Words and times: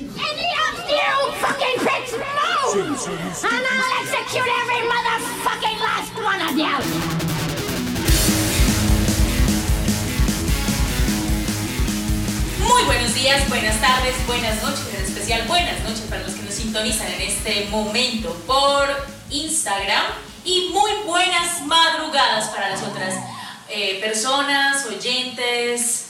Any 0.00 0.08
of 0.08 0.80
you 0.88 1.32
fucking 1.44 1.76
pricks 1.84 2.12
move! 2.12 2.80
And 3.44 3.64
I'll 3.68 4.00
execute 4.00 4.48
every 4.48 4.88
motherfucking 4.88 5.78
last 5.78 6.14
one 6.16 6.40
of 6.40 6.56
you! 6.56 6.74
Muy 12.66 12.82
buenos 12.84 13.14
días, 13.14 13.46
buenas 13.50 13.78
tardes, 13.82 14.14
buenas 14.26 14.62
noches, 14.62 14.86
en 14.94 15.04
especial 15.04 15.46
buenas 15.46 15.82
noches 15.82 16.00
para 16.08 16.22
los 16.22 16.32
que 16.32 16.44
nos 16.44 16.54
sintonizan 16.54 17.08
en 17.08 17.20
este 17.20 17.66
momento 17.66 18.32
por 18.46 18.88
Instagram 19.28 20.06
y 20.46 20.70
muy 20.72 20.92
buenas 21.04 21.66
madrugadas 21.66 22.48
para 22.48 22.70
las 22.70 22.82
otras 22.84 23.16
eh, 23.68 24.00
personas, 24.00 24.86
oyentes, 24.86 26.06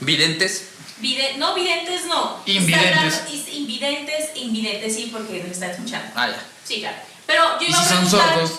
Videntes. 0.00 0.77
Vide- 1.00 1.36
no 1.36 1.54
videntes, 1.54 2.06
no. 2.06 2.42
Invidentes. 2.46 3.22
Instagram- 3.30 3.52
invidentes, 3.54 4.30
invidentes 4.36 4.94
sí, 4.94 5.08
porque 5.12 5.42
nos 5.42 5.52
están 5.52 5.70
escuchando. 5.70 6.10
Ah, 6.14 6.28
ya. 6.28 6.42
Sí, 6.64 6.80
claro. 6.80 6.96
Pero 7.26 7.42
yo 7.60 7.66
¿Y 7.66 7.70
iba 7.70 7.78
si 7.78 7.84
a 7.84 7.88
son 7.88 7.98
preguntar... 8.08 8.34
sordos? 8.34 8.58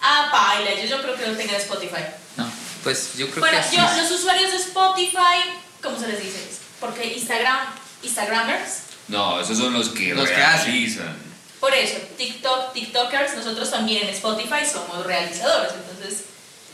Ah, 0.00 0.28
baila, 0.32 0.80
yo, 0.82 0.86
yo 0.88 1.02
creo 1.02 1.14
que 1.16 1.26
lo 1.28 1.36
tenga 1.36 1.52
en 1.54 1.60
Spotify. 1.60 2.02
No, 2.36 2.50
pues 2.82 3.14
yo 3.16 3.28
creo 3.30 3.40
Bueno, 3.40 3.58
que 3.70 3.76
yo, 3.76 3.82
sí. 3.88 4.00
los 4.00 4.10
usuarios 4.10 4.50
de 4.50 4.56
Spotify, 4.56 5.38
¿cómo 5.82 5.98
se 5.98 6.08
les 6.08 6.18
dice? 6.22 6.38
Porque 6.80 7.14
Instagram, 7.14 7.58
Instagramers, 8.02 8.72
No, 9.08 9.40
esos 9.40 9.58
son 9.58 9.72
los 9.72 9.90
que 9.90 10.14
Los 10.14 10.28
que 10.28 10.34
hacen. 10.42 10.72
realizan. 10.72 11.16
por 11.60 11.72
eso, 11.74 11.96
TikTok, 12.18 12.72
TikTokers, 12.72 13.36
nosotros 13.36 13.70
también 13.70 14.02
en 14.02 14.08
Spotify 14.14 14.66
somos 14.70 15.06
realizadores, 15.06 15.72
entonces, 15.74 16.24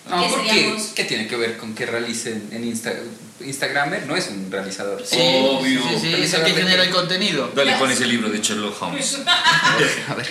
No, 0.09 0.23
¿qué 0.23 0.29
porque? 0.31 0.77
¿qué 0.95 1.05
tiene 1.05 1.27
que 1.29 1.37
ver 1.37 1.59
con 1.59 1.75
que 1.75 1.85
realicen 1.85 2.49
en 2.53 2.65
Insta 2.65 2.93
Instagramer? 3.49 4.07
No 4.07 4.15
es 4.17 4.29
un 4.29 4.51
realizador. 4.51 5.03
Sí, 5.05 5.17
Obvio. 5.19 5.81
sí, 5.83 5.99
sí, 6.01 6.15
es 6.23 6.33
el 6.35 6.45
que 6.45 6.53
genera 6.53 6.83
el 6.83 6.91
contenido. 6.91 7.51
Dale 7.55 7.77
con 7.79 7.91
ese 7.91 8.07
libro 8.07 8.29
de 8.29 8.39
Sherlock 8.41 8.81
Holmes. 8.83 9.19
A 9.27 10.15
ver. 10.15 10.27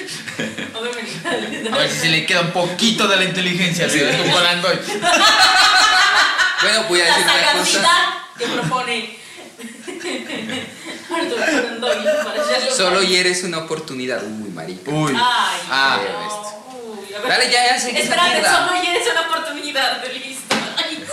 A 1.74 1.78
ver 1.78 1.90
si 1.90 2.00
se 2.00 2.10
le 2.10 2.26
queda 2.26 2.42
un 2.42 2.52
poquito 2.52 3.08
de 3.08 3.16
la 3.18 3.24
inteligencia, 3.26 3.90
Sí. 3.90 4.00
sí, 4.00 4.06
comparando 4.24 4.68
hoy. 4.70 4.80
Bueno, 6.62 6.84
voy 6.90 7.02
a 7.02 7.06
decir 7.06 7.26
La 7.26 7.34
una 7.34 7.54
cosa. 7.60 7.90
que 8.38 8.46
propone 8.48 9.18
Solo 12.76 13.02
hieres 13.04 13.44
una 13.44 13.60
oportunidad. 13.60 14.24
Uy, 14.24 14.50
marica. 14.50 14.92
Uy. 14.92 15.14
Ay, 15.16 15.60
Ah, 15.70 16.00
no. 16.04 16.78
Uy, 17.02 17.14
a 17.14 17.20
ver. 17.20 17.30
Dale, 17.30 17.46
ya, 17.52 17.66
ya, 17.70 17.76
esa 17.76 17.90
Espérate, 17.90 18.44
solo 18.44 18.72
eres 18.76 19.08
una 19.12 19.22
oportunidad, 19.22 20.04
listo. 20.14 20.56
Ay, 20.78 21.04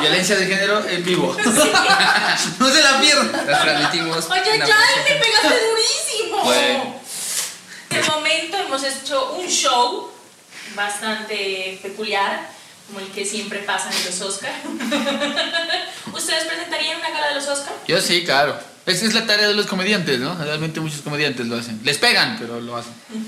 Violencia 0.00 0.36
de 0.36 0.46
género 0.46 0.86
en 0.88 1.04
vivo. 1.04 1.36
no 2.58 2.70
se 2.70 2.82
la 2.82 3.00
pierdan. 3.00 3.46
Las 3.46 3.62
transmitimos. 3.62 4.26
Oye, 4.30 4.58
ya, 4.58 4.78
me 5.08 5.16
pegaste 5.16 5.60
durísimo. 5.68 6.44
Bueno. 6.44 7.00
En 7.90 7.98
este 7.98 8.10
momento 8.10 8.56
hemos 8.58 8.82
hecho 8.84 9.32
un 9.32 9.46
show 9.46 10.10
bastante 10.74 11.78
peculiar, 11.82 12.48
como 12.86 13.00
el 13.00 13.08
que 13.08 13.24
siempre 13.24 13.60
pasa 13.60 13.90
en 13.90 14.04
los 14.04 14.20
Oscar. 14.20 14.52
¿Ustedes 16.12 16.44
presentarían 16.44 16.98
una 16.98 17.10
gala 17.10 17.28
de 17.28 17.34
los 17.36 17.48
Oscar? 17.48 17.74
Yo 17.86 18.00
sí, 18.00 18.24
claro. 18.24 18.58
Esa 18.86 19.06
es 19.06 19.14
la 19.14 19.24
tarea 19.24 19.48
de 19.48 19.54
los 19.54 19.66
comediantes, 19.66 20.20
¿no? 20.20 20.34
Realmente 20.36 20.80
muchos 20.80 21.00
comediantes 21.00 21.46
lo 21.46 21.56
hacen. 21.56 21.80
Les 21.84 21.96
pegan, 21.96 22.36
pero 22.38 22.60
lo 22.60 22.76
hacen. 22.76 22.92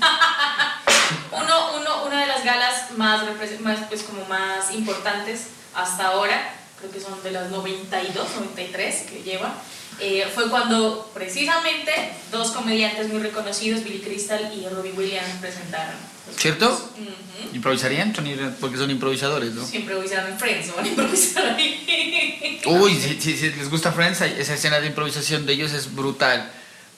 Uno, 1.31 1.77
uno, 1.77 2.03
una 2.05 2.21
de 2.21 2.27
las 2.27 2.43
galas 2.43 2.91
más, 2.97 3.23
más, 3.61 3.79
pues, 3.87 4.03
como 4.03 4.25
más 4.25 4.71
importantes 4.73 5.47
hasta 5.77 6.07
ahora, 6.07 6.53
creo 6.79 6.91
que 6.91 6.99
son 6.99 7.21
de 7.23 7.31
las 7.31 7.49
92, 7.51 8.27
93 8.35 8.95
que 9.09 9.23
lleva, 9.23 9.53
eh, 9.99 10.27
fue 10.33 10.49
cuando 10.49 11.09
precisamente 11.13 11.91
dos 12.31 12.51
comediantes 12.51 13.07
muy 13.07 13.19
reconocidos, 13.21 13.83
Billy 13.83 13.99
Crystal 13.99 14.51
y 14.53 14.67
Robbie 14.67 14.91
Williams, 14.91 15.29
presentaron. 15.41 15.95
¿Cierto? 16.37 16.69
Ujú. 16.69 17.55
¿Improvisarían? 17.55 18.13
Son 18.13 18.27
ir- 18.27 18.53
porque 18.59 18.77
son 18.77 18.91
improvisadores, 18.91 19.53
¿no? 19.53 19.65
Siempre 19.65 19.93
improvisaron 19.95 20.31
en 20.33 20.37
Friends, 20.39 20.75
van 20.75 20.85
a 20.85 20.87
improvisar 20.89 21.55
ahí. 21.55 22.61
Uy, 22.65 22.93
si, 22.95 23.19
si- 23.21 23.37
si 23.37 23.49
les 23.51 23.69
gusta 23.69 23.91
Friends, 23.91 24.21
esa 24.21 24.53
escena 24.53 24.79
de 24.79 24.87
improvisación 24.87 25.45
de 25.45 25.53
ellos 25.53 25.71
es 25.73 25.95
brutal. 25.95 26.51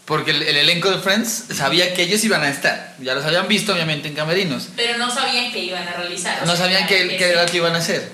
Porque 0.05 0.31
el, 0.31 0.41
el 0.41 0.57
elenco 0.57 0.89
de 0.89 0.97
Friends 0.97 1.45
sabía 1.55 1.93
que 1.93 2.01
ellos 2.01 2.23
iban 2.23 2.41
a 2.41 2.49
estar. 2.49 2.95
Ya 2.99 3.13
los 3.13 3.23
habían 3.23 3.47
visto, 3.47 3.73
obviamente, 3.73 4.07
en 4.07 4.15
camerinos. 4.15 4.69
Pero 4.75 4.97
no 4.97 5.13
sabían 5.13 5.51
que 5.51 5.59
iban 5.59 5.87
a 5.87 5.93
realizar. 5.93 6.45
No 6.47 6.55
sabían 6.55 6.87
qué 6.87 7.15
que 7.15 7.23
era 7.29 7.43
lo 7.45 7.51
que 7.51 7.57
iban 7.57 7.75
a 7.75 7.77
hacer. 7.77 8.11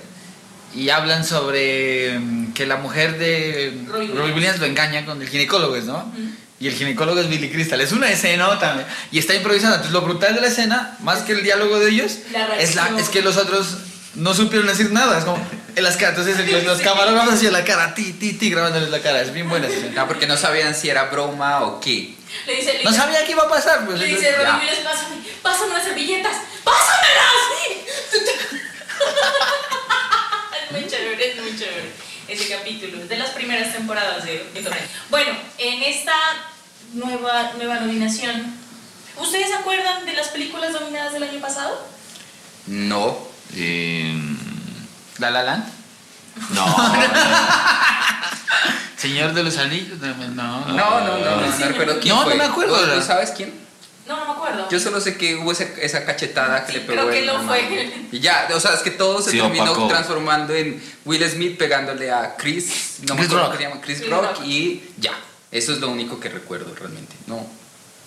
Y 0.76 0.90
hablan 0.90 1.24
sobre 1.24 2.18
mm, 2.18 2.52
que 2.52 2.66
la 2.66 2.76
mujer 2.76 3.18
de 3.18 3.76
Robbie 3.88 4.32
Williams. 4.32 4.58
Lo 4.60 4.66
engaña 4.66 5.04
con 5.06 5.20
el 5.22 5.28
ginecólogo, 5.28 5.76
¿no? 5.78 6.12
Y 6.60 6.68
el 6.68 6.74
ginecólogo 6.74 7.18
es 7.20 7.28
Billy 7.28 7.50
Crystal. 7.50 7.80
Es 7.80 7.92
una 7.92 8.10
escena 8.10 8.58
también. 8.58 8.86
Y 9.10 9.18
está 9.18 9.34
improvisando. 9.34 9.76
Entonces, 9.76 9.92
lo 9.92 10.02
brutal 10.02 10.34
de 10.34 10.40
la 10.42 10.46
escena, 10.48 10.96
más 11.00 11.20
que 11.20 11.32
el 11.32 11.42
diálogo 11.42 11.78
de 11.78 11.90
ellos, 11.90 12.18
La 12.32 12.56
es, 12.58 12.74
la, 12.74 12.82
reacción. 12.84 12.98
es 13.00 13.08
que 13.08 13.22
los 13.22 13.36
otros 13.36 13.76
no 14.14 14.32
supieron 14.34 14.66
decir 14.66 14.90
nada. 14.92 15.18
Es 15.18 15.24
como 15.24 15.38
en 15.74 15.82
las 15.84 15.96
caras. 15.96 16.18
Entonces, 16.18 16.50
los, 16.52 16.64
los 16.64 16.80
camarógrafos 16.80 17.34
hacían 17.34 17.52
la 17.52 17.64
cara, 17.64 17.94
ti, 17.94 18.12
ti, 18.14 18.34
ti, 18.34 18.50
grabándoles 18.50 18.90
la 18.90 19.00
cara. 19.00 19.20
Es 19.22 19.32
bien 19.32 19.48
buena 19.48 19.66
esa 19.66 19.76
escena. 19.76 20.02
No, 20.02 20.08
porque 20.08 20.26
no 20.26 20.36
sabían 20.36 20.74
si 20.74 20.88
era 20.90 21.04
broma 21.04 21.62
o 21.64 21.80
qué. 21.80 22.14
Le 22.46 22.56
dice, 22.56 22.74
le 22.74 22.84
No 22.84 22.90
dice- 22.90 23.02
sabía 23.02 23.24
qué 23.24 23.32
iba 23.32 23.42
a 23.44 23.48
pasar. 23.48 23.84
Pues, 23.86 23.98
Le 23.98 24.06
entonces, 24.10 24.30
dice. 24.36 24.44
Robbie 24.44 24.58
Williams, 24.66 24.80
pásame, 24.84 25.16
pásame 25.42 25.70
unas 25.70 25.84
servilletas, 25.84 26.36
pásamelas. 26.64 27.32
es 30.76 30.82
muy 30.82 30.90
chévere, 30.90 31.30
es 31.32 31.42
muy 31.42 31.58
chévere 31.58 31.92
ese 32.28 32.48
capítulo, 32.56 32.98
es 33.02 33.08
de 33.08 33.16
las 33.18 33.30
primeras 33.30 33.72
temporadas 33.72 34.24
de, 34.24 34.48
de 34.52 34.60
Torrent. 34.62 34.86
Bueno, 35.10 35.32
en 35.58 35.82
esta 35.82 36.12
nueva, 36.94 37.52
nueva 37.56 37.76
nominación, 37.80 38.54
¿ustedes 39.16 39.48
se 39.48 39.54
acuerdan 39.54 40.04
de 40.06 40.12
las 40.14 40.28
películas 40.28 40.72
nominadas 40.72 41.12
del 41.12 41.22
año 41.22 41.40
pasado? 41.40 41.86
No. 42.66 43.16
Eh, 43.54 44.12
La 45.18 45.30
La 45.30 45.42
Land. 45.44 45.64
no, 46.50 46.66
Señor 48.96 49.32
de 49.34 49.42
los 49.42 49.56
Anillos. 49.58 49.98
No, 50.00 50.14
no. 50.14 50.66
No, 50.66 51.00
no, 51.00 51.18
no, 51.18 51.40
no, 51.40 51.46
no 51.58 51.66
recuerdo 51.68 52.00
quién 52.00 52.14
No, 52.14 52.22
no 52.22 52.26
fue. 52.30 52.34
me 52.38 52.44
acuerdo, 52.44 52.74
¿Tú- 52.74 52.80
¿verdad? 52.80 53.00
¿Tú 53.00 53.06
sabes 53.06 53.30
quién? 53.36 53.50
No, 53.50 53.56
no 53.56 53.65
me 54.14 54.32
acuerdo. 54.32 54.68
Yo 54.70 54.78
solo 54.78 55.00
sé 55.00 55.16
que 55.16 55.34
hubo 55.34 55.50
esa, 55.50 55.64
esa 55.80 56.04
cachetada 56.04 56.64
que 56.64 56.72
Sí, 56.74 56.78
le 56.78 56.84
pegó. 56.84 57.00
creo 57.02 57.10
que 57.10 57.22
lo 57.26 57.32
hermano. 57.32 57.48
fue. 57.48 57.92
Y 58.12 58.20
ya, 58.20 58.46
o 58.54 58.60
sea, 58.60 58.74
es 58.74 58.80
que 58.80 58.92
todo 58.92 59.20
se 59.20 59.32
Sí, 59.32 59.38
terminó 59.40 59.72
opacó. 59.72 59.88
transformando 59.88 60.54
en 60.54 60.80
Will 61.04 61.28
Smith 61.28 61.58
pegándole 61.58 62.10
a 62.12 62.36
Chris, 62.36 62.98
no 63.08 63.14
me 63.14 63.20
Chris 63.20 63.30
acuerdo 63.32 63.46
Rock. 63.48 63.52
qué 63.52 63.56
se 63.64 63.68
llama, 63.68 63.80
Chris, 63.80 63.98
Chris 63.98 64.10
Rock, 64.10 64.22
Rock. 64.38 64.44
y 64.46 64.82
ya. 64.98 65.12
Eso 65.50 65.72
es 65.72 65.80
lo 65.80 65.88
único 65.88 66.20
que 66.20 66.28
recuerdo 66.28 66.72
realmente. 66.74 67.16
No. 67.26 67.44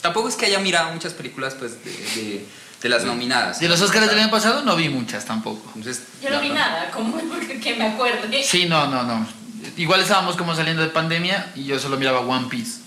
Tampoco 0.02 0.30
es 0.30 0.36
que 0.36 0.46
haya 0.46 0.60
mirado 0.60 0.92
muchas 0.94 1.14
películas 1.14 1.56
pues 1.60 1.84
de, 1.84 1.92
de, 1.92 2.46
de 2.82 2.90
las 2.90 3.04
nominadas. 3.04 3.60
De 3.60 3.68
los 3.68 3.82
Oscars 3.82 4.08
del 4.10 4.20
año 4.20 4.32
pasado 4.32 4.62
no 4.64 4.76
vi 4.78 4.88
muchas 4.88 5.26
tampoco. 5.26 5.72
Entonces, 5.76 6.04
Yo 6.22 6.30
no 6.30 6.36
ya, 6.38 6.42
vi 6.42 6.50
nada, 6.50 6.90
como 6.92 7.18
que 7.62 7.76
me 7.76 7.88
acuerde. 7.88 8.42
Sí, 8.44 8.66
no, 8.66 8.88
no, 8.88 9.04
no. 9.04 9.28
Igual 9.76 10.00
estábamos 10.02 10.38
como 10.38 10.56
saliendo 10.56 10.82
de 10.82 10.88
pandemia 10.90 11.52
y 11.56 11.66
yo 11.66 11.78
solo 11.80 11.98
miraba 11.98 12.22
One 12.22 12.48
Piece. 12.50 12.80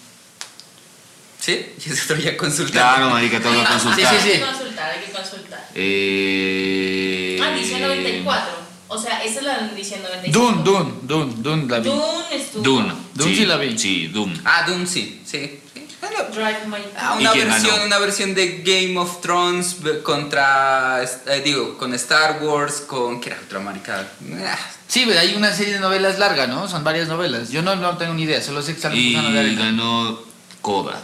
Sí, 1.45 1.67
y 1.87 1.91
eso 1.91 2.03
todavía 2.07 2.37
consultando. 2.37 2.97
claro, 2.97 3.11
marica, 3.11 3.41
tengo 3.41 3.61
que 3.61 3.69
consultar. 3.69 4.15
Sí, 4.15 4.17
sí, 4.17 4.23
sí. 4.23 4.31
Hay 4.33 4.39
que 4.39 4.45
consultar, 4.47 4.91
hay 4.93 5.01
que 5.05 5.13
consultar. 5.13 5.69
Eh, 5.75 7.41
Ah, 7.43 7.51
edición 7.57 7.81
94. 7.83 8.63
O 8.89 8.99
sea, 8.99 9.25
esa 9.25 9.39
es 9.41 9.45
la 9.47 9.71
edición 9.75 10.03
95. 10.03 10.39
Dune, 10.39 10.63
Dune, 10.63 10.93
Dune, 11.03 11.33
Dune 11.39 11.67
la 11.69 11.79
vi. 11.81 11.89
Dune 11.89 12.03
estuvo. 12.33 12.63
Dune. 12.63 12.93
Dune 13.15 13.35
sí 13.35 13.47
la 13.47 13.57
vi. 13.57 13.79
Sí, 13.79 14.07
Dune. 14.09 14.39
Ah, 14.45 14.65
Doom 14.69 14.87
sí, 14.87 15.21
sí. 15.25 15.61
sí. 15.75 15.81
Bueno, 16.01 16.19
Drive 16.33 16.67
My 16.67 16.77
Ah, 16.97 17.17
¿Y 17.19 17.23
una 17.23 17.33
versión, 17.33 17.75
ganó? 17.75 17.87
una 17.87 17.99
versión 17.99 18.35
de 18.35 18.59
Game 18.65 18.99
of 18.99 19.21
Thrones 19.21 19.83
b- 19.83 20.03
contra, 20.03 21.03
eh, 21.03 21.43
digo, 21.45 21.79
con 21.79 21.95
Star 21.95 22.41
Wars, 22.43 22.83
con, 22.87 23.21
¿qué 23.21 23.31
era 23.31 23.41
otra 23.45 23.59
maricada? 23.61 24.09
Ah, 24.47 24.59
Sí, 24.89 25.05
pero 25.07 25.21
hay 25.21 25.35
una 25.35 25.53
serie 25.55 25.73
de 25.75 25.81
novelas 25.81 26.19
larga, 26.19 26.47
¿no? 26.47 26.69
Son 26.69 26.85
varias 26.85 27.09
novelas. 27.09 27.51
Yo 27.51 27.63
no, 27.63 27.75
no 27.77 27.97
tengo 27.97 28.13
ni 28.15 28.25
idea, 28.25 28.43
solo 28.43 28.61
sé 28.63 28.73
que 28.73 28.77
están 28.77 28.95
Y 28.95 29.17
a 29.17 29.23
ganó 29.23 30.21
Coda. 30.61 31.01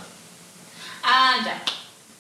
Ah, 1.11 1.37
ya. 1.45 1.63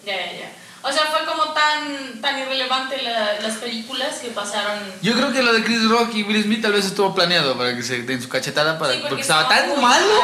Ya, 0.04 0.16
ya, 0.16 0.32
ya. 0.40 0.52
O 0.82 0.92
sea, 0.92 1.02
fue 1.06 1.24
como 1.26 1.52
tan, 1.52 2.20
tan 2.22 2.38
irrelevante 2.38 3.02
la- 3.02 3.38
las 3.40 3.56
películas 3.56 4.14
que 4.22 4.28
pasaron. 4.28 4.78
Yo 5.02 5.12
creo 5.14 5.32
que 5.32 5.42
lo 5.42 5.52
de 5.52 5.62
Chris 5.64 5.86
Rock 5.88 6.14
y 6.14 6.22
Will 6.22 6.42
Smith 6.44 6.62
tal 6.62 6.72
vez 6.72 6.86
estuvo 6.86 7.14
planeado 7.14 7.58
para 7.58 7.76
que 7.76 7.82
se 7.82 8.02
den 8.02 8.22
su 8.22 8.28
cachetada 8.28 8.78
para, 8.78 8.94
Sí, 8.94 9.00
porque, 9.06 9.20
estaba 9.22 9.48
tan 9.48 9.80
malo, 9.80 10.22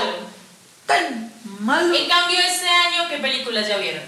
tan 0.87 1.33
malo. 1.61 1.95
En 1.95 2.09
cambio, 2.09 2.39
este 2.41 2.69
año, 2.69 3.09
¿qué 3.09 3.19
películas 3.19 3.67
ya 3.69 3.77
vieron? 3.79 4.03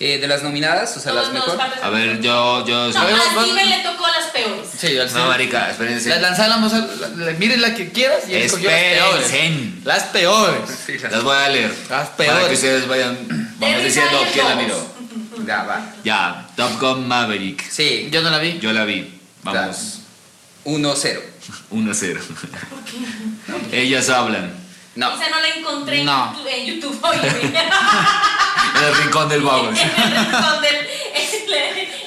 eh, 0.00 0.18
de 0.18 0.26
las 0.26 0.42
nominadas, 0.42 0.96
o 0.96 1.00
sea, 1.00 1.12
las 1.12 1.30
mejor. 1.32 1.56
A 1.80 1.90
ver, 1.90 2.20
yo, 2.20 2.66
yo. 2.66 2.88
No, 2.88 3.00
A 3.00 3.42
Steven 3.44 3.70
le 3.70 3.78
tocó 3.84 4.04
las 4.08 4.26
peores. 4.32 4.68
Sí, 4.76 4.98
al 4.98 5.12
No, 5.14 5.26
marica, 5.28 5.70
espérense. 5.70 6.08
La 6.08 6.18
lanzamos, 6.18 6.72
a- 6.72 6.78
la- 6.78 7.08
la- 7.26 7.32
miren 7.38 7.60
la 7.62 7.72
que 7.76 7.92
quieras 7.92 8.28
y 8.28 8.34
escogió 8.34 8.68
las 8.68 8.80
peores. 8.80 9.84
Las 9.84 10.02
peores. 10.04 10.60
Sí, 10.86 10.98
las- 10.98 11.12
Las 11.12 11.22
voy 11.22 11.36
a 11.36 11.48
leer. 11.50 11.70
Las 11.88 12.08
Para 12.08 12.16
peores. 12.16 12.48
que 12.48 12.54
ustedes 12.54 12.88
vayan, 12.88 13.51
vamos 13.62 13.76
Terry 13.76 13.84
diciendo 13.84 14.18
quién 14.32 14.48
la 14.48 14.54
miró. 14.56 14.92
Ya, 15.46 15.62
va. 15.64 15.92
Ya, 16.04 16.46
Top 16.56 16.78
Gun 16.80 17.08
Maverick. 17.08 17.68
Sí, 17.68 18.08
Yo 18.10 18.22
no 18.22 18.30
la 18.30 18.38
vi. 18.38 18.58
Yo 18.60 18.72
la 18.72 18.84
vi. 18.84 19.20
Vamos. 19.42 20.00
1-0. 20.64 21.20
1-0. 21.72 22.20
Ellas 23.72 24.08
hablan. 24.08 24.54
No. 24.94 25.14
Esa 25.14 25.30
no 25.30 25.40
la 25.40 25.48
encontré 25.48 26.00
en 26.00 26.06
No. 26.06 26.32
YouTube- 26.34 26.48
en 26.52 26.66
YouTube. 26.66 26.98
oye. 27.04 27.52
En 28.74 28.84
el 28.88 28.94
rincón 28.96 29.28
del 29.28 29.42
baúl. 29.42 29.68
en 29.68 29.74
el 29.74 30.16
rincón 30.16 30.62
del 30.62 30.76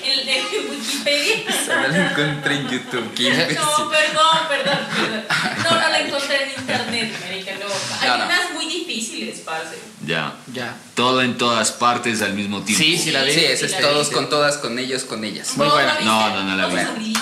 en, 0.06 0.70
Wikipedia. 0.72 1.36
Solo 1.66 1.88
la 1.88 2.12
encontré 2.12 2.56
en 2.56 2.70
YouTube. 2.70 3.14
Qué. 3.14 3.30
No, 3.56 3.90
perdón, 3.90 4.40
perdón, 4.50 4.80
perdón. 4.96 5.24
No, 5.64 5.72
no 5.82 5.90
la 5.90 6.00
encontré 6.00 6.44
en 6.44 6.50
internet, 6.60 7.14
marica, 7.22 7.52
no. 7.56 7.66
Hay 8.02 8.08
No, 8.10 8.18
no. 8.18 8.26
unas 8.26 8.52
muy 8.54 8.66
difíciles, 8.68 9.40
parce. 9.40 9.78
Ya. 10.06 10.36
Ya. 10.54 10.78
Todo 10.94 11.22
en 11.22 11.38
todas 11.38 11.72
partes 11.72 12.22
al 12.22 12.34
mismo 12.34 12.62
tiempo. 12.62 12.84
Sí, 12.84 12.98
sí 12.98 13.12
la 13.12 13.24
vi. 13.24 13.34
Sí, 13.34 13.46
es 13.46 13.80
todos 13.80 14.10
con 14.10 14.30
todas, 14.30 14.58
con 14.58 14.78
ellos, 14.80 15.04
con 15.04 15.24
ellas. 15.24 15.56
Muy 15.56 15.68
¿No 15.68 15.74
buena. 15.74 16.00
No, 16.02 16.30
no, 16.30 16.44
no 16.44 16.56
la 16.56 16.68
vi. 16.96 17.14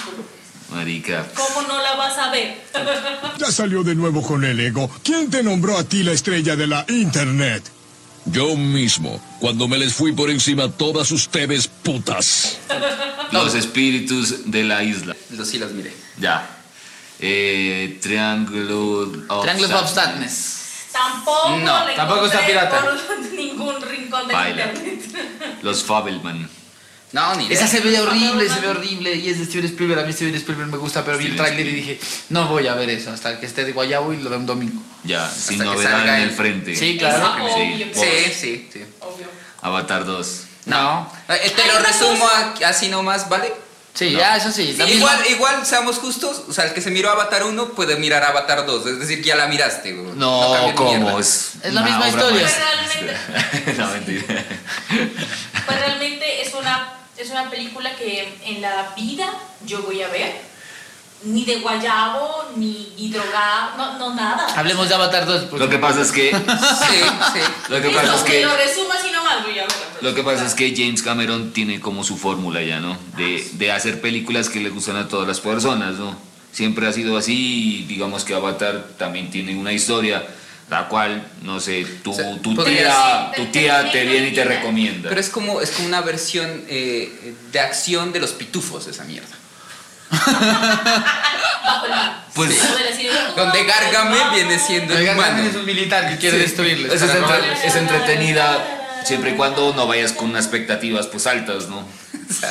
Marica. 0.72 1.26
¿Cómo 1.36 1.68
no 1.68 1.82
la 1.82 1.96
vas 1.96 2.18
a 2.18 2.32
ver? 2.32 2.64
Ya 3.40 3.52
salió 3.52 3.84
de 3.84 3.96
nuevo 3.96 4.22
con 4.22 4.44
el 4.44 4.60
ego. 4.60 4.90
¿Quién 5.04 5.30
te 5.30 5.44
nombró 5.44 5.78
a 5.78 5.84
ti 5.84 6.04
la 6.04 6.12
estrella 6.12 6.56
de 6.56 6.68
la 6.68 6.86
internet? 6.90 7.64
Yo 8.26 8.56
mismo, 8.56 9.22
cuando 9.40 9.68
me 9.68 9.78
les 9.78 9.94
fui 9.94 10.14
por 10.14 10.30
encima 10.30 10.72
todas 10.72 11.12
ustedes 11.12 11.68
putas. 11.68 12.58
Los 13.32 13.56
espíritus 13.56 14.52
de 14.52 14.64
la 14.64 14.84
isla. 14.84 15.16
Los 15.32 15.48
sí 15.48 15.58
los 15.58 15.72
miré. 15.72 15.92
Ya. 16.20 16.48
Eh, 17.20 18.00
Triángulo 18.02 19.12
of 19.30 19.44
Triangle 19.44 19.74
of 19.74 19.94
Sadness. 19.94 20.63
Tampoco 20.94 21.58
No, 21.58 21.86
la 21.88 21.96
tampoco 21.96 22.26
está 22.28 22.46
pirata. 22.46 22.82
por 22.82 23.20
ningún 23.34 23.82
rincón 23.82 24.28
de 24.28 24.34
Baila. 24.34 24.66
internet. 24.68 25.60
Los 25.64 25.84
Fabelman. 25.84 26.50
No, 27.12 27.36
ni 27.36 27.46
idea. 27.46 27.58
Esa 27.58 27.68
se 27.68 27.80
ve 27.82 28.00
horrible, 28.00 28.50
se 28.50 28.60
ve 28.60 28.68
horrible. 28.70 29.16
Y 29.16 29.30
es 29.30 29.38
de 29.40 29.46
Steven 29.46 29.66
Spielberg. 29.66 30.00
A 30.02 30.04
mí 30.04 30.14
Steven 30.14 30.34
Spielberg 30.36 30.70
me 30.72 30.78
gusta, 30.78 31.04
pero 31.06 31.18
vi 31.18 31.28
el 31.28 31.36
tráiler 31.36 31.68
y 31.68 31.72
dije, 31.72 32.00
no 32.30 32.48
voy 32.48 32.68
a 32.68 32.74
ver 32.74 32.90
eso 32.90 33.12
hasta 33.12 33.40
que 33.40 33.46
esté 33.46 33.66
de 33.66 33.72
Guayabo 33.72 34.14
y 34.14 34.18
lo 34.18 34.30
veo 34.32 34.40
un 34.40 34.46
domingo. 34.48 34.82
Ya, 35.04 35.30
sin 35.30 35.60
que 35.60 35.66
novedad 35.66 35.92
salga 35.92 36.18
en 36.18 36.24
el 36.24 36.32
frente. 36.32 36.76
Sí, 36.76 36.98
claro. 36.98 37.36
Sí, 37.56 37.86
sí, 38.34 38.70
sí. 38.74 38.86
Obvio. 39.02 39.28
Avatar 39.62 40.06
2. 40.06 40.44
No. 40.66 41.12
Eh, 41.30 41.54
te 41.56 41.68
lo 41.68 41.80
resumo 41.80 42.28
así 42.66 42.88
nomás, 42.90 43.30
¿vale? 43.30 43.54
Sí, 43.94 44.12
ya, 44.12 44.36
eso 44.38 44.52
sí. 44.52 44.64
misma- 44.76 44.90
Igual, 44.90 45.20
igual, 45.30 45.66
seamos 45.68 46.00
justos, 46.00 46.44
o 46.50 46.54
sea, 46.54 46.66
el 46.66 46.74
que 46.74 46.82
se 46.82 46.90
miró 46.90 47.12
Avatar 47.12 47.44
1 47.44 47.70
puede 47.74 47.96
mirar 47.98 48.24
Avatar 48.24 48.66
2, 48.66 48.86
es 48.88 49.00
decir, 49.00 49.22
ya 49.24 49.36
la 49.36 49.48
miraste. 49.48 49.94
güey. 49.94 50.16
No, 50.16 50.72
¿cómo? 50.76 51.20
Es, 51.20 51.52
Es 51.62 51.74
la 51.74 51.82
misma 51.82 52.10
historia. 52.10 52.42
maestra. 52.42 52.66
Realmente. 52.74 53.74
no, 53.78 53.88
mentira. 53.90 54.44
Pues 55.66 55.80
realmente 55.80 56.42
es 56.42 56.54
una, 56.56 56.94
es 57.18 57.30
una 57.30 57.50
película 57.52 57.96
que 57.96 58.36
en 58.46 58.62
la 58.62 58.94
vida 58.96 59.30
yo 59.66 59.84
voy 59.84 60.02
a 60.02 60.08
ver. 60.08 60.53
Ni 61.26 61.46
de 61.46 61.60
guayabo, 61.60 62.52
ni 62.58 62.92
hidrogado, 62.98 63.78
no, 63.78 63.98
no 63.98 64.14
nada. 64.16 64.48
Hablemos 64.56 64.90
de 64.90 64.96
Avatar 64.96 65.26
2. 65.26 65.44
pues. 65.50 65.62
Lo 65.62 65.70
que 65.70 65.78
pasa 65.78 66.02
es 66.02 66.12
que. 66.12 66.32
Sí, 66.32 66.38
sí. 67.34 67.40
Lo 67.70 67.82
que 67.82 67.90
pasa 67.90 68.16
es 68.16 68.22
que 68.24 68.32
que. 68.32 68.46
lo 68.46 68.56
resumo 68.58 68.92
así 68.92 69.10
nomás, 69.12 69.44
voy 69.44 69.60
a 69.60 69.64
ver. 69.64 69.72
Lo 70.02 70.14
que 70.14 70.24
pasa 70.24 70.46
es 70.46 70.54
que 70.54 70.76
James 70.76 71.02
Cameron 71.02 71.54
tiene 71.54 71.80
como 71.80 72.04
su 72.04 72.18
fórmula 72.18 72.62
ya, 72.62 72.80
¿no? 72.80 72.98
De, 73.16 73.48
de 73.54 73.72
hacer 73.72 74.02
películas 74.02 74.50
que 74.50 74.60
le 74.60 74.70
gustan 74.70 74.98
a 74.98 75.08
todas 75.08 75.28
las 75.28 75.40
personas, 75.40 75.96
¿no? 75.96 76.18
Siempre 76.52 76.88
ha 76.88 76.92
sido 76.92 77.18
así 77.18 77.80
y 77.80 77.84
digamos 77.86 78.26
que 78.26 78.36
Avatar 78.36 78.86
también 78.98 79.32
tiene 79.32 79.56
una 79.56 79.72
historia, 79.72 80.24
la 80.70 80.88
cual, 80.88 81.26
no 81.42 81.60
sé, 81.60 81.86
tu, 82.04 82.12
O 82.12 82.14
sea, 82.14 82.38
tu 82.42 82.54
tía, 82.64 83.32
tu 83.36 83.46
tía 83.46 83.92
te 83.92 84.06
viene 84.06 84.28
y 84.28 84.34
te 84.34 84.44
recomienda. 84.44 85.10
Pero 85.10 85.22
es 85.22 85.30
como, 85.30 85.62
es 85.62 85.72
como 85.72 85.88
una 85.88 86.02
versión 86.02 86.64
eh, 86.68 87.34
de 87.52 87.60
acción 87.60 88.12
de 88.12 88.20
los 88.20 88.32
pitufos, 88.32 88.88
esa 88.88 89.04
mierda. 89.06 89.36
Pues- 92.34 92.56
sirena. 92.98 93.30
Donde 93.36 93.64
Gargamel 93.64 94.32
viene 94.34 94.58
siendo 94.60 94.98
el 94.98 95.10
humano. 95.10 95.44
es 95.44 95.56
un 95.56 95.66
militar 95.66 96.10
que 96.10 96.18
quiere 96.18 96.38
Sí. 96.38 96.44
destruirles. 96.44 96.92
Es, 96.94 97.02
entre- 97.04 97.68
es 97.68 97.76
entretenida 97.76 98.80
siempre 99.06 99.32
y 99.32 99.36
cuando 99.36 99.74
no 99.76 99.86
vayas 99.88 100.14
con 100.14 100.30
unas 100.32 100.46
expectativas 100.46 101.06
pues 101.08 101.28
altas, 101.28 101.68
¿no? 101.68 101.86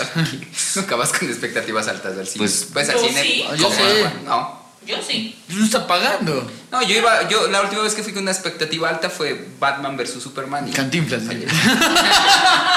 Nunca 0.76 0.96
vas 0.96 1.10
con 1.12 1.28
expectativas 1.28 1.88
altas 1.88 2.16
al 2.18 2.26
cine. 2.26 2.38
Pues- 2.38 2.72
Vas 2.72 2.88
al 2.90 2.94
Yo 2.96 3.08
cine. 3.08 3.22
sí. 3.22 3.44
Yo 3.56 3.70
sé. 3.72 4.04
No. 4.24 4.62
Yo 4.86 4.96
sí. 5.06 5.36
No 5.48 5.64
está 5.64 5.86
pagando. 5.86 6.50
No, 6.72 6.82
yo 6.82 6.96
iba, 6.96 7.28
yo 7.28 7.46
la 7.48 7.60
última 7.62 7.82
vez 7.82 7.94
que 7.94 8.02
fui 8.02 8.12
con 8.12 8.22
una 8.22 8.32
expectativa 8.32 8.88
alta 8.88 9.10
fue 9.10 9.48
Batman 9.60 9.96
vs 9.96 10.20
Superman. 10.22 10.68
y- 10.68 10.72
Cantinflas. 10.72 11.22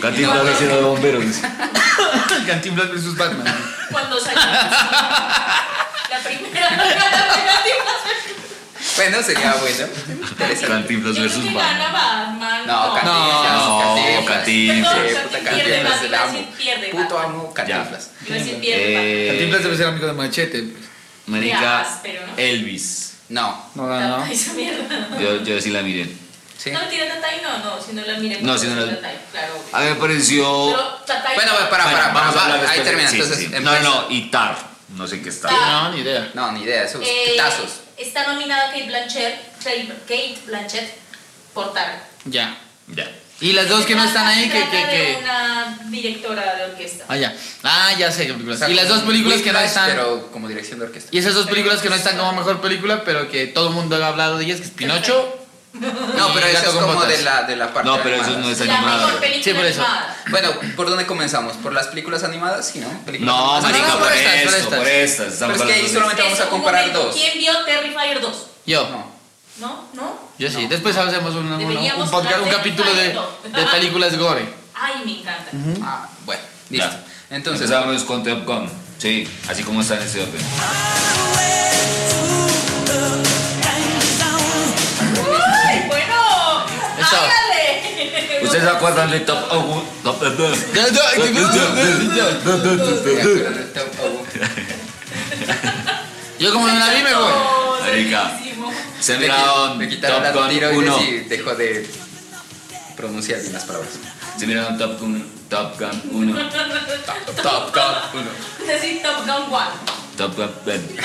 Cantinflas 0.00 0.44
vecino 0.44 0.76
de 0.76 0.82
bomberos. 0.82 1.24
Cantinflas 2.46 2.88
versus 2.90 3.16
Batman. 3.16 3.54
Cuando 3.90 4.20
salió. 4.20 4.40
La 4.40 6.18
primera. 6.24 6.70
la 6.70 6.76
primera 6.76 7.62
Bueno, 8.96 9.22
sería 9.22 9.54
bueno. 9.54 9.86
Cantinflas 10.66 11.18
versus 11.18 11.52
Batman. 11.52 11.92
Batman. 11.92 12.66
No, 12.66 12.94
Cantinflas. 12.94 13.52
No, 13.52 14.24
Cantinflas. 14.26 14.94
Puta 14.94 15.38
pierde 15.38 15.82
Cantinflas, 15.82 16.02
el 16.02 16.14
amo. 16.14 16.38
Puto 16.92 17.18
amo 17.18 17.54
Cantinflas. 17.54 18.10
Eh, 18.28 19.26
Cantinflas 19.30 19.62
debe 19.62 19.76
ser 19.76 19.86
amigo 19.86 20.06
de 20.06 20.12
Machete. 20.12 20.64
Marica. 21.26 21.86
Elvis. 22.36 23.14
No. 23.28 23.70
No, 23.74 23.86
no, 23.86 24.00
no. 24.00 24.26
Yo, 25.20 25.42
yo 25.42 25.60
sí 25.60 25.70
la 25.70 25.82
miré. 25.82 26.27
Sí. 26.58 26.72
No, 26.72 26.80
tira 26.88 27.06
Tatay, 27.06 27.40
no, 27.40 27.58
no, 27.58 27.80
si 27.80 27.92
no 27.92 28.02
la 28.02 28.18
miré. 28.18 28.40
No, 28.42 28.48
pues, 28.48 28.62
si 28.62 28.66
no 28.66 28.74
la- 28.74 28.96
Tatay, 28.96 29.16
claro. 29.30 29.64
A 29.72 29.80
mí 29.80 29.86
me 29.90 29.94
pareció. 29.94 30.66
Pero 30.70 30.88
Tatay. 31.06 31.34
Bueno, 31.36 31.52
para, 31.54 31.68
para, 31.70 31.84
para, 31.84 32.08
vamos 32.12 32.34
a 32.36 32.38
para, 32.40 32.54
hablar 32.54 32.70
ahí 32.70 32.80
termina. 32.80 33.10
Entonces. 33.10 33.50
No, 33.62 33.80
no, 33.80 34.06
y 34.10 34.30
Tar. 34.30 34.58
No 34.96 35.06
sé 35.06 35.22
qué 35.22 35.28
está. 35.28 35.48
Tar. 35.48 35.58
No, 35.60 35.90
ni 35.92 36.00
idea. 36.00 36.30
No, 36.34 36.50
ni 36.52 36.62
idea, 36.64 36.82
esos 36.82 37.00
Eh, 37.06 37.34
tazos. 37.36 37.80
está 37.96 38.26
nominada 38.32 38.72
Kate 38.72 38.86
Blanchett, 38.86 39.58
Kate 39.62 40.38
Blanchett 40.46 40.94
por 41.54 41.72
Tar. 41.72 42.02
Ya. 42.24 42.56
Ya. 42.88 43.08
Y 43.40 43.52
las 43.52 43.68
dos 43.68 43.86
que 43.86 43.94
no 43.94 44.02
están 44.02 44.26
ahí, 44.26 44.46
Se 44.46 44.50
que. 44.50 44.68
que, 44.68 44.76
de 44.78 44.90
que... 44.90 45.18
una 45.22 45.78
directora 45.84 46.56
de 46.56 46.64
orquesta. 46.72 47.04
Ah, 47.06 47.16
ya. 47.16 47.36
Ah, 47.62 47.92
ya 47.96 48.10
sé 48.10 48.26
qué 48.26 48.32
películas. 48.32 48.56
O 48.56 48.58
sea, 48.64 48.68
y 48.68 48.74
las 48.74 48.88
dos 48.88 49.02
películas 49.02 49.42
que 49.42 49.52
no 49.52 49.60
están. 49.60 49.90
Pero 49.90 50.32
como 50.32 50.48
dirección 50.48 50.80
de 50.80 50.86
orquesta. 50.86 51.10
Y 51.12 51.18
esas 51.18 51.34
dos 51.34 51.46
películas 51.46 51.80
que 51.80 51.88
no 51.88 51.94
están 51.94 52.16
como 52.16 52.32
mejor 52.32 52.60
película, 52.60 53.04
pero 53.04 53.30
que 53.30 53.46
todo 53.46 53.68
el 53.68 53.74
mundo 53.74 54.02
ha 54.02 54.08
hablado 54.08 54.38
de 54.38 54.44
ellas, 54.44 54.58
que 54.58 54.64
es 54.64 54.70
Pinocho. 54.72 55.37
No, 55.74 56.32
pero 56.34 56.46
eso 56.46 56.58
es 56.62 56.74
como 56.74 56.94
botas. 56.94 57.08
de 57.08 57.22
la, 57.22 57.42
de 57.42 57.54
la 57.56 57.72
parte 57.72 57.88
No, 57.88 58.02
pero 58.02 58.16
eso 58.16 58.24
animada. 58.24 58.40
no 58.46 58.50
es 58.50 58.58
La 58.66 58.80
mejor 58.80 59.20
película 59.20 59.44
Sí, 59.44 59.54
por 59.54 59.64
eso. 59.66 59.82
animada. 59.82 60.16
Bueno, 60.30 60.50
¿por 60.76 60.88
dónde 60.88 61.06
comenzamos? 61.06 61.56
¿Por 61.58 61.72
las 61.72 61.86
películas 61.88 62.24
animadas? 62.24 62.68
Sí, 62.72 62.80
¿no? 62.80 62.88
Películas 63.04 63.34
No, 63.34 63.54
animadas. 63.56 63.62
marica, 63.64 63.86
no, 63.88 63.98
por, 63.98 64.08
por 64.08 64.16
estas, 64.16 64.44
por 64.44 64.54
estas. 64.54 64.78
por 64.78 64.88
estas. 64.88 65.32
Pero 65.38 65.54
es 65.54 65.62
que 65.62 65.72
ahí 65.72 65.88
solamente 65.88 66.22
vamos 66.22 66.38
a 66.38 66.42
Eso, 66.42 66.50
comparar 66.50 66.80
momento, 66.86 67.04
dos. 67.06 67.14
¿Quién 67.14 67.38
vio 67.38 67.52
Terrifier 67.64 68.20
2? 68.20 68.46
Yo. 68.66 68.88
No. 68.90 69.18
¿No? 69.60 69.84
¿No? 69.92 70.18
Yo 70.38 70.50
sí. 70.50 70.66
Después 70.68 70.96
hacemos 70.96 71.34
un, 71.34 71.50
un, 71.52 71.62
un 71.62 72.10
podcast, 72.10 72.40
un 72.42 72.48
capítulo 72.48 72.92
de, 72.94 73.08
de 73.08 73.66
películas 73.70 74.16
gore. 74.16 74.48
Ay, 74.74 75.02
me 75.04 75.20
encanta. 75.20 75.50
Ah, 75.82 76.08
bueno, 76.24 76.42
listo. 76.70 76.88
Ya. 76.88 77.04
Entonces, 77.36 77.68
Empezamos 77.70 78.04
con 78.04 78.22
Top 78.24 78.44
Gun. 78.46 78.70
Sí, 78.98 79.28
así 79.48 79.62
como 79.64 79.80
está 79.82 79.96
en 79.96 80.02
ese 80.02 80.20
orden. 80.22 80.40
¿Ustedes 88.48 88.64
se 88.64 88.70
acuerdan 88.70 89.10
de 89.10 89.20
Top 89.20 89.46
Gun? 89.50 89.84
Top 90.02 90.20
Gun. 90.20 90.54
Yo 96.38 96.52
como 96.54 96.66
no 96.66 96.78
la 96.78 96.88
vi 96.94 97.02
me 97.02 97.14
voy. 97.14 97.30
Oh, 97.30 97.76
Marica. 97.82 98.22
buenísimo. 98.32 98.72
Se 99.00 99.12
me, 99.14 99.18
miraron 99.20 99.76
me 99.76 99.86
quitaron 99.86 100.22
Top 100.22 100.34
la 100.34 100.40
Gun 100.40 100.48
tiroides 100.48 100.78
1. 100.78 101.02
y 101.02 101.18
dejó 101.28 101.54
de 101.56 101.90
pronunciar 102.96 103.38
bien 103.42 103.52
las 103.52 103.64
palabras. 103.64 103.90
Se 104.38 104.46
miraron 104.46 104.78
Top 104.78 104.98
Gun, 104.98 105.30
Top 105.50 105.78
Gun 105.78 106.02
1. 106.10 106.38
Top, 106.38 107.42
top, 107.42 107.72
top, 107.72 108.14
uno. 108.14 108.30
Necesito 108.66 109.10
Top 109.10 109.26
Gun 109.26 109.52
1. 109.52 109.60
Top 110.16 110.36
Gun 110.36 110.50
Ben. 110.64 110.96
Top 110.96 111.04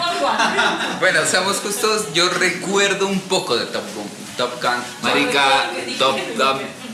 Gun 0.00 0.16
1. 0.20 0.98
Bueno, 1.00 1.24
seamos 1.24 1.56
justos, 1.60 2.12
yo 2.12 2.28
recuerdo 2.28 3.06
un 3.06 3.20
poco 3.20 3.56
de 3.56 3.64
Top 3.64 3.84
Gun. 3.94 4.25
Top 4.36 4.62
Gun. 4.62 4.74
Marica, 5.02 5.70
Top 5.98 6.16
Gun 6.36 6.86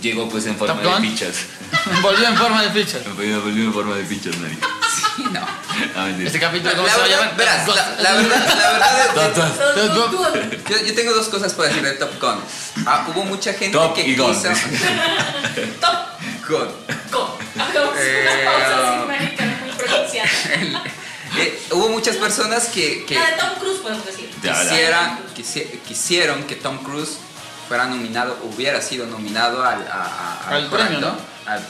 llegó 0.00 0.28
pues 0.28 0.46
en 0.46 0.56
forma 0.56 0.80
de 0.80 1.00
pichas. 1.00 1.36
Volvió 2.02 2.28
en 2.28 2.36
forma 2.36 2.62
de 2.62 2.70
fichas. 2.70 3.02
Me 3.16 3.36
volvió 3.38 3.64
en 3.64 3.72
forma 3.72 3.96
de 3.96 4.04
pichas, 4.04 4.36
marica. 4.38 4.66
Sí, 5.16 5.24
no. 5.32 5.40
Ah. 5.96 6.08
Este 6.24 6.38
capítulo, 6.40 6.70
La 6.70 6.76
¿cómo 6.76 6.88
se 6.88 6.96
va 6.96 7.04
a 7.04 7.06
verdad, 7.06 7.20
llamar? 7.20 7.36
verás, 7.36 7.68
la, 7.68 7.74
la 8.02 8.12
verdad, 8.14 8.56
la 8.56 8.94
verdad, 8.94 10.52
yo, 10.68 10.86
yo 10.86 10.94
tengo 10.94 11.12
dos 11.12 11.28
cosas 11.28 11.52
para 11.54 11.68
decir 11.68 11.82
de 11.84 11.92
Top 11.92 12.18
Gun. 12.20 12.40
Ah, 12.86 13.06
hubo 13.08 13.24
mucha 13.24 13.52
gente 13.52 13.76
Top 13.76 13.94
que 13.94 14.04
quiso... 14.04 14.26
Top 15.80 15.96
Gun. 16.48 16.68
Gun. 17.10 17.28
Hagamos 17.60 17.94
Eh, 17.98 18.28
una 18.42 18.50
pausa 18.50 18.74
ah. 18.76 18.98
así, 18.98 19.06
marica, 19.08 19.44
muy 19.44 19.72
pronunciada. 19.72 20.82
Hubo 21.70 21.88
muchas 21.88 22.16
personas 22.16 22.66
que, 22.66 23.04
que 23.06 23.14
La 23.14 23.26
de 23.30 23.36
Tom 23.36 23.50
Cruise 23.58 23.78
podemos 23.80 24.06
decir. 24.06 24.30
Ya, 24.42 24.52
ya. 24.54 24.60
quisieran, 24.70 25.18
quisi- 25.36 25.80
quisieron 25.80 26.44
que 26.44 26.54
Tom 26.56 26.78
Cruise 26.78 27.18
fuera 27.68 27.86
nominado, 27.86 28.38
hubiera 28.44 28.80
sido 28.80 29.06
nominado 29.06 29.64
al, 29.64 29.86
a- 29.88 30.40
a- 30.46 30.50
Al 30.50 30.70
premio. 30.70 31.14
Al- 31.46 31.66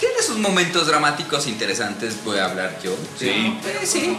tiene 0.00 0.20
sus 0.22 0.38
momentos 0.38 0.86
dramáticos 0.88 1.46
interesantes, 1.46 2.22
voy 2.24 2.38
a 2.38 2.46
hablar 2.46 2.78
yo. 2.82 2.94
Sí. 3.18 3.28
Eh, 3.64 3.86
sí. 3.86 4.18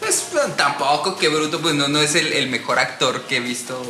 Pues 0.00 0.24
tampoco, 0.56 1.16
que 1.18 1.28
bruto, 1.28 1.60
pues 1.60 1.74
no, 1.74 1.86
no 1.88 2.00
es 2.00 2.14
el, 2.14 2.32
el 2.32 2.48
mejor 2.48 2.78
actor 2.78 3.22
que 3.24 3.36
he 3.36 3.40
visto 3.40 3.80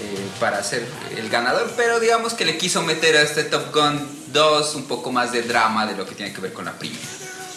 eh, 0.00 0.26
para 0.38 0.62
ser 0.62 0.86
el 1.16 1.30
ganador, 1.30 1.72
pero 1.78 1.98
digamos 1.98 2.34
que 2.34 2.44
le 2.44 2.58
quiso 2.58 2.82
meter 2.82 3.16
a 3.16 3.22
este 3.22 3.44
Top 3.44 3.74
Gun 3.74 4.06
2 4.28 4.74
un 4.74 4.84
poco 4.84 5.10
más 5.10 5.32
de 5.32 5.40
drama 5.42 5.86
de 5.86 5.96
lo 5.96 6.04
que 6.06 6.14
tiene 6.14 6.34
que 6.34 6.42
ver 6.42 6.52
con 6.52 6.66
la 6.66 6.72
primera. 6.72 7.00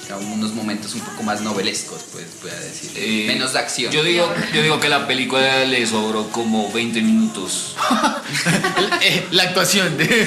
Sea, 0.10 0.18
unos 0.18 0.56
momentos 0.56 0.96
un 0.96 1.02
poco 1.02 1.22
más 1.22 1.42
novelescos, 1.42 2.02
pues, 2.12 2.26
pueda 2.42 2.60
decir. 2.60 2.90
Eh, 2.96 3.26
Menos 3.28 3.54
de 3.54 3.60
acción. 3.60 3.92
Yo 3.92 4.02
digo, 4.02 4.28
yo 4.52 4.64
digo 4.64 4.80
que 4.80 4.90
la 4.90 5.06
película 5.06 5.66
le 5.66 5.86
sobró 5.86 6.32
como 6.32 6.72
20 6.72 7.00
minutos. 7.02 7.76
Eh, 9.02 9.28
la 9.32 9.44
actuación 9.44 9.96
de. 10.00 10.06
Le 10.08 10.26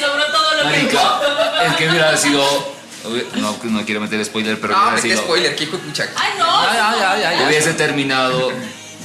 sobró 0.00 0.24
todo 0.32 0.54
lo 0.56 0.62
que 0.62 0.64
Marica, 0.64 1.20
es 1.66 1.76
que 1.76 1.90
hubiera 1.90 2.16
sido. 2.16 2.42
No, 3.34 3.58
no 3.62 3.84
quiero 3.84 4.00
meter 4.00 4.24
spoiler, 4.24 4.58
pero 4.58 4.74
no, 4.74 4.84
hubiera 4.84 5.02
sido. 5.02 5.18
spoiler, 5.18 5.54
que 5.54 5.64
hijo 5.64 5.76
de 5.76 5.82
pucha. 5.82 6.08
¡Ay, 6.16 6.30
no! 6.38 6.60
Ay, 6.60 6.78
ay, 6.80 6.98
ay, 6.98 7.22
ay, 7.24 7.36
ay. 7.40 7.46
Hubiese 7.46 7.74
terminado 7.74 8.50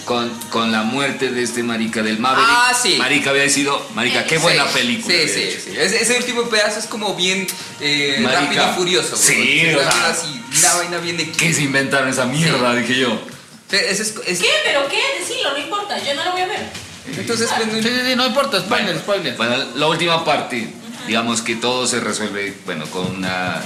con, 0.07 0.29
con 0.49 0.71
la 0.71 0.83
muerte 0.83 1.29
de 1.29 1.43
este 1.43 1.61
marica 1.63 2.01
del 2.01 2.17
Maverick. 2.17 2.47
Ah, 2.49 2.73
sí. 2.81 2.95
Marica 2.97 3.29
había 3.31 3.47
sido. 3.49 3.85
Marica, 3.93 4.23
qué 4.25 4.37
buena 4.39 4.65
Sí, 4.67 4.73
película. 4.73 5.13
Sí, 5.15 5.27
sí, 5.29 5.39
hecho. 5.41 5.59
sí. 5.65 5.71
Ese, 5.77 6.01
ese 6.01 6.17
último 6.17 6.43
pedazo 6.49 6.79
es 6.79 6.85
como 6.85 7.13
bien 7.13 7.45
eh, 7.81 8.25
rápido 8.27 8.63
y 8.71 8.75
furioso. 8.75 9.15
güey. 9.17 9.21
Sí, 9.21 9.75
o 9.75 9.79
sea, 9.79 9.89
vaina 9.89 10.07
así, 10.09 10.41
una 10.59 10.73
vaina 10.75 10.97
bien 10.99 11.17
de 11.17 11.29
¿Qué 11.31 11.53
se 11.53 11.61
inventaron 11.63 12.07
esa 12.09 12.25
mierda? 12.25 12.73
Dije 12.75 12.95
yo. 12.99 13.21
Ese 13.69 14.01
es- 14.01 14.15
es- 14.25 14.39
¿Qué? 14.39 14.49
¿Pero 14.63 14.87
qué? 14.87 14.97
Decilo, 15.19 15.51
no 15.51 15.57
importa, 15.59 15.97
yo 16.01 16.15
no 16.15 16.23
lo 16.23 16.31
voy 16.31 16.41
a 16.41 16.47
ver. 16.47 16.69
Entonces, 17.17 17.49
pues, 17.55 17.67
no- 17.67 17.73
Sí, 17.73 17.83
sí, 17.83 18.01
sí, 18.09 18.15
no 18.15 18.25
importa, 18.27 18.59
spoiler, 18.61 18.97
spoiler. 18.97 19.35
Bueno, 19.35 19.57
la 19.75 19.87
última 19.87 20.23
parte, 20.23 20.69
digamos 21.05 21.41
que 21.41 21.55
todo 21.55 21.85
se 21.85 21.99
resuelve, 21.99 22.53
bueno, 22.65 22.85
con 22.87 23.05
una 23.13 23.61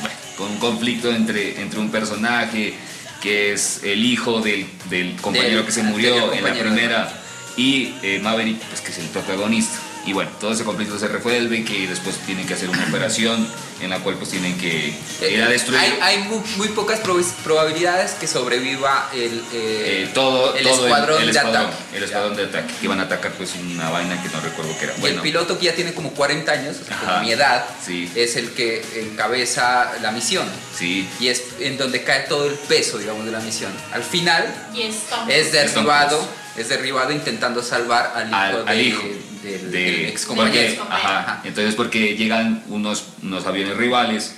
bueno, 0.00 0.16
con 0.36 0.50
un 0.50 0.58
conflicto 0.58 1.10
entre, 1.10 1.60
entre 1.60 1.78
un 1.78 1.90
personaje 1.92 2.74
que 3.24 3.54
es 3.54 3.80
el 3.84 4.04
hijo 4.04 4.42
del, 4.42 4.66
del 4.90 5.16
compañero 5.16 5.56
Del 5.56 5.64
que 5.64 5.72
se 5.72 5.82
murió 5.82 6.34
en 6.34 6.44
la 6.44 6.52
primera 6.52 7.20
y 7.56 7.94
eh, 8.02 8.20
Maverick, 8.22 8.60
pues 8.60 8.82
que 8.82 8.92
es 8.92 8.98
el 8.98 9.06
protagonista. 9.06 9.78
Y 10.06 10.12
bueno, 10.12 10.30
todo 10.38 10.52
ese 10.52 10.62
conflicto 10.62 10.98
se 10.98 11.08
resuelve, 11.08 11.64
que 11.64 11.88
después 11.88 12.18
tienen 12.26 12.46
que 12.46 12.52
hacer 12.52 12.68
una 12.68 12.84
operación 12.86 13.48
en 13.80 13.90
la 13.90 13.98
cual 13.98 14.14
pues 14.16 14.30
tienen 14.30 14.56
que 14.58 14.94
ir 15.30 15.42
a 15.42 15.48
destruir 15.48 15.80
Hay, 15.80 15.98
hay 16.00 16.18
muy, 16.24 16.40
muy 16.56 16.68
pocas 16.68 17.02
prob- 17.02 17.24
probabilidades 17.42 18.12
que 18.12 18.26
sobreviva 18.26 19.10
el, 19.12 19.38
eh, 19.52 20.04
eh, 20.04 20.10
todo, 20.14 20.54
el 20.54 20.62
todo 20.64 20.84
escuadrón 20.86 21.20
el, 21.20 21.26
de 21.26 21.32
escuadrón, 21.38 21.66
ataque. 21.66 21.96
el 21.96 22.04
escuadrón 22.04 22.36
de 22.36 22.44
ataque, 22.44 22.74
que 22.78 22.84
iban 22.86 23.00
a 23.00 23.02
atacar 23.02 23.32
pues 23.32 23.50
una 23.56 23.90
vaina 23.90 24.22
que 24.22 24.28
no 24.28 24.40
recuerdo 24.40 24.76
qué 24.78 24.84
era. 24.84 24.96
Y 24.96 25.00
Bueno, 25.00 25.16
el 25.16 25.22
piloto 25.22 25.58
que 25.58 25.64
ya 25.66 25.74
tiene 25.74 25.92
como 25.92 26.10
40 26.12 26.52
años, 26.52 26.76
o 26.82 26.84
sea, 26.84 26.96
como 26.98 27.10
Ajá. 27.12 27.20
mi 27.22 27.32
edad, 27.32 27.64
Sí. 27.84 28.10
es 28.14 28.36
el 28.36 28.50
que 28.52 28.82
encabeza 29.24 29.92
la 30.02 30.12
misión. 30.12 30.46
sí, 30.78 31.08
Y 31.20 31.28
es 31.28 31.42
en 31.60 31.76
donde 31.78 32.02
cae 32.04 32.20
todo 32.28 32.46
el 32.46 32.54
peso, 32.54 32.98
digamos, 32.98 33.24
de 33.24 33.32
la 33.32 33.40
misión. 33.40 33.72
Al 33.92 34.02
final 34.02 34.44
es 35.28 35.52
derribado, 35.52 36.26
es 36.56 36.68
derribado 36.68 37.10
intentando 37.12 37.62
salvar 37.62 38.12
al 38.14 38.28
hijo, 38.28 38.36
al, 38.36 38.64
de- 38.64 38.70
al 38.70 38.80
hijo 38.80 39.02
del, 39.42 39.70
de 39.70 39.78
del 39.82 40.04
ex 40.06 40.24
compañero. 40.26 40.74
porque- 40.78 40.94
ajá, 40.94 41.40
entonces 41.44 41.74
porque 41.74 42.16
llegan 42.16 42.64
unos, 42.68 43.04
unos 43.22 43.44
aviones 43.46 43.63
rivales 43.72 44.34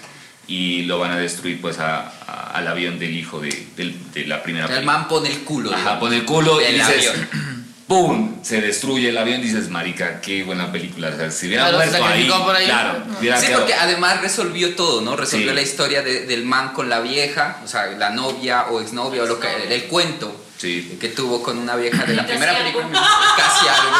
y 0.47 0.83
lo 0.83 0.99
van 1.01 1.11
a 1.11 1.17
destruir 1.19 1.61
pues 1.61 1.79
a- 1.81 2.03
a- 2.27 2.51
al 2.55 2.69
avión 2.69 2.99
del 3.01 3.17
hijo 3.17 3.41
de, 3.41 3.67
del- 3.77 4.13
de 4.13 4.27
la 4.27 4.43
primera 4.45 4.67
El 4.67 4.85
man 4.85 5.09
pone 5.09 5.29
el 5.31 5.41
culo. 5.43 5.71
Ajá, 5.71 5.81
digamos, 5.81 6.01
pone 6.01 6.17
el 6.19 6.25
culo 6.25 6.61
y 6.61 6.65
del 6.65 6.75
dices 6.75 7.09
avión. 7.09 7.29
¡pum! 7.89 8.37
se 8.43 8.61
destruye 8.61 9.09
el 9.11 9.19
avión 9.19 9.41
dices 9.43 9.69
marica 9.71 10.21
qué 10.21 10.43
buena 10.45 10.71
película 10.73 11.09
o 11.09 11.17
sea, 11.17 11.31
si 11.31 11.47
hubiera 11.47 11.65
Claro, 11.69 11.79
muerto 11.79 12.05
ahí, 12.05 12.29
por 12.29 12.57
ahí. 12.57 12.65
claro 12.67 13.03
hubiera 13.19 13.41
Sí, 13.41 13.47
quedado- 13.47 13.61
porque 13.63 13.75
además 13.75 14.21
resolvió 14.21 14.75
todo, 14.77 15.01
¿no? 15.03 15.17
Resolvió 15.17 15.49
Sí. 15.51 15.55
la 15.55 15.63
historia 15.63 16.03
de- 16.03 16.27
del 16.27 16.45
man 16.45 16.73
con 16.73 16.89
la 16.89 17.01
vieja, 17.01 17.61
o 17.65 17.69
sea, 17.69 17.87
la 17.87 18.11
novia 18.11 18.67
o 18.71 18.81
exnovia 18.81 19.23
o 19.23 19.27
lo 19.27 19.39
que 19.41 19.49
el, 19.65 19.71
el 19.73 19.85
cuento 19.85 20.45
Sí. 20.59 20.97
que 21.01 21.09
tuvo 21.11 21.43
con 21.43 21.59
una 21.59 21.77
vieja 21.77 22.05
de 22.05 22.15
la 22.15 22.27
primera 22.27 22.57
película, 22.59 22.89
casi 23.37 23.69
algo. 23.69 23.97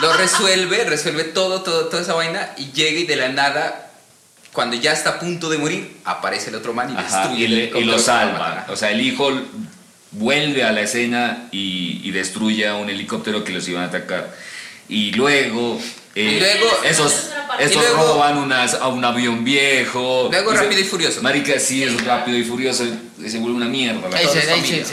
Lo 0.00 0.12
resuelve, 0.14 0.84
resuelve 0.84 1.24
todo, 1.24 1.62
todo, 1.62 1.86
toda 1.86 2.02
esa 2.02 2.14
vaina 2.14 2.50
y 2.56 2.72
llega 2.72 2.98
y 3.00 3.04
de 3.04 3.16
la 3.16 3.28
nada, 3.28 3.91
cuando 4.52 4.76
ya 4.76 4.92
está 4.92 5.10
a 5.10 5.18
punto 5.18 5.48
de 5.48 5.58
morir, 5.58 5.96
aparece 6.04 6.50
el 6.50 6.56
otro 6.56 6.72
man 6.74 6.90
y 6.90 6.96
Ajá, 6.96 7.20
destruye 7.20 7.40
y, 7.40 7.44
el 7.44 7.50
le- 7.50 7.56
y 7.56 7.60
helicóptero 7.62 7.92
lo 7.92 7.98
salva. 7.98 8.66
O 8.68 8.76
sea, 8.76 8.90
el 8.90 9.00
hijo 9.00 9.30
vuelve 10.10 10.62
a 10.64 10.72
la 10.72 10.82
escena 10.82 11.48
y, 11.50 12.00
y 12.04 12.10
destruye 12.10 12.68
a 12.68 12.74
un 12.76 12.90
helicóptero 12.90 13.44
que 13.44 13.52
los 13.52 13.66
iban 13.68 13.82
a 13.84 13.86
atacar. 13.86 14.34
Y 14.88 15.12
luego, 15.12 15.80
eh, 16.14 16.34
Y 16.36 16.40
luego- 16.40 16.66
esos, 16.84 17.30
Y 17.58 17.62
esos 17.62 17.76
luego- 17.82 18.02
roban 18.14 18.36
unas- 18.36 18.74
a 18.74 18.88
un 18.88 19.02
avión 19.04 19.42
viejo. 19.44 20.28
Luego 20.30 20.52
Y 20.52 20.56
se- 20.56 20.62
Rápido 20.64 20.80
y 20.80 20.84
Furioso. 20.84 21.22
Marica, 21.22 21.58
sí, 21.58 21.82
es 21.82 22.04
rápido 22.04 22.36
y 22.36 22.44
furioso. 22.44 22.84
y 23.24 23.30
Se 23.30 23.38
vuelve 23.38 23.56
una 23.56 23.68
mierda. 23.68 24.06
la 24.08 24.18
familia, 24.18 24.84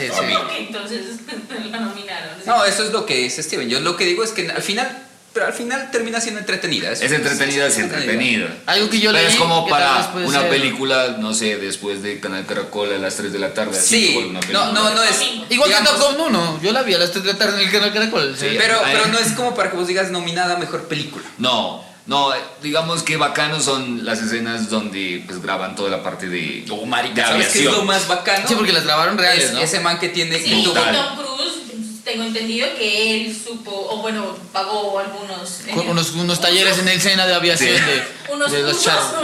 entonces 0.58 1.00
nominaron. 1.70 2.30
No, 2.46 2.64
eso 2.64 2.84
es 2.84 2.92
lo 2.92 3.04
que 3.04 3.26
es 3.26 3.36
Steven. 3.36 3.68
Yo 3.68 3.80
lo 3.80 3.96
que 3.96 4.04
digo 4.06 4.24
es 4.24 4.30
que 4.30 4.48
al 4.50 4.62
final, 4.62 5.06
pero 5.32 5.46
al 5.46 5.52
final 5.52 5.90
termina 5.90 6.20
siendo 6.20 6.40
entretenida. 6.40 6.90
Es 6.92 7.02
entretenida, 7.02 7.66
es 7.66 7.78
entretenida. 7.78 8.48
Algo 8.66 8.90
que 8.90 8.98
yo 9.00 9.12
Pero 9.12 9.22
leí 9.24 9.32
es 9.32 9.38
como 9.38 9.64
que 9.64 9.70
para 9.70 10.12
una 10.14 10.40
ser- 10.40 10.50
película, 10.50 11.16
no 11.18 11.32
sé, 11.34 11.56
después 11.56 12.02
de 12.02 12.18
Canal 12.20 12.44
Caracol 12.46 12.92
a 12.92 12.98
las 12.98 13.14
3 13.16 13.32
de 13.32 13.38
la 13.38 13.54
tarde. 13.54 13.78
así 13.78 14.06
Sí, 14.08 14.14
vuelve 14.14 14.30
una 14.30 14.40
no, 14.52 14.72
no, 14.72 14.90
no 14.94 15.02
es. 15.02 15.20
Igual 15.50 15.70
que 15.70 15.76
digamos, 15.78 16.00
Top 16.00 16.16
Gun 16.16 16.26
1, 16.34 16.60
yo 16.62 16.72
la 16.72 16.82
vi 16.82 16.94
a 16.94 16.98
las 16.98 17.12
3 17.12 17.24
de 17.24 17.32
la 17.32 17.38
tarde 17.38 17.60
en 17.62 17.66
el 17.68 17.72
canal 17.72 17.92
Caracol. 17.92 18.36
Sí. 18.38 18.56
Pero, 18.58 18.80
Ay. 18.84 18.92
pero 18.96 19.06
no 19.08 19.18
es 19.18 19.32
como 19.32 19.54
para 19.54 19.70
que 19.70 19.76
vos 19.76 19.86
digas 19.86 20.10
nominada 20.10 20.54
a 20.54 20.58
mejor 20.58 20.88
película. 20.88 21.24
No, 21.38 21.84
no, 22.06 22.32
digamos 22.60 23.04
que 23.04 23.16
bacanos 23.16 23.64
son 23.64 24.04
las 24.04 24.20
escenas 24.20 24.68
donde 24.68 25.22
pues 25.26 25.40
graban 25.40 25.76
toda 25.76 25.90
la 25.90 26.02
parte 26.02 26.28
de, 26.28 26.64
Oh, 26.70 26.84
marica, 26.86 27.28
¿sabes 27.28 27.48
qué 27.48 27.60
es 27.60 27.64
lo 27.66 27.84
más 27.84 28.08
bacano? 28.08 28.48
Sí, 28.48 28.54
porque 28.56 28.72
las 28.72 28.82
grabaron 28.84 29.16
reales, 29.16 29.44
Es 29.44 29.52
¿no? 29.52 29.60
Ese 29.60 29.78
man 29.80 29.98
que 30.00 30.08
tiene. 30.08 30.38
que 30.38 30.44
Sí, 30.44 30.62
tuvo-. 30.64 30.74
Tom 30.74 31.16
Cruise, 31.16 31.69
tengo 32.04 32.24
entendido 32.24 32.66
que 32.78 33.14
él 33.26 33.36
supo, 33.36 33.70
o 33.90 33.98
bueno, 33.98 34.36
pagó 34.52 34.98
algunos. 34.98 35.60
Con 35.74 35.88
unos, 35.88 36.10
unos 36.12 36.40
talleres 36.40 36.78
en 36.78 36.88
el 36.88 37.00
Sena 37.00 37.26
de 37.26 37.34
aviación 37.34 37.70
Sí. 37.76 37.80
de, 37.82 38.32
unos 38.32 38.50
de 38.52 38.62
los 38.62 38.82
chavos. 38.82 39.04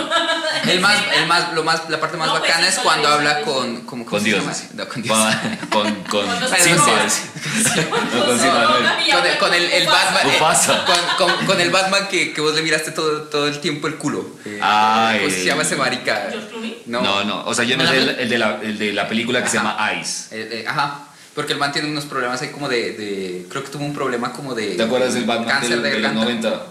El 0.66 0.80
más, 0.80 0.96
el 1.14 1.26
más, 1.26 1.52
lo 1.52 1.62
más, 1.62 1.88
la 1.88 2.00
parte 2.00 2.16
más 2.16 2.26
No, 2.26 2.38
pues 2.38 2.48
bacana 2.50 2.64
sí, 2.66 2.70
es 2.70 2.74
con 2.76 2.84
cuando 2.84 3.08
la 3.08 3.14
habla 3.14 3.40
con, 3.42 3.76
como, 3.82 4.04
¿cómo 4.04 4.04
Con 4.06 4.20
se 4.20 4.26
Dios. 4.30 4.42
No, 4.74 4.88
con 4.88 5.02
Dios. 5.02 5.16
Con, 5.70 5.94
con, 6.04 6.26
Con 6.26 6.26
con 6.26 6.58
Simba. 6.58 7.08
Simba. 7.08 7.86
No, 8.14 8.24
con 8.26 8.40
Simba, 8.40 8.62
no. 8.62 9.16
Con 9.16 9.26
el, 9.26 9.38
con 9.38 9.54
el, 9.54 9.62
el 9.70 9.86
Batman, 9.86 10.26
eh, 10.28 10.38
con, 11.18 11.28
con- 11.36 11.46
con 11.46 11.60
el 11.60 11.70
Batman 11.70 12.08
que, 12.08 12.32
que 12.32 12.40
vos 12.40 12.54
le 12.54 12.62
miraste 12.62 12.90
todo, 12.90 13.22
todo 13.24 13.46
el 13.46 13.60
tiempo 13.60 13.86
el 13.86 13.94
culo. 13.96 14.26
Eh, 14.44 14.58
Ay. 14.60 15.20
¿Cómo 15.20 15.30
se 15.30 15.44
llama 15.44 15.62
ese 15.62 15.76
marica? 15.76 16.28
No, 16.86 17.00
No, 17.02 17.22
no, 17.24 17.44
o 17.44 17.54
sea, 17.54 17.64
yo 17.64 17.76
no 17.76 17.86
sé 17.86 17.98
el, 17.98 18.08
el 18.08 18.28
de, 18.28 18.38
la, 18.38 18.58
el 18.62 18.76
de 18.78 18.92
la 18.92 19.06
película 19.06 19.42
que 19.44 19.48
se 19.50 19.58
llama 19.58 19.76
Ice. 20.00 20.28
Eh, 20.36 20.48
eh, 20.62 20.64
ajá. 20.66 21.05
Porque 21.36 21.52
el 21.52 21.58
man 21.60 21.70
tiene 21.70 21.88
unos 21.88 22.06
problemas 22.06 22.40
ahí 22.42 22.48
como 22.48 22.68
de, 22.68 22.92
de- 22.92 23.46
Creo 23.48 23.62
que 23.62 23.70
tuvo 23.70 23.84
un 23.84 23.94
problema 23.94 24.32
como 24.32 24.54
de. 24.54 24.74
¿Te 24.74 24.82
acuerdas 24.82 25.14
del 25.14 25.24
Batman 25.24 25.48
Cáncer 25.48 25.70
del- 25.70 25.82
de 25.82 25.90
de 25.90 25.98
los 26.00 26.02
garganta. 26.12 26.24
90? 26.48 26.66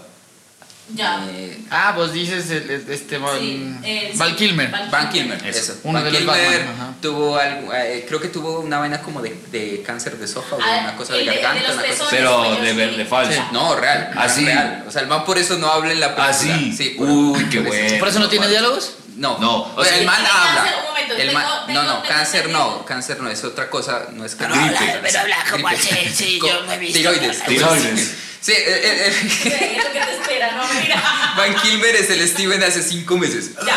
Ya. 0.94 1.26
Eh, 1.30 1.58
Ah, 1.70 1.92
vos 1.96 2.12
dices 2.12 2.48
el- 2.50 2.70
este 2.90 3.18
Val, 3.18 3.38
Sí, 3.40 3.74
eh, 3.82 4.10
sí. 4.12 4.18
Val 4.18 4.36
Kilmer. 4.36 4.70
Val- 4.70 4.88
Van 4.90 5.08
Kilmer, 5.10 5.38
Eso. 5.44 5.58
eso. 5.58 5.80
Uno 5.82 5.94
Van 5.94 6.04
de 6.04 6.10
los 6.12 6.18
Kilmer 6.20 6.64
Batman, 6.66 6.96
tuvo 7.02 7.36
algo, 7.36 7.72
eh, 7.74 8.04
creo 8.08 8.20
que 8.20 8.28
tuvo 8.28 8.60
una 8.60 8.78
vaina 8.78 9.02
como 9.02 9.20
de, 9.20 9.36
de 9.50 9.82
cáncer 9.84 10.16
de 10.16 10.24
esófago, 10.26 10.60
Ah, 10.64 10.80
una 10.84 10.96
cosa 10.96 11.14
de 11.14 11.18
de- 11.20 11.24
el 11.24 11.30
de 11.36 11.42
garganta, 11.42 11.68
los 11.68 11.78
una 11.78 11.86
cosa 11.88 12.04
así. 12.04 12.16
Pero 12.16 12.54
de, 12.62 12.74
de 12.96 13.04
falso. 13.04 13.32
Sí. 13.32 13.38
No, 13.52 13.74
real. 13.74 14.10
Ah, 14.16 14.28
sí. 14.28 14.44
real. 14.44 14.84
O 14.86 14.90
sea, 14.92 15.02
el 15.02 15.08
man 15.08 15.24
por 15.24 15.38
eso 15.38 15.58
no 15.58 15.68
habla 15.72 15.90
en 15.92 15.98
la 16.00 16.14
película. 16.14 16.28
Ah, 16.28 16.32
sí. 16.60 16.72
Sí, 16.76 16.90
por- 16.96 17.08
Uy, 17.08 17.44
qué 17.50 17.60
por 17.62 17.74
eso. 17.74 17.82
bueno. 17.84 17.98
¿Por 17.98 18.08
eso 18.08 18.18
no 18.20 18.28
tiene 18.28 18.48
diálogos? 18.48 18.94
No, 19.16 19.38
No, 19.38 19.72
o 19.74 19.84
sea, 19.84 19.96
el 19.98 20.04
man 20.06 20.24
habla. 20.24 20.60
cáncer, 20.62 20.78
un 20.78 20.84
momento, 20.88 21.14
El 21.14 21.32
man- 21.32 21.46
tengo- 21.66 21.82
no, 21.82 21.86
no, 21.86 21.92
tengo 22.02 22.08
cáncer 22.08 22.48
no, 22.50 22.84
cáncer 22.84 23.20
no, 23.20 23.30
es 23.30 23.44
otra 23.44 23.70
cosa, 23.70 24.06
no 24.12 24.24
es 24.24 24.34
cáncer. 24.34 24.60
habla- 24.76 25.00
pero 25.02 25.20
habla 25.20 25.36
como 25.50 25.68
Gripe. 25.68 25.82
así, 25.82 26.14
sí, 26.14 26.38
yo 26.40 26.60
lo 26.62 26.72
he 26.72 26.78
visto. 26.78 26.98
Tiroides. 26.98 27.44
Tiroides. 27.44 28.14
Sí, 28.42 28.52
eh, 28.52 28.64
eh, 28.66 29.06
eh, 29.08 29.12
Sí, 29.42 29.48
es 29.48 29.84
lo 29.84 29.92
que 29.92 29.98
te 30.00 30.12
espera, 30.20 30.52
no, 30.52 30.64
mira. 30.80 31.02
Van 31.36 31.54
Kilmer 31.62 31.96
es 31.96 32.10
el 32.10 32.28
Steven 32.28 32.62
hace 32.62 32.82
cinco 32.82 33.16
meses. 33.16 33.52
Ya. 33.66 33.74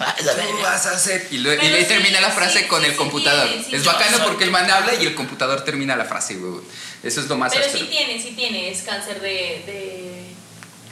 Ah, 0.00 0.14
¿Qué 0.18 0.62
vas 0.62 0.86
a 0.86 0.90
hacer? 0.92 1.28
Y, 1.30 1.38
lo- 1.38 1.52
y 1.52 1.56
Pero 1.58 1.68
le 1.70 1.80
sí, 1.82 1.86
termina 1.86 2.20
la 2.20 2.30
frase 2.30 2.60
sí, 2.60 2.64
con 2.66 2.80
sí, 2.80 2.86
el 2.86 2.92
sí 2.92 2.98
computador. 2.98 3.48
es 3.70 3.84
bacano 3.84 4.24
porque 4.24 4.44
el 4.44 4.50
man 4.50 4.68
habla 4.70 4.94
y 4.94 5.06
el 5.06 5.14
computador 5.14 5.62
termina 5.64 5.94
la 5.96 6.04
frase, 6.04 6.34
güey. 6.36 6.62
Eso 7.02 7.20
es 7.20 7.28
lo 7.28 7.36
más 7.36 7.52
Pero 7.52 7.66
áspero. 7.66 7.84
sí 7.84 7.90
tiene, 7.90 8.20
sí 8.20 8.32
tiene, 8.34 8.70
es 8.70 8.82
cáncer 8.82 9.20
de. 9.20 9.62
de... 9.66 10.33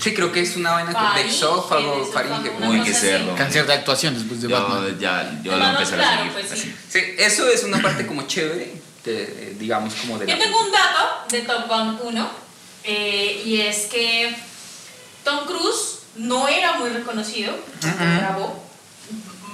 Sí, 0.03 0.15
creo 0.15 0.33
que 0.33 0.41
es 0.41 0.57
una 0.57 0.73
vaina 0.73 0.93
con- 0.93 1.15
de 1.15 1.21
exófago, 1.23 2.05
faringe. 2.13 2.51
Uy, 2.67 2.83
qué 2.83 2.93
cerdo. 2.95 3.35
Cáncer 3.37 3.67
de 3.67 3.75
actuación 3.75 4.15
después 4.15 4.43
de 4.43 4.49
Yo 4.49 4.61
Batman. 4.61 4.99
ya, 4.99 5.41
yo 5.43 5.57
lo 5.57 5.65
empecé 5.65 5.95
a 5.97 6.17
seguir. 6.19 6.33
pues 6.33 6.49
sí. 6.61 7.15
eso 7.19 7.49
es 7.49 7.63
una 7.65 7.81
parte 7.81 8.07
como 8.07 8.23
chévere, 8.27 8.73
de, 9.05 9.57
digamos, 9.59 9.95
como 9.95 10.19
de 10.19 10.27
Yo 10.27 10.37
la. 10.37 10.43
tengo 10.43 10.61
un 10.61 10.73
dato 10.73 11.25
de 11.31 11.43
Top 11.43 11.69
Gun 11.69 11.99
1 12.03 12.31
eh, 12.85 13.43
y 13.45 13.61
es 13.61 13.87
que 13.87 14.35
Tom 15.25 15.47
Cruise 15.47 16.01
no 16.17 16.49
era 16.49 16.75
muy 16.75 16.91
reconocido 16.91 17.55
cuando 17.81 18.19
grabó, 18.21 18.65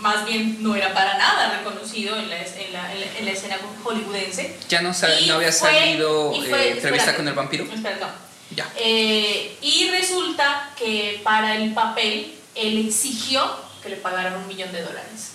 más 0.01 0.25
bien 0.27 0.63
no 0.63 0.75
era 0.75 0.95
para 0.95 1.19
nada 1.19 1.59
reconocido 1.59 2.17
en 2.17 2.31
la, 2.31 2.39
en 2.39 2.73
la, 2.73 2.93
en 2.95 3.01
la- 3.01 3.19
en 3.19 3.25
la 3.27 3.31
escena 3.33 3.59
hollywoodense. 3.85 4.57
Ya 4.69 4.81
no, 4.81 4.95
sa- 4.95 5.21
Y 5.21 5.27
no 5.27 5.35
había 5.35 5.53
fue- 5.53 5.71
salido 5.71 6.33
eh, 6.35 6.71
entrevista 6.73 7.15
con 7.17 7.29
el 7.29 7.35
vampiro. 7.35 7.65
espera, 7.65 7.97
no. 8.01 8.28
Ya. 8.59 8.73
Eh, 8.77 9.57
y 9.63 9.89
resulta 9.91 10.71
que 10.77 11.21
para 11.23 11.55
el 11.57 11.73
papel 11.75 12.35
él 12.55 12.87
exigió 12.87 13.49
que 13.83 13.89
le 13.91 13.97
pagaran 13.97 14.35
un 14.37 14.49
millón 14.49 14.73
de 14.73 14.83
dólares. 14.83 15.33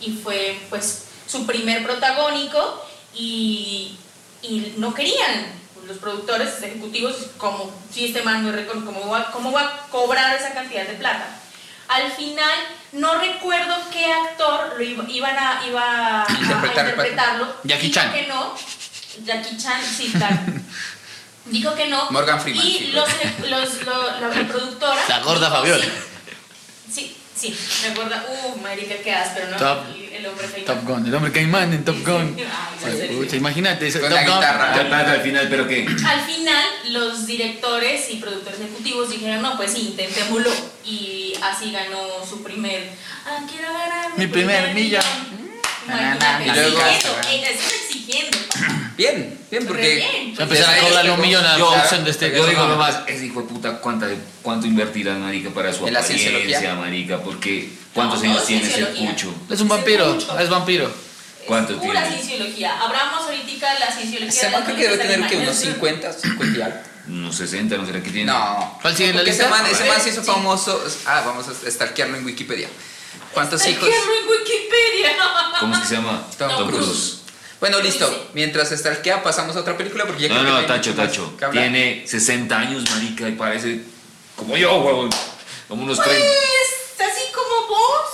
Y 0.00 0.12
fue, 0.12 0.60
pues, 0.68 1.04
su 1.26 1.46
primer 1.46 1.82
protagónico 1.84 2.84
y, 3.14 3.96
y 4.42 4.74
no 4.76 4.92
querían 4.92 5.54
los 5.86 5.96
productores 5.98 6.62
ejecutivos 6.62 7.14
como 7.38 7.72
si 7.92 8.04
este 8.06 8.22
man 8.22 8.42
no 8.42 8.50
es 8.50 8.56
recon- 8.56 8.84
¿cómo 8.84 9.08
va, 9.08 9.30
¿cómo 9.32 9.52
va 9.52 9.62
a 9.62 9.86
cobrar 9.88 10.36
esa 10.36 10.52
cantidad 10.52 10.86
de 10.86 10.94
plata? 10.94 11.40
Al 11.88 12.10
final, 12.12 12.52
no 12.92 13.14
recuerdo 13.20 13.74
qué 13.92 14.04
actor 14.12 14.74
lo 14.76 14.82
iba, 14.82 15.04
iban 15.08 15.36
a, 15.38 15.62
iba 15.66 16.22
a- 16.22 16.26
el 16.26 16.66
interpretarlo. 16.66 17.54
Jackie 17.64 17.90
Chan. 17.90 18.12
que 18.12 18.26
no. 18.26 18.54
Jackie 19.24 19.56
Chan, 19.56 19.80
sí, 19.82 20.12
claro. 20.14 20.36
Dijo 21.50 21.74
que 21.74 21.86
no. 21.86 22.10
Morgan 22.10 22.40
Freeman, 22.40 22.66
Y 22.66 22.78
sí, 22.78 22.86
los, 22.92 23.08
los, 23.48 23.82
lo- 23.84 24.20
la, 24.20 24.28
la 24.28 24.48
productora. 24.48 25.00
La 25.08 25.20
gorda 25.20 25.50
Fabiola. 25.50 25.84
Sí, 26.92 27.16
sí, 27.34 27.54
sí, 27.54 27.82
me 27.84 27.92
acuerdo. 27.92 28.16
Uh, 28.28 28.60
marica, 28.60 28.94
qué 29.02 29.12
áspero, 29.12 29.50
¿no? 29.50 29.56
Top- 29.56 29.84
el, 30.12 30.26
hombre 30.26 30.46
caimán. 30.48 30.64
Top 30.66 30.84
Gun, 30.84 31.06
el 31.06 31.14
hombre 31.14 31.32
caimán 31.32 31.72
en 31.72 31.84
Top 31.84 31.96
Gun. 32.04 32.36
sí. 32.36 32.44
Ay. 32.84 33.16
Pucha, 33.16 33.36
imagínate, 33.36 33.86
ese 33.86 34.00
Con 34.00 34.08
Top 34.08 34.18
la 34.18 34.24
Gun. 34.26 34.34
guitarra. 34.36 35.10
Al 35.12 35.20
final, 35.20 35.46
pero 35.48 35.68
¿qué? 35.68 35.86
Al 36.06 36.20
final, 36.22 36.64
los 36.90 37.26
directores 37.26 38.10
y 38.10 38.16
productores 38.16 38.58
ejecutivos 38.60 39.10
dijeron, 39.10 39.42
no, 39.42 39.56
pues 39.56 39.72
sí, 39.72 39.80
intentémoslo. 39.90 40.50
Y 40.84 41.34
así 41.42 41.70
ganó 41.70 41.98
su 42.28 42.42
primer, 42.42 42.90
ah, 43.26 43.38
quiero 43.50 43.72
ganar 43.72 44.10
Mi 44.16 44.26
primer 44.26 44.74
millón. 44.74 45.02
Imagínate, 45.86 46.44
Y 46.44 46.50
luego- 46.50 46.80
exigiendo, 46.80 47.28
ella 47.30 47.50
está 47.50 47.74
exigiendo. 47.76 48.38
Bien, 48.96 49.38
bien, 49.50 49.66
porque. 49.66 49.94
bien. 49.96 50.34
Ya 50.34 50.42
empezaron 50.44 50.74
a 50.74 50.78
cobrarle 50.80 51.10
un 51.12 51.20
millón 51.20 51.44
a 51.44 51.58
Yo, 51.58 51.70
la 51.70 51.82
opción 51.82 52.04
de 52.04 52.10
este. 52.10 52.34
yo 52.34 52.46
digo 52.46 52.64
nomás, 52.66 53.00
ese 53.06 53.26
hijo 53.26 53.42
de 53.42 53.48
puta, 53.48 53.78
¿cuánta, 53.80 54.08
¿cuánto 54.42 54.66
invertirá 54.66 55.14
marica 55.14 55.50
para 55.50 55.72
su 55.72 55.86
¿En 55.86 55.92
la 55.94 56.00
apariencia, 56.00 56.30
cienciología? 56.30 56.74
marica? 56.74 57.18
Porque 57.22 57.70
¿cuántos 57.92 58.20
No, 58.22 58.26
no, 58.26 58.32
años 58.32 58.46
tiene 58.46 58.66
ese 58.66 58.86
pucho? 58.86 59.34
Es 59.50 59.60
un 59.60 59.68
vampiro, 59.68 60.16
es 60.40 60.48
vampiro. 60.48 60.90
¿Cuánto 61.46 61.74
Es 61.74 61.78
pura 61.78 62.02
tiene? 62.08 62.22
cienciología. 62.22 62.80
Hablamos 62.80 63.22
ahorita 63.24 63.78
la 63.78 63.92
cienciología. 63.92 64.28
Ese 64.28 64.46
de 64.46 64.52
man 64.52 64.64
creo 64.64 64.76
que 64.76 64.82
debe 64.82 64.98
tener 64.98 65.26
que 65.28 65.36
unos 65.36 65.54
50, 65.56 66.12
50 66.12 66.58
y 66.58 66.62
algo. 66.62 66.78
Unos 67.08 67.36
60, 67.36 67.76
¿no 67.76 67.86
será 67.86 68.02
que 68.02 68.10
tiene? 68.10 68.32
No. 68.32 68.78
¿Cuál 68.82 68.96
sigue 68.96 69.10
en 69.10 69.16
la 69.16 69.22
lista? 69.22 69.42
Ese 69.44 69.50
man, 69.50 69.64
ese 69.70 69.84
man 69.84 70.00
se 70.00 70.08
hizo 70.08 70.22
Sí. 70.24 70.26
famoso. 70.26 70.82
Ah, 71.04 71.22
vamos 71.24 71.46
a 71.48 71.70
stalkearlo 71.70 72.16
en 72.16 72.24
Wikipedia. 72.24 72.68
¿Cuántos 73.32 73.64
hijos? 73.66 73.88
en 73.88 74.28
Wikipedia. 74.28 75.16
¿Cómo 75.60 75.74
es 75.74 75.80
que 75.82 75.86
se 75.86 75.94
llama? 75.94 76.26
Tom 76.36 76.68
Cruise. 76.68 77.15
Bueno, 77.60 77.80
listo. 77.80 78.06
Sí. 78.08 78.16
Mientras 78.34 78.70
stalkea, 78.70 79.22
pasamos 79.22 79.56
a 79.56 79.60
otra 79.60 79.76
película 79.76 80.04
porque 80.04 80.28
ya 80.28 80.34
No, 80.34 80.40
creo 80.40 80.56
que 80.56 80.62
no, 80.62 80.66
Tacho, 80.66 80.94
Tacho. 80.94 81.34
Tiene 81.52 82.04
60 82.06 82.58
años, 82.58 82.84
marica, 82.90 83.28
y 83.28 83.32
parece 83.32 83.80
como 84.36 84.56
yo, 84.56 84.76
huevón. 84.76 85.10
Como 85.68 85.82
unos 85.84 85.98
30. 86.00 86.22
Pues, 86.22 87.10
así 87.10 87.32
como 87.32 87.68
vos. 87.68 88.04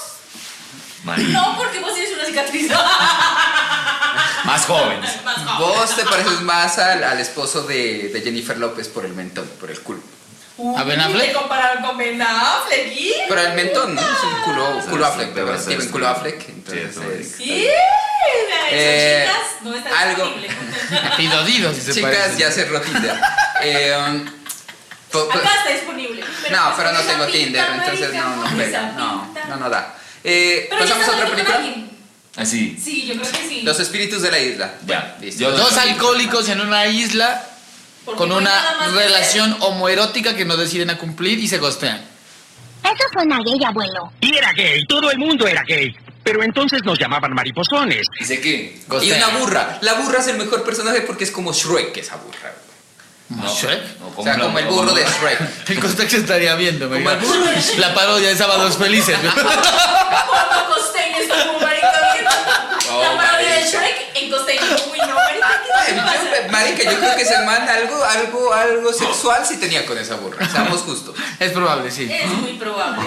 Marica. 1.04 1.28
No, 1.32 1.56
porque 1.58 1.80
vos 1.80 1.94
tienes 1.94 2.12
una 2.14 2.24
cicatriz. 2.24 2.70
Más 4.44 4.64
jóvenes. 4.66 5.22
Más 5.24 5.36
joven. 5.38 5.58
Vos 5.58 5.96
te 5.96 6.04
pareces 6.04 6.40
más 6.42 6.78
al, 6.78 7.04
al 7.04 7.18
esposo 7.20 7.62
de, 7.62 8.08
de 8.08 8.20
Jennifer 8.22 8.56
López 8.58 8.88
por 8.88 9.04
el 9.04 9.12
mentón, 9.14 9.48
por 9.60 9.70
el 9.70 9.80
culo. 9.80 10.00
Uy, 10.64 10.80
¿A 10.80 10.84
Ben 10.84 11.00
Affleck? 11.00 11.26
Te 11.26 11.32
compararon 11.32 11.82
con 11.84 11.98
Ben 11.98 12.22
Affleck. 12.22 12.86
¿y? 12.96 13.12
Pero 13.28 13.40
el 13.40 13.52
mentón, 13.54 13.94
¿no? 13.94 14.00
Es 14.00 14.06
un 14.22 14.42
culo, 14.44 14.80
Sí, 14.82 14.88
culo 14.90 15.04
sí, 15.06 15.10
Affleck, 15.12 15.28
pero 15.34 15.46
pero 15.46 15.56
es 15.58 15.62
Steven 15.62 15.80
este. 15.80 15.92
culo 15.92 16.08
Affleck. 16.08 16.48
Entonces, 16.48 17.34
Sí, 17.36 17.44
Sí, 17.44 17.68
Eh, 18.70 19.26
chicas, 19.28 19.62
no 19.62 19.74
está 19.74 20.00
algo- 20.00 20.24
disponible. 20.24 20.48
Pidodido, 21.16 21.72
si 21.74 21.80
se 21.80 21.92
Chicas, 21.94 22.10
parece. 22.10 22.38
ya 22.38 22.50
se 22.52 22.64
Tinder. 22.64 23.20
Eh, 23.62 23.96
um, 24.08 24.24
po- 25.10 25.28
po- 25.28 25.38
Acá 25.38 25.50
está 25.58 25.72
disponible. 25.72 26.20
no, 26.20 26.26
pues 26.28 26.74
pero 26.76 26.92
no 26.92 26.98
con 26.98 27.00
esa 27.00 27.10
tengo 27.12 27.26
pinta, 27.26 27.32
Tinder, 27.32 27.66
entonces 27.74 28.14
no, 28.14 28.36
no 28.36 28.56
pega. 28.56 28.82
No, 28.92 29.34
no, 29.48 29.56
no 29.56 29.70
da. 29.70 29.94
Eh, 30.24 30.66
Pero 30.70 30.80
¿Pasamos 30.82 31.08
a 31.08 31.10
está 31.10 31.16
otra 31.26 31.30
película? 31.36 31.60
Así. 32.36 32.78
Sí, 32.82 33.06
yo 33.06 33.20
creo 33.20 33.30
que 33.32 33.48
sí. 33.48 33.62
Los 33.62 33.78
espíritus 33.80 34.22
de 34.22 34.30
la 34.30 34.38
isla. 34.38 34.74
Ya. 34.86 35.16
Listo. 35.20 35.42
Yo- 35.42 35.50
Dos 35.50 35.76
alcohólicos 35.76 36.48
en 36.48 36.60
una 36.60 36.86
isla 36.86 37.44
Porque 38.04 38.18
con 38.18 38.32
una 38.32 38.50
que 38.80 38.90
relación 38.90 39.56
homoerótica 39.60 40.34
que 40.34 40.44
no 40.44 40.56
deciden 40.56 40.90
a 40.90 40.98
cumplir 40.98 41.38
y 41.38 41.48
se 41.48 41.58
gostean. 41.58 42.02
Eso 42.82 43.04
suena 43.12 43.38
gay, 43.44 43.62
abuelo. 43.64 44.12
Y 44.20 44.36
era 44.36 44.52
gay, 44.52 44.84
todo 44.86 45.10
el 45.10 45.18
mundo 45.18 45.46
era 45.46 45.62
gay. 45.62 45.94
Pero 46.24 46.42
entonces 46.42 46.82
nos 46.84 46.98
llamaban 46.98 47.32
mariposones. 47.32 48.06
¿Dice 48.18 48.40
qué? 48.40 48.80
Y 48.80 48.88
Gostean. 48.88 49.28
una 49.28 49.38
burra. 49.38 49.78
La 49.82 49.94
burra 49.94 50.20
es 50.20 50.28
el 50.28 50.38
mejor 50.38 50.62
personaje 50.64 51.00
porque 51.02 51.24
es 51.24 51.30
como 51.30 51.52
Shrek, 51.52 51.96
esa 51.96 52.16
burra. 52.16 52.54
¿Como 53.28 53.48
Shrek? 53.54 53.98
No, 53.98 54.12
O 54.16 54.22
sea, 54.22 54.36
la- 54.36 54.44
como 54.44 54.58
el 54.58 54.66
burro 54.66 54.92
de 54.92 55.04
Shrek. 55.04 55.68
El 55.70 55.80
contexto 55.80 56.16
estaría 56.18 56.54
viendo, 56.56 56.88
me 56.88 56.96
Como 56.98 57.10
el 57.10 57.18
burro 57.18 57.46
de 57.50 57.60
Shrek. 57.60 57.78
La 57.78 57.94
parodia 57.94 58.28
de 58.28 58.36
Sábados 58.36 58.76
Felices. 58.76 59.16
Cuando 59.34 60.74
costeño 60.74 61.16
es 61.18 61.28
como 61.28 61.58
marica 61.60 61.92
bien. 62.14 62.26
Oh, 62.92 63.02
La 63.02 63.16
parodia 63.16 63.54
de. 63.56 63.62
Shrek 63.70 63.96
en 64.16 64.30
costeño. 64.30 64.60
Uy, 64.92 64.98
no, 64.98 65.14
marica, 65.14 65.62
¿qué 65.86 65.92
te 65.92 66.00
pasa? 66.00 66.18
Yo, 66.46 66.52
marica, 66.52 66.82
yo 66.92 66.98
creo 66.98 67.16
que 67.16 67.22
ese 67.22 67.38
man 67.44 67.66
algo, 67.68 68.04
algo, 68.04 68.52
algo 68.52 68.92
sexual 68.92 69.46
sí 69.46 69.56
tenía 69.58 69.86
con 69.86 69.96
esa 69.96 70.16
burra. 70.16 70.46
Seamos 70.50 70.80
justos. 70.82 71.16
es 71.38 71.52
probable, 71.52 71.90
sí. 71.90 72.08
Es 72.12 72.26
muy 72.28 72.52
probable. 72.54 73.02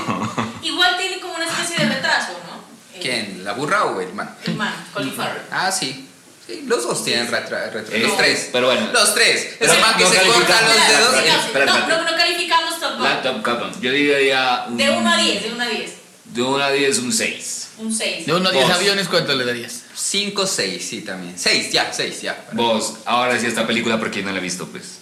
Igual 0.63 0.97
tiene 0.97 1.19
como 1.19 1.36
una 1.36 1.45
especie 1.45 1.78
de 1.86 1.93
retraso, 1.93 2.32
¿no? 2.47 2.56
Eh, 2.95 2.99
¿Quién? 3.01 3.43
¿La 3.45 3.54
burra 3.54 3.86
o 3.86 4.01
el 4.01 4.12
man? 4.13 4.36
El 4.43 4.56
man, 4.56 4.73
Colin 4.93 5.13
Farrell. 5.13 5.43
Ah, 5.51 5.71
sí. 5.71 6.10
Sí, 6.47 6.63
los 6.67 6.84
dos 6.84 7.03
tienen 7.03 7.27
retra- 7.27 7.71
retraso. 7.71 7.91
Eh, 7.93 7.99
los 7.99 8.17
tres. 8.17 8.49
pero 8.51 8.67
bueno. 8.67 8.89
Los 8.93 9.15
tres. 9.15 9.55
Pero 9.58 9.71
Ese 9.71 9.81
man 9.81 9.97
que 9.97 10.03
no 10.03 10.10
se 10.12 10.17
corta 10.21 10.62
los 10.62 10.88
dedos. 10.88 11.12
No, 11.12 11.19
espera, 11.19 11.65
no, 11.65 11.77
espera. 11.77 11.97
no, 11.97 12.12
no 12.12 12.17
calificamos 12.17 12.79
Top. 12.79 12.99
La 12.99 13.21
Top 13.21 13.43
Gun. 13.45 13.81
Yo 13.81 13.91
diría. 13.91 14.65
un- 14.67 14.77
De 14.77 14.89
1 14.89 15.10
a 15.10 15.17
10, 15.17 15.43
de 15.43 15.51
1 15.51 15.63
a 15.63 15.67
10. 15.67 15.91
De 16.25 16.41
1 16.43 16.63
a 16.63 16.71
10, 16.71 16.99
un 16.99 17.12
6. 17.13 17.62
Un 17.77 17.93
6. 17.93 18.25
De 18.25 18.34
uno 18.34 18.47
a 18.49 18.51
diez 18.51 18.67
Dos. 18.67 18.77
aviones, 18.77 19.08
¿cuánto 19.10 19.34
le 19.34 19.43
darías? 19.43 19.81
5, 19.95 20.45
6, 20.47 20.88
sí, 20.88 21.01
también. 21.01 21.38
6, 21.38 21.71
ya, 21.71 21.91
6, 21.91 22.21
ya. 22.21 22.45
Vos, 22.53 22.93
ahora 23.05 23.38
sí 23.39 23.47
esta 23.47 23.65
película, 23.67 23.99
porque 23.99 24.21
no 24.23 24.31
la 24.31 24.38
he 24.38 24.41
visto, 24.41 24.65
pues. 24.67 24.99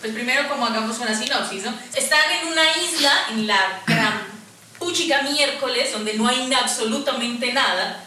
Pues 0.00 0.12
primero 0.14 0.48
como 0.48 0.66
hagamos 0.66 0.98
una 0.98 1.16
sinopsis, 1.16 1.62
¿no? 1.64 1.74
Están 1.94 2.20
en 2.42 2.48
una 2.48 2.62
isla, 2.82 3.12
en 3.32 3.46
la 3.46 3.82
gran 3.86 4.22
puchica 4.78 5.22
miércoles, 5.22 5.92
donde 5.92 6.14
no 6.14 6.26
hay 6.26 6.50
absolutamente 6.54 7.52
nada. 7.52 8.02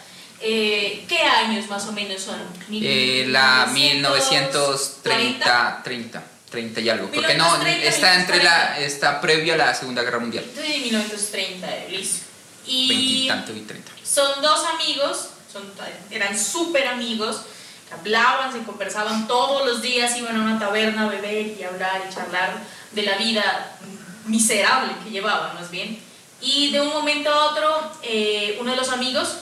Eh, 0.46 1.06
¿Qué 1.08 1.20
años 1.20 1.70
más 1.70 1.86
o 1.88 1.94
menos 1.94 2.22
son? 2.22 2.36
Eh, 2.70 3.26
la 3.30 3.68
1940. 3.72 5.10
1930, 5.10 5.82
30, 5.84 6.24
30 6.52 6.82
y 6.82 6.90
algo. 6.90 7.10
Porque 7.10 7.34
no, 7.36 7.46
1930, 7.46 7.88
está 7.88 8.16
entre 8.20 8.44
la, 8.44 8.76
1940. 8.78 8.80
está 8.82 9.22
previo 9.22 9.54
a 9.54 9.58
la 9.58 9.74
Segunda 9.74 10.04
Guerra 10.04 10.20
Mundial. 10.20 10.44
Entonces, 10.46 10.82
1930, 10.82 11.68
listo. 11.90 12.26
20 12.66 12.94
Y 12.94 13.24
y 13.24 13.28
tanto 13.28 13.54
y 13.54 13.62
30. 13.62 13.92
son 14.04 14.42
dos 14.42 14.66
amigos, 14.66 15.30
son, 15.52 15.64
eran 16.12 16.38
súper 16.38 16.88
amigos, 16.88 17.44
que 17.88 17.94
hablaban, 17.94 18.52
se 18.52 18.64
conversaban 18.64 19.28
todos 19.28 19.66
los 19.66 19.82
días, 19.82 20.18
iban 20.18 20.36
a 20.36 20.42
una 20.42 20.60
taberna 20.60 21.06
a 21.06 21.10
beber 21.10 21.56
y 21.58 21.64
hablar 21.64 22.04
y 22.10 22.14
charlar 22.14 22.58
de 22.92 23.04
la 23.04 23.18
vida 23.18 23.78
miserable 24.26 24.94
que 25.04 25.10
llevaban, 25.10 25.56
más 25.56 25.72
bien. 25.72 26.00
Y 26.42 26.72
de 26.72 26.82
un 26.82 26.90
momento 26.90 27.30
a 27.30 27.52
otro, 27.52 27.92
eh, 28.02 28.58
uno 28.60 28.72
de 28.72 28.78
los 28.78 28.90
amigos, 28.90 29.38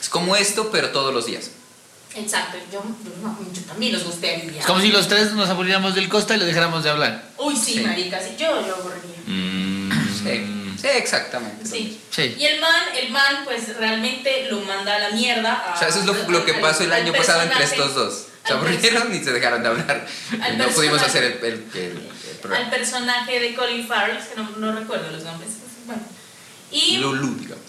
Es 0.00 0.08
como 0.08 0.34
esto, 0.36 0.70
pero 0.70 0.90
todos 0.90 1.12
los 1.14 1.26
días. 1.26 1.50
exacto, 2.14 2.58
yo, 2.72 2.82
yo, 2.82 3.12
no, 3.22 3.38
yo 3.52 3.62
también 3.62 3.92
los 3.92 4.04
gustaría. 4.04 4.58
Es 4.60 4.66
como 4.66 4.80
si 4.80 4.88
los 4.88 5.06
tres 5.08 5.32
nos 5.32 5.48
aburriéramos 5.48 5.94
del 5.94 6.08
Costa 6.08 6.34
y 6.34 6.38
le 6.38 6.44
dejáramos 6.46 6.82
de 6.84 6.90
hablar. 6.90 7.24
Uy, 7.38 7.54
sí, 7.56 7.74
Sí. 7.74 7.80
marica, 7.80 8.18
sí, 8.20 8.34
yo 8.38 8.50
lo 8.62 8.74
aburriría. 8.76 9.16
Mm, 9.26 9.90
Sí, 10.22 10.76
sí 10.80 10.86
exactamente. 10.88 11.64
Sí. 11.66 12.00
Sí. 12.10 12.34
Y 12.38 12.44
el 12.44 12.60
man, 12.60 12.82
el 13.00 13.10
man, 13.12 13.42
pues 13.44 13.76
realmente 13.76 14.48
lo 14.50 14.60
manda 14.62 14.96
a 14.96 14.98
la 14.98 15.10
mierda. 15.10 15.52
a- 15.54 15.74
O 15.74 15.78
sea, 15.78 15.88
eso 15.88 16.00
es 16.00 16.06
lo, 16.06 16.12
lo 16.28 16.44
que 16.44 16.54
pasó 16.54 16.82
el 16.84 16.92
año 16.92 17.12
pasado 17.12 17.42
entre 17.42 17.64
estos 17.64 17.94
dos. 17.94 18.26
Se 18.46 18.52
aburrieron 18.54 19.14
y 19.14 19.22
se 19.22 19.32
dejaron 19.32 19.62
de 19.62 19.68
hablar. 19.68 20.06
no 20.56 20.68
pudimos 20.68 21.00
hacer 21.02 21.22
el, 21.24 21.32
el, 21.44 21.64
el- 21.74 22.10
el 22.30 22.36
programa. 22.42 22.64
al 22.64 22.70
personaje 22.70 23.38
de 23.38 23.54
Colin 23.54 23.86
Farrell, 23.86 24.18
que 24.18 24.34
no, 24.36 24.50
no 24.56 24.72
recuerdo 24.72 25.10
los 25.10 25.22
nombres. 25.22 25.50
Bueno. 25.86 26.02
Y 26.72 26.96
Lulu, 26.98 27.34
digamos. 27.36 27.64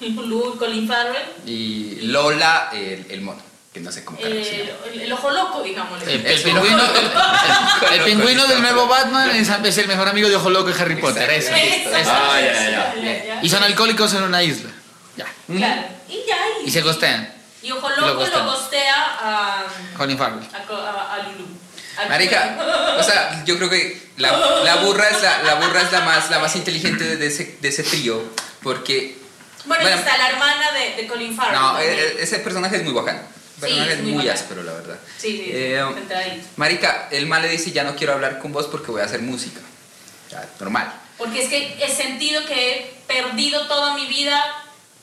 Lulu, 0.00 0.56
Colin 0.58 0.88
Farrell, 0.88 1.22
Y 1.46 2.00
Lola, 2.02 2.70
el, 2.72 3.06
el 3.10 3.20
mono, 3.20 3.42
que 3.72 3.80
no 3.80 3.92
sé 3.92 4.04
cómo 4.04 4.18
eh, 4.20 4.74
el, 4.92 5.00
el 5.02 5.12
ojo 5.12 5.30
loco, 5.30 5.62
digámosle. 5.62 6.12
El, 6.14 6.26
el 6.26 6.42
pingüino, 6.42 6.82
el, 6.82 7.92
el 7.98 8.04
pingüino 8.04 8.46
del 8.46 8.62
nuevo 8.62 8.86
Batman 8.86 9.30
es, 9.30 9.48
es 9.48 9.78
el 9.78 9.88
mejor 9.88 10.08
amigo 10.08 10.28
de 10.28 10.36
Ojo 10.36 10.50
Loco 10.50 10.70
y 10.70 10.72
Harry 10.80 10.96
Potter. 10.96 11.28
Eso. 11.30 11.54
Eso. 11.54 11.96
eso. 11.96 12.10
Ah, 12.12 12.40
ya, 12.40 12.52
ya, 12.52 13.24
ya. 13.24 13.40
Y 13.42 13.48
son 13.48 13.62
alcohólicos 13.62 14.12
en 14.14 14.22
una 14.24 14.42
isla. 14.42 14.70
Ya. 15.16 15.26
Claro. 15.46 15.82
Y 16.08 16.20
ya. 16.26 16.38
Y 16.64 16.70
se 16.70 16.80
gostean. 16.82 17.32
Y 17.62 17.70
Ojo 17.72 17.88
lo 17.90 18.06
Loco 18.08 18.26
lo, 18.26 18.44
gostea 18.46 18.96
a, 19.20 19.64
Colin 19.96 20.16
Farrell. 20.16 20.40
a, 20.52 20.56
a, 20.56 21.14
a 21.14 21.18
Lulu. 21.28 21.46
Marica, 22.08 22.56
o 22.98 23.02
sea, 23.02 23.44
yo 23.44 23.58
creo 23.58 23.68
que 23.68 24.10
la, 24.16 24.32
la 24.64 24.76
burra 24.76 25.08
es 25.10 25.20
la, 25.22 25.42
la 25.42 25.54
burra 25.56 25.82
es 25.82 25.92
la 25.92 26.00
más, 26.00 26.30
la 26.30 26.38
más 26.38 26.56
inteligente 26.56 27.16
de 27.16 27.26
ese, 27.26 27.58
de 27.60 27.68
ese 27.68 27.82
trío, 27.82 28.22
porque 28.62 29.18
Bueno, 29.70 29.84
y 29.84 29.86
Bueno. 29.86 29.98
está 30.00 30.18
la 30.18 30.28
hermana 30.30 30.72
de, 30.72 30.96
de 31.00 31.06
Colin 31.06 31.36
Farrell. 31.36 31.54
no, 31.60 31.72
también. 31.74 31.92
e- 31.92 32.02
e- 32.02 32.22
ese 32.24 32.40
personaje 32.40 32.76
es 32.76 32.82
muy 32.84 32.92
bacano. 32.92 33.20
El 33.20 33.24
Sí, 33.54 33.60
personaje 33.60 33.92
es 33.92 33.98
es 33.98 34.02
muy 34.04 34.12
muy, 34.14 34.28
áspero, 34.28 34.62
la 34.64 34.72
verdad. 34.72 34.98
Sí, 35.16 35.28
sí, 35.30 35.44
sí, 35.44 35.50
Eh. 35.54 35.84
Marica, 36.56 37.08
el 37.12 37.26
mal 37.26 37.42
le 37.42 37.48
dice, 37.50 37.70
ya 37.70 37.84
no 37.84 37.94
quiero 37.94 38.14
hablar 38.14 38.40
con 38.40 38.52
vos 38.52 38.66
porque 38.66 38.90
voy 38.90 39.00
a 39.00 39.04
hacer 39.04 39.20
música. 39.22 39.60
Ya, 40.30 40.44
normal. 40.58 40.92
Porque 41.18 41.42
es 41.42 41.48
que 41.48 41.76
he 41.84 41.88
sentido 41.94 42.44
que 42.46 42.72
he 42.74 42.94
perdido 43.06 43.66
toda 43.68 43.94
mi 43.94 44.06
vida 44.06 44.42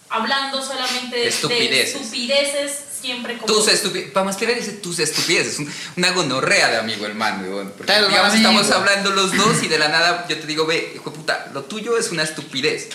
hablando 0.10 0.62
solamente 0.62 1.16
de 1.16 1.22
de 1.24 1.28
Estupideces. 1.30 1.96
estupideces, 1.96 2.72
siempre 3.02 3.38
como... 3.38 3.54
Tus 3.54 3.68
estupideces. 3.70 4.14
Vamos 4.14 4.36
a 4.36 4.40
dice 4.40 4.72
tus 4.74 5.00
estupideces. 5.00 5.60
un- 5.60 5.72
una 5.98 6.12
gonorrea 6.12 6.70
de 6.70 6.78
amigo, 6.78 7.06
hermano. 7.06 7.44
weón. 7.48 7.72
Porque, 7.78 7.94
digamos, 7.94 8.34
amigo. 8.34 8.36
estamos 8.36 8.72
hablando 8.72 9.12
los 9.12 9.36
dos 9.38 9.64
y 9.64 9.68
de 9.68 9.78
la 9.80 9.88
nada 9.90 10.26
yo 10.28 10.38
te 10.40 10.48
digo, 10.48 10.66
ve, 10.66 10.94
hijo 10.96 11.10
de 11.12 11.16
puta, 11.16 11.48
lo 11.54 11.64
tuyo 11.64 11.98
es 11.98 12.10
una 12.12 12.24
estupidez. 12.24 12.90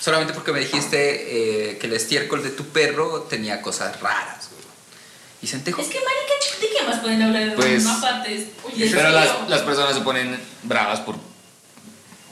Solamente 0.00 0.32
porque 0.32 0.52
me 0.52 0.60
dijiste 0.60 1.70
eh, 1.70 1.78
que 1.78 1.86
el 1.86 1.92
estiércol 1.94 2.42
de 2.42 2.50
tu 2.50 2.64
perro 2.66 3.22
tenía 3.22 3.62
cosas 3.62 4.00
raras. 4.00 4.50
Y 5.42 5.46
Centejo. 5.46 5.80
Es 5.82 5.88
que, 5.88 5.98
marica, 5.98 6.60
¿de 6.60 6.68
qué 6.68 6.86
más 6.86 7.00
pueden 7.00 7.22
hablar 7.22 7.50
de 7.50 7.56
Pues, 7.56 7.84
una 7.84 8.00
parte? 8.00 8.48
Oye, 8.64 8.90
Pero 8.90 9.08
¿en 9.08 9.14
las, 9.14 9.48
las 9.48 9.60
personas 9.62 9.94
se 9.94 10.00
ponen 10.00 10.40
bravas 10.62 11.00
por... 11.00 11.16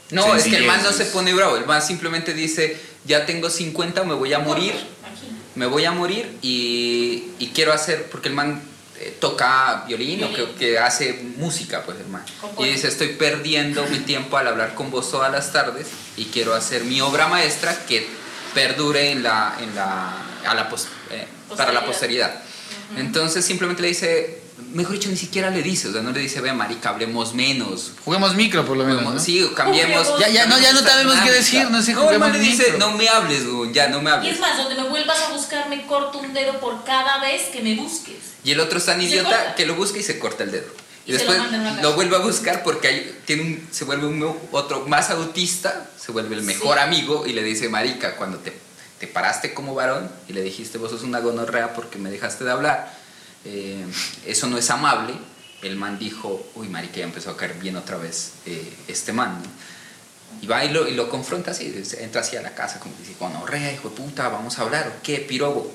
No, 0.09 0.35
es 0.35 0.43
que 0.45 0.57
el 0.57 0.65
man 0.65 0.81
no 0.83 0.91
se 0.91 1.05
pone 1.05 1.33
bravo. 1.33 1.57
El 1.57 1.65
man 1.65 1.81
simplemente 1.81 2.33
dice, 2.33 2.79
ya 3.05 3.25
tengo 3.25 3.49
50, 3.49 4.03
me 4.03 4.13
voy 4.13 4.33
a 4.33 4.39
morir. 4.39 4.73
Aquí. 4.73 5.27
me 5.55 5.65
voy 5.67 5.85
a 5.85 5.91
morir 5.91 6.37
y, 6.41 7.25
y 7.39 7.51
quiero 7.53 7.73
hacer, 7.73 8.09
porque 8.09 8.29
el 8.29 8.33
man 8.33 8.61
eh, 9.07 9.17
toca 9.19 9.83
violín 9.87 10.23
o 10.23 10.33
que, 10.33 10.77
hace 10.79 11.13
música, 11.37 11.83
pues 11.85 11.97
el 11.99 12.07
man. 12.07 12.23
Y 12.59 12.69
dice, 12.73 12.87
estoy 12.87 13.09
perdiendo 13.09 13.85
mi 13.87 13.99
tiempo 13.99 14.37
al 14.37 14.47
hablar 14.47 14.75
con 14.75 14.91
vos 14.91 15.09
todas 15.11 15.31
las 15.31 15.51
tardes 15.51 15.87
y 16.17 16.25
quiero 16.25 16.53
hacer 16.53 16.83
mi 16.83 17.01
obra 17.01 17.27
maestra 17.27 17.85
que 17.87 18.07
perdure 18.53 19.11
en 19.11 19.23
la, 19.23 19.55
en 19.61 19.73
la, 19.75 20.13
a 20.45 20.53
la 20.55 20.69
pos- 20.69 20.87
eh, 21.11 21.25
para 21.57 21.71
la 21.71 21.85
posteridad. 21.85 22.33
Entonces 22.97 23.43
simplemente 23.45 23.81
le 23.81 23.87
dice, 23.89 24.41
mejor 24.73 24.93
dicho, 24.93 25.09
ni 25.09 25.17
siquiera 25.17 25.49
le 25.49 25.61
dice, 25.61 25.87
o 25.87 25.91
sea, 25.93 26.01
no 26.01 26.11
le 26.11 26.19
dice, 26.19 26.41
ve 26.41 26.51
marica, 26.53 26.89
hablemos 26.89 27.33
menos. 27.33 27.91
Juguemos 28.03 28.35
micro 28.35 28.65
por 28.65 28.75
lo 28.77 28.83
menos. 28.83 29.01
Juguemos- 29.03 29.13
¿no? 29.15 29.19
Sí, 29.25 29.49
cambiemos. 29.55 30.07
Juguemos- 30.07 30.19
Ya- 30.19 30.29
ya 30.29 30.45
no- 30.47 30.59
ya 30.59 30.73
no 30.73 30.79
sabemos 30.81 31.15
qué 31.23 31.31
decir, 31.31 31.69
no 31.69 31.81
sé, 31.81 31.93
No, 31.93 32.01
juguemos 32.01 32.31
le 32.31 32.39
dice, 32.39 32.63
micro. 32.71 32.79
no 32.79 32.97
me 32.97 33.07
hables, 33.09 33.47
güey, 33.47 33.71
ya 33.71 33.87
no 33.87 34.01
me 34.01 34.09
Y 34.09 34.13
hables. 34.13 34.33
es 34.35 34.39
más, 34.39 34.57
donde 34.57 34.75
me 34.75 34.89
vuelvas 34.89 35.19
a 35.19 35.33
buscar, 35.33 35.69
me 35.69 35.85
corto 35.85 36.19
un 36.19 36.33
dedo 36.33 36.59
por 36.59 36.83
cada 36.83 37.19
vez 37.19 37.43
que 37.53 37.61
me 37.61 37.75
busques. 37.75 38.15
Y 38.43 38.51
el 38.51 38.59
otro 38.59 38.77
es 38.79 38.85
tan 38.85 39.01
Y 39.01 39.05
se 39.05 39.11
idiota 39.15 39.29
corta. 39.29 39.55
que 39.55 39.65
lo 39.65 39.75
busca 39.75 39.99
y 39.99 40.03
se 40.03 40.19
corta 40.19 40.43
el 40.43 40.51
dedo. 40.51 40.67
Y, 41.05 41.09
Y 41.09 41.13
lo 41.13 41.17
después 41.19 41.37
lo, 41.37 41.43
casa. 41.51 41.87
vuelve 41.95 42.15
a 42.15 42.19
buscar 42.19 42.63
porque 42.63 42.87
hay- 42.87 43.19
tiene 43.25 43.41
un, 43.43 43.67
se 43.71 43.83
vuelve 43.85 44.07
un, 44.07 44.37
otro 44.51 44.85
más 44.87 45.09
autista, 45.09 45.89
se 45.99 46.11
vuelve 46.11 46.35
el 46.35 46.43
mejor 46.43 46.77
Sí. 46.77 46.83
amigo 46.83 47.25
y 47.27 47.33
le 47.33 47.43
dice, 47.43 47.67
marica, 47.69 48.15
cuando 48.15 48.37
te, 48.39 48.53
te 48.99 49.07
paraste 49.07 49.53
como 49.53 49.75
varón 49.75 50.09
y 50.29 50.33
le 50.33 50.41
dijiste, 50.41 50.77
vos 50.77 50.91
sos 50.91 51.03
una 51.03 51.19
gonorrea 51.19 51.73
porque 51.73 51.97
me 51.99 52.09
dejaste 52.09 52.45
de 52.45 52.51
hablar, 52.51 52.93
eh, 53.45 53.85
eso 54.25 54.47
no 54.47 54.57
es 54.57 54.69
amable. 54.69 55.13
El 55.61 55.75
man 55.77 55.97
dijo, 55.97 56.45
uy, 56.55 56.67
marica, 56.67 56.97
ya 56.97 57.05
empezó 57.05 57.31
a 57.31 57.37
caer 57.37 57.55
bien 57.59 57.75
otra 57.77 57.97
vez 57.97 58.33
eh, 58.45 58.73
este 58.87 59.13
man. 59.13 59.41
¿no? 59.41 59.49
Y 60.41 60.47
va 60.47 60.65
y 60.65 60.69
lo, 60.69 60.87
y 60.87 60.93
lo 60.93 61.09
confronta 61.09 61.51
así, 61.51 61.73
entra 61.99 62.21
así 62.21 62.35
a 62.35 62.41
la 62.41 62.53
casa 62.53 62.79
como 62.79 62.95
que 62.95 63.03
dice, 63.03 63.15
gonorrea, 63.19 63.71
hijo 63.71 63.89
de 63.89 63.95
puta, 63.95 64.27
vamos 64.29 64.59
a 64.59 64.63
hablar, 64.63 64.87
¿o 64.87 65.03
qué, 65.03 65.19
pirobo? 65.19 65.71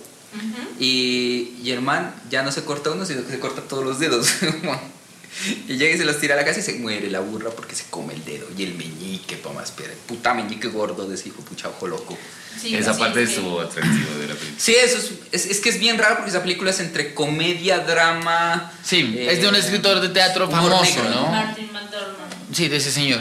y, 0.78 1.56
y 1.62 1.70
el 1.70 1.80
man 1.80 2.14
ya 2.28 2.42
no 2.42 2.52
se 2.52 2.62
corta 2.62 2.90
uno, 2.90 3.06
sino 3.06 3.24
que 3.24 3.30
se 3.30 3.40
corta 3.40 3.62
todos 3.62 3.84
los 3.84 3.98
dedos. 3.98 4.28
y 5.68 5.76
llega 5.76 5.94
y 5.94 5.98
se 5.98 6.04
los 6.04 6.18
tira 6.18 6.34
a 6.34 6.36
la 6.36 6.44
casa 6.44 6.60
y 6.60 6.62
se 6.62 6.74
muere 6.74 7.10
la 7.10 7.20
burra 7.20 7.50
porque 7.50 7.74
se 7.74 7.84
come 7.84 8.14
el 8.14 8.24
dedo. 8.24 8.46
Y 8.56 8.62
el 8.64 8.74
meñique, 8.74 9.36
pa' 9.36 9.52
más, 9.52 9.72
pero 9.74 9.94
puta 10.06 10.34
meñique 10.34 10.68
gordo 10.68 11.08
de 11.08 11.14
ese 11.14 11.28
hijo, 11.28 11.40
pucha 11.42 11.68
ojo 11.68 11.86
loco. 11.86 12.18
Sí, 12.60 12.74
Esa 12.74 12.92
sí, 12.94 13.00
parte 13.00 13.22
es 13.22 13.28
que- 13.30 13.34
estuvo 13.36 13.60
atractiva 13.60 14.14
de 14.16 14.26
la 14.28 14.34
película. 14.34 14.58
Sí, 14.58 14.74
eso 14.74 14.98
es, 14.98 15.12
es, 15.32 15.46
es 15.46 15.60
que 15.60 15.68
es 15.68 15.78
bien 15.78 15.96
raro 15.98 16.16
porque 16.16 16.30
esa 16.30 16.42
película 16.42 16.70
es 16.70 16.80
entre 16.80 17.14
comedia, 17.14 17.78
drama. 17.80 18.72
Sí, 18.82 19.14
eh, 19.16 19.28
es 19.32 19.40
de 19.40 19.48
un 19.48 19.54
escritor 19.54 20.00
de 20.00 20.08
teatro 20.08 20.50
famoso, 20.50 20.82
negro, 20.82 21.10
¿no? 21.10 21.26
Martin 21.28 21.72
McDormand. 21.72 22.54
Sí, 22.54 22.68
de 22.68 22.76
ese 22.78 22.90
señor. 22.90 23.20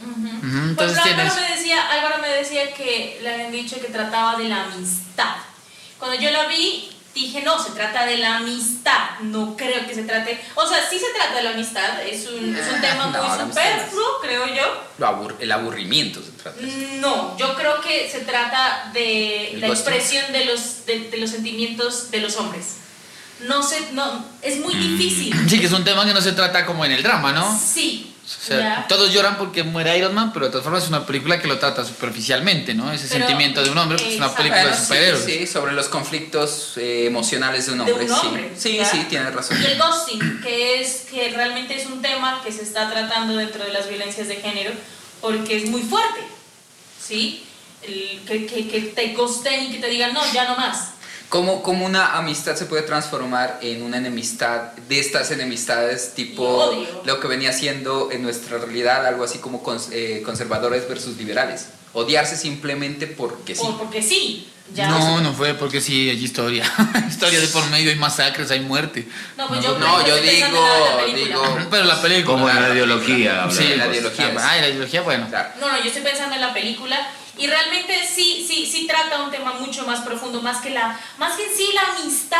Pues 0.00 0.54
entonces 0.54 0.98
Álvaro 0.98 1.16
tienes... 1.16 1.34
me, 1.34 1.56
decía, 1.56 1.90
Álvaro 1.90 2.22
me 2.22 2.28
decía 2.28 2.72
que 2.74 3.18
le 3.22 3.34
habían 3.34 3.52
dicho 3.52 3.80
que 3.80 3.88
trataba 3.88 4.36
de 4.38 4.48
la 4.48 4.64
amistad. 4.64 5.34
Cuando 5.98 6.18
yo 6.20 6.30
la 6.30 6.46
vi, 6.46 6.88
dije, 7.14 7.42
no, 7.42 7.62
se 7.62 7.70
trata 7.72 8.06
de 8.06 8.18
la 8.18 8.36
amistad. 8.38 9.18
No 9.22 9.56
creo 9.56 9.86
que 9.86 9.94
se 9.94 10.02
trate... 10.04 10.40
O 10.54 10.66
sea, 10.66 10.78
sí 10.88 10.98
se 10.98 11.06
trata 11.14 11.34
de 11.36 11.42
la 11.42 11.50
amistad. 11.50 12.02
Es 12.06 12.26
un, 12.28 12.54
es 12.56 12.72
un 12.72 12.80
tema 12.80 13.06
No, 13.06 13.12
la 13.12 13.22
muy 13.22 13.38
no 13.38 13.46
superfluo, 13.48 14.20
creo 14.22 14.46
yo. 14.46 14.82
lo 14.98 15.06
abur- 15.06 15.36
el 15.40 15.50
aburrimiento 15.52 16.22
se 16.22 16.30
trata. 16.32 16.60
de 16.60 16.68
eso. 16.68 16.76
No, 17.00 17.36
yo 17.38 17.54
creo 17.56 17.80
que 17.80 18.08
se 18.10 18.20
trata 18.20 18.90
de 18.92 19.54
El 19.54 19.60
la 19.60 19.68
expresión 19.68 20.32
de 20.32 20.44
los, 20.46 20.86
de, 20.86 21.10
de 21.10 21.16
los 21.18 21.30
sentimientos 21.30 22.10
de 22.10 22.20
los 22.20 22.36
hombres. 22.36 22.76
No 23.40 23.62
sé, 23.62 23.78
no, 23.92 24.24
es 24.42 24.58
muy 24.60 24.74
Mm. 24.74 24.80
difícil. 24.98 25.48
Sí, 25.48 25.58
que 25.58 25.66
es 25.66 25.72
un 25.72 25.82
tema 25.84 26.04
que 26.04 26.12
no 26.12 26.20
se 26.20 26.32
trata 26.32 26.66
como 26.66 26.84
en 26.84 26.92
el 26.92 27.02
drama, 27.02 27.32
¿no? 27.32 27.58
Sí. 27.58 28.09
O 28.38 28.42
sea, 28.46 28.86
todos 28.88 29.12
lloran 29.12 29.36
porque 29.38 29.62
muere 29.64 29.96
Iron 29.98 30.14
Man, 30.14 30.32
pero 30.32 30.46
de 30.46 30.52
todas 30.52 30.64
formas 30.64 30.82
es 30.84 30.88
una 30.88 31.04
película 31.04 31.40
que 31.40 31.48
lo 31.48 31.58
trata 31.58 31.84
superficialmente, 31.84 32.74
¿no? 32.74 32.92
Ese 32.92 33.08
Pero- 33.08 33.26
sentimiento 33.26 33.62
de 33.62 33.70
un 33.70 33.78
hombre, 33.78 33.98
pues 33.98 34.10
es 34.12 34.16
una 34.18 34.32
película 34.34 34.62
Bueno, 34.62 34.76
de 34.76 34.82
superhéroes. 34.82 35.24
sí, 35.24 35.46
sobre 35.46 35.72
los 35.72 35.88
conflictos 35.88 36.74
eh, 36.76 37.06
emocionales 37.06 37.66
de 37.66 37.72
un 37.72 37.84
De 37.84 37.92
hombre. 37.92 38.06
un 38.06 38.12
hombre, 38.12 38.52
sí, 38.56 38.78
sí, 38.78 38.86
sí, 38.90 39.06
tienes 39.08 39.34
razón. 39.34 39.60
Y 39.60 39.64
el 39.66 39.78
ghosting, 39.78 40.40
que 40.42 40.80
es 40.80 41.06
que 41.10 41.30
realmente 41.30 41.74
es 41.80 41.86
un 41.86 42.00
tema 42.02 42.40
que 42.44 42.52
se 42.52 42.62
está 42.62 42.88
tratando 42.90 43.34
dentro 43.36 43.64
de 43.64 43.72
las 43.72 43.88
violencias 43.88 44.28
de 44.28 44.36
género, 44.36 44.70
porque 45.20 45.56
es 45.56 45.66
muy 45.68 45.82
fuerte, 45.82 46.20
¿sí? 47.04 47.44
El- 47.82 48.20
que, 48.26 48.46
que, 48.46 48.68
que 48.68 48.80
te 48.82 49.12
ghosten 49.14 49.64
y 49.64 49.72
que 49.72 49.78
te 49.78 49.88
digan, 49.88 50.12
no, 50.12 50.20
ya 50.32 50.44
no 50.46 50.56
más. 50.56 50.90
¿Cómo, 51.30 51.62
cómo 51.62 51.86
una 51.86 52.16
amistad 52.18 52.56
se 52.56 52.66
puede 52.66 52.82
transformar 52.82 53.58
en 53.62 53.82
una 53.84 53.96
enemistad 53.98 54.72
de 54.88 54.98
estas 54.98 55.30
enemistades 55.30 56.12
tipo 56.14 56.70
lo 57.04 57.20
que 57.20 57.28
venía 57.28 57.52
siendo 57.52 58.10
en 58.10 58.22
nuestra 58.22 58.58
realidad 58.58 59.06
algo 59.06 59.22
así 59.24 59.38
como 59.38 59.62
cons- 59.62 59.90
eh, 59.92 60.22
conservadores 60.24 60.88
versus 60.88 61.16
liberales? 61.16 61.68
Odiarse 61.92 62.36
simplemente 62.36 63.06
porque 63.06 63.54
sí. 63.54 63.62
Por- 63.62 63.78
porque 63.78 64.02
sí, 64.02 64.48
ya. 64.74 64.88
No, 64.88 65.20
no 65.20 65.32
fue 65.32 65.54
porque 65.54 65.80
sí, 65.80 66.10
hay 66.10 66.22
historia. 66.22 66.64
historia 67.08 67.40
de 67.40 67.46
por 67.48 67.64
medio, 67.70 67.90
hay 67.90 67.96
masacres, 67.96 68.50
hay 68.50 68.60
muerte. 68.60 69.06
No, 69.36 69.46
pues 69.46 69.62
yo, 69.62 69.78
No, 69.78 70.04
yo 70.04 70.16
digo, 70.16 70.46
digo, 71.14 71.42
Pero 71.70 71.84
la 71.84 72.02
película. 72.02 72.32
Como 72.32 72.50
en 72.50 72.60
la 72.60 72.74
ideología. 72.74 73.48
Sí, 73.50 73.64
de 73.68 73.76
la 73.76 73.86
ideología. 73.86 74.34
Ah, 74.38 74.56
la 74.60 74.68
ideología, 74.68 75.02
bueno. 75.02 75.28
Claro. 75.28 75.50
No, 75.60 75.68
no, 75.70 75.78
yo 75.78 75.84
estoy 75.84 76.02
pensando 76.02 76.34
en 76.34 76.40
la 76.40 76.52
película 76.52 77.08
y 77.40 77.46
realmente 77.46 77.94
sí, 78.14 78.44
sí, 78.46 78.66
sí 78.70 78.86
trata 78.86 79.22
un 79.22 79.30
tema 79.30 79.54
mucho 79.54 79.84
más 79.86 80.00
profundo, 80.00 80.40
más 80.42 80.60
que 80.60 80.70
la, 80.70 80.98
más 81.18 81.36
que 81.36 81.46
en 81.46 81.56
sí 81.56 81.70
la 81.74 81.82
amistad. 81.96 82.38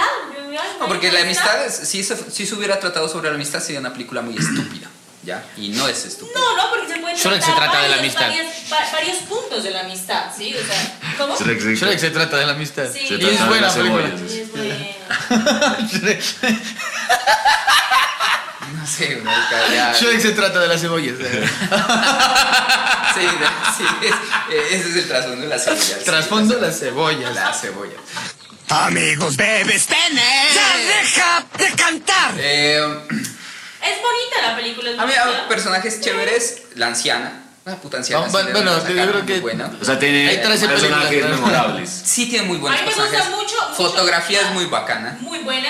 Ay, 0.50 0.58
No, 0.78 0.86
porque 0.86 1.10
la 1.10 1.20
amistad, 1.22 1.64
es, 1.66 1.74
si, 1.88 2.04
se, 2.04 2.16
si 2.30 2.46
se 2.46 2.54
hubiera 2.54 2.78
tratado 2.78 3.08
sobre 3.08 3.28
la 3.30 3.34
amistad, 3.34 3.60
sería 3.60 3.80
una 3.80 3.92
película 3.92 4.20
muy 4.22 4.36
estúpida, 4.36 4.88
¿ya? 5.22 5.44
Y 5.56 5.70
no 5.70 5.88
es 5.88 6.04
estúpida. 6.04 6.38
No, 6.38 6.56
no, 6.56 6.70
porque 6.70 6.92
se 6.92 6.98
puede 7.00 7.16
Shrek 7.16 7.40
tratar 7.40 7.42
se 7.42 7.52
trata 7.52 7.82
de 7.82 7.88
la 7.88 7.96
varios, 7.96 8.16
amistad. 8.16 8.28
varios- 8.28 8.72
va- 8.72 8.92
varios 8.92 9.16
puntos 9.22 9.64
de 9.64 9.70
la 9.70 9.80
amistad, 9.80 10.24
¿sí? 10.36 10.54
O 10.54 10.64
sea, 10.66 10.98
¿cómo? 11.18 11.36
Shrek, 11.36 11.60
Shrek. 11.60 11.76
Shrek 11.78 11.98
se 11.98 12.10
trata 12.10 12.36
de 12.36 12.46
la 12.46 12.52
amistad. 12.52 12.84
Sí. 12.92 13.06
Se 13.08 13.14
Y 13.14 13.22
Y 13.24 13.28
es 13.28 13.46
buena 13.48 13.72
película. 13.72 14.06
cebollas. 14.08 14.32
Es 14.32 14.50
buena. 14.52 14.76
No 18.76 18.86
sé, 18.86 19.16
marica, 19.24 19.68
ya- 19.74 19.92
Shrek 19.92 20.20
se 20.20 20.30
trata 20.32 20.60
de 20.60 20.68
las 20.68 20.80
cebollas. 20.80 21.16
Sí, 23.14 23.20
de- 23.26 23.76
sí, 23.76 23.84
es- 24.02 24.54
eh, 24.54 24.66
ese 24.70 24.88
es 24.90 24.96
el 24.96 25.08
trasfondo 25.08 25.42
de 25.42 25.48
las 25.48 25.64
cebollas. 25.64 26.04
Trasfondo 26.04 26.54
sí, 26.54 26.60
las 26.60 26.78
cebollas. 26.78 27.34
Las 27.34 27.60
cebollas. 27.60 28.00
Amigos, 28.68 29.36
bebés, 29.36 29.88
¡Ya 29.88 30.78
deja 30.78 31.44
de 31.58 31.70
cantar! 31.76 32.34
Eh, 32.38 32.78
Es 33.82 33.98
bonita 34.00 34.48
la 34.48 34.54
película. 34.56 34.90
es 34.92 34.98
a 34.98 35.06
mí, 35.06 35.12
bonita. 35.12 35.44
a 35.44 35.48
personajes 35.48 36.00
chéveres, 36.00 36.62
la 36.76 36.86
anciana. 36.86 37.46
Una 37.66 37.76
puta 37.76 37.96
anciana. 37.98 38.22
No, 38.22 38.26
sí, 38.28 38.32
bueno, 38.32 38.50
bueno, 38.52 38.78
yo 38.78 38.84
creo 38.84 39.12
muy 39.14 39.22
que- 39.26 39.40
buena. 39.40 39.70
O 39.80 39.84
sea, 39.84 39.98
tiene 39.98 40.28
Hay 40.28 40.40
13 40.40 40.68
personajes 40.68 41.24
memorables. 41.30 41.90
Sí, 41.90 42.26
tiene 42.30 42.46
muy 42.46 42.58
buenos 42.58 42.78
A 42.80 42.82
mí 42.84 42.88
me 42.88 42.94
gusta 42.94 43.10
personajes. 43.10 43.36
mucho, 43.36 43.54
mucho 43.68 43.74
Fotografía 43.74 44.40
es 44.42 44.50
muy 44.52 44.66
bacana. 44.66 45.18
Muy 45.20 45.40
buena. 45.40 45.68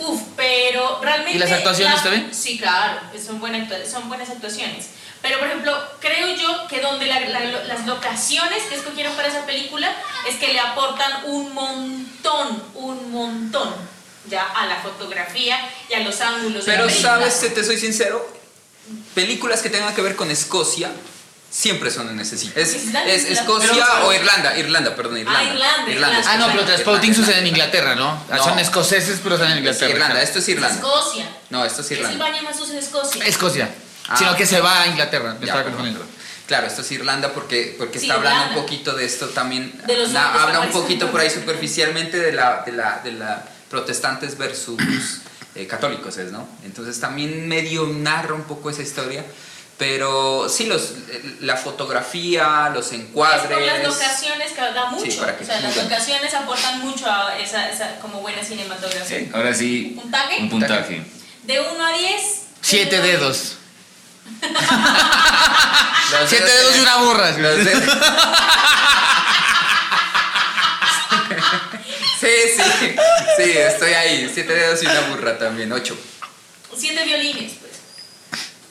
Uf, 0.00 0.20
pero 0.36 1.00
realmente. 1.02 1.36
¿Y 1.36 1.38
las 1.38 1.50
actuaciones 1.52 1.96
la- 1.96 2.02
también? 2.02 2.34
Sí, 2.34 2.58
claro, 2.58 3.00
son, 3.24 3.40
buena 3.40 3.58
actua- 3.58 3.84
son 3.90 4.08
buenas 4.08 4.30
actuaciones. 4.30 4.86
Pero, 5.20 5.38
por 5.40 5.48
ejemplo, 5.48 5.76
creo 6.00 6.36
yo 6.36 6.68
que 6.68 6.80
donde 6.80 7.06
la- 7.06 7.20
la- 7.20 7.64
las 7.64 7.86
locaciones 7.86 8.62
que 8.64 8.76
escogieron 8.76 9.14
para 9.16 9.28
esa 9.28 9.44
película 9.46 9.92
es 10.28 10.36
que 10.36 10.52
le 10.52 10.60
aportan 10.60 11.24
un 11.24 11.52
montón, 11.52 12.62
un 12.74 13.10
montón, 13.10 13.74
ya 14.28 14.42
a 14.44 14.66
la 14.66 14.76
fotografía 14.76 15.58
y 15.90 15.94
a 15.94 16.00
los 16.00 16.20
ángulos 16.20 16.64
de 16.66 16.72
la 16.72 16.78
Pero 16.84 16.90
sabes, 16.90 17.34
si 17.34 17.48
te 17.50 17.64
soy 17.64 17.78
sincero, 17.78 18.24
películas 19.14 19.60
que 19.60 19.70
tengan 19.70 19.94
que 19.94 20.02
ver 20.02 20.14
con 20.16 20.30
Escocia 20.30 20.90
siempre 21.50 21.90
son 21.90 22.08
en 22.10 22.20
ese 22.20 22.36
sitio. 22.36 22.60
Es, 22.60 22.74
Es 22.74 22.84
es 23.24 23.24
Escocia 23.38 23.70
pero- 23.72 24.06
o 24.08 24.12
Irlanda, 24.12 24.56
Irlanda, 24.58 24.94
perdón, 24.94 25.18
Irlanda. 25.18 25.52
Irlanda, 25.52 25.90
Irlanda. 25.90 26.22
Ah, 26.26 26.36
no, 26.36 26.46
pero 26.48 26.62
Irlanda, 26.62 27.14
sucede 27.14 27.38
en 27.38 27.46
Inglaterra, 27.46 27.94
¿no? 27.94 28.10
Ah, 28.30 28.36
No. 28.36 28.44
Son 28.44 28.58
escoceses, 28.58 29.20
pero 29.22 29.34
están 29.36 29.52
en 29.52 29.58
Es 29.58 29.60
Inglaterra. 29.64 29.90
Irlanda, 29.92 30.22
esto 30.22 30.38
es 30.38 30.48
Irlanda. 30.48 30.76
Escocia. 30.76 31.26
No, 31.50 31.64
esto 31.64 31.80
es 31.80 31.86
Es 31.86 31.92
el 31.92 31.98
Irlanda. 31.98 32.24
baño 32.28 32.42
más 32.42 32.56
sucio 32.56 32.74
de 32.74 32.80
Escocia. 32.80 33.24
Escocia. 33.24 33.70
Ah. 34.08 34.16
Sino 34.16 34.36
que 34.36 34.46
se 34.46 34.60
va 34.60 34.82
a 34.82 34.86
Inglaterra. 34.88 35.34
Me 35.34 35.40
Ya, 35.46 35.52
estaba 35.52 35.64
confundiendo. 35.64 36.04
Claro, 36.46 36.66
esto 36.66 36.80
es 36.80 36.92
Irlanda 36.92 37.32
porque, 37.34 37.74
porque 37.76 37.98
Sí, 37.98 38.06
está 38.06 38.14
hablando 38.16 38.40
Irlanda. 38.40 38.60
un 38.60 38.64
poquito 38.66 38.94
de 38.94 39.04
esto 39.04 39.28
también. 39.28 39.80
De 39.86 39.96
los 39.98 40.10
na- 40.10 40.42
habla 40.42 40.60
un 40.60 40.70
poquito 40.70 41.10
por 41.10 41.20
ahí 41.20 41.26
en- 41.28 41.34
superficialmente 41.34 42.18
de 42.18 42.32
la, 42.32 42.62
de 42.64 42.72
la, 42.72 43.00
de 43.04 43.12
la 43.12 43.44
protestantes 43.70 44.38
versus 44.38 44.78
eh, 45.54 45.66
católicos, 45.66 46.16
¿es, 46.16 46.32
¿no? 46.32 46.48
Entonces 46.64 46.98
también 47.00 47.46
medio 47.48 47.86
narra 47.86 48.32
un 48.34 48.44
poco 48.44 48.70
esa 48.70 48.80
historia. 48.82 49.24
Pero 49.78 50.48
sí, 50.48 50.66
los, 50.66 50.92
la 51.40 51.56
fotografía, 51.56 52.68
los 52.74 52.92
encuadres. 52.92 53.46
Por 53.46 53.62
las 53.62 53.84
locaciones 53.84 54.50
que 54.52 54.60
da 54.60 54.86
mucho. 54.90 55.08
Sí, 55.08 55.16
para 55.18 55.36
que 55.36 55.44
o 55.44 55.46
sea, 55.46 55.60
las 55.60 55.76
locaciones 55.76 56.34
aportan 56.34 56.80
mucho 56.80 57.08
a 57.08 57.38
esa, 57.38 57.70
esa 57.70 58.00
como 58.00 58.20
buena 58.20 58.42
cinematografía. 58.42 59.04
Sí, 59.20 59.30
ahora 59.32 59.54
sí. 59.54 59.92
¿Un 59.94 60.02
puntaje? 60.02 60.38
Un 60.40 60.50
puntaje. 60.50 61.02
De 61.44 61.60
1 61.60 61.86
a 61.86 61.92
10. 61.92 62.22
7 62.60 63.02
dedos. 63.02 63.56
7 66.26 66.44
dedos 66.44 66.76
y 66.76 66.80
una 66.80 66.96
burra. 66.96 67.32
sí, 72.20 72.28
sí. 72.56 72.96
Sí, 73.36 73.50
estoy 73.52 73.92
ahí. 73.92 74.28
7 74.34 74.52
dedos 74.52 74.82
y 74.82 74.86
una 74.86 75.00
burra 75.02 75.38
también. 75.38 75.72
8. 75.72 75.96
7 76.76 77.04
violines, 77.04 77.52
pues. 77.60 77.72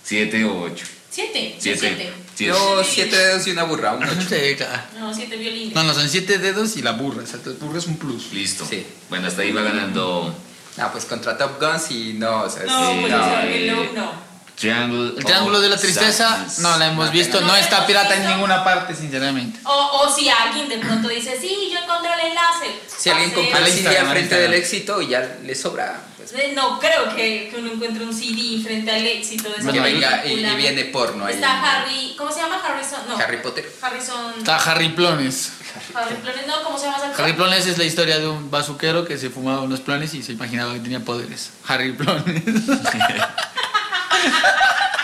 7 0.03 0.43
o 0.43 0.61
8. 0.63 0.96
Siete. 1.17 1.55
Siete. 1.57 1.79
siete. 1.79 2.13
siete. 2.35 2.53
Yo 2.53 2.83
siete 2.83 3.17
dedos 3.17 3.47
y 3.47 3.49
una 3.49 3.63
burra, 3.63 3.93
un 3.93 4.03
ocho. 4.03 4.21
Sí, 4.29 4.55
claro. 4.55 4.83
No, 4.99 5.11
siete 5.11 5.35
violines. 5.35 5.73
No, 5.73 5.81
no, 5.81 5.91
son 5.95 6.07
siete 6.07 6.37
dedos 6.37 6.77
y 6.77 6.83
la 6.83 6.91
burra. 6.91 7.23
O 7.23 7.25
sea, 7.25 7.39
la 7.43 7.53
burra 7.53 7.79
es 7.79 7.87
un 7.87 7.97
plus. 7.97 8.31
Listo. 8.33 8.67
Sí. 8.69 8.85
Bueno, 9.09 9.27
hasta 9.27 9.41
ahí 9.41 9.51
va 9.51 9.63
ganando. 9.63 10.31
No, 10.77 10.91
pues 10.91 11.05
contra 11.05 11.35
Top 11.35 11.59
Gun 11.59 11.79
sí, 11.79 12.13
no. 12.19 12.43
O 12.43 12.49
sea, 12.51 12.65
no, 12.65 12.91
sí, 12.91 12.97
pues 13.01 13.11
no, 13.11 13.39
eh, 13.41 13.89
no. 13.95 14.11
Triangle 14.55 15.13
el 15.17 15.25
Triángulo 15.25 15.59
de 15.59 15.69
la 15.69 15.77
Tristeza 15.77 16.11
Sadness. 16.11 16.59
no 16.59 16.77
la 16.77 16.87
hemos 16.87 17.11
visto, 17.11 17.41
no, 17.41 17.47
no 17.47 17.55
está 17.55 17.87
pirata 17.87 18.09
visto. 18.09 18.23
en 18.23 18.35
ninguna 18.35 18.63
parte, 18.63 18.93
sinceramente. 18.93 19.59
O, 19.63 19.71
o, 19.71 20.15
si 20.15 20.29
alguien 20.29 20.69
de 20.69 20.77
pronto 20.77 21.07
dice, 21.07 21.35
sí, 21.41 21.71
yo 21.73 21.79
encontré 21.79 22.11
el 22.13 22.27
enlace. 22.27 22.79
Si 22.95 23.09
alguien 23.09 23.31
compra 23.31 23.59
la 23.59 23.69
idea 23.69 24.05
frente 24.05 24.35
del 24.35 24.53
éxito, 24.53 25.01
ya 25.01 25.37
le 25.43 25.55
sobra. 25.55 25.99
No 26.55 26.79
creo 26.79 27.15
que, 27.15 27.49
que 27.49 27.55
uno 27.57 27.73
encuentre 27.73 28.03
un 28.03 28.13
CD 28.13 28.61
frente 28.61 28.91
al 28.91 29.05
éxito 29.05 29.49
de 29.49 29.55
esa 29.55 29.63
Bueno, 29.63 29.83
venga 29.83 30.25
y, 30.25 30.43
viene 30.55 30.85
porno 30.85 31.25
ahí. 31.25 31.35
Está 31.35 31.61
Harry, 31.61 32.15
¿cómo 32.17 32.31
se 32.31 32.41
llama 32.41 32.61
Harrison? 32.63 32.99
No. 33.07 33.17
Harry 33.17 33.37
Potter. 33.37 33.71
Harrison. 33.81 34.33
Está 34.37 34.57
Harry 34.57 34.89
Plones. 34.89 35.53
Harry 35.93 36.15
Plones, 36.15 36.47
no, 36.47 36.63
¿cómo 36.63 36.77
se 36.77 36.85
llama? 36.85 36.97
Harry 37.17 37.33
Plones 37.33 37.65
es 37.65 37.77
la 37.77 37.85
historia 37.85 38.19
de 38.19 38.27
un 38.27 38.51
bazuquero 38.51 39.05
que 39.05 39.17
se 39.17 39.29
fumaba 39.29 39.61
unos 39.61 39.79
planes 39.79 40.13
y 40.13 40.23
se 40.23 40.33
imaginaba 40.33 40.73
que 40.73 40.79
tenía 40.79 40.99
poderes. 40.99 41.51
Harry 41.67 41.93
Plones. 41.93 42.43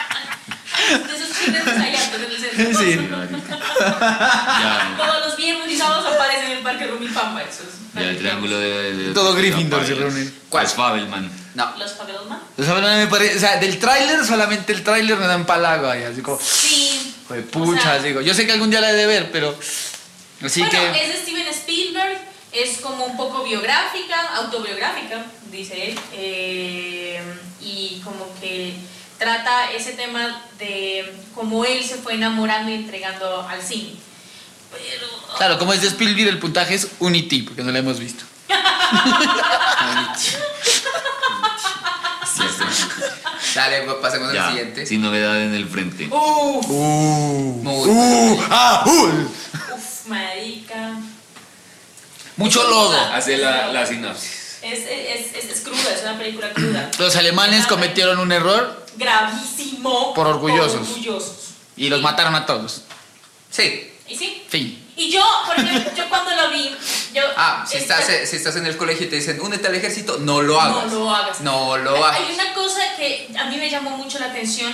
Esos. 1.48 2.78
Sí. 2.78 2.98
Todos 4.98 5.26
los 5.26 5.38
viernes 5.38 5.72
y 5.72 5.78
sábados 5.78 6.14
aparecen 6.14 6.46
en 6.46 6.52
el 6.58 6.64
parque 6.64 6.88
Rumipamba. 6.88 7.42
Eso 7.42 7.64
es. 7.64 7.94
ya 7.96 8.02
el 8.10 8.18
triángulo 8.18 8.58
de. 8.60 8.94
de- 8.94 9.14
Todo 9.14 9.34
de- 9.34 9.42
Gryffindor 9.42 9.86
se 9.86 9.94
de- 9.94 10.00
reúne. 10.00 10.32
¿Cuál? 10.50 10.64
Pues 10.64 10.74
Fabelman. 10.76 11.32
No. 11.56 11.76
Los 11.78 11.94
Fabelman. 11.94 12.40
O 12.58 12.64
sea, 12.64 12.76
me 12.76 13.08
parece- 13.08 13.38
o 13.38 13.40
sea, 13.40 13.58
del 13.58 13.78
tráiler, 13.80 14.26
solamente 14.26 14.74
el 14.74 14.84
tráiler 14.84 15.18
me 15.18 15.28
da 15.28 15.36
empalago 15.36 15.90
ahí, 15.90 16.04
así 16.04 16.22
como, 16.22 16.40
Sí. 16.40 17.16
joder, 17.28 17.44
O 17.44 17.48
pucha, 17.52 17.82
sea, 17.82 18.00
digo, 18.00 18.22
yo 18.22 18.34
sé 18.34 18.46
que 18.46 18.52
algún 18.54 18.70
día 18.70 18.82
la 18.82 18.92
he 18.92 18.96
de 18.96 19.06
ver, 19.08 19.32
pero 19.32 19.58
así 20.44 20.62
bueno, 20.62 20.94
que 20.94 21.04
es 21.06 21.14
de 21.14 21.20
Steven 21.22 21.48
Spielberg, 21.48 22.18
es 22.52 22.78
como 22.82 23.06
un 23.06 23.18
poco 23.18 23.44
biográfica, 23.44 24.36
autobiográfica, 24.36 25.26
dice 25.52 25.90
él, 25.92 26.00
eh, 26.14 27.22
y 27.62 28.00
como 28.04 28.28
que 28.40 28.74
trata 29.24 29.72
ese 29.72 29.94
tema 29.94 30.42
de 30.60 31.14
cómo 31.34 31.64
él 31.66 31.84
se 31.84 31.96
fue 31.96 32.14
enamorando 32.16 32.70
y 32.72 32.76
entregando 32.76 33.48
al 33.48 33.62
cine. 33.62 33.94
Pero 34.72 35.08
claro, 35.38 35.58
como 35.60 35.72
es 35.74 35.82
de 35.82 35.88
Spielberg 35.88 36.28
el 36.30 36.40
puntaje 36.40 36.76
es 36.76 36.88
Unity, 37.00 37.44
porque 37.44 37.64
no 37.64 37.72
la 37.72 37.80
hemos 37.80 38.00
visto. 38.00 38.24
Sí, 42.26 42.42
sí. 42.58 42.64
Dale, 43.56 43.82
pues, 43.84 43.98
pasemos 44.02 44.30
al 44.36 44.50
siguiente. 44.50 44.86
sin 44.86 45.02
novedad 45.02 45.40
en 45.42 45.54
el 45.54 45.68
frente. 45.68 46.08
Uf, 46.10 46.68
Muy- 46.68 47.90
Uh, 47.90 48.44
ah, 48.50 48.84
uh, 48.88 48.92
uf, 49.76 50.08
marica. 50.08 50.94
mucho 52.38 52.64
lodo. 52.68 52.98
Hace 53.14 53.38
la, 53.38 53.68
la 53.68 53.86
sinopsis. 53.86 54.43
Es, 54.64 54.80
es, 54.80 55.36
es, 55.36 55.52
es 55.52 55.62
cruda, 55.62 55.94
es 55.94 56.02
una 56.04 56.18
película 56.18 56.52
cruda. 56.54 56.90
Los 57.00 57.16
alemanes 57.16 57.68
cometieron 57.68 58.18
un 58.20 58.32
error 58.32 58.86
Gravísimo. 58.96 60.14
Por 60.14 60.28
orgullosos. 60.28 60.74
Por 60.80 60.88
orgullosos. 60.90 61.36
y 61.76 61.90
los 61.90 62.02
mataron 62.02 62.36
a 62.36 62.46
todos. 62.46 62.84
Sí. 63.50 63.92
¿Y 64.08 64.16
sí? 64.16 64.44
Fin. 64.48 64.80
Y 64.96 65.10
yo, 65.12 65.24
por 65.48 65.58
ejemplo, 65.60 65.92
yo 65.96 66.08
cuando 66.10 66.36
lo 66.36 66.50
vi, 66.52 66.70
yo... 67.14 67.24
Ah, 67.36 67.66
si 67.68 67.78
estás, 67.78 68.08
eh, 68.10 68.28
si 68.28 68.36
estás 68.36 68.56
en 68.58 68.66
el 68.68 68.78
colegio 68.78 69.08
y 69.08 69.10
te 69.10 69.16
dicen, 69.16 69.42
únete 69.42 69.68
al 69.68 69.76
ejército, 69.76 70.18
no 70.20 70.42
lo 70.42 70.62
hagas. 70.62 70.92
No 70.92 71.00
lo 71.00 71.10
hagas. 71.16 71.42
No 71.42 71.78
lo 71.78 71.96
Hay- 71.96 72.04
hagas. 72.04 72.18
Hay 72.20 72.34
una 72.36 72.54
cosa 72.54 72.80
que 72.98 73.30
a 73.38 73.46
mí 73.46 73.58
me 73.58 73.70
llamó 73.72 73.92
mucho 73.98 74.20
la 74.20 74.28
atención, 74.28 74.72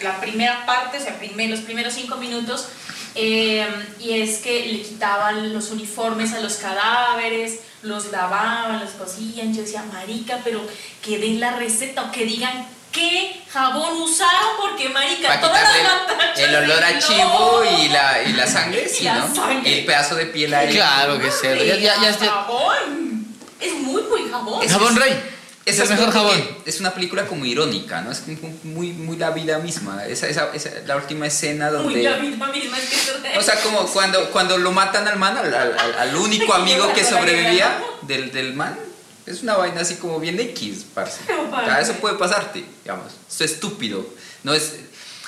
la 0.00 0.20
primera 0.20 0.64
parte, 0.64 0.98
o 0.98 1.00
sea, 1.00 1.18
primer- 1.18 1.50
los 1.50 1.60
primeros 1.60 1.94
cinco 1.94 2.16
minutos, 2.16 2.66
eh, 3.14 3.66
y 4.00 4.20
es 4.20 4.38
que 4.38 4.66
le 4.66 4.82
quitaban 4.82 5.52
los 5.52 5.70
uniformes 5.70 6.32
a 6.34 6.40
los 6.40 6.54
cadáveres, 6.54 7.60
los 7.82 8.10
lavaban, 8.10 8.80
los 8.80 8.90
cosían. 8.90 9.54
Yo 9.54 9.62
decía, 9.62 9.84
marica, 9.92 10.40
pero 10.44 10.60
que 11.02 11.18
den 11.18 11.40
la 11.40 11.52
receta 11.56 12.02
o 12.04 12.12
que 12.12 12.24
digan 12.24 12.66
qué 12.92 13.42
jabón 13.50 14.00
usaron, 14.02 14.50
porque 14.60 14.88
marica, 14.88 15.40
todas 15.40 15.62
las 15.62 16.38
el 16.38 16.54
olor 16.54 16.82
a 16.82 16.98
chivo 16.98 17.18
lobo. 17.62 17.64
y 17.80 17.88
la, 17.88 18.22
y 18.22 18.32
la 18.32 18.46
sangre, 18.46 18.86
Y 18.90 18.94
sí, 18.94 19.04
la 19.04 19.14
¿no? 19.16 19.34
sangre. 19.34 19.68
Y 19.70 19.78
el 19.80 19.84
pedazo 19.86 20.14
de 20.14 20.26
piel 20.26 20.54
ahí. 20.54 20.72
Claro 20.74 21.18
que 21.18 21.30
cerdo. 21.30 21.64
Ya, 21.64 21.76
ya, 21.76 21.96
ya, 22.00 22.10
ya- 22.10 22.30
Jabón. 22.30 23.26
Es 23.60 23.74
muy, 23.74 24.02
muy 24.02 24.30
jabón. 24.30 24.62
Es- 24.64 24.70
Jabón 24.72 24.96
rey. 24.96 25.20
Es 25.68 25.74
Esa 25.78 25.84
el 25.84 25.98
mejor 25.98 26.12
jabón. 26.12 26.48
Es 26.64 26.80
una 26.80 26.92
película 26.94 27.26
como 27.26 27.44
irónica, 27.44 28.00
¿no? 28.00 28.10
Es 28.10 28.20
como 28.20 28.38
muy, 28.64 28.92
muy 28.92 29.16
la 29.16 29.30
vida 29.30 29.58
misma. 29.58 30.04
Esa, 30.06 30.26
esa, 30.28 30.48
esa- 30.54 30.70
la 30.86 30.96
última 30.96 31.26
escena 31.26 31.70
donde... 31.70 31.92
Muy 31.94 32.02
la 32.02 32.16
misma 32.16 32.46
misma 32.48 32.78
es 32.78 32.84
que 32.86 33.38
O 33.38 33.42
sea, 33.42 33.60
como 33.60 33.86
cuando, 33.86 34.30
cuando 34.30 34.56
lo 34.58 34.72
matan 34.72 35.06
al 35.06 35.18
man, 35.18 35.36
al, 35.36 35.52
al- 35.54 35.94
al- 35.98 36.16
único 36.16 36.54
amigo 36.54 36.92
que 36.94 37.04
sobrevivía 37.04 37.80
del, 38.02 38.32
del 38.32 38.54
man, 38.54 38.78
es 39.26 39.42
una 39.42 39.56
vaina 39.56 39.82
así 39.82 39.96
como 39.96 40.18
bien 40.20 40.40
X, 40.40 40.86
parce. 40.94 41.18
O 41.52 41.64
sea, 41.64 41.80
eso 41.80 41.92
puede 41.94 42.16
pasarte, 42.16 42.64
digamos. 42.82 43.12
Esto 43.28 43.44
es 43.44 43.52
estúpido. 43.52 44.06
No 44.42 44.54
es, 44.54 44.74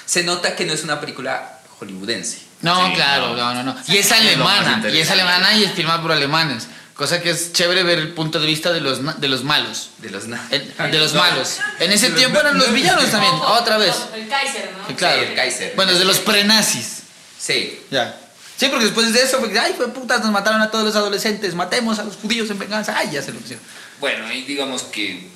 se 0.07 0.22
nota 0.22 0.57
que 0.57 0.64
no 0.64 0.72
es 0.72 0.83
una 0.85 1.00
película 1.00 1.59
hollywoodense. 1.79 2.38
No, 2.62 2.87
Sí, 2.88 2.94
claro, 2.94 3.29
no. 3.37 3.55
no, 3.55 3.62
no, 3.62 3.74
no. 3.74 3.76
Y 3.88 3.98
es 3.98 4.11
alemana, 4.12 4.83
y 4.90 4.98
es 4.98 5.11
alemana 5.11 5.55
y 5.55 5.64
es 5.64 5.72
filmada 5.72 6.00
por 6.03 6.12
alemanes. 6.12 6.66
Cosa 7.01 7.23
que 7.23 7.31
es 7.31 7.55
chévere 7.55 7.83
ver 7.83 7.99
el 7.99 8.09
punto 8.13 8.39
de 8.39 8.47
vista 8.47 8.75
de 8.75 8.83
los, 8.83 9.01
na- 9.01 9.15
de 9.15 9.27
los 9.27 9.43
malos. 9.43 9.89
De 9.99 10.11
los 10.11 10.25
El- 10.51 10.75
de 10.93 10.99
los 10.99 11.15
malos. 11.15 11.57
En 11.79 11.91
ese 11.93 12.11
tiempo 12.11 12.39
eran 12.39 12.59
los 12.59 12.71
villanos 12.75 13.11
también, 13.11 13.33
otra 13.37 13.79
vez. 13.79 13.95
El 14.15 14.29
Kaiser, 14.29 14.71
¿no? 14.87 14.95
Claro. 14.97 15.23
Sí, 15.23 15.29
el 15.31 15.35
Kaiser. 15.35 15.73
Bueno, 15.77 15.95
de 15.99 16.05
los 16.05 16.19
prenazis. 16.19 16.99
Sí. 17.39 17.81
Ya. 17.91 18.15
Sí, 18.59 18.67
porque 18.69 18.85
después 18.85 19.11
de 19.15 19.23
eso, 19.23 19.39
fue 19.39 19.51
que, 19.51 19.59
ay, 19.59 19.73
fue 19.75 19.89
putas, 19.89 20.21
nos 20.21 20.31
mataron 20.31 20.61
a 20.61 20.71
todos 20.71 20.85
los 20.85 20.95
adolescentes, 20.95 21.55
matemos 21.55 21.99
a 21.99 22.03
los 22.03 22.17
judíos 22.17 22.51
en 22.51 22.59
venganza. 22.59 22.95
Ay, 22.95 23.09
ya 23.13 23.23
se 23.23 23.33
lo 23.33 23.39
pusieron. 23.41 23.65
Bueno, 23.99 24.27
ahí 24.27 24.43
digamos 24.43 24.83
que 24.83 25.27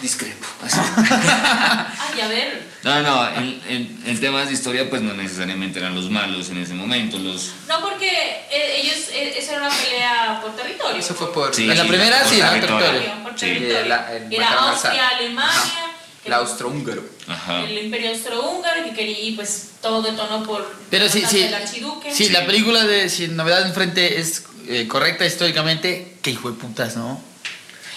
discrepo. 0.00 0.46
Así. 0.62 0.78
Ay, 1.08 2.20
a 2.20 2.28
ver. 2.28 2.62
No, 2.82 3.02
no, 3.02 3.28
en, 3.30 3.60
en- 3.68 4.02
en 4.06 4.20
temas 4.20 4.46
de 4.48 4.54
historia 4.54 4.88
pues 4.88 5.02
no 5.02 5.12
necesariamente 5.14 5.78
eran 5.80 5.94
los 5.94 6.08
malos 6.10 6.50
en 6.50 6.58
ese 6.58 6.74
momento, 6.74 7.18
los... 7.18 7.50
No, 7.68 7.80
porque 7.80 8.08
eh, 8.50 8.80
ellos, 8.82 8.96
eh, 9.10 9.34
eso 9.36 9.52
era 9.52 9.66
una 9.66 9.70
pelea 9.76 10.38
por 10.40 10.54
territorio. 10.54 10.96
Eso 11.00 11.14
fue 11.14 11.32
por... 11.32 11.54
Sí, 11.54 11.68
En 11.68 11.76
la 11.76 11.84
primera, 11.86 12.20
por 12.20 12.28
sí, 12.28 12.40
¿no? 12.40 12.48
territorio. 12.50 12.86
Territorio. 12.86 13.22
Por 13.24 13.32
Sí. 13.32 13.46
territorio. 13.46 13.78
Eh, 13.80 13.88
la- 13.88 14.12
era 14.30 14.52
Austria. 14.70 15.08
Alemania. 15.08 15.50
Ajá. 15.50 15.82
El 16.24 16.32
austrohúngaro. 16.32 17.04
Ajá. 17.28 17.60
El 17.64 17.78
imperio 17.84 18.10
austrohúngaro 18.10 18.84
que 18.84 18.92
quería, 18.94 19.20
y 19.20 19.32
pues 19.32 19.70
todo 19.80 20.02
detonó 20.02 20.42
por 20.44 20.74
Pero 20.90 21.08
sí, 21.08 21.24
sí. 21.28 21.44
archiduque. 21.44 22.12
Sí, 22.14 22.28
la 22.30 22.44
película 22.46 22.84
de 22.84 23.08
Si 23.08 23.28
Novedad 23.28 23.64
Enfrente 23.66 24.18
es 24.20 24.44
eh, 24.68 24.86
correcta 24.88 25.24
históricamente, 25.24 26.16
que 26.22 26.30
hijo 26.30 26.50
de 26.50 26.58
putas, 26.58 26.96
¿no? 26.96 27.20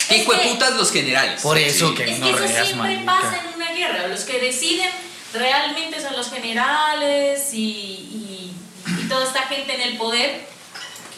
¿Qué 0.10 0.16
Es 0.18 0.22
hijo 0.24 0.34
de 0.34 0.40
que- 0.42 0.50
putas 0.50 0.74
los 0.76 0.92
generales? 0.92 1.42
Por 1.42 1.58
eso 1.58 1.90
Sí. 1.90 1.96
que 1.96 2.12
Es 2.12 2.20
no 2.20 2.26
que 2.26 2.32
eso 2.34 2.40
reas, 2.40 2.68
siempre 2.68 2.96
marica. 2.96 3.06
pasa 3.06 3.40
en 3.48 3.54
una 3.56 3.72
guerra. 3.72 4.08
Los 4.08 4.22
que 4.22 4.40
deciden 4.40 4.90
realmente 5.34 6.02
son 6.02 6.16
los 6.18 6.30
generales 6.32 7.54
y, 7.54 7.60
y- 7.60 8.54
y 8.88 9.08
toda 9.08 9.26
esta 9.26 9.44
gente 9.44 9.76
en 9.76 9.82
el 9.82 9.98
poder 9.98 10.48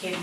que 0.00 0.14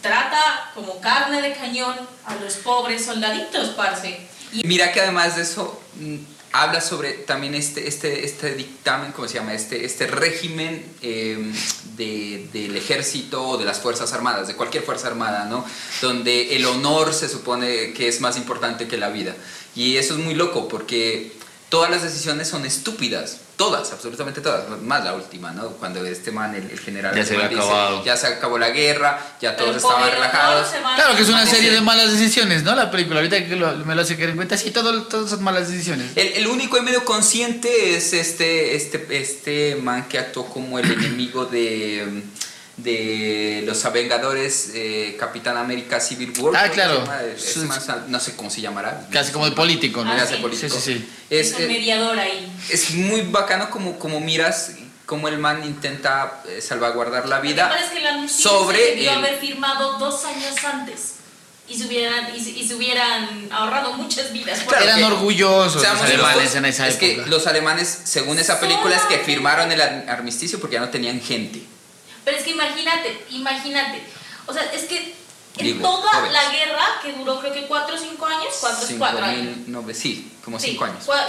trata 0.00 0.70
como 0.74 1.00
carne 1.00 1.42
de 1.42 1.52
cañón 1.54 1.96
a 2.24 2.34
los 2.36 2.54
pobres 2.54 3.04
soldaditos, 3.04 3.70
parce. 3.70 4.20
Y 4.52 4.62
Mira 4.64 4.92
que 4.92 5.00
además 5.00 5.34
de 5.36 5.42
eso 5.42 5.82
mm, 5.96 6.16
habla 6.52 6.80
sobre 6.80 7.12
también 7.12 7.54
este, 7.56 7.88
este, 7.88 8.24
este 8.24 8.54
dictamen, 8.54 9.10
¿cómo 9.12 9.26
se 9.26 9.34
llama? 9.34 9.52
Este, 9.54 9.84
este 9.84 10.06
régimen 10.06 10.86
eh, 11.02 11.52
de- 11.96 12.48
del 12.52 12.76
ejército 12.76 13.46
o 13.48 13.56
de 13.58 13.64
las 13.64 13.80
Fuerzas 13.80 14.12
Armadas, 14.12 14.48
de 14.48 14.54
cualquier 14.54 14.82
Fuerza 14.82 15.08
Armada, 15.08 15.44
¿no? 15.46 15.64
Donde 16.02 16.56
el 16.56 16.64
honor 16.66 17.12
se 17.14 17.28
supone 17.28 17.92
que 17.92 18.08
es 18.08 18.20
más 18.20 18.36
importante 18.36 18.86
que 18.88 18.96
la 18.96 19.10
vida. 19.10 19.34
Y 19.74 19.96
eso 19.98 20.14
es 20.14 20.20
muy 20.20 20.34
loco 20.34 20.68
porque 20.68 21.32
todas 21.68 21.90
las 21.90 22.02
decisiones 22.02 22.48
son 22.48 22.64
estúpidas. 22.66 23.38
Todas, 23.56 23.90
absolutamente 23.90 24.42
todas. 24.42 24.68
Más 24.82 25.02
la 25.02 25.14
última, 25.14 25.50
¿no? 25.52 25.68
Cuando 25.70 26.04
este 26.04 26.30
man, 26.30 26.54
el, 26.54 26.70
el 26.70 26.78
general, 26.78 27.14
Ya 27.16 27.24
se 27.24 27.34
había 27.36 27.46
acabado. 27.46 28.04
ya 28.04 28.14
se 28.14 28.26
acabó 28.26 28.58
la 28.58 28.68
guerra, 28.68 29.18
ya 29.40 29.56
todos 29.56 29.70
El 29.70 29.76
estaban 29.76 30.10
relajados. 30.10 30.68
Claro 30.94 31.16
que 31.16 31.22
es 31.22 31.28
una 31.30 31.40
Dice- 31.42 31.56
serie 31.56 31.70
de 31.70 31.80
malas 31.80 32.12
decisiones, 32.12 32.64
¿no? 32.64 32.74
La 32.76 32.90
película, 32.90 33.16
ahorita 33.20 33.46
que 33.48 33.56
lo- 33.56 33.74
me 33.86 33.94
lo 33.94 34.02
hace 34.02 34.16
caer 34.16 34.28
en 34.30 34.36
cuenta, 34.36 34.58
sí, 34.58 34.72
todo, 34.72 35.04
todas 35.04 35.30
son 35.30 35.42
malas 35.42 35.70
decisiones. 35.70 36.10
El, 36.16 36.28
el 36.34 36.46
único 36.48 36.76
y 36.76 36.82
medio 36.82 37.02
consciente 37.06 37.96
es 37.96 38.12
este, 38.12 38.76
este, 38.76 39.06
este 39.18 39.76
man 39.76 40.06
que 40.06 40.18
actuó 40.18 40.46
como 40.50 40.78
el 40.78 40.92
enemigo 40.92 41.46
de, 41.46 42.22
de 42.76 43.62
los 43.66 43.90
Vengadores, 43.92 44.70
eh, 44.74 45.16
Capitán 45.18 45.56
América 45.56 45.98
Civil 46.00 46.32
War. 46.38 46.54
Ah, 46.56 46.70
claro. 46.70 47.02
Es 47.34 47.56
más, 47.58 47.88
no 48.08 48.20
sé 48.20 48.36
cómo 48.36 48.50
se 48.50 48.60
llamará. 48.60 49.06
Casi 49.10 49.32
como 49.32 49.46
de 49.46 49.52
político, 49.52 50.04
¿no? 50.04 50.12
Ah, 50.12 50.26
sí. 50.28 50.36
político. 50.36 50.74
Sí, 50.76 50.80
sí, 50.94 50.98
sí. 50.98 51.08
Es, 51.30 51.52
Es, 51.52 51.58
un 51.60 51.66
mediador 51.68 52.18
ahí. 52.18 52.52
es 52.68 52.90
muy 52.92 53.22
bacano 53.22 53.70
como, 53.70 53.98
como 53.98 54.20
miras 54.20 54.72
cómo 55.06 55.28
el 55.28 55.38
man 55.38 55.62
intenta 55.64 56.42
eh, 56.48 56.60
salvaguardar 56.60 57.28
la 57.28 57.38
vida 57.40 57.72
es 57.80 57.90
que 57.92 57.98
el 57.98 58.06
anuncio 58.08 58.50
sobre 58.50 58.78
se 58.78 58.84
debió 58.96 59.12
el- 59.12 59.18
haber 59.18 59.38
firmado 59.38 59.98
dos 59.98 60.24
años 60.24 60.56
antes 60.64 61.12
y 61.68 61.78
se 61.78 61.86
hubieran, 61.86 62.34
y 62.36 62.40
se, 62.40 62.50
y 62.50 62.66
se 62.66 62.74
hubieran 62.74 63.48
ahorrado 63.52 63.92
muchas 63.94 64.32
vidas. 64.32 64.60
Claro 64.66 64.84
Eran 64.84 65.02
orgullosos 65.04 65.82
los 65.82 66.00
alemanes 66.02 66.54
en 66.56 66.64
esa 66.64 66.88
es 66.88 66.96
época. 67.00 67.24
que 67.24 67.30
los 67.30 67.46
alemanes, 67.46 68.00
según 68.04 68.38
esa 68.38 68.60
película, 68.60 68.96
es 68.96 69.02
que 69.02 69.18
firmaron 69.18 69.70
el 69.72 69.80
ar- 69.80 70.04
armisticio 70.08 70.60
porque 70.60 70.74
ya 70.74 70.80
no 70.80 70.90
tenían 70.90 71.20
gente. 71.20 71.62
Pero 72.26 72.38
es 72.38 72.42
que 72.44 72.50
imagínate, 72.50 73.24
imagínate. 73.30 74.02
O 74.46 74.52
sea, 74.52 74.64
es 74.74 74.82
que 74.84 75.14
en 75.58 75.64
Digo, 75.66 75.80
toda 75.88 76.10
jóvenes. 76.12 76.32
la 76.32 76.50
guerra, 76.50 76.84
que 77.02 77.12
duró 77.12 77.38
creo 77.38 77.52
que 77.52 77.66
4 77.68 77.94
o 77.94 77.98
5 77.98 78.26
años, 78.26 78.48
4 78.60 78.84
Cinco 78.86 78.98
cuatro 78.98 79.24
años. 79.24 79.56
mil 79.58 79.66
nove- 79.74 79.94
sí, 79.94 80.32
como 80.44 80.58
Sí, 80.58 80.72
5 80.72 80.84
años. 80.86 81.06
cua- 81.06 81.28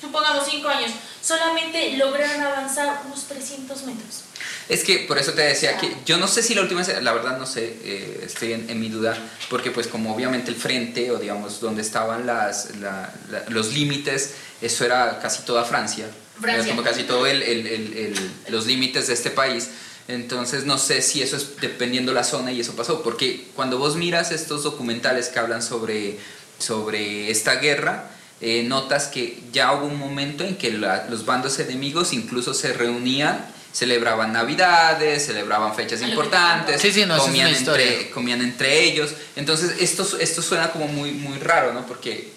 supongamos 0.00 0.44
5 0.50 0.68
años. 0.68 0.90
Solamente 1.22 1.96
lograron 1.96 2.40
avanzar 2.42 3.02
unos 3.06 3.22
300 3.28 3.84
metros. 3.84 4.22
Es 4.68 4.82
que 4.82 4.98
por 5.06 5.16
eso 5.16 5.32
te 5.32 5.42
decía 5.42 5.74
Ah. 5.76 5.80
que 5.80 5.96
yo 6.04 6.18
no 6.18 6.26
sé 6.26 6.42
si 6.42 6.56
la 6.56 6.62
última, 6.62 6.82
la 6.82 7.12
verdad 7.12 7.38
no 7.38 7.46
sé, 7.46 7.78
eh, 7.84 8.24
estoy 8.26 8.52
en, 8.54 8.68
en 8.68 8.80
mi 8.80 8.88
duda, 8.88 9.16
porque 9.48 9.70
pues 9.70 9.86
como 9.86 10.12
obviamente 10.12 10.50
el 10.50 10.56
frente 10.56 11.12
o 11.12 11.18
digamos 11.18 11.60
donde 11.60 11.82
estaban 11.82 12.26
las, 12.26 12.74
la- 12.76 13.14
la- 13.30 13.44
los 13.48 13.72
límites, 13.72 14.32
eso 14.60 14.84
era 14.84 15.20
casi 15.20 15.42
toda 15.44 15.64
Francia, 15.64 16.10
Francia. 16.40 16.64
Era 16.64 16.70
como 16.74 16.82
casi 16.82 17.04
todo 17.04 17.26
el- 17.26 17.42
el- 17.42 17.66
el- 17.68 18.30
los 18.48 18.66
límites 18.66 19.06
de 19.06 19.14
este 19.14 19.30
país. 19.30 19.68
Entonces 20.08 20.64
no 20.64 20.78
sé 20.78 21.00
si 21.02 21.22
eso 21.22 21.36
es 21.36 21.60
dependiendo 21.60 22.12
la 22.12 22.24
zona 22.24 22.52
y 22.52 22.60
eso 22.60 22.74
pasó, 22.74 23.02
porque 23.02 23.46
cuando 23.54 23.78
vos 23.78 23.96
miras 23.96 24.32
estos 24.32 24.62
documentales 24.64 25.28
que 25.28 25.38
hablan 25.38 25.62
sobre, 25.62 26.18
sobre 26.58 27.30
esta 27.30 27.56
guerra, 27.56 28.10
eh, 28.40 28.64
notas 28.64 29.06
que 29.06 29.38
ya 29.52 29.72
hubo 29.72 29.86
un 29.86 29.96
momento 29.98 30.42
en 30.44 30.56
que 30.56 30.72
la- 30.72 31.06
los 31.08 31.24
bandos 31.24 31.58
enemigos 31.60 32.12
incluso 32.12 32.54
se 32.54 32.72
reunían, 32.72 33.46
celebraban 33.72 34.32
navidades, 34.32 35.24
celebraban 35.24 35.74
fechas 35.74 36.02
importantes, 36.02 36.80
Sí, 36.80 36.92
sí, 36.92 37.06
no, 37.06 37.14
esa 37.14 37.22
es 37.24 37.28
comían, 37.30 37.54
entre, 37.54 38.10
comían 38.10 38.42
entre 38.42 38.82
ellos. 38.84 39.12
Entonces 39.36 39.76
esto, 39.80 40.06
esto 40.18 40.42
suena 40.42 40.70
como 40.72 40.88
muy, 40.88 41.12
muy 41.12 41.38
raro, 41.38 41.72
¿no? 41.72 41.86
Porque 41.86 42.32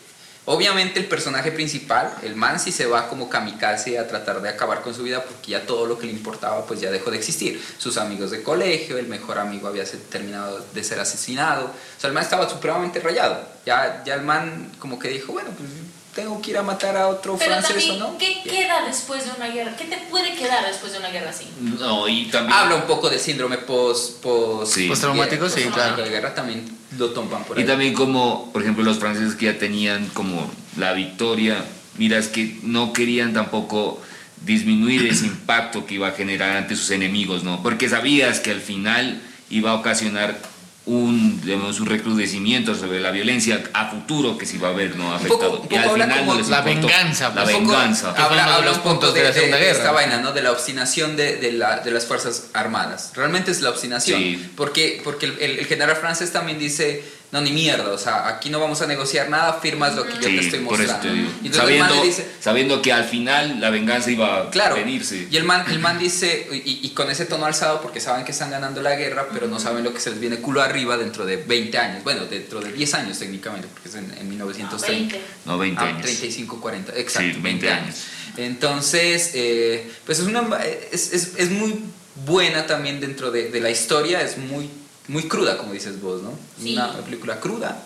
obviamente 0.46 1.00
el 1.00 1.08
personaje 1.08 1.52
principal, 1.52 2.14
el 2.24 2.36
man, 2.36 2.60
sí 2.60 2.72
se 2.72 2.86
va 2.86 3.08
como 3.08 3.30
kamikaze 3.30 4.00
a 4.00 4.08
tratar 4.08 4.42
de 4.42 4.50
acabar 4.50 4.82
con 4.82 4.94
su 4.94 5.04
vida 5.04 5.24
porque 5.24 5.52
ya 5.52 5.66
todo 5.66 5.86
lo 5.86 5.98
que 5.98 6.08
le 6.08 6.14
importaba 6.14 6.66
pues 6.66 6.80
ya 6.80 6.92
dejó 6.92 7.12
de 7.12 7.18
existir. 7.18 7.62
Sus 7.78 7.98
amigos 7.98 8.32
de 8.32 8.44
colegio, 8.44 8.98
el 8.98 9.08
mejor 9.08 9.40
amigo 9.40 9.68
había 9.68 9.84
terminado 10.10 10.66
de 10.74 10.84
ser 10.84 11.00
asesinado. 11.00 11.66
O 11.66 12.00
sea, 12.00 12.08
el 12.08 12.14
man 12.14 12.24
estaba 12.24 12.50
supremamente 12.50 13.00
rayado. 13.00 13.48
Ya, 13.66 14.04
ya 14.06 14.16
el 14.16 14.22
man 14.22 14.72
como 14.80 15.00
que 15.00 15.10
dijo, 15.10 15.34
bueno, 15.34 15.50
pues 15.58 15.70
tengo 16.16 16.42
que 16.42 16.52
ir 16.52 16.58
a 16.58 16.64
matar 16.64 16.96
a 16.96 17.10
otro 17.10 17.38
Pero 17.38 17.52
francés 17.52 17.76
también, 17.76 18.02
o 18.02 18.12
no. 18.14 18.18
¿qué 18.18 18.42
queda 18.44 18.86
después 18.86 19.26
de 19.26 19.32
una 19.36 19.50
guerra? 19.50 19.76
¿Qué 19.76 19.84
te 19.84 19.98
puede 20.10 20.34
quedar 20.34 20.66
después 20.66 20.94
de 20.94 21.00
una 21.00 21.10
guerra 21.10 21.30
así? 21.32 21.46
No, 21.60 22.08
y 22.08 22.26
también. 22.28 22.58
Habla 22.58 22.76
un 22.76 22.84
poco 22.84 23.10
del 23.10 23.20
síndrome 23.20 23.58
post, 23.58 24.22
post 24.22 24.74
Sí. 24.74 24.88
Postraumático, 24.88 25.50
sí, 25.50 25.64
claro. 25.66 26.02
de 26.02 26.10
guerra 26.10 26.34
también 26.34 26.66
lo 26.98 27.10
toman 27.10 27.44
por 27.44 27.58
ahí. 27.58 27.64
Y 27.64 27.68
también 27.68 27.94
como, 27.94 28.52
por 28.54 28.62
ejemplo, 28.62 28.84
los 28.84 28.98
franceses 28.98 29.36
que 29.36 29.46
ya 29.48 29.58
tenían 29.60 30.08
como 30.14 30.50
la 30.78 30.94
victoria, 30.94 31.64
miras 31.98 32.28
que 32.30 32.58
no 32.64 32.94
querían 32.94 33.34
tampoco 33.34 34.02
disminuir 34.46 35.06
ese 35.08 35.26
impacto 35.28 35.86
que 35.86 35.96
iba 35.96 36.08
a 36.08 36.12
generar 36.12 36.56
ante 36.56 36.78
sus 36.78 36.92
enemigos, 36.92 37.44
¿no? 37.44 37.62
Porque 37.62 37.90
sabías 37.90 38.40
que 38.40 38.52
al 38.52 38.62
final 38.62 39.22
iba 39.50 39.72
a 39.72 39.74
ocasionar 39.76 40.40
un, 40.88 41.42
digamos, 41.42 41.80
un 41.80 41.88
recrudecimiento 41.88 42.76
sobre 42.76 43.00
la 43.00 43.10
violencia 43.10 43.64
a 43.74 43.88
futuro 43.90 44.38
que 44.38 44.46
se 44.46 44.58
iba 44.58 44.70
a 44.70 44.72
ver, 44.72 44.96
¿no? 44.96 45.16
Un 45.16 45.20
poco- 45.28 45.46
Afectado. 45.46 45.68
y 45.70 45.76
al 45.76 45.90
habla 45.90 46.04
final 46.06 46.20
como 46.20 46.34
no 46.34 46.40
les 46.40 46.50
la 46.50 46.58
importó. 46.60 46.88
venganza, 46.88 47.30
La 47.34 47.44
venganza. 47.44 48.10
Habla, 48.12 48.46
de 48.46 48.52
habla 48.54 48.66
los 48.68 48.78
un 48.78 48.84
poco 48.84 48.90
puntos 49.00 49.14
de, 49.16 49.22
de 49.22 49.28
la 49.30 49.34
Segunda 49.34 49.58
de 49.58 49.64
Guerra. 49.66 49.78
esta 49.80 49.92
vaina, 49.92 50.18
¿no? 50.20 50.32
De 50.32 50.42
la 50.44 50.52
obstinación 50.52 51.16
de, 51.16 51.38
de 51.38 51.52
la- 51.54 51.80
de 51.80 51.90
las 51.92 52.06
Fuerzas 52.06 52.48
Armadas. 52.54 53.12
Realmente 53.16 53.50
es 53.52 53.62
la 53.62 53.72
obstinación. 53.72 54.20
Sí. 54.20 54.52
Porque, 54.56 55.02
porque 55.04 55.26
el, 55.26 55.38
el- 55.40 55.60
el 55.60 55.66
general 55.66 55.96
francés 55.96 56.32
también 56.32 56.60
dice, 56.60 57.04
no, 57.32 57.42
ni 57.42 57.52
mierda, 57.52 57.92
o 57.92 57.98
sea, 57.98 58.28
aquí 58.28 58.50
no 58.50 58.60
vamos 58.60 58.82
a 58.82 58.88
negociar 58.88 59.30
nada, 59.30 59.54
firmas 59.62 59.96
lo 59.96 60.04
que 60.06 60.14
yo 60.14 60.20
te 60.20 60.40
estoy 60.40 60.60
por 60.60 60.80
eso 60.80 60.94
mostrando. 60.94 61.08
te 61.10 61.14
digo. 61.14 61.30
Y 61.44 61.48
entonces 61.48 61.70
el 61.72 61.80
man 61.80 61.90
Sabiendo, 61.90 61.96
le 62.04 62.08
dice, 62.10 62.28
sabiendo 62.40 62.82
que 62.82 62.94
al 62.94 63.04
final 63.06 63.60
la 63.60 63.70
venganza 63.70 64.12
iba 64.12 64.38
a 64.44 64.50
Claro. 64.52 64.76
venirse. 64.76 65.28
Y 65.30 65.36
el 65.36 65.44
man, 65.44 65.66
el 65.70 65.80
man 65.80 66.00
dice, 66.00 66.48
y, 66.52 66.80
y 66.84 66.90
con 66.92 67.10
ese 67.12 67.26
tono 67.26 67.46
alzado, 67.46 67.82
porque 67.82 68.00
saben 68.00 68.24
que 68.26 68.32
están 68.32 68.52
ganando 68.52 68.82
la 68.82 68.96
guerra, 68.96 69.28
pero 69.34 69.48
no 69.48 69.60
saben 69.60 69.84
lo 69.84 69.94
que 69.94 70.00
se 70.00 70.12
les 70.12 70.20
viene 70.20 70.38
culo 70.38 70.62
arriba 70.62 70.98
dentro 70.98 71.26
de 71.26 71.38
20 71.38 71.78
años. 71.78 72.04
Bueno, 72.04 72.26
dentro 72.26 72.62
de 72.62 72.72
10 72.72 72.94
años 72.94 73.20
técnicamente, 73.20 73.68
porque 73.74 73.90
es 73.90 73.96
en, 73.96 74.14
en 74.18 74.30
1930. 74.30 75.16
20. 75.16 75.22
No, 75.46 75.58
20 75.58 75.82
Ah, 75.82 75.88
años. 75.88 76.02
35, 76.04 76.62
40, 76.62 76.94
exacto. 76.96 77.34
Sí, 77.36 77.42
20 77.42 77.70
años. 77.72 77.96
Entonces, 78.38 79.32
eh, 79.34 79.92
pues 80.06 80.20
es, 80.20 80.26
una, 80.26 80.48
es, 80.92 81.12
es, 81.14 81.34
es 81.38 81.50
muy 81.52 81.80
buena 82.26 82.66
también 82.68 83.00
dentro 83.02 83.32
de, 83.32 83.50
de 83.50 83.60
la 83.60 83.70
historia, 83.70 84.22
es 84.22 84.38
muy, 84.38 84.70
muy 85.08 85.28
cruda, 85.28 85.58
como 85.58 85.74
dices 85.74 86.00
vos, 86.02 86.22
¿no? 86.22 86.38
Sí. 86.62 86.74
Una 86.74 86.94
película 87.02 87.40
cruda. 87.40 87.82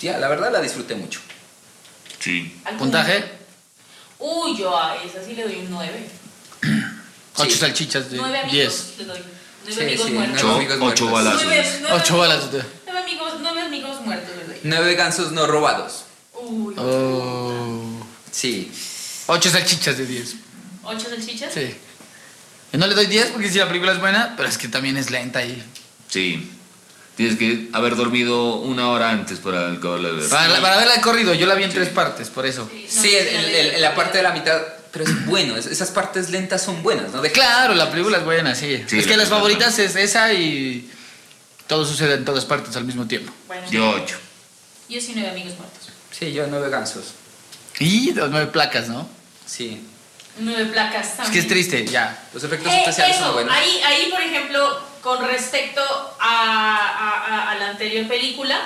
Ya, 0.00 0.18
la 0.18 0.28
verdad 0.28 0.52
la 0.52 0.60
disfruté 0.60 0.94
mucho. 0.94 1.20
Sí. 2.18 2.58
¿Algún- 2.64 2.78
¿Puntaje? 2.80 3.24
Uy, 4.18 4.56
yo 4.56 4.76
a 4.78 4.96
esa 5.02 5.22
sí 5.24 5.34
le 5.34 5.42
doy 5.44 5.56
un 5.56 5.70
9. 5.70 6.10
Ocho 7.36 7.50
Sí. 7.50 7.58
salchichas 7.58 8.10
de 8.10 8.16
9 8.16 8.38
amigos 8.38 8.52
10. 8.52 8.94
le 8.98 9.04
doy. 9.04 9.18
9 9.66 9.74
Sí, 9.74 9.80
amigos 9.82 10.06
sí, 10.06 10.12
muertos. 10.12 10.42
nueve 10.42 10.56
Ocho- 10.56 10.56
amigos 10.56 10.76
ocho 10.76 11.04
muertos. 11.04 11.12
balazos. 11.12 11.44
Nueve- 11.44 11.78
nueve 11.80 11.96
Ocho 11.96 12.14
amigos- 12.14 12.28
balas 12.28 12.52
de- 12.52 12.62
Nueve 12.86 13.00
amigos, 13.00 13.32
nueve 13.40 13.60
amigos 13.62 14.00
muertos 14.02 14.30
doy. 14.46 14.56
Nueve 14.62 14.94
gansos 14.94 15.32
no 15.32 15.46
robados. 15.46 16.04
Uy, 16.34 16.74
Oh. 16.78 18.06
Sí. 18.30 18.70
Ocho 19.26 19.50
salchichas 19.50 19.98
de 19.98 20.06
10. 20.06 20.34
¿Ocho 20.84 21.08
salchichas? 21.08 21.52
Sí. 21.52 21.74
Yo 22.72 22.78
no 22.78 22.86
le 22.86 22.94
doy 22.94 23.06
10 23.06 23.28
porque 23.30 23.50
sí, 23.50 23.58
la 23.58 23.66
película 23.68 23.92
es 23.92 24.00
buena, 24.00 24.34
pero 24.36 24.48
es 24.48 24.56
que 24.58 24.68
también 24.68 24.96
es 24.96 25.10
lenta 25.10 25.44
y... 25.44 25.62
Sí. 26.08 26.50
Tienes 27.16 27.38
que 27.38 27.68
haber 27.72 27.96
dormido 27.96 28.56
una 28.56 28.88
hora 28.90 29.10
antes 29.10 29.38
para 29.38 29.72
acabarla 29.72 30.10
de 30.10 30.16
ver. 30.16 30.28
Para, 30.28 30.60
para 30.60 30.76
verla 30.76 30.94
de 30.96 31.00
corrido, 31.00 31.32
yo 31.32 31.46
la 31.46 31.54
vi 31.54 31.64
en 31.64 31.72
tres 31.72 31.88
partes, 31.88 32.28
por 32.28 32.44
eso. 32.46 32.70
no, 32.72 33.02
Sí, 33.02 33.14
el- 33.14 33.72
no 33.72 33.78
la 33.78 33.94
parte 33.94 34.18
de 34.18 34.22
la 34.22 34.32
mitad, 34.32 34.60
pero 34.92 35.04
es 35.06 35.24
bueno, 35.26 35.56
es- 35.56 35.64
esas 35.66 35.90
partes 35.90 36.28
lentas 36.30 36.62
son 36.62 36.82
buenas, 36.82 37.12
¿no? 37.12 37.22
De 37.22 37.32
Claro, 37.32 37.74
la 37.74 37.90
película 37.90 38.18
es 38.18 38.24
buena, 38.24 38.54
sí. 38.54 38.84
Sí, 38.86 38.98
es 38.98 39.04
que 39.06 39.16
la 39.16 39.24
las 39.24 39.28
película 39.28 39.36
favoritas 39.38 39.78
es 39.78 39.96
esa 39.96 40.30
y 40.34 40.90
todo 41.66 41.86
sucede 41.86 42.14
en 42.14 42.24
todas 42.26 42.44
partes 42.44 42.76
al 42.76 42.84
mismo 42.84 43.06
tiempo. 43.06 43.32
Bueno, 43.46 43.66
Yo 43.70 43.90
ocho. 43.92 44.18
yo 44.90 45.00
sí 45.00 45.12
nueve 45.14 45.30
amigos 45.30 45.54
muertos. 45.56 45.88
Sí, 46.10 46.32
yo 46.34 46.46
nueve 46.48 46.68
gansos. 46.68 47.14
Y 47.78 48.12
las 48.12 48.28
nueve 48.30 48.48
placas, 48.48 48.88
¿no? 48.88 49.08
Sí. 49.46 49.80
Nueve 50.38 50.66
placas 50.66 51.06
Es 51.06 51.16
también. 51.16 51.32
que 51.32 51.38
es 51.38 51.48
triste, 51.48 51.86
ya. 51.86 52.26
Los 52.34 52.44
efectos 52.44 52.70
Eh, 52.70 52.78
especiales 52.80 53.16
son 53.16 53.24
eso, 53.24 53.32
buenos. 53.32 53.54
ahí, 53.54 53.80
ahí, 53.86 54.08
por 54.10 54.20
ejemplo, 54.20 54.80
con 55.06 55.24
respecto 55.24 55.80
a, 56.18 56.18
a- 56.18 57.26
a- 57.26 57.50
a 57.52 57.54
la 57.60 57.68
anterior 57.70 58.08
película, 58.08 58.58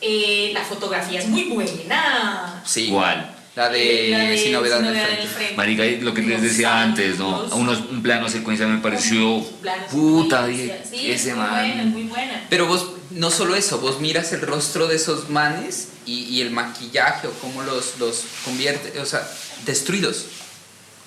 eh, 0.00 0.50
la 0.54 0.64
fotografía 0.64 1.20
es 1.20 1.28
muy 1.28 1.44
buena. 1.44 2.62
Sí. 2.64 2.88
¿Cuál? 2.90 3.36
La 3.54 3.68
de, 3.68 4.08
La 4.10 4.18
de 4.20 4.38
Sin 4.38 4.52
novedad 4.52 4.80
en 4.80 4.86
el 4.86 4.94
Sin 4.96 5.04
frente. 5.04 5.26
frente. 5.34 5.54
Marica, 5.56 5.84
lo 6.02 6.14
que 6.14 6.22
les 6.22 6.40
decía 6.40 6.80
antes, 6.80 7.18
¿no? 7.18 7.42
Unos, 7.52 7.80
un 7.90 8.02
plano 8.02 8.30
secuencia 8.30 8.66
me 8.66 8.80
pareció 8.80 9.44
puta, 9.90 10.46
die- 10.46 10.74
Sí, 10.90 11.10
es 11.10 11.20
ese 11.20 11.34
muy 11.34 11.46
buena, 11.50 11.82
muy 11.84 12.02
buena. 12.04 12.46
Pero 12.48 12.66
vos, 12.66 12.86
no 13.10 13.30
solo 13.30 13.54
eso, 13.54 13.78
vos 13.78 14.00
miras 14.00 14.32
el 14.32 14.40
rostro 14.40 14.86
de 14.88 14.96
esos 14.96 15.28
manes 15.28 15.88
y, 16.06 16.20
y 16.24 16.40
el 16.40 16.50
maquillaje 16.50 17.28
o 17.28 17.32
cómo 17.42 17.62
los, 17.62 17.98
los 17.98 18.22
convierte, 18.46 18.98
o 19.00 19.04
sea, 19.06 19.20
destruidos. 19.66 20.24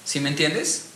¿Sí 0.06 0.20
me 0.20 0.30
entiendes? 0.30 0.87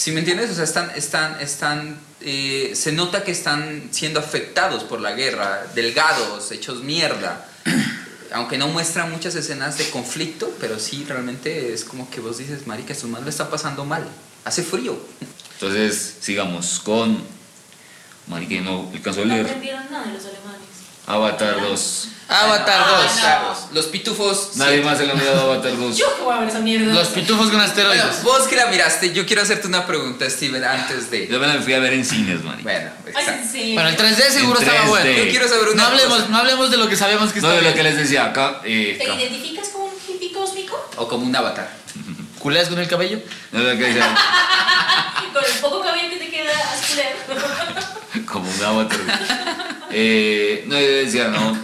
¿Sí 0.00 0.12
me 0.12 0.20
entiendes? 0.20 0.50
O 0.50 0.54
sea, 0.54 0.64
están, 0.64 0.90
están, 0.96 1.38
están, 1.42 1.98
eh, 2.22 2.72
se 2.74 2.90
nota 2.90 3.22
que 3.22 3.32
están 3.32 3.90
siendo 3.90 4.18
afectados 4.18 4.82
por 4.84 4.98
la 4.98 5.12
guerra, 5.12 5.66
delgados, 5.74 6.52
hechos 6.52 6.82
mierda. 6.82 7.46
Aunque 8.32 8.56
no 8.56 8.68
muestran 8.68 9.10
muchas 9.10 9.34
escenas 9.34 9.76
de 9.76 9.90
conflicto, 9.90 10.56
pero 10.58 10.78
sí 10.78 11.04
realmente 11.06 11.74
es 11.74 11.84
como 11.84 12.08
que 12.08 12.20
vos 12.20 12.38
dices, 12.38 12.66
marica, 12.66 12.94
estos 12.94 13.10
manes 13.10 13.26
lo 13.26 13.30
está 13.30 13.50
pasando 13.50 13.84
mal. 13.84 14.02
Hace 14.46 14.62
frío. 14.62 14.98
Entonces, 15.52 16.14
sigamos 16.20 16.80
con. 16.80 17.22
Marica, 18.26 18.58
no 18.62 18.88
alcanzó 18.94 19.20
a 19.20 19.24
No 19.26 19.34
leer. 19.34 19.44
aprendieron 19.44 19.84
nada 19.90 20.06
de 20.06 20.12
los 20.14 20.22
alemanes. 20.24 20.60
Avatar 21.06 21.60
2. 21.60 22.08
Avatar 22.28 22.80
Ah, 22.86 23.02
2. 23.02 23.14
no. 23.16 23.20
Claro, 23.20 23.56
los 23.72 23.86
pitufos. 23.86 24.50
Nadie 24.54 24.74
siete. 24.74 24.86
más 24.88 24.98
se 24.98 25.06
lo 25.06 25.12
ha 25.12 25.16
mirado 25.16 25.52
Avatar 25.52 25.76
2. 25.76 25.96
Yo 25.96 26.16
que 26.16 26.22
voy 26.22 26.34
a 26.36 26.40
ver 26.40 26.48
esa 26.48 26.60
mierda. 26.60 26.94
Los 26.94 27.08
pitufos 27.08 27.46
con 27.48 27.56
Bueno, 27.56 27.64
asteroides. 27.64 28.22
vos 28.22 28.42
que 28.46 28.54
la 28.54 28.66
miraste, 28.66 29.12
yo 29.12 29.26
quiero 29.26 29.42
hacerte 29.42 29.66
una 29.66 29.84
pregunta, 29.84 30.30
Steven, 30.30 30.62
antes 30.62 31.10
de. 31.10 31.26
Yo 31.26 31.40
me 31.40 31.48
la 31.48 31.54
fui 31.60 31.72
a 31.74 31.80
ver 31.80 31.92
en 31.94 32.04
cines, 32.04 32.44
man. 32.44 32.60
Bueno, 32.62 32.90
Ay, 33.06 33.12
exacto. 33.16 33.48
sí. 33.50 33.74
Bueno, 33.74 33.88
el 33.88 33.96
3D 33.96 34.30
seguro 34.30 34.60
estaba 34.60 34.78
3D. 34.84 34.88
bueno. 34.88 35.10
Yo 35.10 35.28
quiero 35.30 35.48
saber 35.48 35.68
una 35.70 35.82
No 35.82 35.88
hablemos, 35.88 36.18
cosa. 36.18 36.28
no 36.28 36.38
hablemos 36.38 36.70
de 36.70 36.76
lo 36.76 36.88
que 36.88 36.96
sabemos 36.96 37.32
que 37.32 37.40
No 37.40 37.48
está 37.48 37.56
de 37.56 37.62
lo 37.68 37.72
bien. 37.72 37.74
que 37.74 37.82
les 37.82 37.96
decía 37.96 38.26
acá. 38.26 38.60
Eh, 38.64 38.94
¿Te 38.98 39.04
acá. 39.10 39.20
identificas 39.20 39.68
como 39.70 39.86
un 39.86 39.92
hippie 40.08 40.30
cósmico? 40.32 40.88
O 40.98 41.08
como 41.08 41.26
un 41.26 41.34
avatar. 41.34 41.68
¿Culeas 42.38 42.68
con 42.68 42.78
el 42.78 42.86
cabello? 42.88 43.18
No 43.50 43.60
de 43.64 43.72
lo 43.74 43.78
que 43.78 43.86
decía. 43.86 44.16
Con 45.32 45.44
el 45.44 45.58
poco 45.60 45.80
cabello 45.82 46.10
que 46.10 46.16
te 46.16 46.28
queda 46.30 46.50
azulero. 46.72 48.24
como 48.26 48.50
un 48.50 48.64
avatar. 48.64 48.98
Eh, 49.92 50.64
no, 50.66 50.78
yo 50.80 50.86
decía, 50.86 51.28
no. 51.28 51.56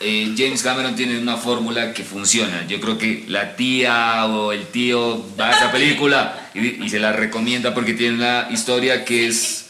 eh, 0.00 0.34
James 0.36 0.62
Cameron 0.62 0.94
tiene 0.96 1.18
una 1.18 1.36
fórmula 1.36 1.92
que 1.92 2.04
funciona. 2.04 2.66
Yo 2.66 2.80
creo 2.80 2.98
que 2.98 3.24
la 3.28 3.56
tía 3.56 4.26
o 4.26 4.52
el 4.52 4.66
tío 4.68 5.24
va 5.38 5.48
a 5.48 5.52
esa 5.52 5.72
película 5.72 6.50
y, 6.54 6.84
y 6.84 6.88
se 6.90 6.98
la 6.98 7.12
recomienda 7.12 7.74
porque 7.74 7.94
tiene 7.94 8.16
una 8.16 8.48
historia 8.50 9.04
que 9.04 9.26
es 9.28 9.66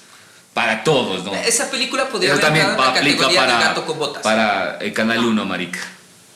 para 0.55 0.83
todos, 0.83 1.25
¿no? 1.25 1.35
Esa 1.35 1.71
película 1.71 2.09
podría 2.09 2.33
Eso 2.33 2.41
también 2.41 2.67
aplica 2.67 2.93
categoría 2.95 3.29
de 3.29 3.47
para, 3.47 3.61
gato 3.61 3.87
con 3.87 3.99
botas. 3.99 4.23
para 4.23 4.79
el 4.81 4.93
Canal 4.93 5.25
1, 5.25 5.45
marica. 5.45 5.79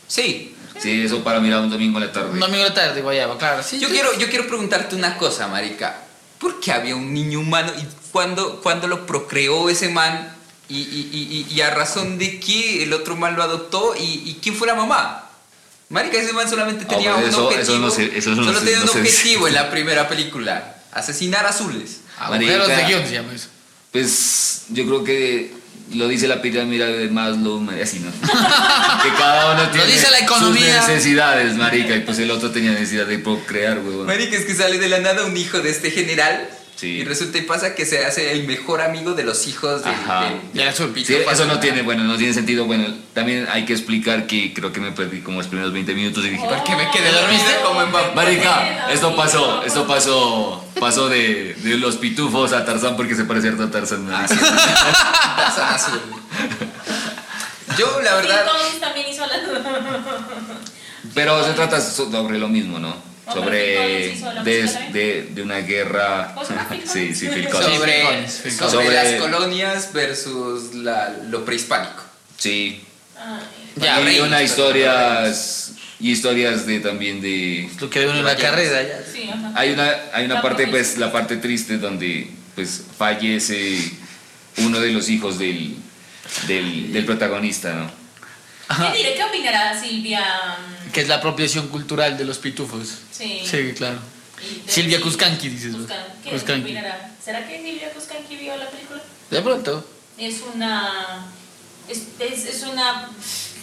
Sí. 0.06 0.54
Sí, 0.78 1.02
eso 1.04 1.22
para 1.22 1.38
mirar 1.40 1.60
un 1.60 1.70
domingo 1.70 1.98
en 1.98 2.06
la 2.06 2.12
tarde. 2.12 2.30
Un 2.30 2.40
domingo 2.40 2.62
de 2.64 2.68
la 2.70 2.74
tarde, 2.74 3.02
guayaba, 3.02 3.36
claro. 3.38 3.62
Sí, 3.62 3.78
Yo 3.78 3.88
sí. 3.88 3.94
quiero, 3.94 4.16
yo 4.18 4.28
quiero 4.28 4.46
preguntarte 4.48 4.96
una 4.96 5.16
cosa, 5.16 5.46
marica. 5.48 5.96
¿Por 6.42 6.60
qué 6.60 6.72
había 6.72 6.94
un 6.96 7.14
niño 7.14 7.40
humano 7.40 7.72
y 7.80 7.86
cuándo, 8.10 8.60
cuándo 8.60 8.86
lo 8.88 9.06
procreó 9.06 9.70
ese 9.70 9.88
man? 9.88 10.36
Y, 10.68 10.80
y- 10.80 11.46
y- 11.50 11.60
a 11.60 11.70
razón 11.70 12.18
de 12.18 12.38
qué 12.40 12.82
el 12.82 12.92
otro 12.92 13.14
man 13.16 13.36
lo 13.36 13.42
adoptó? 13.42 13.94
¿Y, 13.98 14.02
y 14.28 14.38
quién 14.42 14.54
fue 14.56 14.66
la 14.66 14.74
mamá? 14.74 15.28
Marica, 15.88 16.18
ese 16.18 16.32
man 16.32 16.48
solamente 16.50 16.84
Ah, 16.86 16.88
tenía 16.88 17.14
un 17.14 17.24
eso- 17.24 17.46
objetivo. 17.46 17.72
eso 17.74 17.78
no 17.78 17.90
sé- 17.90 18.10
eso 18.18 18.30
no 18.30 18.44
solo 18.44 18.58
tenía 18.60 18.80
un 18.80 18.86
no 18.86 18.92
objetivo 18.92 19.46
en 19.48 19.54
la 19.54 19.70
primera 19.70 20.08
película. 20.08 20.76
Asesinar 20.92 21.46
azules. 21.46 22.00
Agujeros 22.18 22.68
Marica. 22.68 22.86
de 22.88 22.92
guion 22.94 23.06
se 23.06 23.12
llama 23.14 23.32
eso. 23.34 23.48
Pues 23.92 24.62
yo 24.70 24.84
creo 24.86 25.04
que 25.04 25.54
lo 25.94 26.08
dice 26.08 26.28
la 26.28 26.42
pirámide 26.42 26.98
de 26.98 27.08
Maslow, 27.08 27.66
así, 27.82 28.00
¿no? 28.00 28.10
que 29.02 29.08
cada 29.18 29.54
uno 29.54 29.70
tiene 29.70 29.86
dice 29.86 30.10
la 30.10 30.20
economía. 30.20 30.80
sus 30.80 30.88
necesidades, 30.88 31.56
marica, 31.56 31.94
y 31.94 32.00
pues 32.00 32.18
el 32.18 32.30
otro 32.30 32.50
tenía 32.50 32.72
necesidad 32.72 33.06
de 33.06 33.18
procrear, 33.18 33.78
huevón. 33.78 34.06
Marica, 34.06 34.36
es 34.36 34.44
que 34.44 34.54
sale 34.54 34.78
de 34.78 34.88
la 34.88 34.98
nada 34.98 35.24
un 35.24 35.36
hijo 35.36 35.60
de 35.60 35.70
este 35.70 35.90
general. 35.90 36.48
Sí. 36.82 36.88
Y 36.98 37.04
resulta 37.04 37.38
y 37.38 37.42
pasa 37.42 37.76
que 37.76 37.86
se 37.86 38.04
hace 38.04 38.32
el 38.32 38.42
mejor 38.44 38.80
amigo 38.82 39.12
de 39.14 39.22
los 39.22 39.46
hijos 39.46 39.82
Ajá. 39.86 40.24
del- 40.24 40.52
Del 40.52 40.68
azul. 40.68 40.92
Sí, 40.96 41.14
eso 41.14 41.44
no 41.46 41.60
tiene, 41.60 41.82
bueno, 41.82 42.02
no 42.02 42.16
tiene 42.16 42.34
sentido. 42.34 42.64
Bueno, 42.64 42.92
también 43.14 43.46
hay 43.52 43.64
que 43.64 43.72
explicar 43.72 44.26
que 44.26 44.52
creo 44.52 44.72
que 44.72 44.80
me 44.80 44.90
perdí 44.90 45.20
como 45.20 45.38
los 45.38 45.46
primeros 45.46 45.72
20 45.72 45.94
minutos 45.94 46.24
y 46.24 46.30
dije, 46.30 46.44
¿Por 46.44 46.64
qué 46.64 46.74
me 46.74 46.90
quedé 46.90 47.10
¿Te 47.10 47.12
dormido 47.12 47.40
dormiste? 47.44 47.62
como 47.64 47.82
en? 47.82 48.14
Marica, 48.16 48.90
esto 48.92 49.14
pasó, 49.14 49.62
esto 49.62 49.86
pasó, 49.86 50.64
pasó 50.80 51.08
de, 51.08 51.54
de 51.54 51.76
los 51.78 51.94
pitufos 51.98 52.52
a 52.52 52.64
Tarzán 52.64 52.96
porque 52.96 53.14
se 53.14 53.26
parece 53.26 53.50
harto 53.50 53.62
a 53.62 53.70
Tarzán, 53.70 54.04
Ah, 54.12 54.26
marica. 54.28 54.34
sí. 54.34 54.52
Tarzán 55.36 55.74
azul. 55.76 56.00
Yo, 57.78 58.00
la 58.02 58.16
verdad. 58.16 58.44
Pero 61.14 61.44
se 61.44 61.52
trata 61.52 61.80
so- 61.80 62.10
sobre 62.10 62.38
lo 62.38 62.48
mismo, 62.48 62.78
¿no? 62.80 63.11
Sobre 63.30 64.16
de, 64.44 64.70
de, 64.92 65.28
de 65.32 65.42
una 65.42 65.58
guerra. 65.58 66.32
¿Cómo 66.34 66.44
se 66.46 66.54
llama 66.54 66.68
Phil 66.68 66.82
Sí, 66.86 67.14
sí, 67.14 67.28
Phil 67.28 67.44
Sí, 67.44 67.50
Collins. 67.50 68.32
sobre, 68.32 68.70
sobre 68.70 68.90
las 68.94 69.20
colonias 69.20 69.92
versus 69.92 70.74
la- 70.74 71.10
lo 71.28 71.44
prehispánico. 71.44 72.02
Sí. 72.36 72.82
Ay. 73.16 73.40
Ya, 73.76 74.00
una 74.24 74.42
historias 74.42 75.72
y 76.00 76.10
historias 76.10 76.66
de 76.66 76.80
también 76.80 77.20
de 77.20 77.70
Lo 77.80 77.88
que 77.88 78.04
uno 78.06 78.18
en 78.18 78.24
la 78.24 78.36
carrera 78.36 78.82
ya. 78.82 79.00
Sí, 79.10 79.30
ajá. 79.32 79.52
hay 79.54 79.70
una 79.70 79.88
hay 80.12 80.24
una 80.24 80.34
La 80.36 80.42
parte 80.42 80.66
pues 80.66 80.98
la 80.98 81.12
parte 81.12 81.36
triste 81.36 81.78
donde 81.78 82.28
pues 82.56 82.82
fallece 82.98 83.78
uno 84.58 84.80
de 84.80 84.90
los 84.90 85.08
hijos 85.08 85.38
del 85.38 85.76
del, 86.48 86.92
del 86.92 87.04
protagonista, 87.04 87.72
¿no? 87.72 87.90
¿Qué 88.92 88.96
diré? 88.98 89.14
¿Qué 89.14 89.22
opinará 89.24 89.78
Silvia? 89.80 90.24
Que 90.92 91.00
es 91.00 91.08
la 91.08 91.16
apropiación 91.16 91.68
cultural 91.68 92.18
de 92.18 92.24
los 92.24 92.38
pitufos. 92.38 92.88
Sí. 93.10 93.42
Sí, 93.44 93.72
claro. 93.76 93.98
Silvia. 94.66 95.00
Cuscanqui, 95.00 95.48
dices 95.48 95.72
vos. 95.72 95.82
Cuscan- 95.82 96.04
¿Qué 96.24 96.30
Cuscanqui. 96.30 96.76
¿Será 97.24 97.46
que 97.48 97.62
Silvia 97.62 97.90
Cuscanqui 97.92 98.36
vio 98.36 98.56
la 98.56 98.68
película? 98.68 99.00
De 99.30 99.40
pronto. 99.40 99.86
Es 100.18 100.40
una. 100.54 101.26
Es, 101.88 102.02
es, 102.18 102.44
es 102.46 102.62
una. 102.64 103.08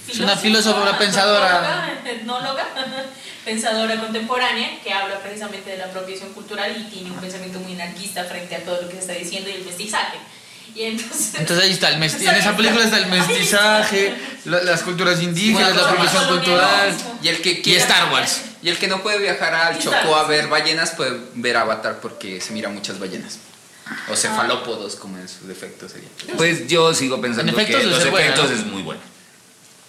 Es 0.08 0.20
una 0.20 0.36
filósofa, 0.36 0.82
una 0.82 0.98
pensadora. 0.98 2.00
etnóloga, 2.06 2.68
pensadora 3.46 4.00
contemporánea 4.00 4.82
que 4.82 4.92
habla 4.92 5.20
precisamente 5.20 5.70
de 5.70 5.78
la 5.78 5.86
apropiación 5.86 6.34
cultural 6.34 6.76
y 6.76 6.90
tiene 6.90 7.12
un 7.12 7.18
pensamiento 7.20 7.60
muy 7.60 7.74
anarquista 7.74 8.24
frente 8.24 8.56
a 8.56 8.64
todo 8.64 8.82
lo 8.82 8.88
que 8.88 8.96
se 8.96 9.02
está 9.02 9.14
diciendo 9.14 9.50
y 9.50 9.54
el 9.54 9.66
mestizaje. 9.66 10.18
Y 10.76 10.84
entonces. 10.84 11.32
Entonces 11.38 11.65
ahí 11.65 11.72
está 11.72 11.89
el 11.89 11.99
mesti 11.99 12.26
en 12.28 12.36
esa 12.36 12.55
película 12.55 12.84
está 12.86 12.97
el 12.97 13.07
mestizaje, 13.07 14.13
la- 14.45 14.63
las 14.63 14.82
culturas 14.84 15.22
indígenas, 15.22 15.76
la 15.76 15.82
Bueno, 15.93 15.97
colonial. 15.97 16.28
cultural. 16.28 16.97
Y 17.24 17.28
el 17.28 17.41
que 17.41 17.61
Y 17.65 17.76
Star 17.76 18.11
Wars. 18.11 18.41
Y 18.61 18.70
el 18.70 18.78
que 18.78 18.88
no 18.88 19.01
puede 19.01 19.20
viajar 19.20 19.53
al 19.53 19.80
Chocó 19.80 20.15
a 20.15 20.28
ver 20.28 20.47
ballenas 20.47 20.91
puede 20.91 21.17
ver 21.36 21.57
Avatar 21.57 21.99
porque 22.01 22.41
se 22.41 22.51
mira 22.53 22.70
muchas 22.70 22.99
ballenas. 22.99 23.38
O 24.11 24.15
cefalópodos, 24.15 24.95
como 24.95 25.17
en 25.17 25.28
su 25.28 25.47
defecto 25.47 25.89
sería. 25.89 26.09
Pues 26.38 26.67
yo 26.67 26.93
sigo 26.93 27.20
pensando 27.22 27.55
que 27.55 27.61
es 27.63 27.86
los 27.86 28.09
buena, 28.11 28.26
efectos 28.28 28.49
¿no? 28.51 28.55
es 28.57 28.65
muy 28.65 28.82
bueno. 28.84 29.01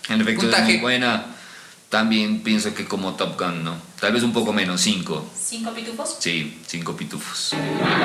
En 0.08 0.20
efectos 0.22 0.44
es 0.44 0.50
Puntaje. 0.50 0.72
muy 0.72 0.80
buena. 0.80 1.26
También 1.90 2.44
pienso 2.44 2.72
que 2.72 2.84
como 2.84 3.16
Top 3.16 3.36
Gun, 3.36 3.64
¿no? 3.64 3.76
Tal 3.98 4.12
vez 4.12 4.22
un 4.22 4.32
poco 4.32 4.52
menos, 4.52 4.80
cinco. 4.80 5.28
¿Cinco 5.36 5.72
pitufos? 5.72 6.18
Sí, 6.20 6.56
cinco 6.64 6.96
pitufos. 6.96 7.52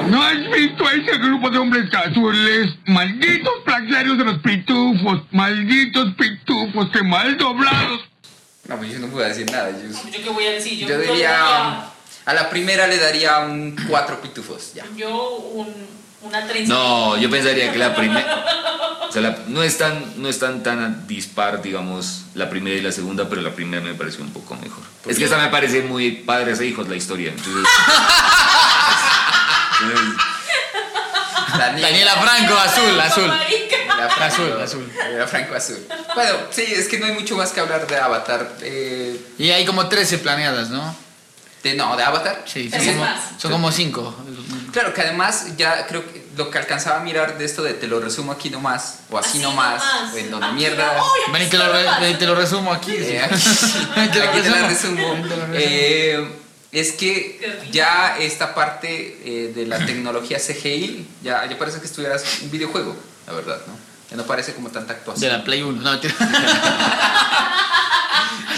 ¿No 0.10 0.24
has 0.24 0.38
visto 0.52 0.88
a 0.88 0.92
ese 0.94 1.20
grupo 1.20 1.52
de 1.52 1.60
hombres 1.60 1.94
azules? 1.94 2.72
Malditos 2.88 3.54
plagiarios 3.64 4.18
de 4.18 4.26
los 4.26 4.40
pitufos. 4.40 5.22
Malditos 5.30 6.16
pitufos, 6.16 6.90
que 6.90 7.04
mal 7.04 7.38
doblados. 7.38 8.02
No, 8.68 8.76
pues 8.78 8.92
yo 8.92 8.98
no 8.98 9.08
puedo 9.08 9.28
decir 9.28 9.46
nada. 9.52 9.70
Yo, 9.70 10.10
¿Yo 10.10 10.24
qué 10.24 10.30
voy 10.32 10.46
a 10.46 10.52
decir? 10.54 10.80
yo 10.88 11.00
diría. 11.00 11.92
A 12.26 12.34
la 12.34 12.50
primera 12.50 12.88
le 12.88 12.98
daría 12.98 13.38
un 13.38 13.76
cuatro 13.88 14.20
pitufos, 14.20 14.74
ya. 14.74 14.84
Yo 14.98 15.38
un, 15.54 15.68
una 16.26 16.46
trenza. 16.48 16.74
No, 16.74 17.18
yo 17.18 17.30
pensaría 17.30 17.72
que 17.72 17.78
la 17.78 17.96
primera... 17.96 18.46
O 19.08 19.12
sea, 19.12 19.22
la- 19.22 19.38
no, 19.48 19.64
es 19.64 19.78
tan, 19.78 20.22
no 20.22 20.28
están 20.28 20.64
tan 20.64 21.08
dispar, 21.08 21.62
digamos, 21.62 22.24
la 22.34 22.50
primera 22.50 22.76
y 22.76 22.82
la 22.82 22.92
segunda, 22.92 23.30
pero 23.30 23.42
la 23.42 23.52
primera 23.52 23.82
me 23.84 23.94
pareció 23.94 24.24
un 24.24 24.34
poco 24.34 24.56
mejor. 24.56 24.84
Es 25.08 25.18
que 25.18 25.26
esta 25.26 25.38
me 25.38 25.48
parece 25.50 25.82
muy 25.84 26.12
padres 26.12 26.60
e 26.60 26.66
hijos 26.66 26.88
la 26.90 26.96
historia. 26.96 27.30
Entonces, 27.30 27.64
entonces, 29.82 30.16
Daniela 31.82 32.14
Franco, 32.16 32.58
azul, 32.60 33.00
azul. 33.00 33.32
Era 33.98 34.10
Franco, 34.10 34.24
Azul, 34.26 34.62
azul. 34.62 34.92
Era 35.14 35.28
Franco 35.28 35.56
Azul. 35.56 35.78
Bueno, 36.16 36.34
sí, 36.52 36.64
es 36.64 36.88
que 36.90 37.00
no 37.00 37.06
hay 37.06 37.14
mucho 37.14 37.36
más 37.38 37.52
que 37.52 37.60
hablar 37.62 37.88
de 37.88 37.98
Avatar. 37.98 38.50
Eh, 38.62 39.18
Y 39.38 39.52
hay 39.52 39.66
como 39.66 39.88
13 39.88 40.18
planeadas, 40.20 40.70
¿no? 40.70 40.96
De, 41.70 41.74
no, 41.76 41.96
de 41.98 42.04
Avatar. 42.04 42.44
Sí, 42.46 42.70
son 42.70 42.86
como, 42.86 43.00
más. 43.02 43.20
son 43.38 43.52
como 43.52 43.72
5. 43.72 44.16
Claro, 44.72 44.94
que 44.94 45.02
además 45.02 45.48
ya 45.58 45.88
creo 45.88 46.06
que 46.06 46.26
lo 46.38 46.52
que 46.52 46.58
alcanzaba 46.60 46.98
a 46.98 47.00
mirar 47.04 47.38
de 47.38 47.46
esto 47.46 47.64
de 47.64 47.74
te 47.74 47.88
lo 47.88 48.00
resumo 48.00 48.32
aquí 48.34 48.50
nomás, 48.50 49.00
o 49.10 49.18
así, 49.18 49.30
Así 49.30 49.40
nomás, 49.40 49.84
nomás. 49.84 50.14
o 50.14 50.18
en 50.18 50.32
donde 50.32 50.46
Aquí 50.48 50.56
mierda. 50.56 50.94
no, 50.98 51.04
¡Uy, 51.04 51.10
aquí 51.24 51.32
Ven 51.32 51.42
y 51.44 51.50
te 51.50 51.58
lo, 51.58 51.74
re- 51.74 52.14
te 52.14 52.26
resumo 52.36 52.72
aquí. 52.74 52.92
Eh, 52.96 53.22
aquí 53.96 54.10
te 54.12 54.20
lo 54.20 54.30
aquí 54.30 54.42
te 54.42 54.50
la 54.50 54.68
resumo. 54.68 55.14
te. 55.52 55.54
Eh, 55.54 56.30
es 56.72 56.92
que 56.92 57.60
ya 57.72 58.18
esta 58.20 58.54
parte 58.54 59.18
eh, 59.24 59.54
de 59.56 59.66
la 59.66 59.84
tecnología 59.86 60.38
CGI, 60.40 61.08
ya, 61.24 61.46
ya 61.50 61.58
parece 61.58 61.80
que 61.80 61.86
estuvieras 61.86 62.24
un 62.44 62.52
videojuego, 62.52 62.96
la 63.28 63.34
verdad, 63.34 63.60
¿no? 63.66 63.74
Ya 64.12 64.18
no 64.18 64.24
parece 64.24 64.54
como 64.54 64.70
tanta 64.70 64.94
De 64.94 65.00
actuación. 65.00 65.32
la 65.32 65.44
Play 65.44 65.64
1. 65.64 65.82
No, 65.82 66.00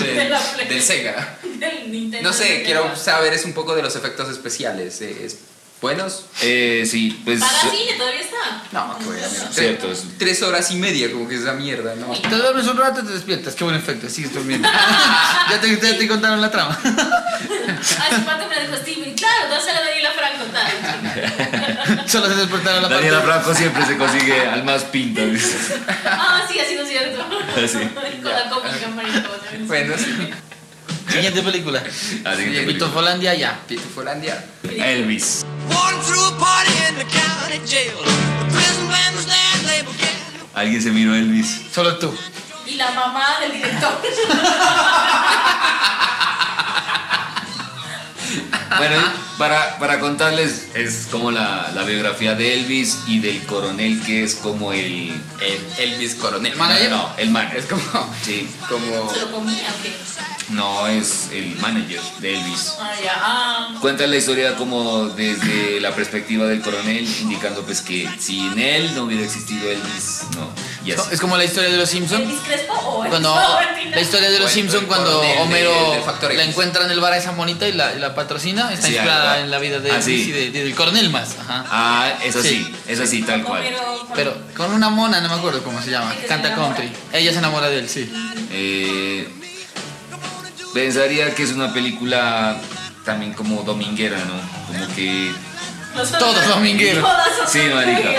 del, 0.03 0.15
de 0.15 0.29
la 0.29 0.39
Play. 0.39 0.67
del 0.67 0.81
Sega. 0.81 1.37
Del 1.43 1.91
Nintendo 1.91 2.29
No 2.29 2.33
sé, 2.35 2.43
64. 2.43 2.65
quiero 2.65 2.95
saber 2.95 3.33
es 3.33 3.45
un 3.45 3.53
poco 3.53 3.75
de 3.75 3.81
los 3.83 3.95
efectos 3.95 4.29
especiales. 4.29 5.01
eh, 5.01 5.25
¿es 5.25 5.37
¿Buenos? 5.79 6.25
eh, 6.41 6.87
sí, 6.89 7.21
pues... 7.23 7.39
Para 7.39 7.59
cine 7.71 7.93
todavía 7.97 8.21
está. 8.21 8.63
No, 8.71 8.97
que 8.97 9.05
voy 9.05 9.17
a 9.23 9.27
mirar. 9.29 9.53
Cierto, 9.53 9.85
Tres, 9.85 9.99
es- 9.99 10.17
tres 10.17 10.41
horas 10.41 10.71
y 10.71 10.75
media, 10.77 11.11
como 11.11 11.27
que 11.29 11.35
esa 11.35 11.53
mierda, 11.53 11.93
¿no? 11.95 12.19
Te 12.19 12.35
duermes 12.35 12.65
un 12.65 12.77
rato 12.77 13.01
y 13.01 13.05
te 13.05 13.11
despiertas. 13.11 13.53
Qué 13.53 13.63
buen 13.63 13.75
efecto. 13.75 14.09
Sigues 14.09 14.33
durmiendo. 14.33 14.67
ya, 15.51 15.61
te, 15.61 15.79
ya 15.79 15.95
te 15.97 16.07
contaron 16.07 16.41
la 16.41 16.49
trama. 16.49 16.71
Hace 16.81 18.21
cuánto 18.23 18.47
me 18.47 18.55
la 18.55 18.61
dijo 18.61 18.75
Steven. 18.77 19.13
Claro, 19.13 19.49
dásela 19.51 19.77
a 19.77 19.81
Daniela 19.83 19.96
Tal. 20.45 22.09
Solo 22.09 22.27
se 22.27 22.35
despertaron 22.35 22.83
la 22.83 22.89
Daniela 22.89 23.21
parte. 23.21 23.31
Franco 23.33 23.53
siempre 23.53 23.85
se 23.85 23.97
consigue 23.97 24.41
al 24.41 24.63
más 24.63 24.85
dice. 24.91 25.79
Ah, 26.05 26.43
sí, 26.49 26.59
ha 26.59 26.65
sido 26.65 26.85
cierto. 26.85 27.23
Sí. 27.67 27.77
Con 28.23 28.31
la 28.31 28.49
cómica, 28.49 28.87
marico. 28.95 29.29
Bueno, 29.65 29.95
sí. 29.97 30.29
Siguiente 31.09 31.41
película. 31.41 31.81
Así 32.25 32.51
que 32.51 32.61
Pitofolandia 32.63 33.33
ya. 33.33 33.59
Pitufolandia. 33.67 34.43
Elvis. 34.63 35.45
Alguien 40.57 40.81
se 40.81 40.89
miró 40.89 41.13
a 41.13 41.17
Elvis. 41.17 41.61
Solo 41.71 41.97
tú. 41.99 42.11
la 42.77 42.89
mamá 42.91 43.39
del 43.39 43.51
director. 43.51 44.01
Bueno, 48.77 49.01
para, 49.37 49.77
para 49.79 49.99
contarles, 49.99 50.67
es 50.73 51.07
como 51.11 51.31
la, 51.31 51.71
la 51.73 51.83
biografía 51.83 52.35
de 52.35 52.53
Elvis 52.53 52.99
y 53.07 53.19
del 53.19 53.43
coronel, 53.45 54.01
que 54.03 54.23
es 54.23 54.35
como 54.35 54.73
el. 54.73 55.21
El 55.41 55.65
Elvis 55.77 56.15
Coronel. 56.15 56.55
Manager. 56.55 56.89
No, 56.89 57.13
el 57.17 57.29
man. 57.29 57.49
Es 57.55 57.65
como. 57.65 57.81
Sí, 58.23 58.49
Como. 58.69 59.13
¿Se 59.13 59.19
lo 59.21 59.31
comía 59.31 59.69
o 59.69 59.83
qué? 59.83 59.93
No, 60.49 60.87
es 60.87 61.29
el 61.33 61.55
manager 61.57 61.99
de 62.19 62.35
Elvis. 62.35 62.73
Ah, 62.79 62.91
ya. 63.03 63.13
Ah. 63.17 63.75
Cuenta 63.81 64.07
la 64.07 64.15
historia 64.15 64.55
como 64.55 65.07
desde 65.09 65.79
la 65.81 65.93
perspectiva 65.93 66.45
del 66.47 66.61
coronel, 66.61 67.05
indicando 67.21 67.63
pues 67.63 67.81
que 67.81 68.09
sin 68.19 68.57
él 68.57 68.93
no 68.95 69.03
hubiera 69.03 69.23
existido 69.23 69.69
Elvis, 69.69 70.21
no. 70.35 70.49
Y 70.85 70.91
así. 70.93 71.01
Es 71.11 71.19
como 71.19 71.35
la 71.37 71.43
historia 71.43 71.69
de 71.69 71.77
los 71.77 71.89
Simpsons. 71.89 72.21
¿Elvis 72.23 72.39
Crespo 72.45 72.73
o 72.73 73.03
Elvis 73.05 73.09
Cuando 73.09 73.35
la 73.91 74.01
historia 74.01 74.29
de 74.29 74.39
los 74.39 74.51
Simpsons 74.51 74.85
cuando 74.87 75.19
Homero 75.41 75.71
del 76.21 76.37
la 76.37 76.43
encuentra 76.45 76.85
en 76.85 76.91
el 76.91 76.99
bar 77.01 77.13
a 77.13 77.17
esa 77.17 77.33
monita 77.33 77.67
y 77.67 77.73
la, 77.73 77.93
y 77.93 77.99
la 77.99 78.15
patrocina 78.15 78.71
está 78.71 78.87
Sí, 78.87 78.93
inspirada 78.93 79.39
en 79.41 79.51
la 79.51 79.59
vida 79.59 79.79
de 79.79 79.91
Ah, 79.91 79.95
Elvis 79.97 80.05
sí. 80.23 80.29
y 80.29 80.31
de- 80.31 80.51
de- 80.51 80.63
del 80.63 80.75
coronel 80.75 81.09
más. 81.09 81.35
Ajá. 81.39 81.65
Ah, 81.69 82.13
es 82.23 82.35
así, 82.35 82.47
Sí. 82.49 82.75
es 82.87 82.99
así, 83.01 83.21
tal 83.23 83.43
cual. 83.43 83.63
Pero 84.15 84.33
con 84.55 84.71
una 84.73 84.89
mona, 84.89 85.19
no 85.19 85.27
me 85.27 85.35
acuerdo 85.35 85.61
cómo 85.63 85.81
se 85.81 85.91
llama, 85.91 86.15
canta 86.27 86.55
country. 86.55 86.89
Ella 87.11 87.31
se 87.33 87.39
enamora 87.39 87.69
de 87.69 87.79
él, 87.79 87.89
sí. 87.89 88.09
Eh, 88.51 89.27
pensaría 90.73 91.33
que 91.35 91.43
es 91.43 91.51
una 91.51 91.73
película 91.73 92.57
también 93.05 93.33
como 93.33 93.63
dominguera, 93.63 94.17
¿no? 94.25 94.67
Como 94.67 94.95
que 94.95 95.31
Todos 96.19 96.47
domingueros. 96.47 97.07
Sí, 97.47 97.59
marica. 97.73 98.09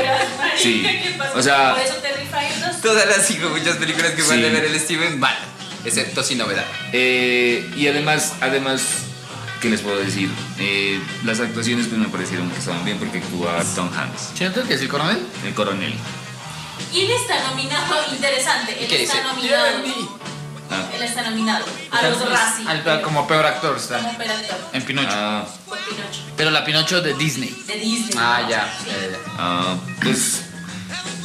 Sí. 0.57 0.83
¿qué 1.03 1.15
pasa? 1.19 1.33
O 1.39 1.43
sea- 1.43 1.75
Por 1.75 1.83
eso 1.83 1.95
Terrifier 1.95 2.73
2. 2.73 2.81
Todas 2.81 3.07
las 3.07 3.27
cinco 3.27 3.49
muchas 3.51 3.77
películas 3.77 4.13
que 4.13 4.23
van 4.23 4.39
Sí. 4.41 4.45
a 4.45 4.49
ver 4.49 4.65
el 4.65 4.81
Steven 4.81 5.21
van. 5.21 5.35
Excepto 5.85 6.23
sin 6.23 6.39
novedad. 6.39 6.65
Eh, 6.93 7.71
y 7.77 7.87
además, 7.87 8.33
además, 8.41 8.83
¿qué 9.63 9.69
les 9.71 9.81
puedo 9.81 9.97
decir? 9.99 10.29
Eh, 10.59 11.01
las 11.25 11.39
actuaciones 11.41 11.87
pues 11.87 12.01
me 12.01 12.09
parecieron 12.09 12.51
que 12.51 12.59
estaban 12.59 12.85
bien 12.85 12.99
porque 12.99 13.19
actúa 13.19 13.63
Tom 13.77 13.89
Hanks, 13.97 14.31
¿Siento 14.35 14.65
que 14.65 14.75
es 14.75 14.81
el 14.83 14.89
coronel? 14.89 15.19
el 15.47 15.55
coronel. 15.55 15.95
Y 16.93 17.03
él 17.03 17.11
está 17.13 17.49
nominado, 17.51 17.95
interesante, 18.13 18.73
él 18.81 18.89
¿Qué 18.89 19.05
está 19.05 19.19
dice? 19.19 19.29
nominado. 19.29 19.67
Ah, 20.71 20.85
Él 20.95 21.03
está 21.03 21.23
nominado 21.31 21.65
a 21.91 22.03
los 22.09 22.29
Razzie. 22.31 22.67
Al- 22.69 23.03
como 23.03 23.27
peor 23.27 23.47
actor 23.47 23.77
está. 23.77 23.99
Como 23.99 24.17
peor 24.19 24.31
actor. 24.31 24.57
En 24.73 24.83
Pinocho. 24.83 25.09
ah, 25.13 25.45
Por 25.67 25.79
Pinocho. 25.79 26.21
Pero 26.37 26.51
la 26.51 26.65
Pinocho 26.65 27.01
de 27.01 27.15
Disney. 27.15 27.51
De 27.67 27.75
Disney. 27.75 28.15
Ah, 28.19 28.47
ya. 28.49 28.75
Sí. 28.85 28.91
ya, 28.91 29.09
ya. 29.11 29.19
ah, 29.39 29.77
pues 30.03 30.43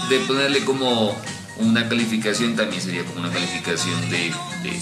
de 0.10 0.20
ponerle 0.20 0.64
como 0.66 1.16
una 1.58 1.88
calificación 1.88 2.56
también 2.56 2.82
sería 2.82 3.04
como 3.06 3.20
una 3.22 3.32
calificación 3.32 4.10
de, 4.10 4.34
de 4.64 4.82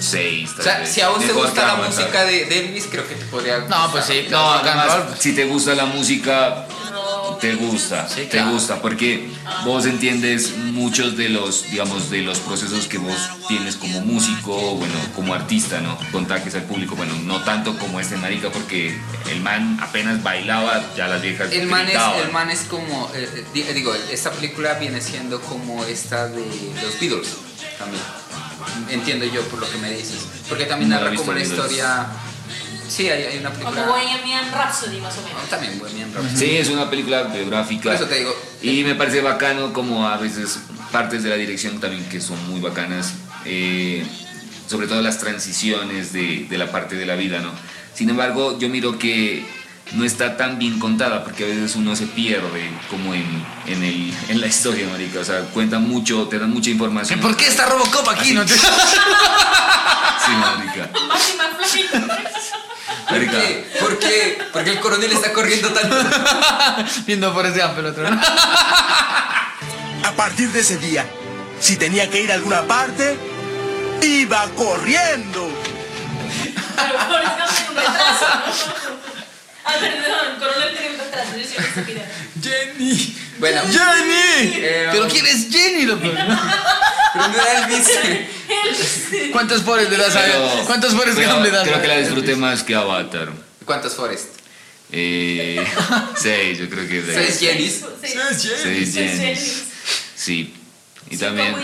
6. 0.00 0.50
O 0.58 0.62
sea, 0.62 0.86
si 0.86 1.00
a 1.00 1.08
vos 1.08 1.20
te 1.24 1.32
gusta 1.32 1.66
la 1.66 1.76
música 1.76 2.24
de, 2.24 2.44
de 2.46 2.58
Elvis, 2.66 2.86
creo 2.90 3.06
que 3.08 3.14
te 3.14 3.24
podría. 3.26 3.58
No, 3.60 3.90
pues 3.90 4.04
sí. 4.06 4.26
No, 4.30 4.54
rock 4.58 4.66
and 4.66 4.80
además, 4.80 5.06
roll. 5.08 5.18
si 5.18 5.32
te 5.34 5.44
gusta 5.46 5.74
la 5.74 5.86
música, 5.86 6.66
Rock. 6.92 7.40
te 7.40 7.54
gusta, 7.54 8.08
Sí, 8.08 8.22
te 8.22 8.28
claro. 8.28 8.50
gusta, 8.52 8.80
porque 8.82 9.30
vos 9.64 9.86
entiendes 9.86 10.52
muchos 10.74 11.16
de 11.16 11.28
los, 11.28 11.70
digamos, 11.70 12.10
de 12.10 12.20
los 12.22 12.38
procesos 12.40 12.86
que 12.88 12.98
vos 12.98 13.16
tienes 13.48 13.76
como 13.76 14.00
músico, 14.00 14.52
bueno, 14.76 14.94
como 15.14 15.32
artista, 15.32 15.80
¿no? 15.80 15.96
Contaques 16.12 16.54
al 16.56 16.64
público, 16.64 16.96
bueno, 16.96 17.14
no 17.24 17.42
tanto 17.42 17.78
como 17.78 18.00
este 18.00 18.16
marica, 18.16 18.50
porque 18.50 18.98
el 19.30 19.40
man 19.40 19.78
apenas 19.80 20.22
bailaba, 20.22 20.84
ya 20.96 21.06
las 21.06 21.22
viejas 21.22 21.52
El 21.52 21.68
man, 21.68 21.86
es, 21.88 21.96
el 22.26 22.32
man 22.32 22.50
es 22.50 22.60
como. 22.62 23.10
eh, 23.14 23.28
eh, 23.36 23.44
di- 23.54 23.62
digo, 23.62 23.94
esta 24.10 24.30
película 24.32 24.74
viene 24.74 25.00
siendo 25.00 25.40
como 25.40 25.84
esta 25.84 26.26
de 26.28 26.44
los 26.82 27.00
Beatles 27.00 27.28
también. 27.78 28.02
Entiendo 28.90 29.24
yo 29.26 29.42
por 29.48 29.60
lo 29.60 29.70
que 29.70 29.78
me 29.78 29.90
dices. 29.90 30.26
Porque 30.48 30.64
también 30.64 30.90
No 30.90 30.96
la 30.96 31.02
narra 31.04 31.16
como 31.16 31.30
una 31.30 31.40
Beatles. 31.40 31.68
Sí, 32.94 33.08
hay, 33.08 33.24
hay 33.24 33.38
una 33.38 33.50
Como 33.50 33.64
película. 33.70 33.86
Bohemian 33.86 34.52
Rhapsody, 34.52 35.00
más 35.00 35.14
o 35.18 35.20
No, 35.22 35.26
menos. 35.28 35.48
también 35.50 35.78
Bohemian 35.78 36.12
Rhapsody. 36.14 36.36
Sí, 36.36 36.56
es 36.56 36.68
una 36.68 36.88
película 36.88 37.24
biográfica. 37.24 37.82
Por 37.84 37.94
eso 37.94 38.04
te 38.06 38.18
digo. 38.20 38.34
Y 38.62 38.84
me 38.84 38.94
parece 38.94 39.20
bacano 39.20 39.72
como 39.72 40.06
a 40.06 40.16
veces 40.16 40.60
partes 40.92 41.22
de 41.24 41.30
la 41.30 41.36
dirección 41.36 41.80
también 41.80 42.04
que 42.08 42.20
son 42.20 42.38
muy 42.48 42.60
bacanas, 42.60 43.14
eh, 43.46 44.06
sobre 44.68 44.86
todo 44.86 45.02
las 45.02 45.18
transiciones 45.18 46.12
de, 46.12 46.46
de 46.48 46.58
la 46.58 46.70
parte 46.70 46.94
de 46.94 47.04
la 47.04 47.16
vida, 47.16 47.40
¿no? 47.40 47.50
Sin 47.94 48.10
embargo, 48.10 48.58
yo 48.58 48.68
miro 48.68 48.96
que 48.98 49.44
no 49.92 50.04
está 50.04 50.36
tan 50.36 50.58
bien 50.58 50.78
contada 50.78 51.24
porque 51.24 51.44
a 51.44 51.46
veces 51.48 51.74
uno 51.76 51.94
se 51.96 52.06
pierde 52.06 52.70
como 52.90 53.12
en, 53.12 53.24
en, 53.66 53.82
el, 53.82 54.14
en 54.28 54.40
la 54.40 54.46
historia, 54.46 54.86
marica. 54.88 55.18
O 55.20 55.24
sea, 55.24 55.40
cuentan 55.52 55.86
mucho, 55.88 56.28
te 56.28 56.38
dan 56.38 56.50
mucha 56.50 56.70
información. 56.70 57.18
¿Por 57.20 57.36
qué 57.36 57.48
está 57.48 57.66
Robocop 57.66 58.08
aquí? 58.08 58.32
No 58.32 58.44
te- 58.46 58.54
Sí, 60.24 60.30
marica. 60.40 60.90
¿Por 63.08 63.20
qué? 63.30 63.66
¿Por 63.80 63.98
qué? 63.98 64.38
Porque 64.52 64.70
el 64.70 64.80
coronel 64.80 65.12
está 65.12 65.32
corriendo 65.32 65.68
tanto. 65.70 65.96
Viendo 67.06 67.32
por 67.32 67.46
ese 67.46 67.60
el 67.62 67.86
otro. 67.86 68.06
A 70.04 70.12
partir 70.16 70.50
de 70.50 70.60
ese 70.60 70.78
día, 70.78 71.06
si 71.60 71.76
tenía 71.76 72.08
que 72.10 72.22
ir 72.22 72.30
a 72.30 72.34
alguna 72.34 72.62
parte, 72.62 73.16
iba 74.02 74.48
corriendo. 74.50 75.50
Ah, 79.64 79.72
perdón, 79.80 80.38
Coronel 80.38 80.76
tiene 80.76 80.94
un 80.94 80.98
retraso. 80.98 81.36
Yo 81.36 81.44
soy 81.44 81.64
estúpida. 81.64 82.02
Jenny. 82.42 83.16
Bueno, 83.38 83.62
Jenny. 83.62 84.52
Eh, 84.56 84.88
Pero 84.92 85.08
quién 85.08 85.26
es 85.26 85.48
Jenny, 85.50 85.86
loco? 85.86 86.06
pero 87.14 87.28
no 87.28 87.34
era 87.34 87.66
Elvis. 87.66 87.88
¿Cuántos 89.32 89.62
pobres 89.62 89.88
le 89.88 89.96
das 89.96 90.14
a 90.16 90.20
Pero- 90.20 90.64
¿Cuántos 90.66 90.94
pobres 90.94 91.14
pero 91.16 91.40
le 91.40 91.50
das 91.50 91.62
Creo 91.64 91.76
a- 91.78 91.82
que 91.82 91.88
la 91.88 91.96
disfruté 91.98 92.36
más 92.36 92.62
que 92.62 92.74
Avatar. 92.74 93.30
¿Cuántos 93.64 93.94
Forest? 93.94 94.34
Eh, 94.92 95.64
seis, 96.16 96.58
yo 96.58 96.68
creo 96.68 96.86
que 96.86 97.02
de 97.02 97.14
Seis 97.14 97.40
Jennys. 97.40 97.84
Seis 98.00 98.14
Seis 98.62 98.94
Jennys. 98.94 98.94
Jennys. 98.94 99.64
Sí. 100.14 100.54
Y 101.10 101.16
también, 101.18 101.54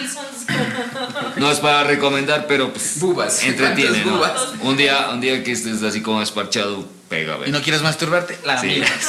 no 1.37 1.51
es 1.51 1.59
para 1.61 1.83
recomendar, 1.85 2.47
pero 2.47 2.73
pues, 2.73 2.99
Bubas. 3.01 3.43
entretiene, 3.43 4.05
¿no? 4.05 4.19
¿Cuántos 4.19 4.49
bubas? 4.53 4.65
Un 4.67 4.77
día, 4.77 5.09
un 5.11 5.21
día 5.21 5.43
que 5.43 5.53
estés 5.53 5.83
así 5.83 6.03
como 6.03 6.21
esparchado, 6.23 6.87
pega, 7.09 7.39
¿Y 7.47 7.51
no 7.51 7.63
quieres 7.63 7.81
masturbarte? 7.83 8.39
La 8.45 8.61
Sí. 8.61 8.67
miras. 8.67 8.91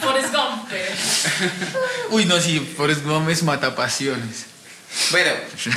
Forrest 0.00 0.32
Gump. 0.34 0.68
pero- 0.68 0.92
Uy, 2.10 2.24
no, 2.26 2.38
sí, 2.40 2.60
Forrest 2.76 3.04
Gómez 3.04 3.42
mata 3.42 3.74
pasiones. 3.74 4.46
Bueno, 5.10 5.30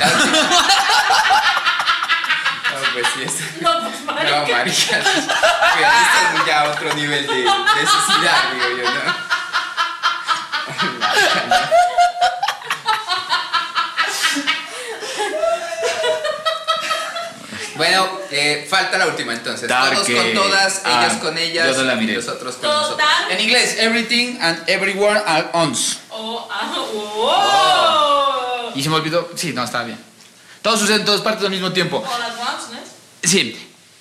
No, 2.72 2.82
pues 2.92 3.06
sí, 3.14 3.22
es- 3.24 3.62
No, 3.62 3.80
pues 3.80 4.00
No, 4.04 4.12
marica. 4.12 4.56
marica. 4.58 4.96
Pero 5.00 5.88
esto 5.88 6.38
es 6.38 6.46
ya 6.46 6.64
otro 6.64 6.92
nivel 6.94 7.26
de 7.26 7.34
necesidad, 7.44 8.52
digo 8.52 8.68
yo, 8.78 8.84
¿no? 8.90 9.26
Bueno, 17.76 18.08
eh, 18.30 18.66
falta 18.68 18.98
la 18.98 19.06
última 19.06 19.32
entonces. 19.32 19.68
Todos 19.68 20.08
con 20.08 20.32
todas, 20.34 20.82
ah, 20.84 21.04
ellas 21.04 21.18
con 21.18 21.36
ellas, 21.38 21.68
yo 21.68 21.76
no 21.78 21.84
la 21.84 21.94
miré. 21.96 22.14
nosotros 22.14 22.56
con 22.56 22.68
nosotros. 22.68 22.98
Total. 22.98 23.30
En 23.32 23.40
inglés, 23.40 23.76
everything 23.78 24.38
and 24.40 24.62
everyone 24.68 25.20
at 25.26 25.46
once. 25.52 25.98
Oh, 26.10 26.48
ah, 26.50 26.74
oh. 26.76 28.72
Y 28.74 28.82
se 28.82 28.88
me 28.88 28.96
olvidó. 28.96 29.30
Sí, 29.34 29.52
no, 29.52 29.64
estaba 29.64 29.84
bien. 29.84 29.98
Todo 30.62 30.76
sucede 30.76 30.96
en 30.96 31.04
todas 31.04 31.20
partes 31.20 31.44
al 31.44 31.50
mismo 31.50 31.72
tiempo. 31.72 31.98
All 31.98 32.22
at 32.22 32.38
once, 32.38 32.74
¿no? 32.74 32.80
Sí. 33.22 33.56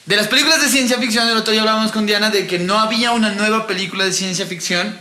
De 0.05 0.15
las 0.15 0.27
películas 0.27 0.61
de 0.61 0.69
ciencia 0.69 0.97
ficción, 0.97 1.27
el 1.27 1.37
otro 1.37 1.51
día 1.51 1.61
hablábamos 1.61 1.91
con 1.91 2.05
Diana 2.05 2.29
de 2.29 2.45
que 2.45 2.59
no 2.59 2.79
había 2.79 3.11
una 3.11 3.31
nueva 3.31 3.65
película 3.65 4.05
de 4.05 4.13
ciencia 4.13 4.45
ficción 4.45 4.99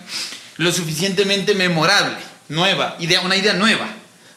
lo 0.56 0.72
suficientemente 0.72 1.54
memorable, 1.54 2.16
nueva, 2.48 2.96
idea, 3.00 3.20
una 3.20 3.36
idea 3.36 3.54
nueva. 3.54 3.88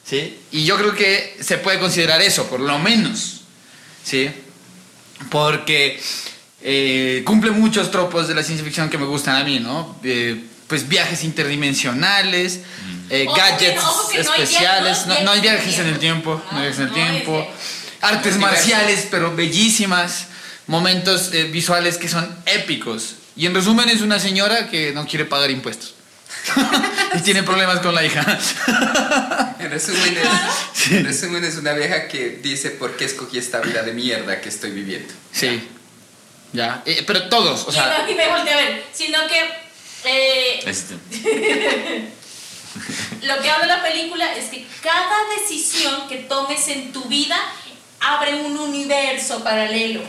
¿sí? 0.04 0.40
Y 0.52 0.66
yo 0.66 0.78
creo 0.78 0.94
que 0.94 1.38
se 1.42 1.58
puede 1.58 1.80
considerar 1.80 2.22
eso, 2.22 2.48
por 2.48 2.60
lo 2.60 2.80
menos. 2.80 3.37
¿Sí? 4.08 4.30
Porque 5.30 6.00
eh, 6.62 7.24
cumple 7.26 7.52
muchos 7.52 7.92
tropos 7.92 8.28
de 8.28 8.36
la 8.36 8.44
ciencia 8.44 8.64
ficción 8.64 8.90
que 8.90 8.98
me 8.98 9.06
gustan 9.06 9.36
a 9.36 9.44
mí, 9.44 9.60
¿no? 9.60 9.98
Eh, 10.04 10.44
pues 10.68 10.88
viajes 10.88 11.24
interdimensionales, 11.24 12.62
eh, 13.10 13.26
Ojo 13.28 13.36
que- 13.36 13.42
gadgets 13.42 13.84
ojo 13.84 14.10
que 14.10 14.24
no 14.24 14.32
hay 14.32 14.42
especiales, 14.42 15.06
via- 15.06 15.16
no, 15.20 15.22
no 15.26 15.32
hay 15.32 15.42
viajes 15.42 15.80
en 15.80 15.88
el 15.88 16.00
tiempo, 16.00 16.42
no 16.52 16.58
hay 16.58 16.64
viajes 16.64 16.80
en 16.80 16.88
el 16.88 16.94
tiempo, 16.94 17.48
artes 18.02 18.38
marciales, 18.38 19.08
pero 19.10 19.36
bellísimas, 19.36 20.28
momentos 20.68 21.34
eh, 21.34 21.46
visuales 21.46 21.98
que 21.98 22.08
son 22.10 22.28
épicos. 22.46 23.16
Y 23.36 23.46
en 23.46 23.54
resumen 23.56 23.88
es 23.90 24.02
una 24.02 24.20
señora 24.20 24.70
que 24.70 24.92
no 24.94 25.06
quiere 25.08 25.26
pagar 25.26 25.52
impuestos. 25.52 25.94
Y 27.16 27.22
tiene 27.22 27.44
problemas 27.44 27.80
con 27.80 27.94
la 27.96 28.04
hija. 28.06 28.24
En 29.60 29.72
resumen, 29.72 30.16
es, 30.18 30.92
en 30.92 31.06
resumen, 31.06 31.44
es 31.44 31.58
una 31.58 31.74
vieja 31.74 32.08
que 32.08 32.30
dice 32.42 32.70
por 32.70 32.96
qué 32.96 33.06
escogí 33.06 33.40
esta 33.40 33.60
vida 33.60 33.82
de 33.82 33.92
mierda 33.94 34.40
que 34.40 34.50
estoy 34.50 34.72
viviendo. 34.72 35.14
sí. 35.32 35.68
Ya. 36.54 36.82
Eh, 36.86 37.04
pero 37.06 37.28
todos, 37.28 37.66
o 37.68 37.72
sea, 37.74 37.98
y, 38.00 38.04
no, 38.04 38.12
y 38.12 38.16
me 38.16 38.28
volteé 38.30 38.54
a 38.54 38.58
ver, 38.58 38.84
sino 38.94 39.20
que 39.28 39.50
Eh, 40.06 40.64
Este. 40.66 40.94
lo 43.24 43.42
que 43.42 43.50
habla 43.50 43.78
la 43.78 43.84
película 43.84 44.34
es 44.36 44.46
que 44.46 44.66
cada 44.82 45.18
decisión 45.40 46.08
que 46.08 46.18
tomes 46.18 46.68
en 46.70 46.94
tu 46.94 47.04
vida 47.06 47.38
abre 48.00 48.36
un 48.36 48.58
universo 48.58 49.44
paralelo. 49.44 50.02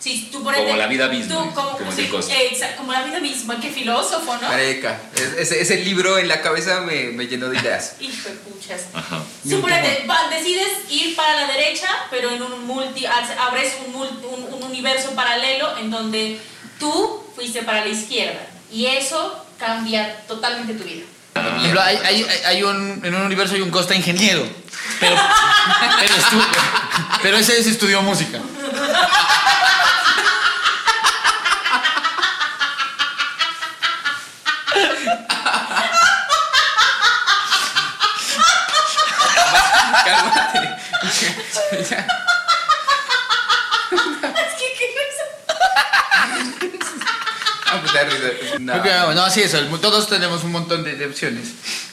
Si 0.00 0.28
tú 0.30 0.44
por 0.44 0.54
Como 0.54 0.76
la 0.76 0.86
vida 0.86 1.08
misma, 1.08 1.34
tú 1.34 1.54
como, 1.54 1.72
como 1.76 1.90
sí, 1.90 2.08
exacto, 2.50 2.76
como 2.76 2.92
la 2.92 3.02
vida 3.02 3.18
misma, 3.18 3.58
qué 3.60 3.68
filósofo, 3.70 4.36
¿no? 4.40 4.48
Marica, 4.48 4.96
es- 5.16 5.32
ese, 5.38 5.60
ese 5.60 5.78
libro 5.84 6.18
en 6.18 6.28
la 6.28 6.40
cabeza 6.40 6.82
me, 6.82 7.06
me 7.06 7.26
llenó 7.26 7.48
de 7.48 7.58
ideas. 7.58 7.94
Hijo 8.00 8.28
de 8.28 8.34
puchas. 8.36 8.82
Ajá. 8.94 9.20
Suponete, 9.48 10.06
va- 10.08 10.28
decides 10.30 10.68
ir 10.90 11.16
para 11.16 11.34
la 11.34 11.52
derecha, 11.52 11.88
pero 12.10 12.30
en 12.30 12.40
un 12.42 12.64
multi, 12.64 13.06
abres 13.06 13.72
un, 13.86 13.92
multi- 13.92 14.24
un, 14.24 14.54
un 14.54 14.62
universo 14.62 15.10
paralelo 15.16 15.76
en 15.78 15.90
donde 15.90 16.40
tú 16.78 17.24
fuiste 17.34 17.62
para 17.64 17.80
la 17.84 17.88
izquierda. 17.88 18.40
Y 18.70 18.86
eso 18.86 19.44
cambia 19.58 20.16
totalmente 20.28 20.74
tu 20.74 20.84
vida. 20.84 21.04
Por 21.32 21.44
ejemplo, 21.44 21.80
hay, 21.82 22.24
hay, 22.46 22.62
un, 22.62 23.00
en 23.04 23.14
un 23.14 23.22
universo 23.22 23.54
hay 23.56 23.62
un 23.62 23.70
Costa 23.70 23.94
ingeniero. 23.96 24.46
Pero, 25.00 25.16
pero, 26.00 26.14
estu- 26.14 26.46
pero 27.22 27.36
ese 27.36 27.62
sí 27.64 27.70
estudió 27.70 28.00
música. 28.02 28.38
Ya. 41.72 42.06
Es 43.90 44.54
que, 44.54 44.66
¿qué 44.78 44.84
es 44.84 44.94
eso? 45.14 45.24
Ah, 47.70 47.80
pues 47.82 47.92
da 47.92 48.04
risa. 48.04 48.58
No. 48.58 49.14
No, 49.14 49.22
así 49.24 49.42
es, 49.42 49.54
el- 49.54 49.68
todos 49.80 50.08
tenemos 50.08 50.42
un 50.44 50.52
montón 50.52 50.84
de, 50.84 50.94
de 50.96 51.06
opciones. 51.06 51.48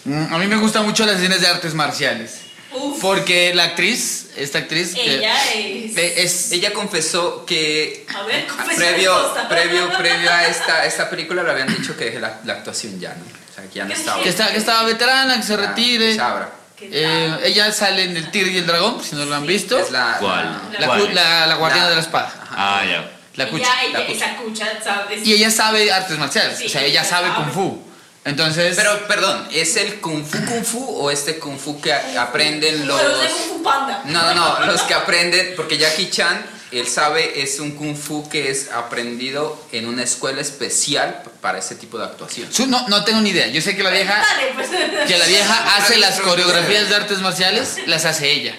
Mm, 0.05 0.34
A 0.34 0.38
mí 0.38 0.47
me 0.47 0.55
gustan 0.57 0.86
mucho 0.86 1.05
las 1.05 1.17
escenas 1.17 1.41
de 1.41 1.47
artes 1.47 1.73
marciales. 1.73 2.41
Uf. 2.71 2.99
Porque 3.01 3.53
la 3.53 3.63
actriz, 3.65 4.28
esta 4.36 4.59
actriz, 4.59 4.93
que- 4.95 5.15
Ella 5.17 5.36
es. 5.53 5.97
eh, 5.97 6.13
es 6.23 6.51
Ella 6.51 6.73
confesó 6.73 7.45
que 7.45 8.05
A 8.13 8.23
ver, 8.23 8.47
confesión 8.47 8.78
previo, 8.78 9.34
previo, 9.49 9.97
previo 9.97 10.32
a 10.32 10.45
esta, 10.45 10.86
esta 10.86 11.09
película 11.09 11.43
le 11.43 11.51
habían 11.51 11.67
dicho 11.73 11.95
que 11.95 12.05
deje 12.05 12.19
la, 12.19 12.39
la 12.43 12.53
actuación 12.53 12.99
ya, 12.99 13.09
¿no? 13.15 13.23
O 13.26 13.53
sea, 13.55 13.63
que 13.69 13.76
ya 13.76 13.86
no 13.86 13.93
estaba. 13.93 14.21
que, 14.23 14.30
está, 14.30 14.51
que 14.51 14.57
estaba 14.57 14.84
veterana, 14.84 15.38
que 15.38 15.43
se 15.43 15.55
Ya, 15.55 15.67
retire. 15.67 16.07
que 16.09 16.15
se 16.15 16.21
abra. 16.21 16.49
¿Qué 16.78 16.89
Eh, 16.91 17.38
ella 17.43 17.71
sale 17.71 18.03
en 18.03 18.17
El 18.17 18.32
Tigre 18.32 18.51
y 18.51 18.57
el 18.57 18.67
Dragón, 18.67 19.01
si 19.03 19.15
no 19.15 19.26
lo 19.26 19.36
han 19.36 19.45
visto. 19.45 19.78
Es 19.80 19.91
la. 19.91 20.17
¿Cuál? 20.19 20.61
La, 20.80 20.88
¿Cuál? 20.88 20.99
cu- 21.01 21.13
la- 21.13 21.47
la 21.47 21.55
guardiana 21.55 21.84
La- 21.86 21.89
de 21.91 21.95
la 21.95 22.01
espada. 22.01 22.34
Ah, 22.51 22.84
ya. 22.86 23.11
La 23.36 23.49
cucha. 23.49 23.63
Ella, 23.65 23.84
ella, 23.89 23.99
la 23.99 24.05
cucha. 24.07 24.26
esa 24.26 24.36
cucha, 24.38 24.84
¿sabes? 24.84 25.26
Y 25.26 25.34
ella 25.34 25.51
sabe 25.51 25.91
artes 25.91 26.17
marciales, 26.17 26.57
Sí, 26.57 26.65
o 26.67 26.69
sea, 26.69 26.84
ella 26.84 27.03
sabe 27.03 27.30
sabe. 27.30 27.43
kung 27.43 27.53
fu. 27.53 27.82
Entonces, 28.26 28.76
Pero, 28.76 29.05
perdón, 29.07 29.47
¿es 29.51 29.76
el 29.78 29.99
Kung 30.01 30.26
Fu 30.26 30.43
Kung 30.45 30.63
Fu 30.65 30.84
o 30.84 31.11
este 31.11 31.38
Kung 31.38 31.59
Fu 31.59 31.80
que 31.80 31.93
aprenden 31.93 32.88
los. 32.88 32.99
Pero 32.99 33.17
de 33.19 33.28
Kung 33.28 33.47
Fu 33.57 33.63
Panda. 33.63 34.01
No, 34.05 34.34
no, 34.34 34.59
no, 34.59 34.65
los 34.71 34.82
que 34.82 34.95
aprenden, 34.95 35.53
porque 35.55 35.78
Jackie 35.78 36.09
Chan, 36.09 36.43
él 36.80 36.88
sabe, 36.88 37.41
es 37.41 37.59
un 37.59 37.71
Kung 37.71 37.95
Fu 37.95 38.28
que 38.30 38.49
es 38.49 38.71
aprendido 38.71 39.61
en 39.71 39.88
una 39.88 40.03
escuela 40.03 40.41
especial 40.41 41.23
para 41.41 41.59
ese 41.59 41.76
tipo 41.76 41.97
de 41.97 42.05
actuación. 42.05 42.49
no, 42.69 42.88
no 42.88 43.03
tengo 43.03 43.21
ni 43.21 43.30
idea. 43.30 43.47
Yo 43.47 43.61
sé 43.61 43.76
que 43.76 43.84
la 43.84 43.91
vieja, 43.91 44.23
pues. 44.55 44.69
que 45.07 45.17
la 45.17 45.26
vieja 45.26 45.76
hace 45.78 45.97
las 45.97 46.19
coreografías 46.19 46.89
de 46.89 46.95
artes 46.95 47.19
marciales, 47.19 47.78
las 47.86 48.05
hace 48.05 48.32
ella. 48.32 48.55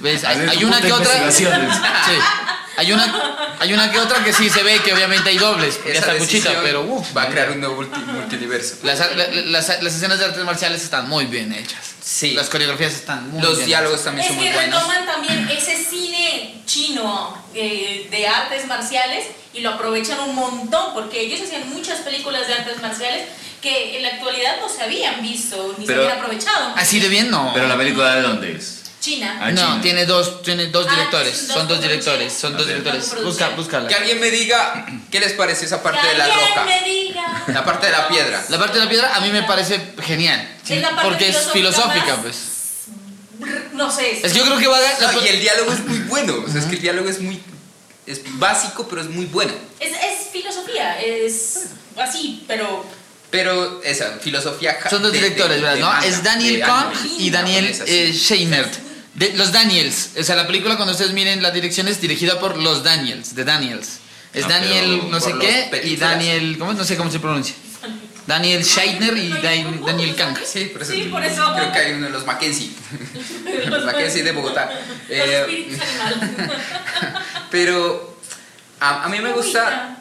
¿Ves? 0.00 0.24
Hay, 0.24 0.64
una 0.64 0.80
que 0.80 0.92
otra. 0.92 1.30
Sí. 1.30 1.46
Hay 2.76 2.92
una, 2.92 3.54
hay 3.60 3.72
una 3.74 3.90
que 3.92 3.98
otra 3.98 4.24
que 4.24 4.32
sí 4.32 4.48
se 4.48 4.62
ve 4.62 4.80
que 4.80 4.92
obviamente 4.94 5.28
hay 5.30 5.36
dobles, 5.38 5.78
ya 5.84 5.90
Esa 5.92 5.98
está 6.12 6.16
cuchita, 6.18 6.50
pero 6.62 6.82
uff. 6.82 7.14
va 7.16 7.22
a 7.24 7.28
crear 7.28 7.50
un 7.50 7.60
nuevo 7.60 7.76
multi- 7.82 8.00
multiverso. 8.00 8.76
Las, 8.82 8.98
la- 9.14 9.28
las, 9.28 9.68
las 9.82 9.94
escenas 9.94 10.18
de 10.18 10.24
artes 10.24 10.42
marciales 10.44 10.82
están 10.82 11.08
muy 11.08 11.26
bien 11.26 11.52
hechas. 11.52 11.92
Sí. 12.02 12.32
Las 12.32 12.48
coreografías 12.48 12.92
están 12.94 13.30
muy 13.30 13.42
Los 13.42 13.56
bien 13.58 13.66
diálogos 13.66 14.02
también 14.04 14.24
Es 14.24 14.28
son 14.28 14.36
muy 14.38 14.46
que 14.48 14.54
buenos. 14.54 14.80
retoman 14.82 15.06
también 15.06 15.48
ese 15.50 15.76
cine 15.84 16.62
chino 16.66 17.36
eh, 17.54 18.08
de 18.10 18.26
artes 18.26 18.66
marciales 18.66 19.26
y 19.54 19.60
lo 19.60 19.70
aprovechan 19.70 20.18
un 20.20 20.34
montón 20.34 20.94
porque 20.94 21.20
ellos 21.20 21.40
hacían 21.42 21.68
muchas 21.70 22.00
películas 22.00 22.46
de 22.48 22.54
artes 22.54 22.80
marciales 22.82 23.26
que 23.60 23.96
en 23.98 24.02
la 24.02 24.08
actualidad 24.08 24.56
no 24.60 24.68
se 24.68 24.82
habían 24.82 25.22
visto 25.22 25.74
ni 25.78 25.86
Pero- 25.86 26.00
se 26.02 26.06
habían 26.08 26.18
aprovechado. 26.24 26.72
Así 26.76 26.98
de 27.00 27.08
bien 27.08 27.30
no. 27.30 27.52
Pero 27.54 27.68
la 27.68 27.76
película 27.76 28.16
de 28.16 28.22
dónde 28.22 28.52
es? 28.56 28.81
China. 29.02 29.36
Ah, 29.42 29.50
no, 29.50 29.60
China. 29.60 29.80
tiene 29.82 30.06
dos, 30.06 30.42
tiene 30.42 30.66
dos 30.68 30.86
Ah, 30.88 30.94
directores. 30.94 31.36
son 31.36 31.66
dos 31.66 31.78
Son 31.78 31.80
directores. 31.88 32.32
Son 32.32 32.56
dos 32.56 32.66
directores. 32.66 33.10
Dos 33.10 33.24
Busca, 33.24 33.48
búscala. 33.50 33.88
Que 33.88 33.96
alguien 33.96 34.20
me 34.20 34.30
diga 34.30 34.86
qué 35.10 35.18
les 35.18 35.32
parece 35.32 35.66
esa 35.66 35.82
parte 35.82 36.00
Que 36.02 36.08
de 36.12 36.18
la 36.18 36.24
alguien 36.26 36.48
roca. 36.50 36.64
me 36.64 36.82
diga. 36.88 37.44
La 37.48 37.64
parte 37.64 37.86
de 37.86 37.92
la 37.92 38.08
piedra. 38.08 38.44
La 38.48 38.58
parte 38.58 38.78
de 38.78 38.84
la 38.84 38.88
piedra 38.90 39.14
a 39.16 39.20
mí 39.20 39.30
me 39.30 39.42
parece 39.42 39.92
genial. 40.02 40.56
sí, 40.64 40.74
Es 40.74 40.82
la 40.82 40.90
parte 40.90 41.08
porque 41.08 41.28
es 41.30 41.50
filosófica 41.52 42.06
más- 42.16 42.18
pues. 42.22 42.36
No 43.72 43.90
sé. 43.90 44.24
Es 44.24 44.32
que 44.32 44.38
yo 44.38 44.44
creo 44.44 44.58
que 44.58 44.68
va 44.68 44.76
a 44.76 44.80
dar. 44.80 45.14
No, 45.14 45.24
y 45.24 45.28
el 45.28 45.40
diálogo 45.40 45.72
es 45.72 45.80
muy 45.80 45.98
bueno. 46.00 46.44
O 46.46 46.50
sea, 46.50 46.60
es 46.60 46.66
que 46.66 46.76
el 46.76 46.80
diálogo 46.82 47.08
es 47.08 47.20
muy. 47.20 47.42
Es 48.06 48.20
básico, 48.38 48.86
pero 48.88 49.00
es 49.02 49.08
muy 49.08 49.26
bueno. 49.26 49.52
Es, 49.80 49.90
es 49.92 50.28
filosofía, 50.32 51.00
es 51.00 51.64
así, 51.96 52.44
pero 52.46 52.84
Pero 53.30 53.82
esa 53.82 54.18
filosofía. 54.20 54.78
Son 54.90 55.02
dos 55.02 55.10
de- 55.10 55.18
directores, 55.18 55.56
de- 55.56 55.62
¿verdad? 55.62 55.74
de 55.74 55.80
¿no? 55.80 56.02
Es 56.02 56.22
Daniel 56.22 56.60
Kahn 56.60 56.92
y 57.18 57.30
Daniel 57.30 57.74
eh, 57.86 58.12
Scheinert. 58.12 58.72
De- 59.14 59.34
los 59.34 59.52
Daniels. 59.52 60.10
O 60.18 60.22
sea, 60.22 60.36
la 60.36 60.46
película, 60.46 60.76
cuando 60.76 60.92
ustedes 60.92 61.12
miren 61.12 61.42
la 61.42 61.50
dirección, 61.50 61.86
es 61.88 62.00
dirigida 62.00 62.38
por 62.40 62.56
los 62.56 62.82
Daniels, 62.82 63.34
de 63.34 63.44
Daniels. 63.44 63.98
Es 64.32 64.44
Ah, 64.46 64.48
Daniel 64.48 65.02
no 65.10 65.20
sé 65.20 65.34
qué 65.38 65.82
y. 65.84 65.96
Daniel. 65.96 66.56
¿Cómo? 66.58 66.72
No 66.72 66.84
sé 66.84 66.96
cómo 66.96 67.10
se 67.10 67.20
pronuncia. 67.20 67.54
Daniel 68.26 68.64
Scheiner 68.64 69.16
y 69.18 69.28
Dan- 69.42 69.84
Daniel 69.84 70.14
Kang. 70.14 70.38
Sí, 70.46 70.66
por 70.72 70.82
eso, 70.82 70.92
Sí, 70.92 71.02
por 71.10 71.22
eso. 71.24 71.52
Creo 71.54 71.72
que 71.72 71.78
hay 71.78 71.92
uno 71.94 72.06
de 72.06 72.12
los 72.12 72.24
Mackenzie. 72.24 72.70
los 73.68 73.84
Mackenzie 73.84 74.22
de 74.22 74.32
Bogotá. 74.32 74.70
Eh, 75.08 75.76
pero 77.50 78.16
a, 78.80 79.04
a 79.04 79.08
mí 79.08 79.18
me 79.20 79.32
gusta. 79.32 79.96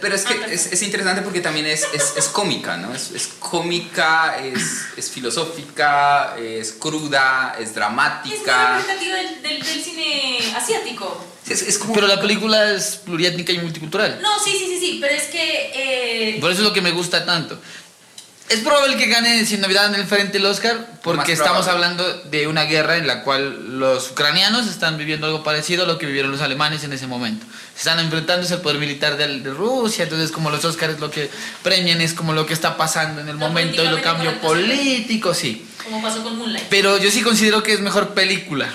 Pero 0.00 0.14
es 0.14 0.24
que 0.24 0.34
Ah, 0.34 0.46
es, 0.50 0.66
es 0.72 0.82
interesante 0.82 1.22
porque 1.22 1.40
también 1.40 1.66
es, 1.66 1.86
es, 1.92 2.14
es 2.16 2.24
cómica, 2.28 2.76
¿no? 2.76 2.94
Es, 2.94 3.10
es 3.12 3.28
cómica, 3.38 4.38
es, 4.42 4.62
es 4.96 5.10
filosófica, 5.10 6.36
es 6.38 6.72
cruda, 6.72 7.54
es 7.58 7.68
Es 7.68 7.74
dramática. 7.74 8.78
representativo 8.78 9.14
del, 9.16 9.42
del, 9.42 9.62
del 9.62 9.82
cine 9.84 10.38
asiático. 10.56 11.26
Es, 11.48 11.62
es 11.62 11.78
como. 11.78 11.94
Pero 11.94 12.06
la 12.06 12.20
película 12.20 12.72
es 12.72 12.96
pluriétnica 13.04 13.52
y 13.52 13.58
multicultural. 13.58 14.20
No, 14.22 14.38
sí, 14.38 14.52
sí, 14.52 14.66
sí, 14.66 14.78
sí, 14.80 14.98
pero 15.00 15.14
es 15.14 15.24
que. 15.24 15.70
eh, 15.74 16.38
Por 16.40 16.50
eso 16.50 16.60
es 16.60 16.66
lo 16.68 16.72
que 16.74 16.80
me 16.82 16.92
gusta 16.92 17.24
tanto. 17.24 17.58
Es 18.48 18.58
probable 18.60 18.96
que 18.96 19.06
gane 19.06 19.46
sin 19.46 19.60
novedad 19.60 19.86
en 19.86 19.94
el 19.94 20.06
frente 20.08 20.38
el 20.38 20.46
Oscar, 20.46 20.98
porque 21.04 21.30
estamos 21.32 21.68
hablando 21.68 22.04
de 22.24 22.48
una 22.48 22.64
guerra 22.64 22.96
en 22.96 23.06
la 23.06 23.22
cual 23.22 23.78
los 23.78 24.10
ucranianos 24.10 24.66
están 24.66 24.98
viviendo 24.98 25.28
algo 25.28 25.44
parecido 25.44 25.84
a 25.84 25.86
lo 25.86 25.98
que 25.98 26.06
vivieron 26.06 26.32
los 26.32 26.40
alemanes 26.40 26.82
en 26.82 26.92
ese 26.92 27.06
momento. 27.06 27.46
Están 27.80 27.98
enfrentándose 27.98 28.52
al 28.52 28.60
poder 28.60 28.78
militar 28.78 29.16
de, 29.16 29.38
de 29.40 29.50
Rusia, 29.54 30.04
entonces 30.04 30.30
como 30.30 30.50
los 30.50 30.62
Oscars 30.66 31.00
lo 31.00 31.10
que 31.10 31.30
premian 31.62 32.02
es 32.02 32.12
como 32.12 32.34
lo 32.34 32.44
que 32.44 32.52
está 32.52 32.76
pasando 32.76 33.22
en 33.22 33.28
el 33.30 33.36
momento 33.38 33.82
y 33.82 33.88
lo 33.88 34.02
cambio 34.02 34.38
político, 34.42 35.32
sí. 35.32 35.66
como 35.82 36.02
pasó 36.02 36.22
con 36.22 36.36
Moonlight. 36.36 36.66
Pero 36.68 36.98
yo 36.98 37.10
sí 37.10 37.22
considero 37.22 37.62
que 37.62 37.72
es 37.72 37.80
mejor 37.80 38.10
película. 38.12 38.68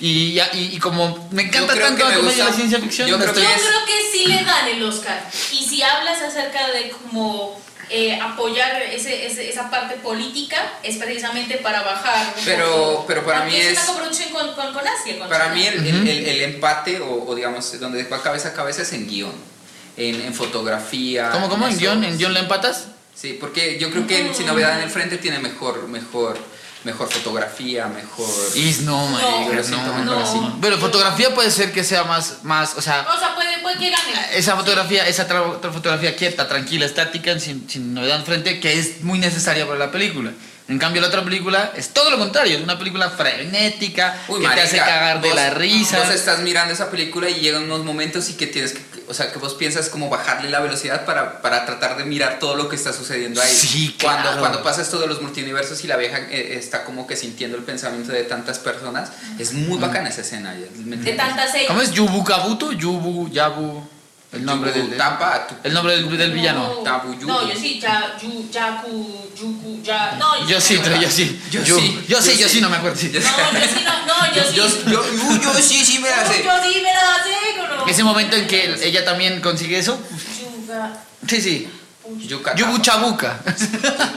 Y, 0.00 0.40
y, 0.40 0.70
y 0.72 0.78
como 0.80 1.28
me 1.30 1.42
encanta 1.42 1.74
tanto 1.76 1.96
que 1.96 2.02
la 2.02 2.08
me 2.10 2.16
comedia 2.16 2.44
y 2.44 2.46
la 2.48 2.52
ciencia 2.52 2.80
ficción, 2.80 3.08
yo 3.08 3.18
creo 3.18 3.28
estoy- 3.28 3.44
Yo 3.44 3.50
es- 3.50 3.62
creo 3.62 3.84
que 3.86 4.10
sí 4.18 4.26
le 4.26 4.42
dan 4.44 4.66
el 4.68 4.82
Oscar. 4.82 5.30
Y 5.52 5.62
si 5.64 5.80
hablas 5.82 6.20
acerca 6.20 6.66
de 6.72 6.90
cómo 6.90 7.60
eh, 7.90 8.18
apoyar 8.20 8.82
ese, 8.82 9.26
ese- 9.26 9.48
esa 9.48 9.70
parte 9.70 9.94
política, 9.96 10.56
es 10.82 10.96
precisamente 10.96 11.56
para 11.58 11.82
bajar. 11.82 12.34
Pero- 12.44 13.04
pero 13.06 13.24
para 13.24 13.44
mí 13.44 13.56
es 13.56 13.66
es- 13.66 13.78
una 13.78 13.86
coproducción 13.86 14.30
con, 14.30 14.54
con, 14.54 14.72
con 14.74 14.82
Asia. 14.86 15.18
con 15.18 15.28
Para 15.28 15.44
China. 15.44 15.54
mí 15.54 15.66
el, 15.66 15.86
el- 15.86 16.08
el- 16.08 16.26
el 16.28 16.40
empate, 16.42 17.00
o, 17.00 17.24
o 17.26 17.34
digamos, 17.34 17.78
donde 17.80 18.04
va 18.04 18.22
cabeza 18.22 18.48
a 18.48 18.52
cabeza 18.54 18.82
es 18.82 18.92
en 18.92 19.06
guion, 19.08 19.32
en, 19.96 20.20
en 20.20 20.34
fotografía. 20.34 21.30
¿Cómo, 21.30 21.48
cómo? 21.48 21.66
¿En 21.66 21.78
guion? 21.78 22.04
¿En 22.04 22.18
guion 22.18 22.34
le 22.34 22.40
empatas? 22.40 22.86
Sí, 23.14 23.36
porque 23.40 23.78
yo 23.78 23.90
creo 23.90 24.06
que 24.06 24.20
en 24.20 24.34
Sin 24.34 24.46
Novedad 24.46 24.76
en 24.78 24.84
el 24.84 24.90
Frente 24.90 25.18
tiene 25.18 25.38
mejor, 25.40 25.88
mejor, 25.88 26.38
mejor 26.84 27.10
fotografía, 27.12 27.86
mejor... 27.86 28.28
Is 28.54 28.82
no, 28.82 29.06
marica, 29.08 29.62
no, 29.70 29.82
mejor 29.82 30.04
no. 30.04 30.20
así. 30.20 30.38
Pero 30.60 30.78
fotografía 30.78 31.34
puede 31.34 31.50
ser 31.50 31.72
que 31.72 31.82
sea 31.84 32.04
más, 32.04 32.38
más, 32.44 32.74
o 32.76 32.80
sea, 32.82 33.06
O 33.14 33.18
sea, 33.18 33.34
puede, 33.34 33.58
puede 33.58 33.78
que 33.78 33.90
gane. 33.90 34.12
esa 34.34 34.56
fotografía, 34.56 35.06
esa 35.06 35.28
tra- 35.28 35.48
otra 35.56 35.72
fotografía 35.72 36.14
quieta, 36.16 36.46
tranquila, 36.48 36.86
estática, 36.86 37.38
sin, 37.40 37.68
sin 37.68 37.94
novedad 37.94 38.18
enfrente, 38.20 38.60
que 38.60 38.78
es 38.78 39.02
muy 39.02 39.18
necesaria 39.18 39.66
para 39.66 39.78
la 39.78 39.90
película. 39.90 40.30
En 40.68 40.78
cambio, 40.78 41.00
la 41.00 41.08
otra 41.08 41.24
película 41.24 41.72
es 41.76 41.88
todo 41.94 42.10
lo 42.10 42.18
contrario, 42.18 42.58
es 42.58 42.62
una 42.62 42.78
película 42.78 43.08
frenética, 43.10 44.16
Uy, 44.28 44.40
que 44.40 44.48
te 44.48 44.60
hace 44.60 44.76
cagar 44.76 45.20
de 45.20 45.34
la 45.34 45.50
risa. 45.50 45.98
Vos 45.98 46.10
estás 46.14 46.40
mirando 46.40 46.74
esa 46.74 46.90
película 46.90 47.28
y 47.30 47.40
llegan 47.40 47.64
unos 47.64 47.84
momentos 47.84 48.28
y 48.30 48.34
que 48.34 48.46
tienes 48.46 48.74
que, 48.74 48.80
o 49.08 49.14
sea, 49.14 49.32
que 49.32 49.38
vos 49.38 49.54
piensas 49.54 49.88
como 49.88 50.08
bajarle 50.08 50.50
la 50.50 50.60
velocidad 50.60 51.04
para, 51.04 51.40
para 51.42 51.64
tratar 51.66 51.96
de 51.96 52.04
mirar 52.04 52.38
todo 52.38 52.54
lo 52.56 52.68
que 52.68 52.76
está 52.76 52.92
sucediendo 52.92 53.40
ahí. 53.40 53.52
Sí, 53.52 53.96
cuando, 54.00 54.22
claro. 54.22 54.40
cuando 54.40 54.62
pasa 54.62 54.82
esto 54.82 54.98
de 54.98 55.06
los 55.06 55.22
multiversos 55.22 55.82
y 55.84 55.86
la 55.86 55.96
vieja 55.96 56.18
eh, 56.30 56.56
está 56.58 56.84
como 56.84 57.06
que 57.06 57.16
sintiendo 57.16 57.56
el 57.56 57.64
pensamiento 57.64 58.12
de 58.12 58.24
tantas 58.24 58.58
personas, 58.58 59.10
es 59.38 59.52
muy 59.52 59.78
bacana 59.78 60.08
esa 60.10 60.20
escena. 60.20 60.54
¿Cómo 61.66 61.80
es? 61.80 61.92
Yubu 61.92 62.24
Kabuto, 62.24 62.72
Yubu, 62.72 63.28
Yabu. 63.30 63.97
El 64.30 64.44
nombre 64.44 64.70
del, 64.72 64.94
Tapa, 64.96 65.46
el 65.64 65.72
nombre 65.72 65.96
del, 65.96 66.18
del 66.18 66.32
villano. 66.32 66.68
No, 66.68 66.74
Tabu, 66.82 67.14
no, 67.22 67.48
yo 67.48 67.54
sí, 67.58 67.80
ya, 67.80 68.14
yu, 68.20 68.48
yaku, 68.52 69.30
yuku, 69.34 69.80
ya, 69.82 70.16
no, 70.18 70.46
Yo 70.46 70.60
sí, 70.60 70.78
no, 70.84 71.00
yo 71.00 71.10
sí. 71.10 71.40
Yo 71.50 71.62
Yo 71.64 71.78
sí, 71.78 72.04
yo 72.06 72.20
sí, 72.20 72.32
yo 72.32 72.36
yo 72.36 72.48
sí. 72.48 72.54
sí, 72.56 72.60
no 72.60 72.68
me 72.68 72.76
acuerdo. 72.76 72.96
sí. 72.98 73.10
No, 73.14 73.20
yo 73.20 73.66
sí, 73.66 73.84
no, 73.84 74.06
no, 74.06 74.34
yo 74.34 74.42
sí. 74.50 74.54
Yo, 74.54 74.66
yo, 74.86 75.02
yo, 75.02 75.42
yo 75.42 75.54
sí, 75.62 75.82
sí 75.84 75.98
me 75.98 76.10
la 76.10 76.26
sé. 76.26 76.44
Yo 76.44 76.50
sí 76.62 76.80
me 76.82 76.92
la 76.92 77.24
sé, 77.24 77.56
¿no? 77.78 77.86
Ese 77.86 78.04
momento 78.04 78.36
en 78.36 78.46
que 78.46 78.74
ella 78.86 79.02
también 79.02 79.40
consigue 79.40 79.78
eso. 79.78 79.98
Yuga, 80.66 80.92
Sí, 81.26 81.40
sí. 81.40 81.68
Yuca. 82.26 82.54
Yubu 82.54 82.78
Chabuca. 82.80 83.38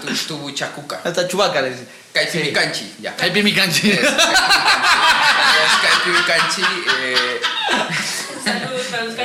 Tu, 0.05 0.13
tu 0.27 0.37
buchacuca. 0.37 0.99
Hasta 1.05 1.25
Chubaca 1.27 1.61
le 1.61 1.69
dice. 1.71 1.87
Caipiricanchi, 2.13 2.95
ya. 3.01 3.15
Caipi 3.15 3.43
mi 3.43 3.53
canchi. 3.53 3.91
Es 3.91 3.99
Caipiricanchi. 5.81 6.61
eh, 7.01 7.41
Saludos 8.43 8.70
para 8.91 9.05
los. 9.05 9.15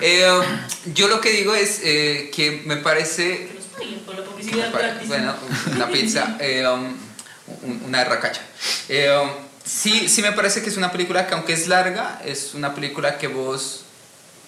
Eh, 0.00 0.30
um, 0.30 0.92
yo 0.92 1.08
lo 1.08 1.20
que 1.22 1.30
digo 1.30 1.54
es 1.54 1.80
eh, 1.82 2.30
que 2.34 2.62
me 2.66 2.76
parece 2.76 3.48
Que 3.48 3.54
nos 3.54 3.64
paguen 3.66 3.98
por 4.00 4.14
la 4.18 4.24
publicidad 4.24 4.70
gratis. 4.72 5.08
Bueno, 5.08 5.34
una 5.74 5.88
pizza, 5.88 6.36
eh, 6.40 6.66
um, 6.68 6.94
un- 7.62 7.82
una 7.86 8.04
racacha. 8.04 8.42
Eh, 8.90 9.10
um, 9.22 9.30
sí, 9.64 10.08
sí 10.08 10.20
me 10.20 10.32
parece 10.32 10.60
que 10.62 10.68
es 10.68 10.76
una 10.76 10.92
película 10.92 11.26
que 11.26 11.34
aunque 11.34 11.54
es 11.54 11.66
larga, 11.68 12.20
es 12.24 12.52
una 12.52 12.74
película 12.74 13.16
que 13.16 13.28
vos 13.28 13.84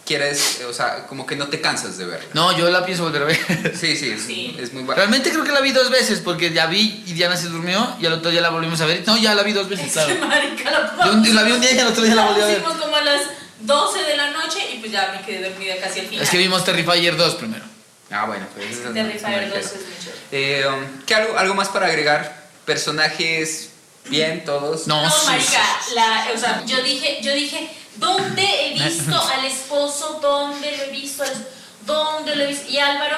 quieres, 0.05 0.61
o 0.68 0.72
sea, 0.72 1.07
como 1.07 1.26
que 1.26 1.37
no 1.37 1.49
te 1.49 1.61
cansas 1.62 1.97
de 1.99 2.07
verla. 2.07 2.29
No, 2.35 2.57
yo 2.57 2.68
la 2.70 2.85
pienso 2.85 3.03
volver 3.05 3.22
a 3.22 3.26
ver. 3.26 3.74
Sí, 3.79 3.95
sí, 3.97 4.11
es, 4.11 4.22
Sí. 4.22 4.57
es 4.59 4.72
muy 4.72 4.83
buena. 4.83 4.97
Realmente 5.03 5.31
creo 5.31 5.45
que 5.45 5.53
la 5.53 5.61
vi 5.61 5.72
dos 5.72 5.91
veces 5.91 6.20
porque 6.20 6.51
ya 6.51 6.66
vi 6.66 7.05
y 7.07 7.12
Diana 7.14 7.37
se 7.37 7.49
durmió 7.49 7.95
y 8.01 8.07
al 8.07 8.14
otro 8.14 8.31
día 8.31 8.41
la 8.43 8.49
volvimos 8.51 8.81
a 8.83 8.87
ver. 8.87 9.03
No, 9.07 9.16
ya 9.18 9.35
la 9.35 9.43
vi 9.43 9.53
dos 9.53 9.68
veces, 9.68 9.93
claro. 9.93 10.14
Marica, 10.26 10.70
la 10.70 11.22
Yo 11.22 11.33
la 11.35 11.43
vi 11.43 11.53
un 11.53 11.61
día 11.61 11.72
y 11.72 11.79
al 11.79 11.89
otro 11.89 12.03
día 12.05 12.14
la 12.14 12.24
volví 12.26 12.41
a 12.43 12.47
ver. 12.47 12.62
como 12.62 12.97
a 12.97 13.03
las 13.03 13.20
12 13.61 14.03
de 14.05 14.17
la 14.17 14.31
noche 14.31 14.59
y 14.75 14.79
pues 14.79 14.93
ya 14.93 15.13
me 15.19 15.25
quedé 15.27 15.49
dormida 15.51 15.77
casi 15.81 16.01
al 16.01 16.07
final. 16.07 16.25
Es 16.25 16.31
que 16.31 16.39
vimos 16.39 16.65
Terrifier 16.65 17.17
2 17.17 17.35
primero. 17.37 17.65
Ah, 18.11 18.25
bueno, 18.27 18.47
pues 18.55 18.71
eso 18.71 18.89
es 18.89 18.95
Terrifier 18.95 19.45
una 19.45 19.55
2 19.57 19.57
es 19.59 19.73
mucho. 19.75 20.11
Eh, 20.33 20.65
um, 20.67 21.05
¿qué 21.07 21.15
algo, 21.15 21.37
algo 21.39 21.55
más 21.55 21.69
para 21.69 21.87
agregar? 21.87 22.49
Personajes 22.65 23.71
bien, 24.07 24.45
todos. 24.45 24.87
No, 24.87 25.03
No, 25.03 25.11
sí, 25.11 25.27
marica, 25.27 25.63
la, 25.95 26.29
o 26.35 26.39
sea, 26.39 26.63
yo 26.67 26.83
dije, 26.83 27.19
yo 27.23 27.33
dije, 27.35 27.69
¿dónde 27.97 28.43
he 28.43 28.75
visto 28.89 29.21
al 29.21 29.45
esposo? 29.45 30.19
¿Dónde 30.23 30.77
lo 30.77 30.83
he 30.85 30.91
visto? 30.91 31.23
al- 31.23 31.49
¿Dónde 31.85 32.37
lo 32.37 32.45
he 32.45 32.47
visto? 32.49 32.69
Y 32.71 32.79
Álvaro 32.79 33.17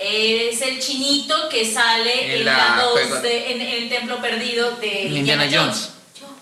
es 0.00 0.60
el 0.62 0.78
chinito 0.80 1.48
que 1.48 1.70
sale 1.72 2.26
En 2.26 2.30
en, 2.40 2.44
la 2.44 2.56
la 2.76 2.82
2 2.82 2.92
juego- 2.92 3.20
de, 3.20 3.52
en, 3.52 3.60
en 3.60 3.82
el 3.82 3.88
templo 3.88 4.20
perdido 4.20 4.72
de 4.76 5.02
Indiana 5.04 5.44
Indiana, 5.44 5.64
Jones. 5.66 5.90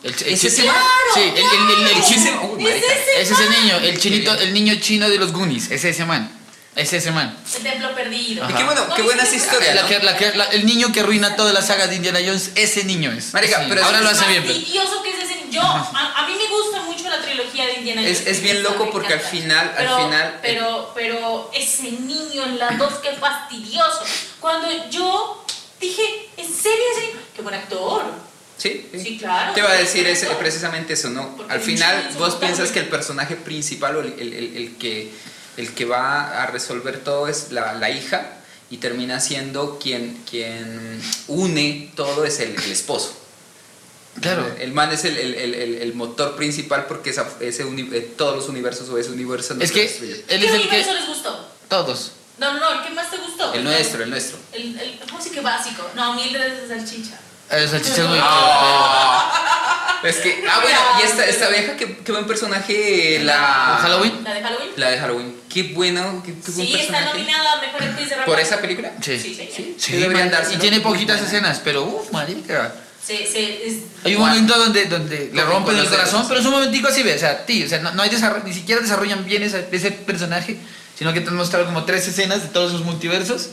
El, 0.07 0.15
el- 0.15 0.35
¿Ese 0.35 0.47
el- 0.47 0.53
se 0.53 0.63
¡Claro! 0.63 0.79
Sí, 1.15 1.21
el, 1.21 1.37
el, 1.37 1.87
el, 1.91 1.97
¡Es 1.99 2.11
ese 2.11 3.21
Es 3.21 3.31
ese 3.31 3.45
man! 3.49 3.61
niño, 3.63 3.77
el 3.79 3.99
chinito, 3.99 4.35
el 4.35 4.53
niño 4.55 4.75
chino 4.81 5.09
de 5.09 5.19
los 5.19 5.33
Goonies. 5.33 5.71
Es 5.71 5.85
ese 5.85 6.05
man. 6.05 6.31
Es 6.75 6.93
ese 6.93 7.11
man. 7.11 7.35
El 7.57 7.63
templo 7.63 7.95
perdido. 7.95 8.49
Y 8.51 8.53
qué 8.53 8.65
bueno, 8.65 8.87
¿No 8.87 8.95
qué 8.95 9.03
buenas 9.03 9.33
historias. 9.33 9.75
La 9.75 9.83
¿no? 9.83 9.89
la 10.05 10.17
que- 10.17 10.35
la- 10.35 10.45
el 10.47 10.67
niño 10.67 10.93
que 10.93 11.01
arruina 11.01 11.35
toda 11.35 11.53
la 11.53 11.63
saga 11.63 11.87
de 11.87 11.97
Indiana 11.97 12.19
Jones, 12.25 12.51
ese 12.55 12.85
niño 12.85 13.13
es. 13.13 13.33
Marica, 13.33 13.61
Ese 13.61 13.69
pero 13.71 13.77
niño. 13.77 13.87
ahora 13.87 13.99
es- 13.99 14.05
lo 14.05 14.11
Es 14.11 14.19
hace 14.19 14.29
bien. 14.31 14.43
pero- 14.43 14.55
fastidioso 14.55 15.03
que 15.03 15.11
es 15.11 15.17
ese. 15.25 15.37
Yo, 15.51 15.63
a, 15.63 16.13
a 16.19 16.27
mí 16.27 16.35
me 16.37 16.47
gusta 16.49 16.83
mucho 16.83 17.09
la 17.09 17.23
trilogía 17.23 17.65
de 17.67 17.75
Indiana 17.79 18.03
Jones. 18.03 18.21
Es- 18.21 18.27
es 18.27 18.43
bien 18.43 18.63
loco 18.63 18.91
porque 18.91 19.15
al 19.15 19.21
final- 19.21 19.69
al 19.71 19.75
Pero- 19.87 19.97
final, 20.05 20.27
eh, 20.35 20.39
Pero, 20.43 20.93
pero 20.95 21.51
ese 21.55 21.93
niño 21.93 22.45
en 22.45 22.59
la 22.59 22.73
2, 22.73 22.93
qué 23.03 23.13
fastidioso. 23.13 24.03
Cuando 24.39 24.69
yo 24.91 25.47
dije, 25.81 26.03
¿en 26.37 26.45
serio 26.55 26.85
ese? 26.99 27.13
Qué 27.35 27.41
buen 27.41 27.55
actor. 27.55 28.05
Sí, 28.59 28.89
Sí, 28.93 29.19
claro. 29.19 29.53
Te 29.53 29.61
iba 29.61 29.71
a 29.71 29.75
decir 29.75 30.07
ese- 30.07 30.27
precisamente 30.39 30.95
eso, 30.95 31.11
¿no? 31.11 31.37
Porque 31.37 31.53
Al 31.53 31.59
el 31.61 31.65
final 31.65 32.07
es 32.09 32.17
vos 32.17 32.37
piensas 32.37 32.71
que 32.73 32.79
el 32.81 32.89
personaje 32.89 33.37
principal 33.37 33.97
o 33.97 34.01
el, 34.01 34.15
el- 34.19 34.33
el- 34.33 34.57
el 34.57 34.77
que, 34.77 35.11
el 35.59 35.73
que 35.75 35.85
va 35.85 36.43
a 36.43 36.47
resolver 36.47 37.01
todo 37.05 37.29
es 37.29 37.53
la, 37.53 37.75
la 37.75 37.91
hija 37.91 38.33
y 38.71 38.79
termina 38.79 39.21
siendo 39.21 39.79
quien, 39.79 40.23
quien 40.29 41.01
une 41.29 41.93
todo 41.95 42.25
es 42.25 42.41
el, 42.41 42.55
el 42.55 42.73
esposo. 42.73 43.17
Claro. 44.21 44.51
El 44.59 44.73
man 44.73 44.91
es 44.93 45.05
el, 45.05 45.19
el- 45.19 45.35
el- 45.35 45.55
el- 45.55 45.75
el 45.83 45.95
motor 45.95 46.37
principal 46.37 46.87
porque 46.87 47.11
esa- 47.11 47.29
ese 47.41 47.65
uni- 47.67 47.91
eh, 47.93 48.15
todos 48.17 48.35
los 48.37 48.49
universos 48.49 48.89
o 48.89 48.97
ese 48.97 49.11
universo 49.11 49.55
no 49.55 49.63
Es 49.63 49.71
que 49.73 49.85
él 49.85 50.25
¿Qué 50.27 50.35
es 50.35 50.43
el 50.43 50.61
universo 50.61 50.91
que. 50.91 50.95
les 50.99 51.07
gustó? 51.09 51.49
Todos. 51.69 52.13
No, 52.39 52.55
no, 52.55 52.61
no, 52.61 52.81
¿el 52.81 52.87
que 52.89 52.95
más 52.95 53.11
te 53.11 53.19
gustó? 53.19 53.53
El 53.53 53.65
nuestro, 53.65 54.03
el 54.03 54.09
nuestro. 54.11 54.39
El, 54.53 54.79
el, 54.79 54.99
¿Cómo 55.09 55.21
sí 55.21 55.31
que 55.31 55.41
básico? 55.43 55.89
No, 55.95 56.15
mil 56.15 56.33
de 56.33 56.67
salchicha. 56.69 57.19
El 57.51 57.69
salchicha 57.69 58.03
es 58.03 58.09
muy. 58.09 58.19
Es 60.05 60.17
que, 60.19 60.45
ah, 60.49 60.61
bueno, 60.63 60.79
y 61.01 61.03
esta, 61.07 61.25
esta 61.25 61.49
vieja, 61.49 61.77
qué, 61.77 61.97
qué 62.05 62.13
buen 62.13 62.27
personaje, 62.27 63.21
la... 63.25 63.79
Halloween? 63.83 64.23
¿La 64.23 64.35
de 64.35 64.43
Halloween? 64.43 64.71
La 64.77 64.91
de 64.91 64.99
Halloween. 64.99 65.37
Qué 65.53 65.63
bueno, 65.75 66.23
qué, 66.25 66.33
qué 66.35 66.51
buen 66.53 66.67
Sí, 66.67 66.75
está 66.75 66.93
personaje. 66.99 67.19
nominada 67.19 67.53
a 67.55 67.61
Mejor 67.61 67.83
Actriz 67.83 68.11
de. 68.11 68.17
¿Por 68.25 68.39
esa 68.39 68.61
película? 68.61 68.93
Sí. 69.01 69.19
Sí, 69.19 69.35
sí, 69.35 69.51
sí. 69.57 69.75
Sí, 69.79 69.93
deberían. 69.97 70.31
Y 70.53 70.57
tiene 70.59 70.79
Muy 70.79 70.93
poquitas 70.93 71.17
buena. 71.21 71.27
escenas, 71.39 71.61
pero 71.65 71.85
uff, 71.85 72.13
marica. 72.13 72.73
Sí, 73.05 73.27
sí, 73.33 73.61
es... 73.65 73.75
Hay 74.05 74.15
un 74.17 74.21
momento 74.23 74.57
donde, 74.59 74.85
donde 74.85 75.31
le 75.33 75.45
rompen 75.45 75.75
el 75.77 75.83
los 75.83 75.91
corazón, 75.91 76.25
pero 76.29 76.41
es 76.41 76.47
un 76.47 76.53
momentico 76.53 76.89
así, 76.89 77.03
ve, 77.03 77.15
o 77.15 77.19
sea, 77.19 77.47
tío, 77.47 77.65
o 77.67 77.69
sea, 77.69 77.79
no, 77.79 77.93
no 77.93 78.03
hay 78.03 78.11
ni 78.45 78.53
siquiera 78.53 78.81
desarrollan 78.81 79.25
bien 79.25 79.43
ese, 79.45 79.67
ese 79.71 79.93
personaje, 79.93 80.57
sino 80.99 81.13
que 81.13 81.21
te 81.21 81.29
han 81.29 81.37
mostrado 81.37 81.67
como 81.67 81.85
tres 81.85 82.07
escenas 82.09 82.43
de 82.43 82.49
todos 82.49 82.73
sus 82.73 82.83
multiversos. 82.83 83.51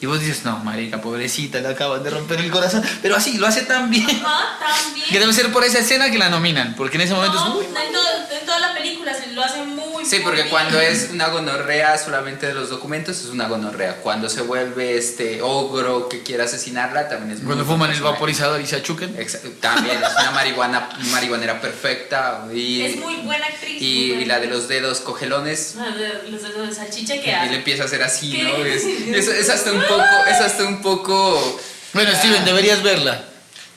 Y 0.00 0.06
vos 0.06 0.20
dices, 0.20 0.44
no, 0.44 0.58
marica, 0.58 1.00
pobrecita, 1.00 1.60
le 1.60 1.68
acaban 1.68 2.02
de 2.02 2.10
romper 2.10 2.38
el 2.40 2.50
corazón. 2.50 2.82
Pero 3.02 3.16
así, 3.16 3.38
lo 3.38 3.46
hace 3.46 3.62
tan 3.62 3.90
bien. 3.90 4.08
Ajá, 4.08 4.58
también. 4.84 5.06
Que 5.08 5.18
debe 5.18 5.32
ser 5.32 5.52
por 5.52 5.64
esa 5.64 5.78
escena 5.78 6.10
que 6.10 6.18
la 6.18 6.28
nominan, 6.28 6.74
porque 6.76 6.96
en 6.96 7.02
ese 7.02 7.14
momento 7.14 7.38
No, 7.38 7.46
es 7.46 7.54
muy... 7.54 7.64
en, 7.66 7.92
todo- 7.92 8.38
en 8.40 8.46
toda 8.46 8.58
la 8.58 8.74
película 8.74 9.14
se 9.14 9.28
lo 9.32 9.42
hace 9.42 9.62
muy 9.62 10.04
Sí, 10.04 10.16
muy 10.16 10.24
porque 10.24 10.42
bien. 10.42 10.50
cuando 10.50 10.80
es 10.80 11.08
una 11.12 11.28
gonorrea 11.28 11.98
solamente 11.98 12.46
de 12.46 12.54
los 12.54 12.70
documentos 12.70 13.18
es 13.18 13.26
una 13.26 13.48
gonorrea. 13.48 13.96
Cuando 13.96 14.28
se 14.28 14.40
vuelve 14.42 14.96
este 14.96 15.42
ogro 15.42 16.08
que 16.08 16.22
quiere 16.22 16.44
asesinarla 16.44 17.08
también 17.08 17.32
es 17.32 17.38
muy 17.38 17.46
Cuando 17.46 17.64
fuman 17.64 17.90
el 17.90 18.00
vaporizador 18.00 18.60
y 18.60 18.66
se 18.66 18.76
achuquen. 18.76 19.16
También 19.60 19.96
es 20.02 20.12
una 20.20 20.30
marihuana, 20.30 20.88
marihuanera 21.10 21.60
perfecta. 21.60 22.46
Y, 22.54 22.82
Es 22.82 22.96
muy 22.98 23.16
buena 23.16 23.46
actriz. 23.46 23.82
y, 23.82 24.12
buena 24.12 24.26
la 24.34 24.40
de 24.40 24.46
los 24.46 24.68
dedos 24.68 25.00
cogelones. 25.00 25.74
De- 25.76 26.30
Los 26.30 26.42
dedos 26.42 26.68
de 26.68 26.74
salchicha 26.74 27.14
que 27.14 27.30
Y 27.46 27.48
le 27.50 27.56
empieza 27.56 27.82
a 27.82 27.86
hacer 27.86 28.02
así, 28.04 28.30
¿Qué? 28.32 28.42
¿no? 28.44 28.64
Es, 28.64 28.84
es, 28.84 29.28
es 29.28 29.50
hasta 29.50 29.72
un 29.72 29.82
poco, 29.88 30.26
es 30.30 30.40
hasta 30.40 30.64
un 30.64 30.82
poco 30.82 31.60
Bueno, 31.92 32.12
Steven, 32.14 32.44
deberías 32.44 32.82
verla. 32.82 33.24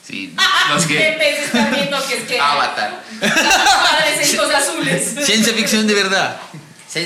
Sí, 0.06 0.32
Ah, 0.36 0.70
los 0.74 0.86
¿Qué 0.86 0.96
que... 0.96 1.16
peces 1.18 1.44
están 1.46 1.70
viendo 1.72 2.06
que 2.06 2.16
es 2.16 2.24
que 2.24 2.40
avatar. 2.40 3.02
azules? 4.56 5.14
Ciencia 5.24 5.52
ficción 5.54 5.86
de 5.86 5.94
verdad. 5.94 6.40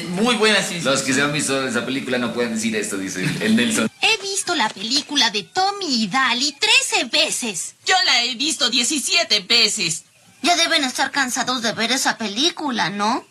Muy 0.09 0.37
buena 0.37 0.63
ciencia 0.63 0.91
Los 0.91 1.03
que 1.03 1.13
se 1.13 1.21
han 1.21 1.31
visto 1.33 1.69
esa 1.69 1.85
película 1.85 2.17
no 2.17 2.33
pueden 2.33 2.55
decir 2.55 2.75
esto, 2.75 2.97
dice 2.97 3.23
el 3.41 3.55
Nelson. 3.55 3.91
He 4.01 4.17
visto 4.23 4.55
la 4.55 4.71
película 4.71 5.31
de 5.31 5.43
Tommy 5.43 6.05
y 6.05 6.09
Dali 6.09 6.53
13 6.53 7.05
veces. 7.05 7.75
Yo 7.85 7.95
la 8.07 8.25
he 8.25 8.35
visto 8.35 8.71
17 8.71 9.41
veces. 9.41 10.05
Ya 10.41 10.57
deben 10.57 10.85
estar 10.85 11.11
cansados 11.11 11.61
de 11.63 11.73
ver 11.73 11.93
esa 11.93 12.17
película, 12.17 12.89
¿no? 12.89 13.27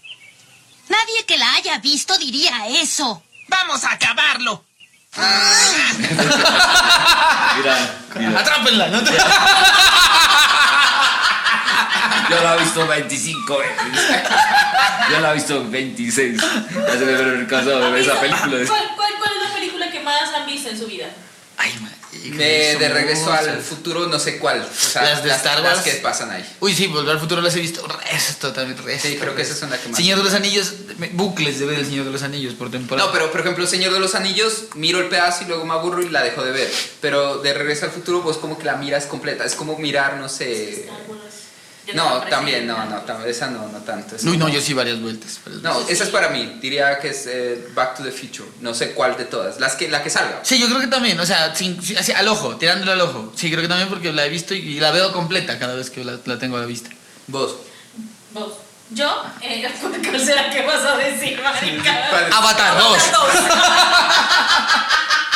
Nadie 0.90 1.26
que 1.26 1.38
la 1.38 1.54
haya 1.56 1.80
visto 1.80 2.16
diría 2.20 2.68
eso. 2.68 3.24
Vamos 3.48 3.84
a 3.84 3.94
acabarlo. 3.94 4.64
Mira, 7.58 7.76
mira. 8.16 8.40
Atrápenla, 8.40 8.88
¿no? 8.88 9.02
Yo 12.30 12.42
la 12.44 12.56
he 12.56 12.60
visto 12.60 12.88
25 12.88 13.58
veces. 13.58 13.76
Yo 15.12 15.20
la 15.20 15.32
he 15.32 15.34
visto 15.36 15.70
26. 15.70 16.42
Ya 16.42 16.92
se 16.92 17.06
me 17.06 17.14
haber 17.14 17.48
cansado 17.48 17.80
de 17.86 17.92
ver 17.92 18.02
esa 18.02 18.20
película. 18.20 18.58
¿Cuál, 18.68 18.68
cuál, 18.96 19.14
¿Cuál 19.20 19.32
es 19.36 19.50
la 19.50 19.54
película 19.54 19.92
que 19.92 20.00
más 20.00 20.34
han 20.34 20.46
visto 20.46 20.70
en 20.70 20.78
su 20.78 20.88
vida? 20.88 21.08
Ay, 21.58 21.74
marica, 21.80 22.03
De, 22.24 22.78
de 22.80 22.90
regreso 22.90 23.32
al 23.32 23.62
futuro, 23.62 24.08
no 24.08 24.18
sé 24.18 24.38
cuál. 24.40 24.62
O 24.62 24.74
sea, 24.74 25.04
Las 25.04 25.24
de 25.24 25.32
Star 25.32 25.60
las 25.60 25.78
Wars. 25.78 25.84
que 25.84 25.92
pasan 25.96 26.32
ahí. 26.32 26.46
Uy, 26.62 26.74
sí, 26.74 26.88
Volver 26.88 27.12
al 27.16 27.20
Futuro 27.20 27.42
las 27.42 27.56
he 27.56 27.60
visto 27.60 27.86
resto 27.86 28.54
también, 28.54 28.78
resto. 28.84 29.08
Sí, 29.08 29.18
creo 29.18 29.36
que 29.36 29.42
esas 29.42 29.58
son 29.58 29.70
las 29.70 29.80
que 29.80 29.90
más. 29.90 29.98
Señor 29.98 30.18
de 30.20 30.24
los 30.24 30.34
Anillos, 30.34 30.74
bucles 31.14 31.60
de 31.60 31.66
ver 31.66 31.80
El 31.80 31.86
Señor 31.86 32.06
de 32.06 32.12
los 32.12 32.24
Anillos 32.24 32.54
por 32.54 32.72
temporada. 32.72 33.08
No, 33.08 33.14
pero 33.14 33.32
por 33.32 33.42
ejemplo, 33.42 33.68
Señor 33.68 33.94
de 33.94 34.00
los 34.00 34.16
Anillos, 34.16 34.64
miro 34.76 35.00
el 35.00 35.10
pedazo 35.10 35.44
y 35.44 35.48
luego 35.48 35.66
me 35.66 35.74
aburro 35.74 36.02
y 36.02 36.10
la 36.10 36.24
dejo 36.24 36.44
de 36.44 36.52
ver. 36.52 36.72
Pero 37.02 37.40
de 37.40 37.54
regreso 37.54 37.86
al 37.86 37.92
futuro, 37.92 38.22
vos 38.22 38.38
como 38.38 38.58
que 38.58 38.66
la 38.66 38.78
miras 38.78 39.06
completa. 39.06 39.44
Es 39.44 39.56
como 39.56 39.78
mirar, 39.78 40.18
no 40.18 40.30
sé. 40.30 40.88
No, 41.94 42.22
también, 42.22 42.66
no, 42.66 42.86
no, 42.86 43.06
tam- 43.06 43.26
esa 43.26 43.48
no, 43.48 43.68
no 43.68 43.80
tanto. 43.80 44.16
No, 44.22 44.32
como- 44.32 44.48
yo 44.50 44.62
sí 44.62 44.74
varias 44.74 45.02
vueltas. 45.02 45.40
varias 45.46 45.62
No, 45.64 45.74
vueltas. 45.74 45.92
esa 45.94 46.04
es 46.06 46.10
para 46.12 46.30
mí. 46.30 46.58
Diría 46.62 46.98
que 47.00 47.10
es 47.10 47.26
eh, 47.28 47.68
Back 47.76 47.98
to 47.98 48.04
the 48.04 48.12
Future. 48.12 48.50
No 48.62 48.74
sé 48.74 48.94
cuál 48.94 49.18
de 49.18 49.26
todas. 49.26 49.60
Las 49.60 49.76
que, 49.76 49.90
la 49.90 50.02
que 50.02 50.10
salga. 50.10 50.40
Sí, 50.44 50.58
yo 50.60 50.68
creo 50.68 50.80
que 50.80 50.88
también, 50.88 51.20
o 51.20 51.26
sea, 51.26 51.54
sin- 51.54 51.78
así, 51.98 52.14
al 52.14 52.28
ojo, 52.30 52.56
tirándole 52.56 52.94
al 52.94 53.02
ojo. 53.02 53.34
Sí, 53.36 53.50
creo 53.50 53.62
que 53.62 53.68
también 53.68 53.90
porque 53.90 54.14
la 54.14 54.26
he 54.26 54.30
visto 54.30 54.54
y, 54.54 54.60
y 54.60 54.80
la 54.80 54.92
veo 54.92 55.12
completa 55.12 55.60
cada 55.60 55.76
vez 55.76 55.90
que 55.90 56.06
la, 56.06 56.18
la 56.24 56.40
tengo 56.40 56.56
a 56.58 56.62
la 56.62 56.66
vista. 56.66 56.90
Vos. 57.28 57.56
Vos. 58.32 58.54
Yo, 58.92 59.24
eh, 59.42 59.68
¿cuál 59.82 60.26
será 60.26 60.50
que 60.50 60.62
vas 60.66 60.86
a 60.86 60.96
decir, 60.98 61.42
marica? 61.42 62.08
Padre. 62.12 62.34
Avatar 62.34 62.78
2. 62.80 62.98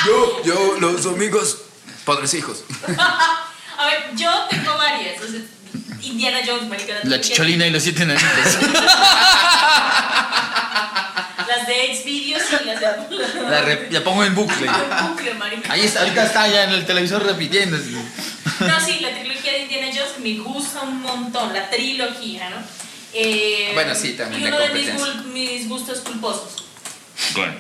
Yo, 0.06 0.44
yo, 0.44 0.76
los 0.80 1.06
amigos, 1.08 1.58
padres 2.06 2.34
e 2.34 2.38
hijos. 2.38 2.64
A 3.80 3.86
ver, 3.86 4.16
yo 4.16 4.32
tengo 4.50 4.76
varias. 4.78 5.22
o 5.22 5.28
sea, 5.28 5.40
Indiana 6.02 6.40
Jones, 6.46 6.68
marica. 6.70 6.94
La 7.04 7.20
chicholina 7.22 7.68
y 7.68 7.72
los 7.72 7.84
siete 7.84 8.04
enanitos. 8.04 8.28
las 11.48 11.68
de 11.68 11.96
Xvideos 11.96 12.44
y 12.62 12.66
las 12.66 12.80
de... 12.80 12.88
La, 13.50 13.62
re- 13.62 13.88
la 13.92 14.04
pongo 14.04 14.24
en 14.24 14.36
bucle. 14.36 14.70
bucle, 15.10 15.34
marica. 15.36 15.74
Ahí 15.74 15.82
está, 15.82 16.02
ahorita 16.02 16.26
está 16.26 16.48
ya 16.48 16.64
en 16.66 16.72
el 16.72 16.86
televisor 16.86 17.26
repitiendo. 17.26 17.78
No, 17.78 18.80
sí, 18.86 19.00
la 19.02 19.14
trilogía 19.18 19.54
de 19.54 19.60
Indiana 19.64 19.88
Jones 19.94 20.20
me 20.20 20.38
gusta 20.40 20.82
un 20.82 21.02
montón, 21.02 21.54
la 21.54 21.70
trilogía, 21.70 22.50
¿no? 22.50 22.58
Eh, 23.14 23.72
Bueno, 23.74 23.96
sí, 23.96 24.14
también 24.14 24.44
Y 24.44 24.48
uno 24.48 24.60
de 24.60 24.70
mis, 24.70 24.90
mis 25.34 25.70
gustos 25.70 26.00
culposos. 26.00 26.66
Bueno. 27.36 27.54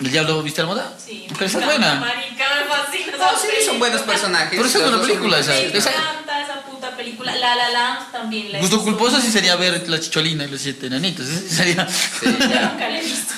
¿El 0.00 0.10
diablo 0.10 0.42
viste 0.42 0.60
la 0.62 0.66
moda? 0.68 0.92
Sí. 1.04 1.26
Pero 1.32 1.46
esa 1.46 1.58
es 1.60 1.64
buena. 1.64 1.94
Marica, 1.96 2.44
me 2.58 2.64
fascina 2.68 3.16
No, 3.16 3.38
sí, 3.38 3.46
película. 3.46 3.64
son 3.66 3.78
buenos 3.78 4.02
personajes. 4.02 4.50
Pero 4.50 4.64
esa 4.66 4.78
es 4.78 4.84
una 4.88 5.00
película, 5.00 5.38
esa- 5.38 5.52
Me 5.52 5.66
encanta 5.68 6.42
esa 6.42 6.60
puta 6.62 6.96
película. 6.96 7.34
La 7.36 7.54
La 7.54 7.70
Land 7.70 8.12
también 8.12 8.50
la 8.52 8.58
he 8.58 8.60
Gusto 8.60 8.82
culposo 8.82 9.20
sí 9.20 9.30
sería 9.30 9.54
ver 9.56 9.88
la 9.88 10.00
chicholina 10.00 10.44
y 10.44 10.48
los 10.50 10.60
siete 10.60 10.86
enanitos. 10.88 11.26
Sería... 11.26 11.86
Sí, 11.88 12.26
Yo 12.26 12.30
nunca 12.30 12.88
la 12.88 12.98
he 12.98 13.04
visto. 13.04 13.34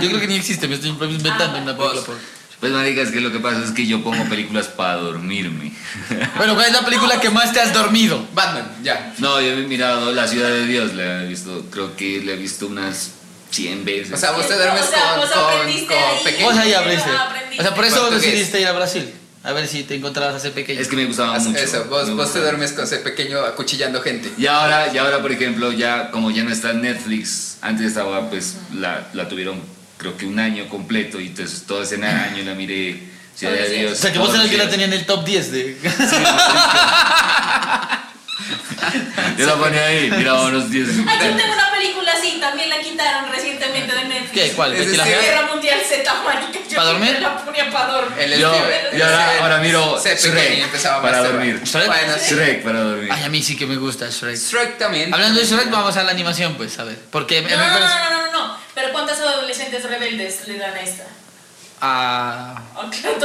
Yo 0.00 0.08
creo 0.08 0.20
que 0.20 0.26
ni 0.28 0.36
existe, 0.36 0.68
me 0.68 0.76
estoy 0.76 0.90
inventando 0.90 1.56
Ah, 1.58 1.62
una 1.62 1.76
película. 1.76 2.02
por- 2.02 2.18
Pues 2.60 2.72
marica, 2.72 3.02
es 3.02 3.10
que 3.10 3.20
lo 3.20 3.32
que 3.32 3.40
pasa 3.40 3.64
es 3.64 3.72
que 3.72 3.84
yo 3.86 4.00
pongo 4.02 4.22
películas 4.28 4.66
para 4.68 4.94
dormirme. 4.94 5.72
Bueno, 6.36 6.54
¿cuál 6.54 6.66
es 6.66 6.72
la 6.72 6.84
película 6.84 7.20
que 7.20 7.30
más 7.30 7.52
te 7.52 7.60
has 7.60 7.72
dormido? 7.74 8.24
Batman, 8.34 8.70
ya. 8.84 9.14
No, 9.18 9.40
yo 9.40 9.48
he 9.48 9.56
mirado 9.66 10.12
La 10.12 10.28
Ciudad 10.28 10.48
de 10.48 10.64
Dios, 10.66 10.94
la 10.94 11.24
he 11.24 11.26
visto, 11.26 11.66
creo 11.70 11.96
que 11.96 12.22
la 12.24 12.32
he 12.32 12.36
visto 12.36 12.66
unas 12.68 13.10
100 13.50 13.84
veces. 13.84 14.12
O 14.12 14.16
sea, 14.16 14.32
vos 14.32 14.46
te 14.46 14.54
duermes 14.54 14.82
O 14.82 14.86
sea, 14.90 15.10
con, 15.10 15.20
vos 15.20 15.30
con, 15.30 15.44
aprendiste 15.44 15.94
con 15.94 15.96
ahí. 15.96 16.24
pequeño. 16.24 16.46
Vos 16.46 16.58
ahí 16.58 16.72
abriste. 16.74 17.10
aprendiste. 17.10 17.60
O 17.60 17.62
sea, 17.66 17.74
por 17.74 17.84
eso 17.84 18.10
decidiste 18.10 18.60
ir 18.60 18.66
a 18.66 18.72
Brasil. 18.72 19.14
A 19.44 19.52
ver 19.52 19.66
si 19.66 19.84
te 19.84 19.94
encontrabas 19.94 20.44
a 20.44 20.50
pequeño. 20.50 20.80
es 20.80 20.88
que 20.88 20.96
me 20.96 21.06
gustaba 21.06 21.36
Haz 21.36 21.46
mucho. 21.46 21.58
Eso, 21.58 21.84
vos, 21.84 22.14
vos 22.14 22.32
te 22.32 22.40
duermes 22.40 22.72
con 22.72 22.84
ese 22.84 22.98
pequeño 22.98 23.40
acuchillando 23.40 24.02
gente. 24.02 24.30
Y 24.36 24.46
ahora, 24.46 24.92
y 24.92 24.98
ahora, 24.98 25.22
por 25.22 25.32
ejemplo, 25.32 25.72
ya 25.72 26.10
como 26.10 26.30
ya 26.30 26.42
no 26.42 26.50
está 26.50 26.70
en 26.70 26.82
Netflix, 26.82 27.56
antes 27.62 27.86
estaba, 27.86 28.28
pues 28.28 28.56
la, 28.74 29.08
la 29.14 29.28
tuvieron 29.28 29.62
creo 29.96 30.16
que 30.16 30.26
un 30.26 30.38
año 30.38 30.68
completo 30.68 31.20
y 31.20 31.26
entonces 31.26 31.64
todo 31.66 31.82
ese 31.82 31.96
año 32.04 32.44
la 32.44 32.54
miré. 32.54 33.02
Ciudad 33.34 33.52
de 33.54 33.68
Dios. 33.68 33.92
O 33.92 33.96
sea, 33.96 34.12
que 34.12 34.18
vos 34.18 34.30
eras 34.30 34.46
el 34.46 34.50
que 34.50 34.56
la 34.56 34.68
tenía 34.68 34.86
en 34.86 34.92
el 34.94 35.06
top 35.06 35.24
10 35.24 35.52
de... 35.52 35.78
Yo 39.38 39.46
la 39.46 39.54
ponía 39.54 39.84
ahí, 39.84 40.10
mirábamos 40.10 40.68
10. 40.70 40.88
Aquí 40.88 41.36
tengo 41.36 41.52
una 41.52 41.67
película 41.78 42.12
así, 42.12 42.38
también 42.40 42.68
la 42.70 42.78
quitaron 42.80 43.30
recientemente 43.30 43.94
de 43.94 44.04
Netflix. 44.04 44.30
¿Qué? 44.32 44.52
¿Cuál? 44.52 44.72
Es 44.74 44.86
¿Betty 44.86 44.96
la 44.96 45.04
Fea? 45.04 45.20
Guerra 45.20 45.42
Mundial 45.52 45.80
Z, 45.88 46.14
marica. 46.24 46.58
Yo 46.68 46.76
¿Pa' 46.76 46.84
dormir? 46.84 47.18
La 47.20 47.36
ponía 47.44 47.70
para 47.70 47.92
dormir. 47.92 48.18
El 48.18 48.38
Yo, 48.40 48.52
Steven- 48.54 48.98
y 48.98 49.02
ahora, 49.02 49.38
ahora 49.40 49.58
miro 49.58 49.98
se 50.00 50.16
Shrek 50.16 51.00
para 51.02 51.18
dormir. 51.22 51.60
¿Shrek? 51.64 51.86
Bueno, 51.86 52.12
sí. 52.20 52.34
Shrek 52.34 52.62
para 52.62 52.80
dormir. 52.80 53.08
Ay, 53.12 53.24
a 53.24 53.28
mí 53.28 53.42
sí 53.42 53.56
que 53.56 53.66
me 53.66 53.76
gusta 53.76 54.06
Shrek. 54.10 54.36
Shrek 54.36 54.78
también. 54.78 55.12
Hablando 55.14 55.40
de 55.40 55.46
Shrek, 55.46 55.70
vamos 55.70 55.96
a 55.96 56.02
la 56.02 56.10
animación, 56.10 56.54
pues, 56.56 56.78
a 56.78 56.84
ver. 56.84 56.98
Porque 57.10 57.40
me 57.42 57.50
No, 57.50 57.56
no, 57.56 57.78
no, 57.78 57.78
no, 58.10 58.10
no, 58.26 58.32
no. 58.32 58.58
Pero 58.74 58.92
¿cuántas 58.92 59.18
adolescentes 59.20 59.82
rebeldes 59.84 60.46
le 60.46 60.58
dan 60.58 60.74
a 60.74 60.80
esta? 60.80 61.04
Ah, 61.80 62.60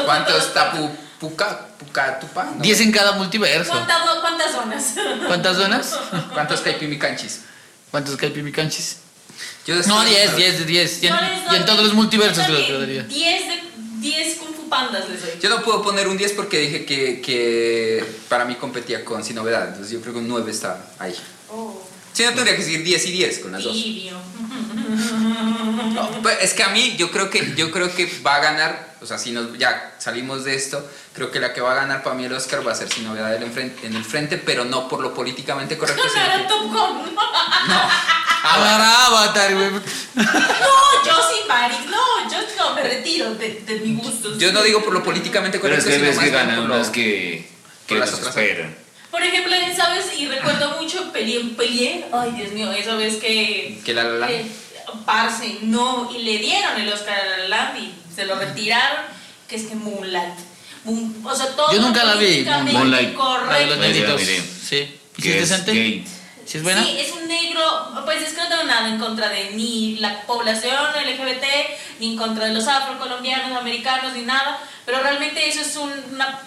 ¿Cuántos 0.06 0.48
to- 0.48 0.52
tapu, 0.54 0.96
puca, 1.20 1.60
puca, 1.80 2.20
tupa? 2.20 2.44
No. 2.46 2.62
10 2.62 2.82
en 2.82 2.92
cada 2.92 3.14
multiverso. 3.14 3.72
¿Cuántas, 3.72 4.00
¿Cuántas 4.22 4.52
zonas? 4.52 4.94
¿Cuántas 5.28 5.58
zonas? 5.58 6.00
¿Cuántos 6.34 6.62
caipimicanchis? 6.62 7.42
¿Cuántos 7.94 8.18
caipimicanchis? 8.18 8.96
Yo 9.68 9.76
No, 9.76 10.02
estoy- 10.02 10.16
10, 10.16 10.36
10 10.36 10.60
de 10.62 10.66
10. 10.66 11.04
Y 11.04 11.08
en, 11.08 11.14
y 11.52 11.56
en 11.58 11.66
todos 11.68 11.84
los 11.84 11.94
multiversos 11.94 12.48
yo 12.48 12.56
que 12.66 12.74
daría. 12.74 13.04
10 13.04 13.48
de 13.48 13.62
10 14.00 14.38
Kung 14.38 14.56
Fu 14.56 14.68
Pandas 14.68 15.08
les 15.08 15.22
doy. 15.22 15.30
Yo 15.40 15.48
no 15.52 15.62
puedo 15.62 15.84
poner 15.84 16.08
un 16.08 16.18
10 16.18 16.32
porque 16.32 16.58
dije 16.58 16.86
que, 16.86 17.22
que 17.22 18.04
para 18.30 18.46
mí 18.46 18.56
competía 18.56 19.06
con 19.06 19.24
Sin 19.24 19.36
Novedad. 19.36 19.68
Entonces 19.68 19.92
yo 19.92 20.02
creo 20.02 20.14
que 20.14 20.20
un 20.22 20.28
9 20.28 20.50
está 20.52 20.88
ahí. 20.98 21.14
Oh, 21.52 21.88
Si 22.14 22.24
no, 22.24 22.30
tendría 22.34 22.56
que 22.56 22.64
decir 22.64 22.82
10 22.84 23.06
y 23.06 23.12
10 23.12 23.40
con 23.40 23.52
las 23.52 23.64
dos. 23.64 23.74
tibio. 23.74 24.18
No, 25.94 26.10
pues, 26.24 26.38
es 26.42 26.54
que 26.54 26.64
a 26.64 26.70
mí, 26.70 26.96
yo 26.98 27.12
creo 27.12 27.30
que, 27.30 27.54
yo 27.56 27.70
creo 27.72 27.94
que 27.94 28.12
va 28.26 28.36
a 28.36 28.40
ganar, 28.40 28.96
o 29.02 29.06
sea, 29.06 29.18
si 29.20 29.32
nos, 29.32 29.56
ya 29.60 29.94
salimos 30.00 30.44
de 30.44 30.56
esto, 30.56 30.88
creo 31.14 31.30
que 31.30 31.40
la 31.40 31.54
que 31.54 31.62
va 31.62 31.72
a 31.74 31.76
ganar 31.76 32.02
para 32.04 32.16
mí 32.16 32.26
el 32.26 32.34
Oscar 32.34 32.66
va 32.68 32.72
a 32.72 32.76
ser 32.76 32.92
Sin 32.92 33.04
Novedad 33.04 33.36
en 33.36 33.44
el 33.44 33.52
frente, 33.52 33.86
en 33.86 33.96
el 33.96 34.04
frente 34.04 34.38
pero 34.38 34.66
no 34.66 34.88
por 34.88 35.02
lo 35.02 35.14
políticamente 35.14 35.78
correcto. 35.78 36.02
sino 36.12 36.26
que- 36.38 36.44
Top 36.48 36.64
Gun. 36.64 37.16
Ahora 38.44 39.06
Avatar, 39.06 39.54
güey. 39.54 39.70
No, 39.72 39.82
yo 41.06 41.16
sí, 41.30 41.42
Mari. 41.48 41.76
No, 41.90 42.32
yo 42.32 42.38
no 42.58 42.74
me 42.76 42.84
retiro 42.84 43.36
de, 43.36 43.62
de 43.66 43.76
mi 43.82 43.96
gusto. 43.96 44.38
yo 44.38 44.52
no 44.52 44.64
digo 44.64 44.84
por 44.84 44.94
lo 44.94 45.04
políticamente 45.04 45.60
Pero 45.60 45.76
es 45.76 45.84
correcto, 45.84 45.90
que 45.90 45.96
sino 45.96 46.08
ves 46.08 46.16
más 46.18 46.26
que 46.26 46.32
ganan 46.32 46.68
por 46.68 46.78
lo- 46.78 46.92
que, 46.92 47.48
que 47.88 47.96
por 47.96 47.98
las 48.00 48.14
otras. 48.14 48.30
esperan. 48.36 48.76
Por 49.12 49.22
ejemplo, 49.22 49.54
¿sabes? 49.78 50.06
Y 50.18 50.28
recuerdo 50.28 50.82
mucho 50.82 51.12
Pelié, 51.14 51.40
Pelié. 51.56 52.06
Ay, 52.12 52.32
Dios 52.32 52.52
mío, 52.52 52.72
esa 52.72 52.96
vez 52.96 53.18
que. 53.18 53.80
Que 53.86 53.94
La 53.94 54.04
La 54.04 54.18
Land. 54.20 54.32
que, 54.32 54.46
Parce, 55.06 55.60
no. 55.62 56.10
Y 56.14 56.20
le 56.24 56.38
dieron 56.38 56.80
el 56.80 56.92
Oscar 56.92 57.20
a 57.20 57.26
La 57.26 57.38
La 57.38 57.48
Land 57.48 57.78
y 57.80 57.94
se 58.14 58.26
lo 58.26 58.36
retiraron. 58.36 59.04
Que 59.48 59.56
es 59.58 59.64
que 59.64 59.76
Moonlight. 59.76 60.34
Moon- 60.86 61.22
o 61.24 61.36
sea, 61.36 61.48
todo 61.56 61.72
Yo 61.74 61.82
nunca 61.82 62.04
la 62.04 62.16
vi, 62.16 62.44
Moonlight. 62.44 62.84
La 62.84 62.98
de 62.98 63.06
los 63.08 63.16
Correcto. 63.16 63.76
negritos. 63.78 64.20
miré. 64.22 64.42
Sí. 64.42 65.00
¿Y 65.18 65.22
si 65.22 65.28
Que 65.30 65.40
es 65.40 65.50
decente? 65.50 66.04
¿Si 66.46 66.58
es 66.58 66.64
buena? 66.64 66.84
Sí, 66.84 66.98
es 67.00 67.12
un 67.14 67.28
negro, 67.28 67.62
pues 68.04 68.22
es 68.22 68.34
que 68.34 68.42
no 68.42 68.50
tengo 68.50 68.64
nada 68.64 68.90
en 68.90 69.00
contra 69.00 69.30
de 69.30 69.52
ni 69.52 69.96
la 69.98 70.22
población 70.24 70.76
LGBT, 71.06 71.46
ni 72.00 72.12
en 72.14 72.18
contra 72.18 72.46
de 72.46 72.54
los 72.54 72.68
afrocolombianos, 72.68 73.58
americanos, 73.58 74.12
ni 74.14 74.24
nada, 74.24 74.60
pero 74.86 75.02
realmente 75.02 75.48
eso 75.48 75.62
es 75.62 75.76
un- 75.78 76.04
una, 76.14 76.40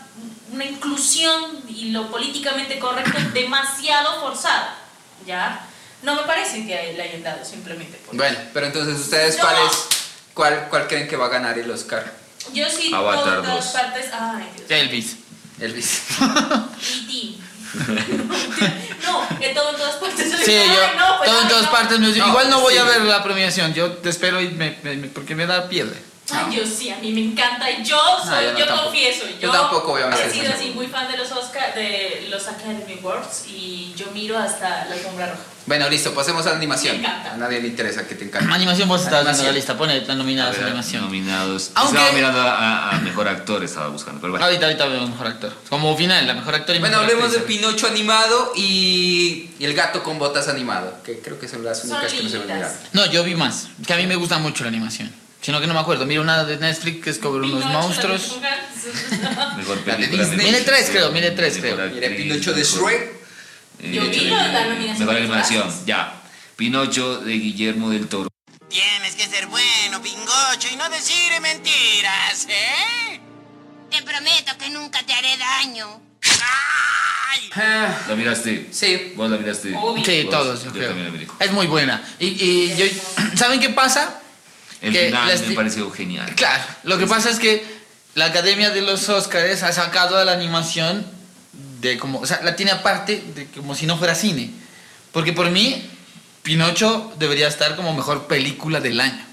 una 0.53 0.65
inclusión 0.67 1.63
y 1.69 1.91
lo 1.93 2.11
políticamente 2.11 2.79
correcto 2.79 3.19
demasiado 3.33 4.21
forzado, 4.21 4.67
¿ya? 5.27 5.65
No 6.03 6.15
me 6.15 6.23
parece 6.23 6.67
que 6.67 6.93
le 6.95 7.03
hayan 7.03 7.23
dado 7.23 7.45
simplemente 7.45 7.99
por 8.07 8.15
Bueno, 8.17 8.39
pero 8.53 8.67
entonces 8.67 8.99
ustedes 8.99 9.37
No. 9.39 9.43
cuáles, 9.45 9.73
cuál, 10.35 10.67
cuál 10.69 10.87
creen 10.89 11.09
que 11.09 11.17
va 11.17 11.27
a 11.27 11.31
ganar 11.31 11.59
el 11.59 11.71
Oscar? 11.71 12.13
Yo 12.53 12.69
sí, 12.71 12.93
Avatar 12.95 13.25
todas 13.43 13.47
las 13.49 13.65
2. 13.75 13.83
partes, 13.83 14.07
ay 14.13 14.49
Dios, 14.57 14.71
Elvis. 14.71 15.17
Elvis. 15.61 16.03
E.T. 16.21 17.39
no, 19.05 19.27
en 19.41 19.55
todo 19.55 19.71
en 19.71 19.77
todas 19.77 19.95
partes. 19.97 20.33
Sí, 20.45 20.53
yo. 20.55 20.99
no, 20.99 21.19
pues, 21.19 21.31
todo 21.31 21.43
en 21.43 21.49
todas 21.49 21.65
no. 21.65 21.71
partes. 21.71 21.99
igual 22.17 22.51
no 22.51 22.61
voy 22.61 22.77
a 22.77 22.85
ver 22.85 23.03
la 23.03 23.23
premiación. 23.25 23.75
Yo 23.75 23.93
te 23.95 24.11
espero 24.11 24.41
y 24.41 24.49
me, 24.51 24.79
me- 24.83 24.97
me- 24.97 25.09
porque 25.09 25.35
me 25.35 25.47
da 25.47 25.69
piedra. 25.69 25.97
Ay, 26.31 26.57
yo 26.57 26.67
sí, 26.67 26.91
a 26.91 26.97
mí 26.99 27.13
me 27.13 27.21
encanta. 27.21 27.71
y 27.71 27.85
Yo 27.85 27.99
soy, 28.25 28.45
yo 28.47 28.53
no, 28.53 28.59
yo 28.59 28.67
tampoco. 28.67 28.85
confieso, 28.91 29.27
yo, 29.29 29.39
Yo 29.41 29.51
tampoco 29.51 29.89
voy 29.93 30.03
a 30.03 30.11
he 30.11 30.31
sido 30.31 30.53
así 30.53 30.71
muy 30.75 30.87
fan 30.89 31.11
de 31.11 31.17
los 31.19 31.31
Oscar, 31.33 31.75
de 31.75 32.27
los 32.31 32.47
Academy 32.49 32.99
Awards 33.01 33.45
y 33.49 33.95
yo 33.97 34.07
miro 34.13 34.37
hasta 34.39 34.87
la 34.87 34.95
alfombra 34.95 35.27
roja. 35.27 35.41
Bueno, 35.67 35.89
listo, 35.89 36.15
pasemos 36.15 36.47
a 36.47 36.51
la 36.51 36.57
animación. 36.57 37.01
Me 37.01 37.07
encanta. 37.07 37.33
A 37.35 37.37
nadie 37.37 37.61
le 37.61 37.69
interesa 37.69 38.07
que 38.07 38.15
te 38.15 38.25
encante. 38.25 38.53
Animación, 38.53 38.89
vos 38.89 39.03
estabas 39.03 39.25
viendo 39.25 39.43
Animación. 39.43 39.47
la 39.47 39.53
lista. 39.59 39.77
Pone 39.77 39.93
A 39.95 40.51
ver, 40.51 40.63
a 40.63 40.67
animación. 40.67 41.03
Nominados. 41.03 41.71
Aunque- 41.75 41.97
Estaba 41.97 42.13
mirando 42.15 42.41
a, 42.41 42.91
a 42.91 42.99
mejor 43.01 43.27
actor, 43.29 43.65
estaba 43.65 43.89
buscando. 43.89 44.21
Pero 44.21 44.31
bueno. 44.33 44.47
Ahorita, 44.47 44.67
ahorita 44.67 44.87
vemos 44.87 45.11
mejor 45.11 45.27
actor. 45.27 45.53
Como 45.69 45.97
final, 45.97 46.25
la 46.25 46.35
mejor 46.35 46.55
actor 46.55 46.77
y 46.77 46.79
Bueno, 46.79 46.99
mejor 47.01 47.11
hablemos 47.15 47.33
de. 47.33 47.41
Pinocho 47.41 47.89
animado 47.89 48.53
y, 48.55 49.51
y 49.59 49.65
El 49.65 49.75
gato 49.75 50.03
con 50.05 50.19
botas 50.21 50.47
animado, 50.49 50.99
que 51.05 51.19
creo 51.19 51.39
que 51.41 51.49
son 51.49 51.65
las 51.65 51.81
Son 51.81 51.91
únicas 51.91 52.13
que 52.13 52.23
no 52.23 52.29
se 52.29 52.39
mirar. 52.39 52.73
No, 52.93 53.07
yo 53.07 53.25
vi 53.25 53.35
más. 53.35 53.67
Que 53.87 53.93
a 53.93 53.97
mí 53.97 54.07
me 54.07 54.15
gusta 54.17 54.39
mucho 54.39 54.63
la 54.63 54.69
animación. 54.69 55.13
Sino 55.41 55.61
que 55.61 55.67
no 55.67 55.75
me 55.75 55.81
acuerdo. 55.81 56.07
Mira 56.07 56.21
una 56.21 56.45
de 56.45 56.57
Netflix 56.57 57.05
que 57.05 57.11
es 57.11 57.17
sobre 57.19 57.47
unos 57.47 57.65
monstruos. 57.67 58.39
Mejor 59.57 59.79
película. 59.81 60.25
Mejor 60.25 60.37
Mire 60.45 60.61
tres, 60.63 60.89
creo, 60.91 61.11
mire 61.13 61.31
tres, 61.33 61.59
creo. 61.59 61.77
Mire, 61.89 62.11
Pinocho 62.11 62.53
de 62.53 62.63
Shrek. 62.65 63.13
eh, 63.81 63.93
Yo 63.93 64.03
vi 64.09 64.21
la- 64.31 64.49
la 64.49 64.65
nominación 64.67 64.99
Mejor 65.07 65.17
animación, 65.17 65.87
ya. 65.87 66.23
Pinocho 66.57 67.19
de 67.21 67.33
Guillermo 67.35 67.91
del 67.91 68.09
Toro. 68.09 68.29
Tienes 68.69 69.15
que 69.15 69.27
ser 69.29 69.47
bueno, 69.47 70.03
pingocho, 70.03 70.69
y 70.73 70.77
no 70.77 70.89
decir 70.91 71.41
mentiras, 71.41 72.47
¿eh? 72.49 73.21
Te 73.91 74.03
prometo 74.03 74.57
que 74.59 74.71
nunca 74.71 75.03
te 75.05 75.13
haré 75.13 75.37
daño. 75.37 76.01
¡Ay! 76.23 77.51
¿La 78.09 78.15
miraste? 78.17 78.69
sí. 78.73 79.13
¿Vos 79.15 79.31
la 79.31 79.37
miraste? 79.37 79.75
Obvio. 79.77 80.05
Sí, 80.05 80.27
todos, 80.31 80.61
yo 80.61 80.67
yo 80.67 80.73
creo. 80.73 80.89
también 80.89 81.07
la 81.07 81.13
miré. 81.13 81.29
Es 81.39 81.53
muy 81.53 81.67
buena. 81.67 82.03
Y, 82.19 82.27
y 82.27 82.77
yo, 82.77 82.87
¿saben 83.37 83.61
qué 83.61 83.69
pasa? 83.71 84.21
El 84.87 84.93
Que 84.93 85.07
final 85.07 85.41
me 85.49 85.55
pareció 85.55 85.91
genial. 85.91 86.33
Claro, 86.37 86.65
lo 86.85 86.97
que 86.97 87.07
pasa 87.07 87.29
es 87.29 87.41
que 87.41 87.65
la 88.15 88.27
Academia 88.27 88.71
de 88.71 88.83
los 88.83 89.09
Oscars 89.09 89.65
ha 89.65 89.73
sacado 89.73 90.17
a 90.17 90.25
la 90.25 90.33
animación 90.33 91.05
de 91.81 91.99
como, 91.99 92.21
o 92.21 92.27
sea, 92.27 92.41
la 92.43 92.55
tiene 92.55 92.71
aparte 92.71 93.23
de 93.35 93.47
como 93.47 93.75
si 93.75 93.87
no 93.87 93.99
fuera 93.99 94.15
cine. 94.15 94.51
Porque 95.11 95.33
por 95.33 95.51
mí, 95.51 95.91
Pinocho 96.43 97.13
debería 97.19 97.49
estar 97.49 97.75
como 97.75 97.95
mejor 97.95 98.29
película 98.29 98.81
del 98.81 99.01
año. 99.01 99.26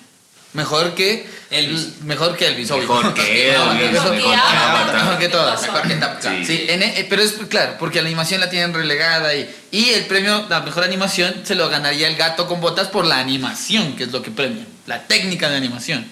Mejor 0.54 0.93
que 0.93 1.28
Elvis. 1.49 2.01
Mejor 2.04 2.36
que 2.38 2.47
Elvis, 2.47 2.70
obvio. 2.72 2.82
Mejor 2.84 3.14
que 3.14 3.51
Elvis, 3.56 3.91
mejor, 3.91 4.12
que 4.12 4.93
mejor 4.93 5.18
que 5.20 5.30
todas. 5.30 5.62
Mejor 5.64 5.82
que 5.82 5.95
Gun. 5.95 6.06
Sí. 6.22 6.45
Sí, 6.45 6.66
en- 6.70 6.84
eh, 6.84 7.08
pero 7.10 7.22
es 7.24 7.34
claro, 7.49 7.76
porque 7.80 8.01
la 8.01 8.08
animación 8.08 8.39
la 8.39 8.49
tienen 8.49 8.74
relegada 8.74 9.34
y, 9.36 9.49
y 9.72 9.89
el 9.89 10.06
premio, 10.06 10.45
la 10.49 10.62
mejor 10.62 10.84
animación, 10.84 11.41
se 11.43 11.56
lo 11.56 11.70
ganaría 11.70 12.08
el 12.08 12.16
gato 12.16 12.47
con 12.47 12.62
botas 12.62 12.88
por 12.89 13.06
la 13.06 13.18
animación, 13.20 13.95
que 13.95 14.04
es 14.04 14.12
lo 14.12 14.22
que 14.22 14.30
premia, 14.32 14.66
la 14.86 15.04
técnica 15.08 15.49
de 15.49 15.58
animación. 15.58 16.06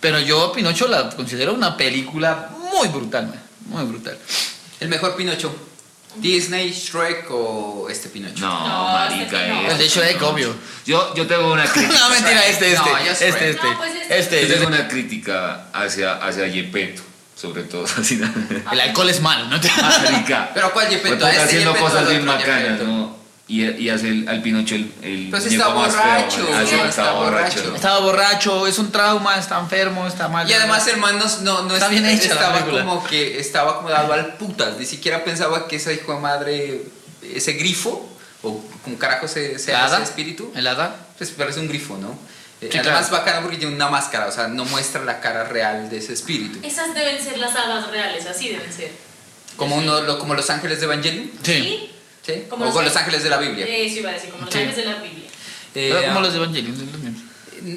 Pero 0.00 0.18
yo 0.20 0.52
Pinocho 0.52 0.86
la 0.88 1.08
considero 1.10 1.54
una 1.54 1.76
película 1.76 2.50
muy 2.72 2.88
brutal, 2.88 3.28
man, 3.28 3.40
muy 3.66 3.84
brutal. 3.84 4.18
El 4.80 4.88
mejor 4.88 5.16
Pinocho. 5.16 5.54
Disney, 6.16 6.70
Shrek 6.72 7.26
o 7.30 7.88
este 7.90 8.08
Pinocho. 8.08 8.40
No, 8.40 8.68
No, 8.68 8.92
marica. 8.92 9.24
este 9.24 9.48
no. 9.48 9.60
este 9.60 9.72
El 9.72 9.78
de 9.78 9.88
Shrek, 9.88 10.20
no. 10.20 10.28
obvio. 10.28 10.54
Yo, 10.86 11.14
yo 11.14 11.26
tengo 11.26 11.52
una 11.52 11.64
crítica. 11.72 11.98
No, 11.98 12.10
mentira, 12.10 12.46
este, 12.46 12.72
este. 12.72 12.90
No, 12.90 13.04
yo 13.04 13.10
este, 13.12 13.30
Shrek. 13.30 13.42
este. 13.42 13.68
No, 13.70 13.76
pues 13.78 13.92
este. 13.94 14.18
Este, 14.18 14.40
Yo 14.42 14.48
tengo 14.54 14.62
este. 14.70 14.80
una 14.80 14.88
crítica 14.88 15.66
hacia, 15.72 16.14
hacia 16.16 16.46
Yepeto, 16.46 17.02
sobre 17.34 17.62
todo. 17.64 17.84
Así, 17.98 18.20
El 18.72 18.80
alcohol 18.80 19.10
es 19.10 19.20
malo, 19.20 19.46
¿no? 19.46 19.58
Marica. 19.58 20.50
Pero 20.54 20.72
¿cuál 20.72 20.88
Yepeto? 20.88 21.08
Porque 21.10 21.24
está 21.24 21.30
¿Este 21.32 21.44
haciendo 21.44 21.70
Yepeto 21.72 21.86
o 21.86 21.88
cosas 21.90 22.08
bien 22.08 22.28
otro 22.28 22.32
bacanas, 22.40 22.62
Yepeto? 22.62 22.84
¿no? 22.86 23.23
Y, 23.46 23.62
y 23.62 23.90
hace 23.90 24.08
el, 24.08 24.26
al 24.26 24.40
Pinocho 24.40 24.74
el, 24.74 24.90
el 25.02 25.28
Pues 25.30 25.44
está 25.44 25.66
feo, 25.66 25.74
borracho, 25.74 26.38
¿no? 26.50 26.56
Ah, 26.56 26.62
sí, 26.66 26.74
está 26.76 26.88
está 26.88 27.12
borracho. 27.12 27.60
borracho. 27.60 27.74
Estaba 27.76 27.98
borracho, 28.00 28.66
es 28.66 28.78
un 28.78 28.90
trauma, 28.90 29.38
está 29.38 29.58
enfermo, 29.60 30.06
está 30.06 30.28
mal. 30.28 30.48
Y 30.48 30.54
además 30.54 30.86
el 30.88 30.96
man 30.96 31.18
no, 31.42 31.62
no, 31.64 31.74
Está 31.74 31.84
es- 31.86 31.90
bien 31.90 32.06
hecha 32.06 32.28
la 32.28 32.34
estaba 32.34 32.54
película. 32.60 32.84
como 32.86 33.04
que 33.04 33.38
estaba 33.38 33.72
acomodado 33.72 34.12
al 34.14 34.34
putas, 34.36 34.78
ni 34.78 34.86
siquiera 34.86 35.22
pensaba 35.24 35.68
que 35.68 35.76
ese 35.76 35.92
hijo 35.92 36.14
de 36.14 36.20
madre, 36.20 36.82
ese 37.22 37.52
grifo, 37.52 38.08
o 38.42 38.64
como 38.82 38.96
carajo 38.98 39.28
se, 39.28 39.58
se 39.58 39.72
¿El 39.72 39.76
llama 39.76 39.86
hada? 39.88 39.96
ese 39.98 40.04
espíritu, 40.04 40.50
¿El 40.56 40.66
hada? 40.66 40.96
pues 41.18 41.28
parece 41.32 41.60
un 41.60 41.68
grifo, 41.68 41.98
¿no? 41.98 42.18
Eh, 42.62 42.70
Sí, 42.72 42.78
Además 42.78 43.08
claro. 43.08 43.24
bacano 43.24 43.42
porque 43.42 43.58
tiene 43.58 43.74
una 43.74 43.90
máscara, 43.90 44.26
o 44.26 44.32
sea, 44.32 44.48
no 44.48 44.64
muestra 44.64 45.04
la 45.04 45.20
cara 45.20 45.44
real 45.44 45.90
de 45.90 45.98
ese 45.98 46.14
espíritu. 46.14 46.60
Esas 46.62 46.94
deben 46.94 47.22
ser 47.22 47.36
las 47.36 47.54
hadas 47.54 47.90
reales, 47.90 48.24
así 48.24 48.48
deben 48.48 48.72
ser. 48.72 48.90
Como, 49.56 49.76
uno, 49.76 50.00
lo- 50.00 50.18
como 50.18 50.34
los 50.34 50.48
ángeles 50.48 50.78
de 50.80 50.86
Evangelion, 50.86 51.30
Sí. 51.42 51.52
¿sí? 51.52 51.90
Como 52.48 52.64
o 52.64 52.66
los 52.66 52.74
con 52.74 52.84
los 52.84 52.96
ángeles 52.96 53.22
de 53.22 53.30
la 53.30 53.38
Biblia. 53.38 53.66
Eso 53.66 53.98
iba 54.00 54.10
a 54.10 54.14
decir, 54.14 54.30
como 54.30 54.44
los 54.44 54.52
Sí. 54.52 54.58
ángeles 54.60 54.76
de 54.76 54.84
la 54.84 54.94
Biblia. 55.00 55.28
Eh, 55.74 55.90
Pero 55.92 56.02
como 56.06 56.18
ah, 56.18 56.22
los 56.22 56.34
los 56.34 56.50
mismos. 56.50 56.78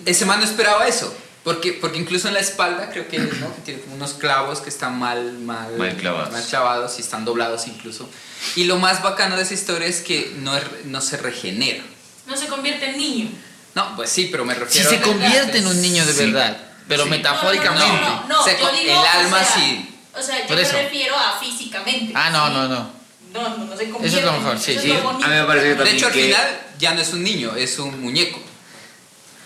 Ese 0.05 0.25
man 0.25 0.39
no 0.39 0.45
esperaba 0.45 0.87
eso. 0.87 1.15
Porque, 1.43 1.71
porque 1.73 1.97
incluso 1.97 2.27
en 2.27 2.33
la 2.33 2.41
espalda 2.41 2.89
creo 2.91 3.07
que, 3.07 3.19
¿no? 3.19 3.55
que 3.55 3.61
tiene 3.63 3.79
como 3.79 3.95
unos 3.95 4.15
clavos 4.15 4.59
que 4.59 4.67
están 4.69 4.99
mal, 4.99 5.31
mal, 5.39 5.77
Mal 5.77 5.95
clavados. 5.95 6.31
mal 6.33 6.43
clavados 6.43 6.97
y 6.97 7.01
están 7.01 7.23
doblados 7.23 7.67
incluso. 7.67 8.09
Y 8.57 8.65
lo 8.65 8.75
más 8.77 9.01
bacano 9.01 9.37
de 9.37 9.43
esa 9.43 9.53
historia 9.53 9.87
es 9.87 10.01
que 10.01 10.33
no, 10.39 10.57
es- 10.57 10.65
no 10.85 10.99
se 10.99 11.15
regenera. 11.15 11.83
No 12.25 12.35
se 12.35 12.47
convierte 12.47 12.89
en 12.89 12.97
niño. 12.97 13.29
No, 13.75 13.95
pues 13.95 14.09
sí, 14.09 14.27
pero 14.29 14.43
me 14.43 14.55
Si 14.55 14.59
refiero 14.59 14.89
se 14.89 14.95
a- 14.97 15.01
convierte 15.01 15.59
en 15.59 15.67
un 15.67 15.81
niño 15.81 16.05
de 16.05 16.11
Sí. 16.11 16.25
verdad, 16.25 16.57
pero 16.89 17.03
Sí. 17.05 17.09
metafóricamente. 17.11 17.85
No, 17.87 18.01
no, 18.01 18.21
no, 18.23 18.27
no, 18.27 18.43
Se 18.43 18.55
digo, 18.55 18.69
el 18.69 18.89
alma 18.91 19.37
o 19.37 19.45
sea, 19.45 19.55
sí. 19.55 19.95
O 20.17 20.21
sea, 20.21 20.41
yo 20.41 20.47
Por 20.47 20.57
me 20.57 20.63
eso. 20.63 20.73
refiero 20.73 21.15
a 21.15 21.39
físicamente. 21.39 22.11
Ah, 22.13 22.29
no, 22.29 22.47
¿sí? 22.47 22.53
no, 22.55 22.67
no. 22.67 22.96
No, 23.34 23.57
no, 23.57 23.65
no 23.65 23.78
se 23.78 23.89
convierte. 23.89 24.07
Eso 24.07 24.17
es 24.19 24.25
lo 24.25 24.32
mejor, 24.34 24.59
sí, 24.59 24.71
Eso 24.71 24.82
sí. 24.82 24.91
Es 24.91 24.97
lo 24.97 25.03
bonito. 25.03 25.25
A 25.25 25.30
mí 25.30 25.36
me 25.36 25.43
parece 25.43 25.63
que 25.65 25.69
De 25.71 25.75
también 25.75 25.95
hecho, 25.97 26.07
al 26.07 26.13
que- 26.13 26.23
final 26.25 26.61
ya 26.80 26.93
no 26.93 27.01
es 27.01 27.13
un 27.13 27.23
niño, 27.23 27.55
es 27.55 27.80
un 27.80 28.01
muñeco. 28.01 28.39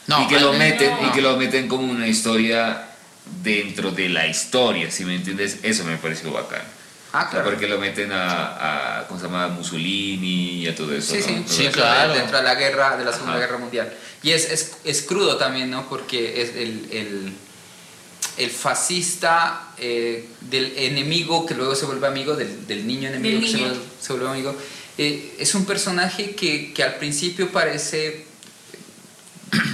No, 0.07 0.23
y 0.23 0.27
que 0.27 0.39
lo 0.39 0.53
meten 0.53 0.91
no. 1.01 1.07
y 1.07 1.11
que 1.11 1.21
lo 1.21 1.37
meten 1.37 1.67
como 1.67 1.89
una 1.91 2.07
historia 2.07 2.87
dentro 3.43 3.91
de 3.91 4.09
la 4.09 4.27
historia, 4.27 4.89
si 4.91 5.05
me 5.05 5.15
entiendes, 5.15 5.59
eso 5.63 5.83
me 5.83 5.95
pareció 5.97 6.31
bacán. 6.31 6.63
Ah, 7.13 7.27
claro. 7.29 7.45
porque 7.49 7.67
lo 7.67 7.77
meten 7.77 8.09
a, 8.13 8.99
a 8.99 9.07
¿cómo 9.07 9.19
se 9.19 9.25
llama? 9.25 9.47
Mussolini 9.49 10.61
y 10.63 10.67
a 10.67 10.73
todo 10.75 10.93
eso. 10.95 11.13
Sí, 11.13 11.19
¿no? 11.19 11.25
sí, 11.25 11.55
Sí, 11.55 11.63
eso. 11.65 11.71
claro. 11.73 12.13
Dentro 12.13 12.37
de 12.37 12.43
la 12.43 12.55
guerra, 12.55 12.95
de 12.95 13.03
la 13.03 13.11
Segunda 13.11 13.33
Ajá. 13.33 13.41
Guerra 13.41 13.57
Mundial. 13.57 13.93
Y 14.23 14.31
es, 14.31 14.49
es, 14.49 14.77
es 14.85 15.01
crudo 15.01 15.35
también, 15.35 15.69
¿no? 15.69 15.89
Porque 15.89 16.41
es 16.41 16.55
el, 16.55 16.87
el, 16.91 17.33
el 18.37 18.49
fascista 18.49 19.73
eh, 19.77 20.27
del 20.41 20.73
enemigo 20.77 21.45
que 21.45 21.53
luego 21.53 21.75
se 21.75 21.85
vuelve 21.85 22.07
amigo, 22.07 22.35
del, 22.35 22.67
del 22.67 22.87
niño 22.87 23.09
enemigo 23.09 23.39
Del 23.39 23.45
que 23.45 23.57
se 23.57 23.63
vuelve, 23.63 23.79
se 23.99 24.13
vuelve 24.13 24.29
amigo, 24.29 24.55
eh, 24.97 25.35
es 25.39 25.55
un 25.55 25.65
personaje 25.65 26.35
que, 26.35 26.73
que 26.73 26.83
al 26.83 26.95
principio 26.95 27.51
parece 27.51 28.25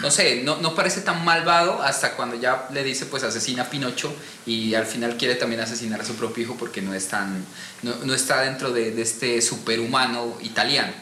no 0.02 0.10
sé, 0.10 0.42
no, 0.44 0.58
no 0.58 0.74
parece 0.74 1.02
tan 1.02 1.24
malvado 1.24 1.82
hasta 1.84 2.14
cuando 2.14 2.36
ya 2.36 2.68
le 2.74 2.84
dice 2.84 3.06
pues 3.06 3.24
asesina 3.24 3.64
a 3.64 3.70
Pinocho 3.70 4.14
y 4.46 4.74
al 4.74 4.86
final 4.86 5.18
quiere 5.18 5.36
también 5.36 5.62
asesinar 5.62 6.02
a 6.02 6.06
su 6.06 6.16
propio 6.16 6.44
hijo 6.44 6.56
porque 6.58 6.82
no, 6.82 6.94
es 6.94 7.08
tan, 7.08 7.46
no, 7.84 7.94
no 8.04 8.14
está 8.14 8.42
dentro 8.42 8.72
de, 8.72 8.92
de 8.92 9.02
este 9.02 9.42
superhumano 9.42 10.38
italiano. 10.42 10.94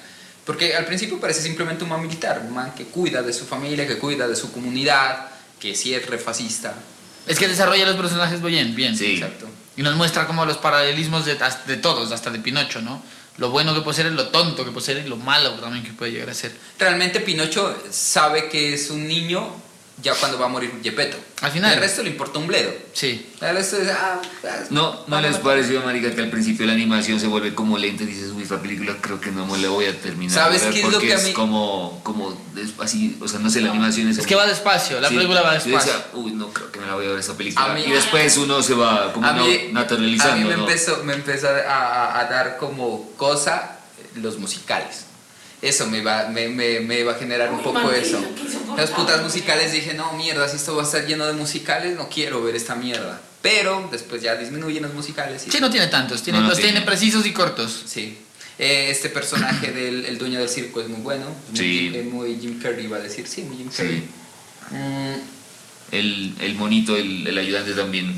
Porque 0.46 0.76
al 0.76 0.86
principio 0.86 1.20
parece 1.20 1.42
simplemente 1.42 1.84
un 1.84 1.90
man 1.90 2.02
militar, 2.02 2.44
un 2.46 2.54
man 2.54 2.74
que 2.76 2.86
cuida 2.86 3.24
de 3.24 3.34
su 3.34 3.46
familia, 3.46 3.88
que 3.88 3.98
cuida 3.98 4.28
de 4.28 4.36
su 4.36 4.52
comunidad, 4.52 5.28
que 5.60 5.74
sí 5.76 5.94
es 5.94 6.06
refascista. 6.08 6.76
Es 7.28 7.40
que 7.40 7.48
desarrolla 7.48 7.86
los 7.86 7.96
personajes 7.96 8.42
bien, 8.42 8.76
bien. 8.76 8.98
Sí. 8.98 9.16
Exacto. 9.16 9.48
Y 9.78 9.82
nos 9.82 9.96
muestra 9.96 10.28
como 10.28 10.46
los 10.46 10.58
paralelismos 10.58 11.26
de, 11.26 11.38
de 11.68 11.78
todos, 11.78 12.12
hasta 12.12 12.30
de 12.30 12.40
Pinocho, 12.40 12.82
¿no? 12.82 13.02
Lo 13.38 13.50
bueno 13.50 13.74
que 13.74 13.82
puede 13.82 13.98
ser, 13.98 14.12
lo 14.12 14.28
tonto 14.30 14.64
que 14.64 14.72
puede 14.72 14.86
ser 14.86 15.06
y 15.06 15.10
lo 15.10 15.18
malo 15.18 15.52
también 15.56 15.84
que 15.84 15.92
puede 15.92 16.12
llegar 16.12 16.30
a 16.30 16.34
ser. 16.34 16.56
Realmente 16.80 17.20
Pinocho 17.20 17.76
sabe 17.92 18.48
que 18.48 18.74
es 18.74 18.90
un 18.90 19.08
niño 19.08 19.54
ya 20.06 20.14
cuando 20.14 20.38
va 20.38 20.46
a 20.46 20.50
morir 20.50 20.72
Gepetto. 20.84 21.18
Al 21.42 21.52
final. 21.52 21.74
El 21.74 21.80
resto 21.80 22.04
le 22.04 22.12
importa 22.12 22.38
un 22.38 22.46
bledo. 22.46 22.72
Sí. 22.94 23.26
El 23.42 23.56
resto 23.56 23.78
es, 23.78 23.90
ah, 23.90 24.22
ah, 24.44 24.48
No, 24.70 25.02
¿no 25.08 25.20
les 25.20 25.38
pareció, 25.38 25.82
marica, 25.82 26.14
que 26.14 26.22
al 26.22 26.30
principio 26.30 26.68
la 26.68 26.74
animación 26.74 27.20
se 27.20 27.26
vuelve 27.26 27.56
como 27.56 27.76
lenta 27.80 28.04
y 28.04 28.06
dices, 28.06 28.30
uy, 28.30 28.44
esta 28.44 28.62
película 28.62 28.96
creo 29.02 29.20
que 29.20 29.32
no 29.32 29.48
me 29.48 29.58
la 29.58 29.70
voy 29.70 29.86
a 29.86 30.00
terminar 30.00 30.36
¿Sabes 30.36 30.62
de 30.62 30.68
ver 30.68 30.74
qué 30.76 30.80
es 30.82 30.86
lo 30.86 30.92
porque 30.92 31.08
que 31.08 31.14
a 31.16 31.18
es 31.18 31.30
como, 31.34 32.00
como 32.04 32.38
así, 32.80 33.18
o 33.20 33.28
sea, 33.28 33.40
no 33.40 33.50
sé, 33.50 33.62
la 33.62 33.72
animación 33.72 34.08
es... 34.10 34.20
Es 34.20 34.28
que 34.28 34.36
va 34.36 34.46
despacio, 34.46 35.02
la 35.02 35.10
Sí. 35.10 35.16
película 35.16 35.42
va 35.42 35.58
Yo 35.58 35.66
despacio. 35.72 35.92
decía, 35.94 36.08
uy, 36.14 36.32
no 36.34 36.50
creo 36.50 36.72
que 36.72 36.80
me 36.80 36.86
la 36.86 36.94
voy 36.94 37.08
a 37.08 37.10
ver 37.10 37.20
esta 37.20 37.34
película. 37.34 37.70
Mí- 37.74 37.84
y 37.88 37.92
después 37.92 38.38
uno 38.38 38.62
se 38.62 38.76
va 38.76 39.12
como 39.12 39.26
a 39.26 39.34
no- 39.34 39.46
mí, 39.48 39.70
naturalizando, 39.72 40.34
a 40.34 40.38
mí 40.38 40.44
me 40.46 40.56
¿no? 40.56 40.68
empezó, 40.68 41.04
me 41.04 41.14
empezó 41.14 41.48
a, 41.50 41.52
a- 41.62 42.20
a 42.20 42.26
dar 42.26 42.58
como 42.58 43.10
cosa 43.18 43.80
los 44.16 44.38
musicales. 44.38 45.05
Eso 45.68 45.88
me 45.88 46.02
va, 46.02 46.28
me, 46.30 46.48
me, 46.48 46.80
me 46.80 47.00
iba 47.00 47.14
a 47.14 47.16
generar 47.16 47.52
un 47.52 47.62
poco 47.64 47.92
eso. 47.92 48.22
Las 48.78 48.92
putas 48.92 49.22
musicales 49.24 49.72
dije, 49.72 49.94
no, 49.96 50.14
mierda, 50.14 50.48
si 50.48 50.58
esto 50.58 50.76
va 50.76 50.84
a 50.84 50.86
estar 50.86 51.06
lleno 51.08 51.26
de 51.26 51.34
musicales, 51.34 51.96
no 51.98 52.08
quiero 52.08 52.44
ver 52.44 52.56
esta 52.56 52.76
mierda. 52.76 53.20
Pero 53.42 53.88
después 53.92 54.22
ya 54.22 54.36
disminuyen 54.36 54.84
los 54.84 54.94
musicales. 54.94 55.46
Y, 55.48 55.52
Sí, 55.52 55.60
no 55.60 55.70
tiene 55.72 55.88
tantos, 55.88 56.22
tiene, 56.22 56.38
No, 56.40 56.44
no 56.44 56.50
los 56.50 56.58
tiene. 56.60 56.74
tiene. 56.74 56.86
precisos 56.86 57.26
y 57.26 57.32
cortos. 57.34 57.84
Sí. 57.88 58.18
Eh, 58.60 58.88
este 58.90 59.10
personaje 59.10 59.72
del 59.72 60.06
el 60.06 60.18
dueño 60.18 60.40
del 60.40 60.50
circo 60.50 60.82
es 60.82 60.88
muy 60.88 61.02
bueno. 61.02 61.26
Muy, 61.50 61.58
Sí. 61.60 61.92
eh, 61.96 62.04
muy 62.04 62.38
Jim 62.40 62.60
Carrey 62.62 62.86
iba 62.86 62.98
a 62.98 63.02
decir, 63.02 63.28
sí, 63.28 63.42
muy 63.42 63.58
Jim 63.58 63.70
Sí. 63.72 63.78
Carrey. 63.78 64.04
Mm, 64.72 65.20
El, 65.92 66.36
el 66.42 66.56
monito, 66.56 66.96
el, 66.96 67.28
el 67.28 67.38
ayudante 67.38 67.74
también. 67.74 68.14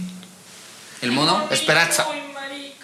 el 1.02 1.12
mono, 1.12 1.48
Esperanza. 1.52 2.06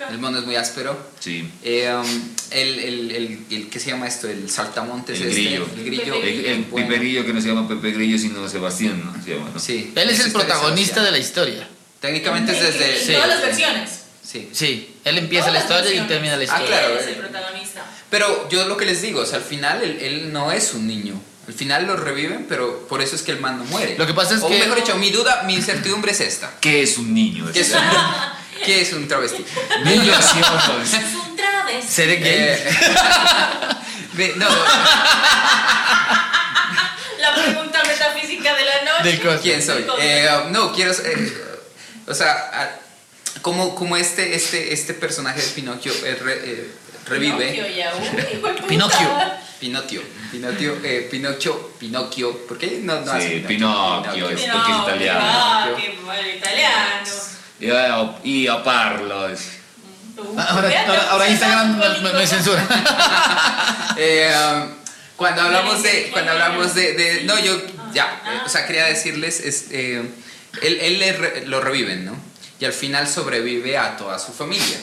El 0.09 0.17
mono 0.19 0.39
es 0.39 0.45
muy 0.45 0.55
áspero. 0.55 0.97
Sí. 1.19 1.49
Eh, 1.63 1.91
um, 1.93 2.05
el, 2.51 2.79
el, 2.79 3.11
el, 3.11 3.39
el 3.51 3.69
que 3.69 3.79
se 3.79 3.89
llama 3.91 4.07
esto, 4.07 4.27
el 4.29 4.49
saltamontes 4.49 5.19
El 5.19 5.27
este, 5.29 5.41
grillo. 5.41 5.67
el 5.75 5.85
grillo. 5.85 6.13
El, 6.15 6.63
bueno. 6.65 6.87
Pepe 6.87 6.99
Grillo 6.99 7.25
que 7.25 7.33
no 7.33 7.41
se 7.41 7.47
llama 7.47 7.67
Pepe 7.67 7.91
Grillo, 7.91 8.17
sino 8.17 8.47
Sebastián, 8.47 9.01
¿no? 9.05 9.23
Se 9.23 9.31
llama, 9.35 9.49
¿no? 9.53 9.59
Sí. 9.59 9.91
Él 9.95 10.09
es 10.09 10.19
Esa 10.19 10.27
el 10.27 10.33
protagonista 10.33 11.03
de 11.03 11.11
la 11.11 11.17
historia. 11.17 11.67
Técnicamente 11.99 12.51
es 12.51 12.61
desde... 12.61 12.99
Sí. 13.05 13.13
todas 13.13 13.27
las 13.29 13.41
versiones. 13.41 13.89
Sí. 14.23 14.49
Sí, 14.51 14.95
él 15.03 15.17
empieza 15.17 15.47
Todas 15.47 15.67
la 15.69 15.75
historia 15.75 16.03
y 16.03 16.07
termina 16.07 16.35
la 16.37 16.41
Ah, 16.41 16.43
historia. 16.45 16.67
claro, 16.67 16.93
Él 16.93 16.99
es 16.99 17.05
eh. 17.07 17.09
el 17.11 17.15
protagonista. 17.17 17.85
Pero 18.09 18.49
yo 18.49 18.65
lo 18.67 18.77
que 18.77 18.85
les 18.85 19.01
digo, 19.01 19.21
o 19.21 19.25
sea, 19.25 19.37
al 19.37 19.43
final 19.43 19.83
él, 19.83 19.97
él 20.01 20.33
no 20.33 20.51
es 20.51 20.73
un 20.73 20.87
niño. 20.87 21.21
Al 21.47 21.53
final 21.53 21.85
lo 21.85 21.97
reviven, 21.97 22.45
pero 22.47 22.87
por 22.87 23.01
eso 23.01 23.15
es 23.17 23.21
que 23.21 23.31
el 23.31 23.39
man 23.41 23.57
no 23.57 23.65
muere. 23.65 23.97
Lo 23.97 24.07
que 24.07 24.13
pasa 24.13 24.35
es 24.35 24.41
o 24.41 24.47
que- 24.47 24.59
mejor 24.59 24.77
dicho, 24.77 24.95
mi 24.97 25.11
duda, 25.11 25.43
mi 25.45 25.55
incertidumbre 25.55 26.13
es 26.13 26.21
esta. 26.21 26.53
¿Qué 26.61 26.81
es 26.83 26.97
un 26.97 27.13
niño? 27.13 27.45
¿Qué 27.51 27.59
es 27.61 27.71
un, 27.71 27.79
¿qué 28.65 28.81
es 28.81 28.93
un 28.93 29.07
travesti? 29.07 29.45
Niño 29.83 30.13
sí 30.21 30.39
o 30.41 30.73
no. 30.73 30.81
Es 30.83 30.93
un 31.15 31.35
travesti. 31.35 31.91
¿Seré 31.91 32.15
gay? 32.17 32.31
Eh, 34.17 34.33
no, 34.37 34.47
La 37.19 37.33
pregunta 37.35 37.81
metafísica 37.87 38.53
de 38.55 38.65
la 38.65 38.81
noche. 38.99 39.17
Del. 39.17 39.39
¿quién 39.39 39.61
soy? 39.63 39.85
Eh, 39.99 40.29
no, 40.49 40.73
quiero... 40.73 40.91
eh, 40.91 41.33
o 42.07 42.13
sea, 42.13 42.79
como, 43.41 43.75
como 43.75 43.95
este, 43.97 44.35
este, 44.35 44.73
este 44.73 44.93
personaje 44.93 45.41
de 45.41 45.47
Pinocchio 45.49 45.93
eh, 46.05 46.15
re- 46.21 46.41
eh, 46.43 46.71
revive... 47.07 47.51
Pinocchio 47.51 47.75
ya, 47.75 47.93
uy. 47.95 48.67
Pinocchio. 48.67 49.09
Pinocchio, 49.59 50.01
Pinocchio, 50.29 50.77
eh, 50.83 51.07
Pinocchio, 51.09 51.71
Pinocchio, 51.79 52.45
¿por 52.47 52.57
qué 52.57 52.79
no, 52.81 52.99
no 52.99 53.11
hace 53.13 53.29
Sí, 53.29 53.45
Pinocchio, 53.47 54.29
es 54.29 54.41
porque 54.51 54.71
es 54.73 54.77
italiano. 54.77 55.19
Ah, 55.23 55.69
qué 55.77 55.97
mal 56.05 56.27
italiano. 56.27 57.09
Y 57.63 57.71
a, 57.71 58.15
y 58.23 58.47
a 58.47 58.63
parlo. 58.63 59.29
es- 59.29 59.59
Tú, 60.15 60.35
Ahora, 60.37 61.27
Instagram 61.29 61.79
me, 62.03 62.13
me- 62.13 62.27
censura. 62.27 62.63
Eh, 63.97 64.31
um, 64.35 64.69
cuando 65.15 65.41
hablamos 65.43 65.81
de, 65.83 66.09
cuando 66.11 66.31
hablamos 66.31 66.73
de, 66.75 66.93
de- 66.93 67.23
no, 67.25 67.37
yo 67.39 67.61
ya, 67.93 68.05
Ah. 68.23 68.33
eh, 68.35 68.39
o 68.45 68.49
sea, 68.49 68.65
quería 68.65 68.85
decirles, 68.85 69.39
es, 69.39 69.65
eh, 69.71 70.03
él, 70.61 70.77
él 70.81 70.99
le 70.99 71.13
re- 71.13 71.45
lo 71.47 71.61
reviven, 71.61 72.05
¿no? 72.05 72.15
Y 72.59 72.65
al 72.65 72.73
final 72.73 73.07
sobrevive 73.07 73.77
a 73.77 73.95
toda 73.97 74.17
su 74.19 74.33
familia. 74.33 74.77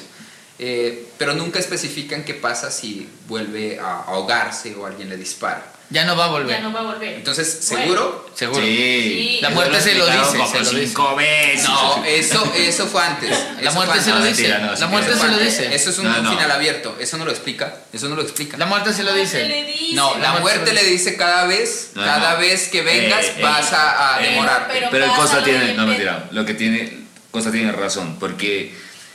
Eh, 0.59 1.09
pero 1.19 1.35
nunca 1.35 1.59
especifican 1.59 2.23
qué 2.25 2.35
pasa 2.35 2.71
si 2.71 3.09
vuelve 3.27 3.81
a 3.81 4.01
ahogarse 4.01 4.75
o 4.77 4.87
alguien 4.87 5.09
le 5.09 5.17
dispara. 5.17 5.65
Ya 5.93 6.05
no 6.05 6.15
va 6.17 6.27
a 6.27 6.29
Ya 6.29 6.33
volver. 6.33 6.63
no 6.63 6.73
va 6.73 6.81
a 6.81 6.83
volver. 6.85 7.15
Entonces, 7.15 7.67
Bueno. 7.69 7.83
¿seguro? 7.85 8.31
Seguro. 8.37 8.63
Sí. 8.65 9.39
La 9.43 9.49
Eso 9.49 9.55
muerte 9.57 9.81
se 9.81 9.95
lo 9.97 10.07
dice, 10.07 10.19
como 10.39 10.47
se 10.53 10.59
lo 10.61 10.71
dice. 10.71 10.87
cinco 10.87 11.17
veces. 11.17 11.69
No, 11.69 12.05
eso, 12.05 12.53
eso 12.57 12.87
fue 12.87 13.03
antes. 13.03 13.31
La 13.61 13.71
Eso 13.71 13.73
muerte 13.73 14.01
se 14.01 14.11
lo 14.11 14.25
dice. 14.25 14.49
La 14.49 14.87
muerte 14.87 15.13
se 15.17 15.27
lo 15.29 15.41
Eso 15.41 15.45
dice. 15.45 15.75
es 15.75 15.99
un, 15.99 16.05
No, 16.05 16.17
un 16.17 16.23
no. 16.25 16.31
final 16.31 16.51
abierto. 16.53 16.97
Eso 17.01 17.17
no 17.19 17.25
lo 17.25 17.33
explica. 17.33 17.75
Eso 17.93 18.09
no 18.09 18.15
lo 18.15 18.23
explica. 18.23 18.57
La 18.57 18.67
muerte 18.67 18.93
se 18.93 19.03
lo 19.03 19.13
dice. 19.15 19.49
le 19.49 19.65
dice. 19.65 19.95
No, 19.95 20.17
la 20.19 20.35
muerte 20.35 20.73
le 20.73 20.85
dice 20.85 21.17
cada 21.17 21.47
vez, 21.47 21.91
No, 21.97 22.03
cada 22.05 22.35
no. 22.35 22.39
vez 22.41 22.69
que 22.69 22.83
vengas 22.83 23.25
Eh, 23.25 23.35
eh, 23.39 23.43
vas 23.43 23.73
a, 23.73 24.15
a 24.15 24.19
pero- 24.19 24.31
demorarte. 24.31 24.73
pero- 24.75 24.89
Pero 24.93 25.05
el 25.07 25.11
lo 25.11 25.43
tiene, 25.43 25.75
no 25.75 25.87
mentira, 25.87 26.29
lo 26.31 26.45
que 26.47 26.55
tiene, 26.55 26.99
Costa 27.33 27.51
tiene 27.51 27.73
razón, 27.73 28.17
porque 28.21 28.73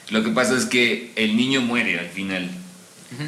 lo 0.10 0.24
que 0.26 0.30
pasa 0.32 0.58
es 0.58 0.66
que 0.66 1.14
el 1.16 1.38
niño 1.38 1.62
muere 1.62 1.98
al 2.00 2.10
final 2.10 2.50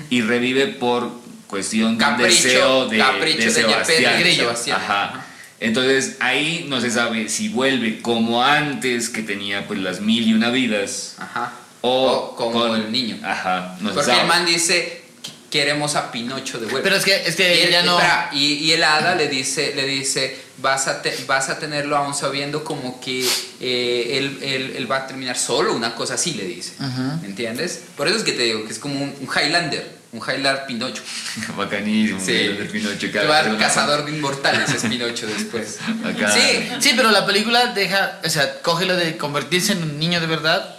y 0.09 0.21
revive 0.21 0.67
por 0.67 1.11
cuestión 1.47 1.97
de 1.97 2.03
un 2.05 2.11
Capricho, 2.11 2.43
deseo 2.43 2.87
de, 2.87 2.97
capricho 2.97 3.37
de 3.39 3.45
de 3.45 3.51
Sebastián. 3.51 4.19
Grillo. 4.19 4.43
Sebastián. 4.43 4.81
Ajá. 4.83 5.25
Entonces 5.59 6.17
ahí 6.19 6.65
no 6.69 6.79
se 6.81 6.91
sabe 6.91 7.29
si 7.29 7.49
vuelve 7.49 8.01
como 8.01 8.43
antes 8.43 9.09
que 9.09 9.23
tenía 9.23 9.65
pues 9.67 9.79
las 9.79 10.01
mil 10.01 10.27
y 10.27 10.33
una 10.33 10.49
vidas 10.51 11.15
Ajá. 11.17 11.51
o, 11.81 12.11
O 12.11 12.35
como 12.35 12.59
con- 12.59 12.75
el 12.79 12.91
niño. 12.91 13.17
Ajá, 13.23 13.75
no 13.81 13.89
se 13.89 13.95
Porque 13.95 14.11
sabe. 14.11 14.21
el 14.21 14.27
man 14.27 14.45
dice 14.45 15.01
"Qu- 15.23 15.31
queremos 15.49 15.95
a 15.95 16.11
Pinocho 16.11 16.59
de 16.59 16.67
vuelta. 16.67 16.83
Pero 16.83 16.95
es 16.97 17.03
que, 17.05 17.15
es 17.27 17.35
que 17.35 17.57
y, 17.57 17.61
él- 17.63 17.71
ya 17.71 17.81
no. 17.81 17.97
espera, 17.97 18.29
y, 18.33 18.53
y 18.53 18.71
el 18.73 18.83
hada 18.83 19.15
le 19.15 19.27
dice, 19.29 19.73
le 19.75 19.87
dice 19.87 20.37
vas, 20.59 20.87
a 20.87 21.01
te- 21.01 21.15
vas 21.25 21.49
a 21.49 21.57
tenerlo 21.57 21.97
aún 21.97 22.13
sabiendo 22.13 22.63
como 22.63 22.99
que 23.01 23.25
eh, 23.59 24.17
él, 24.17 24.37
él- 24.43 24.73
él 24.77 24.91
va 24.91 24.97
a 24.97 25.07
terminar 25.07 25.37
solo, 25.39 25.73
una 25.73 25.95
cosa 25.95 26.15
así 26.15 26.33
le 26.35 26.43
dice. 26.45 26.73
Ajá. 26.79 27.19
¿Entiendes? 27.25 27.81
Por 27.95 28.07
eso 28.07 28.17
es 28.17 28.23
que 28.23 28.33
te 28.33 28.43
digo 28.43 28.63
que 28.65 28.73
es 28.73 28.77
como 28.79 28.93
un, 29.01 29.11
un 29.21 29.27
Highlander, 29.27 29.96
un 30.11 30.19
Highlander 30.21 30.65
Pinocho. 30.65 31.01
Bacanísimo, 31.57 32.19
Sí. 32.19 32.31
el 32.31 32.57
de 32.57 32.65
Pinocho. 32.65 33.07
Cada 33.11 33.43
va 33.51 33.57
cazador 33.57 34.05
de 34.05 34.11
inmortales, 34.11 34.69
es 34.69 34.81
Pinocho 34.89 35.27
después. 35.27 35.77
Acá. 36.05 36.31
Sí, 36.31 36.69
Sí, 36.79 36.93
pero 36.95 37.11
la 37.11 37.25
película 37.25 37.67
deja, 37.73 38.19
o 38.25 38.29
sea, 38.29 38.61
coge 38.61 38.85
lo 38.85 38.95
de 38.95 39.17
convertirse 39.17 39.73
en 39.73 39.83
un 39.83 39.99
niño 39.99 40.19
de 40.19 40.27
verdad 40.27 40.75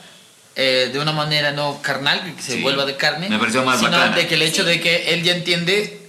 eh, 0.56 0.90
de 0.92 0.98
una 0.98 1.12
manera 1.12 1.52
no 1.52 1.80
carnal, 1.82 2.34
que 2.36 2.42
se 2.42 2.54
Sí. 2.54 2.62
vuelva 2.62 2.84
de 2.84 2.96
carne, 2.96 3.28
Me 3.28 3.38
pareció 3.38 3.62
más 3.64 3.78
sino 3.78 3.92
bacana. 3.92 4.16
de 4.16 4.26
que 4.26 4.34
el 4.34 4.42
hecho 4.42 4.64
de 4.64 4.80
que 4.80 5.14
él 5.14 5.22
ya 5.22 5.32
entiende 5.32 6.00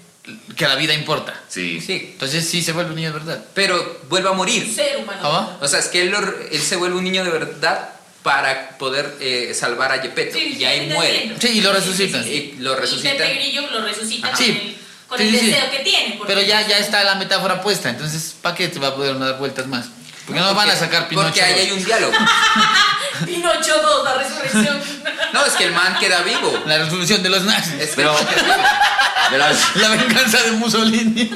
que 0.55 0.67
la 0.67 0.75
vida 0.75 0.93
importa. 0.95 1.33
Sí. 1.47 1.79
sí. 1.81 2.09
Entonces 2.13 2.47
sí 2.49 2.61
se 2.63 2.71
vuelve 2.71 2.89
un 2.91 2.95
niño 2.95 3.11
de 3.13 3.19
verdad. 3.19 3.43
Pero 3.53 4.01
vuelve 4.09 4.29
a 4.29 4.33
morir. 4.33 4.71
Ser 4.73 4.97
humano. 4.97 5.57
O 5.61 5.67
sea, 5.67 5.79
es 5.79 5.87
que 5.87 6.01
él, 6.01 6.09
lo- 6.09 6.19
él 6.51 6.61
se 6.61 6.75
vuelve 6.77 6.97
un 6.97 7.03
niño 7.03 7.23
de 7.23 7.29
verdad 7.31 7.89
para 8.23 8.77
poder 8.77 9.15
eh, 9.21 9.53
salvar 9.53 9.91
a 9.91 9.99
Gepetto. 9.99 10.37
Sí, 10.37 10.55
y 10.59 10.65
ahí 10.65 10.87
muere. 10.87 11.35
Sí, 11.39 11.47
y 11.49 11.61
lo 11.61 11.71
resucitan. 11.73 12.27
Y 12.27 12.55
lo 12.59 12.73
Y 12.73 12.75
resucitan. 12.75 13.17
Pepe 13.17 13.33
Grillo 13.35 13.61
lo 13.71 13.81
resucita 13.81 14.31
con 14.31 14.43
el, 14.43 14.77
con 15.07 15.17
Sí, 15.17 15.23
el 15.23 15.31
sí, 15.31 15.39
sí. 15.39 15.45
deseo 15.51 15.71
que 15.71 15.79
tiene. 15.79 16.15
porque- 16.17 16.33
Pero 16.33 16.45
ya, 16.45 16.67
ya 16.67 16.77
está 16.77 17.03
la 17.03 17.15
metáfora 17.15 17.61
puesta, 17.61 17.89
entonces 17.89 18.35
¿para 18.41 18.55
qué 18.55 18.67
te 18.67 18.79
va 18.79 18.89
a 18.89 18.95
poder 18.95 19.17
dar 19.17 19.37
vueltas 19.37 19.67
más? 19.67 19.85
Porque 20.25 20.41
no, 20.41 20.53
van 20.53 20.69
a 20.69 20.75
sacar 20.75 21.07
Pinocho. 21.07 21.27
Porque 21.27 21.41
ahí 21.41 21.59
hay 21.61 21.71
un 21.71 21.83
diálogo. 21.83 22.13
Pinocho 23.25 23.81
2, 23.81 24.03
la 24.05 24.13
resurrección. 24.15 24.79
No, 25.33 25.45
es 25.45 25.53
que 25.53 25.65
el 25.65 25.73
man 25.73 25.95
queda 25.99 26.21
vivo. 26.23 26.63
La 26.65 26.79
resolución 26.79 27.21
de 27.21 27.29
los 27.29 27.43
nazis. 27.43 27.73
Es 27.73 27.89
que 27.91 27.97
Pero, 27.97 28.15
La 29.75 29.89
venganza 29.89 30.41
de 30.41 30.51
Mussolini. 30.53 31.29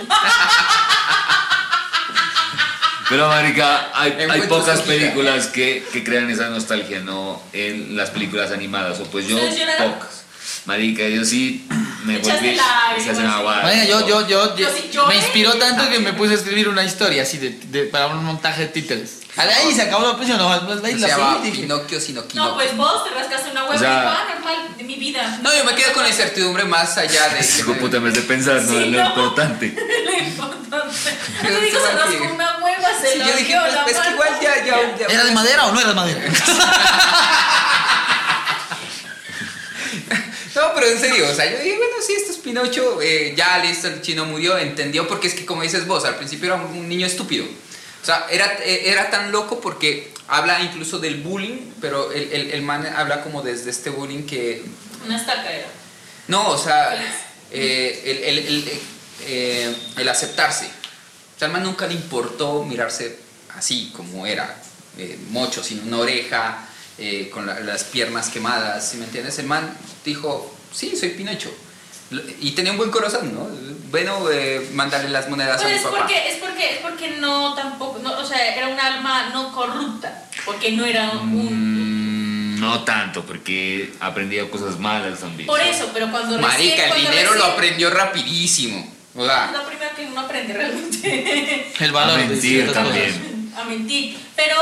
Pero 3.10 3.28
marica, 3.28 3.89
hay, 3.93 4.12
hay 4.32 4.41
pocas 4.49 4.82
películas 4.88 5.47
que, 5.47 5.84
que 5.91 6.04
crean 6.04 6.30
esa 6.30 6.49
nostalgia, 6.49 6.99
¿no? 7.01 7.41
En 7.54 7.95
las 7.95 8.10
películas 8.12 8.51
animadas, 8.51 8.99
o 8.99 9.04
pues 9.06 9.28
yo, 9.28 9.38
pocas. 9.78 10.24
Marica, 10.66 11.04
yo 11.10 11.26
sí 11.26 11.68
me 12.06 12.20
volví... 12.36 12.49
Venga, 13.70 13.86
yo, 13.86 14.08
yo, 14.08 14.28
yo, 14.28 14.56
Yo 14.58 14.68
me 15.08 15.16
inspiró 15.18 15.54
tanto 15.56 15.89
que 15.89 15.99
me 15.99 16.14
puse 16.14 16.32
a 16.34 16.36
escribir 16.36 16.70
una 16.70 16.84
historia 16.86 17.24
así 17.24 17.38
de, 17.38 17.49
de- 17.49 17.84
para 17.86 18.08
un 18.08 18.24
montaje 18.24 18.62
de 18.62 18.68
títeres. 18.68 19.20
Ahí 19.36 19.74
se 19.74 19.82
acabó 19.82 20.06
la 20.06 20.16
presión, 20.16 20.38
no, 20.38 20.48
más 20.48 20.62
se 20.82 20.96
la 20.98 21.08
llama 21.08 21.34
seguí, 21.38 21.50
dije. 21.50 21.62
Pinocchio 21.64 22.00
sino 22.00 22.22
No, 22.22 22.28
Quinoquio. 22.28 22.54
pues 22.56 22.78
vos 22.78 23.04
te 23.04 23.10
rascaste 23.10 23.50
una 23.52 23.64
hueva 23.64 23.76
O 23.76 23.80
sea- 23.80 23.90
y 23.90 23.96
ah, 24.08 24.26
normal, 24.36 24.78
de 24.78 24.84
mi 24.84 24.96
vida. 24.96 25.40
No, 25.42 25.56
yo 25.56 25.64
me 25.66 25.74
quedo 25.74 25.92
con 25.94 26.04
la 26.04 26.10
incertidumbre 26.10 26.66
más 26.66 26.98
allá 26.98 27.30
de. 27.30 27.40
que 27.48 27.58
Hijo 27.60 27.74
puta, 27.76 28.00
me 28.00 28.10
hace 28.12 28.22
pensar, 28.22 28.62
¿no? 28.62 28.70
Sí, 28.70 28.78
Es 28.84 28.88
lo 28.92 29.02
no. 29.02 29.08
importante. 29.10 29.76
Lo 30.06 30.18
importante. 30.20 31.18
Yo 31.44 31.60
digo, 31.62 31.80
se 31.80 31.86
se 31.86 31.92
a 31.92 31.96
rascó 31.98 32.34
una 32.34 32.58
hueva, 32.64 32.90
se 33.02 33.14
Sí, 33.14 33.20
lo 33.20 33.26
yo 33.26 33.36
dije, 33.38 33.48
dio 33.54 33.62
pues, 33.62 33.74
la 33.74 33.84
es 33.86 33.98
que 34.00 34.10
igual 34.12 34.30
ya. 34.42 34.66
ya, 34.66 34.98
ya- 34.98 35.06
¿Era 35.08 35.24
de 35.24 35.32
madera 35.32 35.66
o 35.66 35.72
no 35.72 35.80
era 35.80 35.90
de 35.90 35.96
madera? 35.96 36.22
No, 40.56 40.62
pero 40.76 40.86
en 40.88 41.00
serio, 41.00 41.28
o 41.32 41.34
sea, 41.34 41.46
yo 41.52 41.58
dije, 41.58 41.78
bueno, 41.78 41.94
sí, 42.06 42.14
esto 42.14 42.32
es 42.32 42.38
Pinocho, 42.38 43.02
eh, 43.02 43.34
ya 43.36 43.58
listo, 43.58 43.88
el 43.88 44.02
chino 44.02 44.26
murió, 44.26 44.56
entendió, 44.60 45.08
porque 45.08 45.28
es 45.28 45.34
que 45.34 45.46
como 45.48 45.64
dices 45.64 45.88
vos, 45.88 46.06
al 46.06 46.16
principio 46.16 46.54
era 46.54 46.64
un 46.64 46.88
niño 46.88 47.08
estúpido. 47.08 47.46
O 48.04 48.06
sea, 48.06 48.28
era, 48.30 48.45
era 48.66 49.10
tan 49.10 49.32
loco 49.32 49.62
porque 49.62 50.12
habla 50.28 50.62
incluso 50.62 50.99
del 50.99 51.22
bullying, 51.22 51.72
pero 51.80 52.12
el, 52.12 52.32
el, 52.34 52.51
el 52.51 52.62
man 52.62 52.86
habla 52.86 53.24
como 53.24 53.41
desde 53.41 53.70
este 53.72 53.89
bullying 53.89 54.24
que... 54.26 54.62
Una 55.06 55.16
estaca 55.18 55.49
era. 55.49 55.68
No, 56.28 56.49
o 56.49 56.58
sea, 56.58 56.95
eh, 57.49 58.01
el, 58.06 58.38
el, 58.39 58.47
el, 58.47 58.72
eh, 59.26 59.76
el 59.97 60.10
aceptarse. 60.10 60.66
O 60.66 61.39
sea, 61.39 61.47
al 61.47 61.54
man 61.54 61.64
nunca 61.64 61.88
le 61.88 61.93
importó 61.93 62.64
mirarse 62.64 63.18
así 63.56 63.91
como 63.95 64.26
era, 64.28 64.54
eh, 64.97 65.18
mocho, 65.30 65.64
sin 65.64 65.88
una 65.88 65.99
oreja, 65.99 66.68
con 67.32 67.45
la- 67.47 67.60
las 67.62 67.86
piernas 67.86 68.30
quemadas, 68.30 68.89
¿sí 68.89 68.97
me 68.97 69.06
entiendes? 69.06 69.39
El 69.39 69.47
man 69.47 69.76
dijo, 70.06 70.54
sí, 70.74 70.95
soy 70.95 71.10
Pinocho. 71.10 71.51
Lo- 72.14 72.22
Y 72.41 72.51
tenía 72.51 72.72
un 72.72 72.78
buen 72.78 72.91
corazón, 72.91 73.34
¿no? 73.34 73.47
Bueno, 73.91 74.30
eh, 74.32 74.70
mandarle 74.74 75.09
las 75.09 75.30
monedas 75.30 75.61
Pues 75.61 75.66
a 75.66 75.70
mi 75.70 75.76
es 75.76 75.82
papá. 75.84 75.97
porque, 75.99 76.30
es 76.30 76.36
porque, 76.38 76.70
es 76.72 76.78
porque 76.80 77.09
no 77.20 77.53
tampoco, 77.53 77.99
no, 77.99 78.18
o 78.20 78.26
sea, 78.26 78.55
era 78.55 78.68
un 78.68 78.80
alma 78.80 79.30
no 79.34 79.51
corrupta, 79.53 80.26
porque 80.45 80.72
no 80.72 80.84
era 80.86 81.11
un... 81.11 82.55
Mm, 82.55 82.59
no 82.59 82.84
tanto, 82.84 83.24
porque 83.24 83.93
aprendía 83.99 84.49
cosas 84.49 84.80
malas 84.80 85.20
también. 85.20 85.45
Por 85.47 85.59
eso, 85.61 85.89
pero 85.93 86.09
cuando 86.09 86.38
recién... 86.38 86.51
Marica, 86.51 86.84
el 86.86 86.89
cuando 86.89 87.09
dinero 87.09 87.30
lo 87.34 87.38
recién- 87.39 87.53
aprendió 87.53 87.89
rapidísimo. 87.91 88.93
O 89.16 89.22
Es 89.22 89.28
sea, 89.32 89.51
la 89.51 89.64
primera 89.66 89.91
que 89.91 90.05
uno 90.07 90.22
aprende 90.22 90.53
realmente. 90.53 91.72
El 91.80 91.91
valor 91.91 92.18
A 92.18 92.22
de 92.24 92.28
mentir 92.30 92.72
también. 92.74 93.11
cosas. 93.51 93.61
a 93.61 93.70
mentir. 93.70 94.18
Pero 94.36 94.55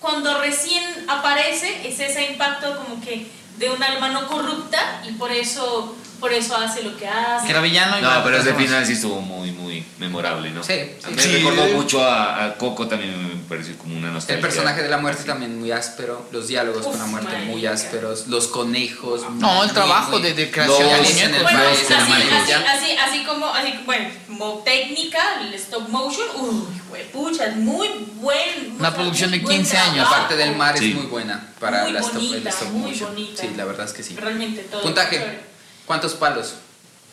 cuando 0.00 0.38
recién 0.38 0.82
aparece 1.08 1.88
es 1.88 1.98
ese 1.98 2.26
impacto 2.32 2.76
como 2.76 3.00
que 3.00 3.26
de 3.56 3.70
un 3.70 3.82
alma 3.82 4.10
no 4.10 4.26
corrupta 4.26 5.02
y 5.08 5.12
por 5.12 5.32
eso, 5.32 5.96
por 6.20 6.32
eso 6.32 6.56
hace 6.56 6.82
lo 6.82 6.96
que 6.96 7.06
hace. 7.08 7.46
Que 7.46 7.52
era 7.52 7.60
villano 7.60 7.98
y 7.98 8.02
No, 8.02 8.08
pero 8.24 8.36
ese 8.36 8.46
personas. 8.46 8.66
final 8.66 8.86
sí 8.86 8.92
estuvo 8.94 9.20
muy, 9.20 9.52
muy 9.52 9.84
memorable, 9.98 10.50
¿no? 10.50 10.62
Sí, 10.62 10.74
sí. 11.04 11.10
Me 11.14 11.22
Sí. 11.22 11.32
recordó 11.36 11.66
mucho 11.68 12.04
a, 12.04 12.44
a 12.44 12.54
Coco, 12.54 12.86
también 12.88 13.12
me 13.22 13.34
pareció 13.48 13.76
como 13.78 13.96
una 13.96 14.10
nostalgia. 14.10 14.36
el 14.36 14.40
personaje 14.40 14.82
de 14.82 14.88
la 14.88 14.98
muerte 14.98 15.24
también 15.24 15.58
muy 15.58 15.70
áspero, 15.72 16.26
los 16.32 16.48
diálogos 16.48 16.86
con 16.86 16.98
la 16.98 17.04
Uf, 17.04 17.10
muerte 17.10 17.36
muy 17.46 17.64
ásperos, 17.66 18.26
los 18.28 18.48
conejos. 18.48 19.22
No, 19.38 19.62
el 19.64 19.70
trabajo 19.72 20.12
muy- 20.12 20.22
de, 20.22 20.34
de 20.34 20.50
creación 20.50 20.78
Los- 20.82 20.88
de 20.88 20.94
Alice 20.94 21.24
en 21.24 21.34
el. 21.34 21.42
Bueno, 21.42 21.58
País 21.64 21.78
así, 21.90 22.12
así, 22.12 22.52
así, 22.52 22.96
así 22.98 23.24
como, 23.24 23.46
así, 23.46 23.74
bueno, 23.84 24.08
como 24.26 24.58
técnica, 24.64 25.40
el 25.42 25.54
stop 25.54 25.88
motion, 25.88 26.26
uy, 26.36 26.66
pucha, 27.12 27.46
es 27.46 27.56
muy 27.56 27.88
buen. 28.16 28.76
Una 28.78 28.92
producción 28.94 29.30
de 29.30 29.38
buen 29.40 29.56
15 29.58 29.76
años. 29.76 29.96
La 29.98 30.10
parte 30.10 30.36
del 30.36 30.54
mar 30.56 30.76
Sí. 30.78 30.90
es 30.90 30.94
muy 30.96 31.06
buena 31.06 31.48
para 31.60 31.82
Muy 31.84 31.92
la 31.92 32.00
stop, 32.00 32.20
el 32.20 32.28
bonita, 32.28 32.50
stop 32.50 32.68
muy 32.70 32.90
motion. 32.90 33.10
bonita. 33.12 33.42
Sí, 33.42 33.50
la 33.56 33.64
verdad 33.64 33.86
es 33.86 33.92
que 33.92 34.02
sí. 34.02 34.16
Realmente 34.16 34.62
todo. 34.62 34.82
Puntaje. 34.82 35.55
¿Cuántos 35.86 36.14
palos? 36.14 36.54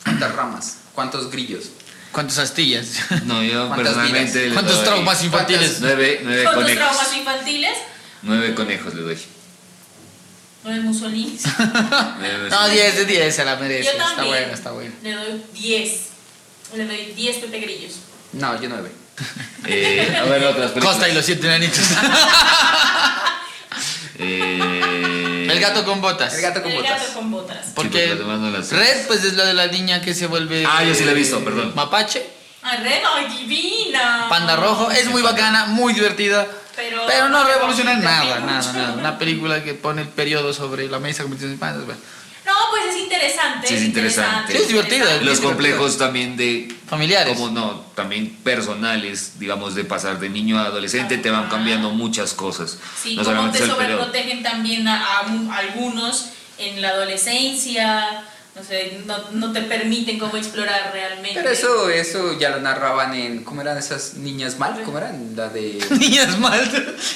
¿Cuántas 0.04 0.36
ramas? 0.36 0.78
¿Cuántos 0.94 1.32
grillos? 1.32 1.66
¿Cuántas 2.12 2.38
astillas? 2.40 2.88
No, 3.26 3.42
yo 3.44 3.68
¿Cuántas 3.68 3.88
personalmente. 3.96 4.48
le 4.50 4.54
¿Cuántos 4.54 4.76
doy 4.78 4.86
traumas 4.86 5.24
infantiles? 5.24 5.78
Nueve, 5.80 6.20
nueve 6.24 6.44
¿Cuántos 6.44 6.64
conejos. 6.64 6.84
traumas 6.92 7.18
infantiles? 7.18 7.78
Nueve 8.24 8.54
conejos 8.56 8.94
le 8.94 9.02
doy. 9.02 9.18
Nueve- 10.64 10.84
No, 12.50 12.70
10 12.70 12.96
de 12.96 13.06
10 13.06 13.36
se 13.36 13.44
la 13.46 13.56
merece. 13.58 13.84
Yo 13.86 13.92
Está 14.04 14.24
buena, 14.24 14.54
está 14.54 14.72
buena. 14.72 14.94
Le 15.04 15.12
doy 15.12 15.44
10. 15.54 16.02
Le 16.76 16.86
doy 16.86 17.06
10 17.16 17.36
Pepe 17.38 17.60
Grillos. 17.60 17.94
No, 18.34 18.60
yo 18.62 18.70
nueve. 18.70 18.92
Eh, 19.66 20.16
a 20.20 20.24
ver, 20.24 20.44
otras 20.46 20.72
películas. 20.72 20.96
Costa 20.96 21.10
y 21.10 21.14
los 21.14 21.26
siete 21.26 21.48
enanitos. 21.48 21.80
Eh, 24.20 25.48
El 25.50 25.60
gato 25.60 25.84
con 25.86 26.02
botas. 26.02 26.34
El 26.36 26.42
gato 26.42 26.62
con 26.62 26.72
El 26.72 26.78
botas. 26.78 27.02
gato 27.02 27.14
con 27.14 27.32
botas. 27.32 27.72
Porque 27.76 28.16
no. 28.16 28.52
Red, 28.72 29.08
pues 29.08 29.24
es 29.24 29.34
la 29.34 29.46
de 29.46 29.54
la 29.54 29.68
niña 29.68 30.02
que 30.02 30.14
se 30.14 30.28
vuelve. 30.28 30.66
Ah, 30.68 30.84
yo 30.84 30.94
sí 30.94 31.04
la 31.04 31.12
he 31.12 31.14
eh, 31.14 31.18
visto, 31.18 31.44
perdón. 31.44 31.74
Mapache. 31.76 32.26
Ay, 32.62 32.78
Red, 32.84 33.02
ay, 33.16 33.38
divina. 33.38 34.28
Panda 34.30 34.56
rojo. 34.56 34.90
Es 34.92 35.08
muy 35.08 35.22
bacana, 35.22 35.66
muy 35.66 35.94
divertida. 35.94 36.48
Pero, 36.76 37.04
Pero 37.06 37.30
no 37.30 37.44
revoluciona 37.44 37.94
nada, 37.96 38.40
nada, 38.40 38.74
nada. 38.74 38.94
Una 38.94 39.20
película 39.20 39.64
que 39.64 39.74
pone 39.76 40.02
el 40.02 40.08
periodo 40.08 40.54
sobre 40.54 40.88
la 40.88 41.00
mesa 41.00 41.24
pandas. 41.60 41.86
bueno. 41.86 42.02
No, 42.46 42.52
pues 42.72 42.96
es 42.96 43.02
interesante. 43.02 43.68
Sí, 43.68 43.74
es 43.76 43.84
interesante. 43.84 44.52
Sí, 44.54 44.60
es 44.62 44.68
divertida. 44.68 44.96
interesante. 44.98 45.26
Los 45.26 45.40
complejos 45.40 45.98
también 45.98 46.36
de. 46.36 46.74
Familiares. 46.90 47.34
Como 47.38 47.50
no, 47.52 47.80
también 47.96 48.36
personales, 48.44 49.40
digamos, 49.40 49.76
de 49.76 49.84
pasar 49.86 50.20
de 50.20 50.30
niño 50.30 50.60
a 50.60 50.66
adolescente, 50.66 51.18
te 51.18 51.30
van 51.30 51.50
cambiando 51.50 51.90
muchas 51.92 52.34
cosas. 52.34 52.78
Sí, 53.02 53.16
no 53.16 53.24
como 53.24 53.50
te 53.52 53.60
es 53.60 53.66
sobreprotegen 53.66 54.44
también 54.44 54.88
a, 54.88 55.18
a 55.20 55.22
un- 55.28 55.50
algunos 55.52 56.28
en 56.58 56.82
la 56.82 56.90
adolescencia. 56.90 58.24
No 58.56 58.64
sé, 58.64 59.02
no, 59.08 59.18
no 59.32 59.52
te 59.52 59.62
permiten 59.64 60.20
como 60.20 60.38
explorar 60.38 60.92
realmente. 60.94 61.40
Pero 61.40 61.50
eso, 61.50 61.90
eso 61.90 62.38
ya 62.38 62.52
lo 62.52 62.60
narraban 62.60 63.16
en. 63.16 63.44
¿Cómo 63.44 63.62
eran 63.62 63.80
esas 63.80 64.14
niñas 64.14 64.60
mal? 64.60 64.80
¿Cómo 64.86 65.00
eran? 65.00 65.36
La 65.36 65.50
de. 65.50 65.84
Niñas 66.00 66.38
mal 66.38 66.62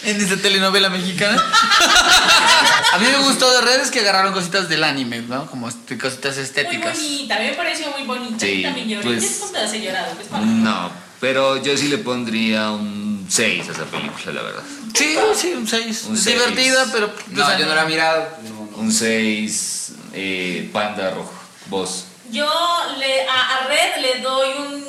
en 0.03 0.17
esa 0.19 0.35
telenovela 0.37 0.89
mexicana. 0.89 1.39
A 2.93 2.97
mí 2.97 3.05
me 3.05 3.17
gustó 3.19 3.51
de 3.53 3.61
redes 3.61 3.91
que 3.91 3.99
agarraron 3.99 4.33
cositas 4.33 4.67
del 4.67 4.83
anime, 4.83 5.21
¿no? 5.21 5.45
Como 5.45 5.69
este- 5.69 5.97
cositas 5.97 6.35
Muy 6.37 6.45
estéticas. 6.45 6.97
bonita, 6.97 7.35
a 7.35 7.39
mí 7.39 7.45
me 7.45 7.53
pareció 7.53 7.91
muy 7.91 8.07
bonita. 8.07 8.39
Sí, 8.39 8.63
también 8.63 8.87
lloré. 8.89 9.03
pues- 9.05 9.41
pedazo 9.53 9.73
de 9.73 9.81
llorado. 9.81 10.15
pues, 10.15 10.31
No, 10.41 10.91
pero 11.19 11.61
yo 11.61 11.77
sí 11.77 11.87
le 11.89 11.99
pondría 11.99 12.71
un 12.71 13.27
6 13.29 13.67
a 13.69 13.71
esa 13.73 13.83
película, 13.85 14.33
la 14.33 14.41
verdad. 14.41 14.63
Sí, 14.95 15.15
sí, 15.35 15.53
un 15.53 15.67
6. 15.67 16.05
Un 16.09 16.15
Es 16.15 16.23
seis. 16.23 16.35
divertida, 16.35 16.87
pero. 16.91 17.07
o 17.07 17.11
No, 17.29 17.45
sea, 17.45 17.59
yo 17.59 17.67
no 17.67 17.75
la 17.75 17.83
he 17.83 17.87
mirado. 17.87 18.27
no, 18.43 18.49
no. 18.71 18.77
Un 18.77 18.91
6 18.91 19.91
eh, 20.17 20.69
panda 20.73 21.11
rojo. 21.11 21.33
Vos. 21.67 22.05
Yo 22.31 22.49
le, 22.97 23.27
a, 23.27 23.57
a 23.57 23.67
Red 23.67 24.01
le 24.01 24.21
doy 24.21 24.49
un. 24.57 24.87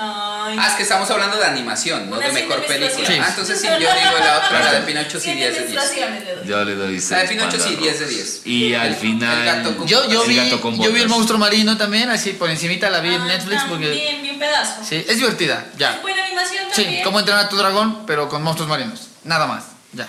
Ay, 0.00 0.56
Ah, 0.60 0.68
es 0.70 0.74
que 0.76 0.84
estamos 0.84 1.10
hablando 1.10 1.36
de 1.36 1.44
animación, 1.44 2.08
no 2.08 2.18
de 2.20 2.30
mejor 2.30 2.64
película. 2.64 3.08
Ah, 3.20 3.26
entonces 3.30 3.60
sí, 3.60 3.66
yo 3.66 3.78
digo 3.78 3.90
la 4.20 4.38
otra, 4.38 4.60
la 4.60 4.72
de 4.74 4.80
Pinocho 4.82 5.18
sí, 5.18 5.24
Siete 5.32 5.38
10 5.40 5.52
de 5.54 5.58
10. 5.58 5.70
menstruaciones 5.74 6.24
le 6.24 6.34
doy. 6.36 6.46
Yo 6.46 6.64
le 6.64 6.74
doy 6.76 6.86
La 6.86 7.18
de 7.18 7.26
6 7.26 7.30
Pinocho 7.30 7.58
sí, 7.60 7.74
10 7.76 7.98
de 8.00 8.06
10. 8.06 8.42
Y 8.46 8.74
al 8.74 8.94
final. 8.94 9.38
el 9.38 9.44
gato 9.44 9.76
con- 9.76 9.86
Yo, 9.88 10.08
yo, 10.08 10.22
El 10.22 10.28
vi, 10.28 10.36
gato 10.36 10.60
con 10.60 10.80
yo 10.80 10.92
vi 10.92 11.00
el 11.02 11.08
monstruo 11.08 11.38
marino 11.38 11.76
también, 11.76 12.08
así 12.10 12.30
por 12.34 12.48
encimita 12.48 12.88
la 12.90 13.00
vi 13.00 13.12
en 13.12 13.22
Ah, 13.22 13.26
Netflix 13.26 13.62
porque... 13.68 13.86
También, 13.88 14.22
bien 14.22 14.38
pedazo. 14.38 14.84
Sí, 14.84 15.04
es 15.08 15.16
divertida, 15.16 15.66
ya. 15.76 15.94
Es 15.96 16.02
buena 16.02 16.24
animación 16.24 16.64
Sí, 16.72 16.82
también. 16.84 17.02
como 17.04 17.18
entrenar 17.18 17.46
a 17.46 17.48
tu 17.48 17.56
dragón, 17.56 18.06
pero 18.06 18.28
con 18.28 18.42
monstruos 18.44 18.68
marinos. 18.70 19.08
Nada 19.24 19.46
más, 19.48 19.64
ya. 19.92 20.08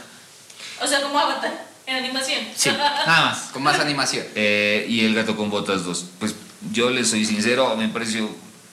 O 0.81 0.87
sea, 0.87 1.01
como 1.01 1.17
Avatar 1.19 1.51
en 1.89 1.95
animación. 1.95 2.39
Sí, 2.55 2.69
nada 2.77 3.05
más. 3.05 3.37
Con 3.51 3.63
más 3.63 3.79
animación. 3.79 4.25
Eh, 4.35 4.85
y 4.89 5.05
El 5.05 5.15
gato 5.15 5.35
con 5.35 5.49
botas 5.49 5.83
2. 5.83 6.05
Pues 6.19 6.35
yo 6.71 6.89
le 6.89 7.03
soy 7.05 7.25
sincero, 7.25 7.75
me 7.75 7.87
pareció 7.89 8.29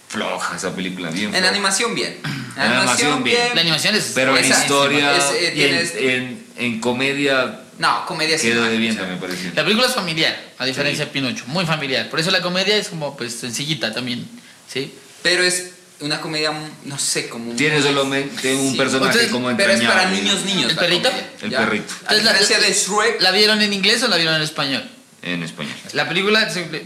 floja 0.08 0.56
esa 0.56 0.74
película, 0.74 1.10
bien 1.10 1.34
En 1.34 1.44
animación 1.44 1.94
bien. 1.94 2.18
En 2.56 2.62
animación, 2.62 3.22
bien. 3.24 3.54
La 3.54 3.60
animación 3.60 3.94
es... 3.96 4.12
Pero 4.14 4.36
en 4.36 4.44
historia 4.44 5.16
es, 5.16 5.24
eh, 5.32 5.52
y 5.54 5.62
en, 5.62 6.10
en- 6.10 6.46
en 6.58 6.80
comedia 6.80 7.60
No, 7.78 8.06
comedia 8.06 8.38
sí. 8.38 8.48
quedó 8.48 8.62
no, 8.64 8.70
de 8.70 8.76
o 8.76 8.78
bien 8.78 8.92
sea, 8.94 9.02
también 9.02 9.20
pareció. 9.20 9.50
La 9.54 9.62
película 9.62 9.86
es 9.88 9.94
familiar, 9.94 10.40
a 10.58 10.64
diferencia 10.64 11.04
de 11.04 11.10
Pinocho, 11.10 11.44
muy 11.48 11.66
familiar. 11.66 12.08
Por 12.08 12.18
eso 12.20 12.30
la 12.30 12.40
comedia 12.40 12.76
es 12.76 12.88
como 12.88 13.14
pues 13.16 13.34
sencillita 13.34 13.92
también, 13.92 14.26
¿sí? 14.72 14.94
Pero 15.22 15.42
es 15.42 15.72
una 16.00 16.20
comedia, 16.20 16.52
no 16.84 16.98
sé, 16.98 17.28
como... 17.28 17.54
Tiene 17.54 17.80
solamente 17.82 18.54
un 18.54 18.72
Sí. 18.72 18.76
personaje 18.76 19.10
Ustedes- 19.12 19.30
como 19.32 19.56
Pero 19.56 19.72
es 19.72 19.80
para 19.82 20.02
entrañable. 20.02 20.22
niños, 20.22 20.44
niños. 20.44 20.70
¿El 20.70 20.76
la 20.76 20.82
perrito? 20.82 21.08
comedia, 21.10 21.30
El 21.42 21.50
¿ya? 21.50 21.58
perrito. 21.58 21.94
A 22.06 22.14
diferencia 22.14 22.58
de 22.60 22.72
Shrek, 22.72 23.20
¿La 23.22 23.30
vieron 23.30 23.62
en 23.62 23.72
inglés 23.72 24.02
o 24.02 24.08
la 24.08 24.16
vieron 24.16 24.34
en 24.34 24.42
español? 24.42 24.88
En 25.22 25.42
español. 25.42 25.74
La 25.92 26.06
película, 26.08 26.42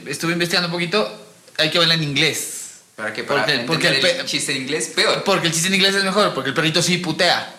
estuve 0.07 0.33
investigando 0.33 0.69
un 0.69 0.73
poquito, 0.73 1.27
hay 1.59 1.71
que 1.71 1.79
verla 1.79 1.95
en 1.95 2.03
inglés. 2.05 2.57
¿para 2.97 3.13
qué? 3.15 3.25
Para 3.25 3.47
Porque- 3.67 3.89
el 3.89 4.27
chiste 4.27 4.53
en 4.55 4.63
inglés, 4.63 4.93
peor. 4.95 5.25
Porque 5.25 5.47
el 5.47 5.53
chiste 5.55 5.69
en 5.69 5.75
inglés 5.75 5.95
es 5.95 6.05
mejor, 6.05 6.35
porque 6.35 6.51
el 6.51 6.55
perrito 6.55 6.83
sí 6.83 6.99
putea. 6.99 7.55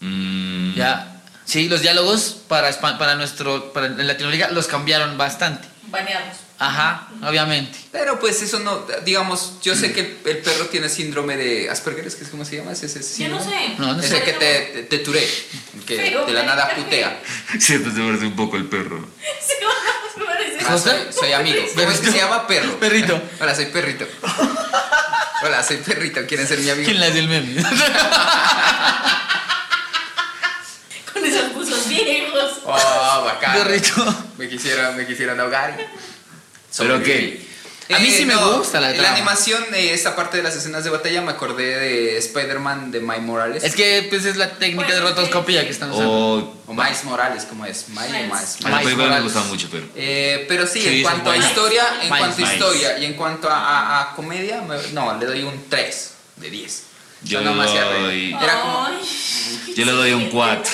Mm, 0.00 0.74
Ya. 0.74 1.12
Sí, 1.44 1.68
los 1.68 1.80
diálogos 1.80 2.38
para, 2.48 2.70
para 2.98 3.14
nuestro, 3.14 3.72
para 3.72 3.86
en 3.86 4.06
Latinoamérica 4.06 4.50
los 4.50 4.66
cambiaron 4.66 5.16
bastante. 5.16 5.68
Baneados. 5.88 6.38
Ajá, 6.58 7.08
obviamente. 7.22 7.78
Pero 7.92 8.18
pues 8.18 8.40
eso 8.40 8.58
no, 8.60 8.86
digamos, 9.04 9.54
yo 9.62 9.74
sé 9.74 9.92
que 9.92 10.00
el, 10.00 10.18
el 10.24 10.38
perro 10.38 10.66
tiene 10.66 10.88
síndrome 10.88 11.36
de 11.36 11.68
Asperger, 11.68 12.06
¿es 12.06 12.14
que 12.14 12.24
es 12.24 12.30
cómo 12.30 12.46
se 12.46 12.56
llama? 12.56 12.72
¿Es 12.72 12.82
ese 12.82 13.00
Yo 13.00 13.04
síndrome? 13.04 13.44
no 13.44 13.50
sé. 13.50 13.74
No, 13.78 13.92
no 13.94 14.00
Es 14.02 14.08
sé. 14.08 14.16
el 14.18 14.22
que 14.24 14.32
te, 14.32 14.60
te, 14.72 14.82
te 14.84 14.98
turé, 15.00 15.28
que 15.86 15.96
de 15.98 16.32
la 16.32 16.44
nada 16.44 16.70
putea. 16.74 17.20
Siempre 17.60 17.92
se 17.92 18.00
parece 18.00 18.24
un 18.26 18.36
poco 18.36 18.56
el 18.56 18.64
perro. 18.66 19.06
Sí, 19.46 20.20
me 20.20 20.24
parece. 20.24 20.56
Ah, 20.66 20.78
soy, 20.78 20.92
soy 21.12 21.32
amigo. 21.34 21.62
¿Cómo 21.76 21.90
es 21.90 22.00
que 22.00 22.10
se 22.10 22.16
llama? 22.16 22.46
Perro. 22.46 22.80
Perrito. 22.80 23.20
Hola, 23.38 23.54
soy 23.54 23.66
perrito. 23.66 24.06
Hola, 25.42 25.62
soy 25.62 25.76
perrito. 25.76 26.24
¿Quieren 26.26 26.48
ser 26.48 26.58
mi 26.60 26.70
amigo? 26.70 26.86
¿Quién 26.86 26.98
le 27.00 27.06
hace 27.06 27.18
el 27.18 27.28
meme? 27.28 27.62
Con 31.12 31.24
esos 31.24 31.52
buzos 31.54 31.88
viejos. 31.88 32.60
Oh, 32.64 33.22
bacán. 33.26 33.58
Perrito. 33.58 34.24
Me 34.38 34.48
quisieron, 34.48 34.96
me 34.96 35.06
quisieron 35.06 35.38
ahogar. 35.38 35.76
¿Pero 36.76 37.02
qué? 37.02 37.46
A 37.94 38.00
mí 38.00 38.10
sí 38.10 38.24
me 38.26 38.34
gusta 38.34 38.80
la 38.80 38.90
La 38.90 39.12
animación 39.12 39.62
de 39.70 39.94
esta 39.94 40.16
parte 40.16 40.38
de 40.38 40.42
las 40.42 40.56
escenas 40.56 40.82
de 40.82 40.90
batalla 40.90 41.22
me 41.22 41.30
acordé 41.30 41.78
de 41.78 42.18
Spider-Man 42.18 42.90
de 42.90 42.98
Miles 42.98 43.22
Morales. 43.22 43.62
Es 43.62 43.76
que 43.76 44.04
pues 44.10 44.24
es 44.24 44.36
la 44.36 44.50
técnica 44.58 44.92
de 44.92 45.00
Pues, 45.00 45.14
rotoscopía 45.14 45.64
que 45.64 45.70
están 45.70 45.92
usando. 45.92 46.10
O. 46.12 46.56
O 46.66 46.74
Miles 46.74 47.04
Morales, 47.04 47.44
¿cómo 47.48 47.64
es? 47.64 47.88
Miles 47.90 48.08
o 48.08 48.12
Miles. 48.12 48.26
Miles. 48.32 48.56
A 48.64 48.70
la 48.70 48.76
Miles 48.78 48.82
película 48.82 49.04
me 49.04 49.10
Morales. 49.10 49.22
gusta 49.32 49.40
mucho, 49.48 49.68
pero. 49.70 49.86
Eh, 49.94 50.46
pero 50.48 50.66
sí, 50.66 50.82
en 50.84 51.02
cuanto 51.04 51.30
a 51.30 51.36
historia, 51.36 51.84
en 52.02 52.10
Miles. 52.10 52.18
cuanto 52.18 52.34
a 52.34 52.38
Miles. 52.38 52.52
historia 52.54 52.98
y 52.98 53.04
en 53.04 53.14
cuanto 53.14 53.48
a, 53.48 53.56
a- 53.56 54.00
a 54.02 54.16
comedia, 54.16 54.62
me- 54.62 54.92
no, 54.92 55.16
le 55.20 55.26
doy 55.26 55.42
un 55.44 55.68
3 55.68 56.10
de 56.36 56.50
10. 56.50 56.82
Yo 57.22 57.40
no 57.40 57.62
hacía 57.62 57.84
doy-. 57.84 58.34
Era 58.34 58.60
como. 58.62 58.88
Yo 59.76 59.84
le 59.84 59.92
doy 59.92 60.12
un 60.12 60.28
4. 60.30 60.72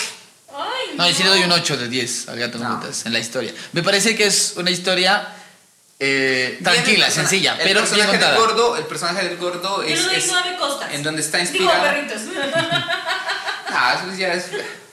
Ay, 0.55 0.97
No, 0.97 1.07
yo 1.07 1.15
sí 1.15 1.23
le 1.25 1.29
doy 1.29 1.43
un 1.43 1.53
8 1.53 1.77
de 1.77 1.89
10 1.89 2.29
al 2.31 2.39
gato 2.39 2.57
No. 2.59 2.81
en 3.05 3.13
la 3.13 3.19
historia. 3.19 3.53
Me 3.73 3.83
parece 3.83 4.17
que 4.17 4.25
es 4.25 4.55
una 4.57 4.71
historia 4.71 5.29
eh, 6.05 6.59
tranquila, 6.63 7.07
persona- 7.07 7.29
sencilla, 7.29 7.53
el 7.53 7.59
pero 7.59 7.81
bien 7.83 7.85
personaje 8.07 8.19
del 8.19 8.37
gordo, 8.37 8.77
el 8.77 8.85
personaje 8.85 9.29
del 9.29 9.37
gordo 9.39 9.83
es, 9.85 10.05
doy 10.05 10.17
es- 10.17 10.27
nueve 10.29 10.57
costas. 10.59 10.93
en 10.95 11.03
donde 11.03 11.21
está 11.23 11.39
Digo, 11.39 11.51
inspirado. 11.51 11.83
perritos. 11.85 12.23
Ah, 13.75 13.99
eso 14.07 14.19
ya 14.19 14.35
es 14.35 14.45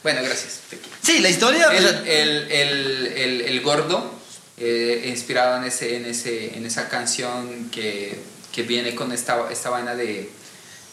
bueno, 0.04 0.22
gracias. 0.24 0.60
Sí, 1.02 1.20
la 1.20 1.30
historia. 1.30 1.68
El, 1.74 1.86
el- 2.08 2.52
el- 2.52 3.08
el- 3.18 3.42
el 3.42 3.62
gordo, 3.62 4.14
eh, 4.58 5.04
inspirado 5.08 5.58
en, 5.58 5.66
ese, 5.66 5.98
en, 5.98 6.06
ese, 6.06 6.56
en 6.58 6.66
esa 6.66 6.88
canción 6.88 7.70
que, 7.72 8.18
que 8.54 8.64
viene 8.64 8.96
con 8.96 9.12
esta, 9.12 9.48
esta 9.52 9.70
vaina 9.70 9.96
de, 9.96 10.30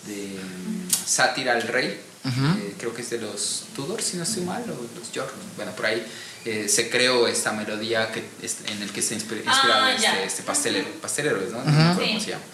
de 0.06 0.16
mm, 0.42 0.90
sátira 1.06 1.52
al 1.52 1.62
rey, 1.62 2.00
eh, 2.24 2.74
creo 2.78 2.92
que 2.92 3.02
es 3.02 3.10
de 3.10 3.18
los 3.18 3.66
Tudor, 3.76 4.02
si 4.02 4.16
no 4.16 4.24
estoy 4.24 4.42
mal, 4.42 4.62
o 4.64 4.98
los 4.98 5.12
York, 5.12 5.32
bueno, 5.54 5.70
por 5.72 5.86
ahí 5.86 6.04
eh, 6.46 6.68
se 6.68 6.88
creó 6.88 7.26
esta 7.26 7.52
melodía 7.52 8.10
que, 8.12 8.22
es- 8.42 8.58
en 8.66 8.80
el 8.82 8.90
que 8.92 9.00
está 9.00 9.14
inspi- 9.14 9.44
inspirado 9.44 9.84
Ah, 9.84 9.92
este, 9.92 10.24
este 10.24 10.42
pastelero, 10.44 10.88
pastelero, 11.02 11.40
¿no? 11.50 11.58
No 11.58 11.62
Ujú. 11.64 11.70
me 11.72 11.82
acuerdo 11.90 12.06
cómo 12.08 12.20
se 12.20 12.30
llama. 12.30 12.44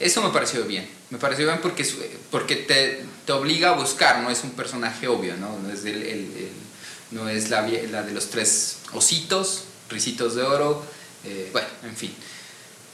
Eso 0.00 0.22
me 0.22 0.30
pareció 0.30 0.64
bien, 0.64 0.88
me 1.10 1.18
pareció 1.18 1.44
bien 1.46 1.58
porque, 1.60 1.84
porque 2.30 2.56
te, 2.56 3.04
te 3.26 3.32
obliga 3.32 3.70
a 3.70 3.72
buscar, 3.72 4.20
no 4.20 4.30
es 4.30 4.42
un 4.44 4.50
personaje 4.52 5.06
obvio, 5.08 5.36
¿no? 5.36 5.58
No 5.58 5.70
es, 5.72 5.84
el- 5.84 6.02
el- 6.02 6.32
el- 6.36 6.52
no 7.10 7.28
es 7.28 7.50
la, 7.50 7.62
la 7.90 8.02
de 8.02 8.12
los 8.12 8.30
tres 8.30 8.78
ositos, 8.92 9.64
risitos 9.90 10.34
de 10.34 10.42
oro, 10.42 10.84
eh, 11.24 11.48
bueno, 11.52 11.68
en 11.84 11.96
fin. 11.96 12.14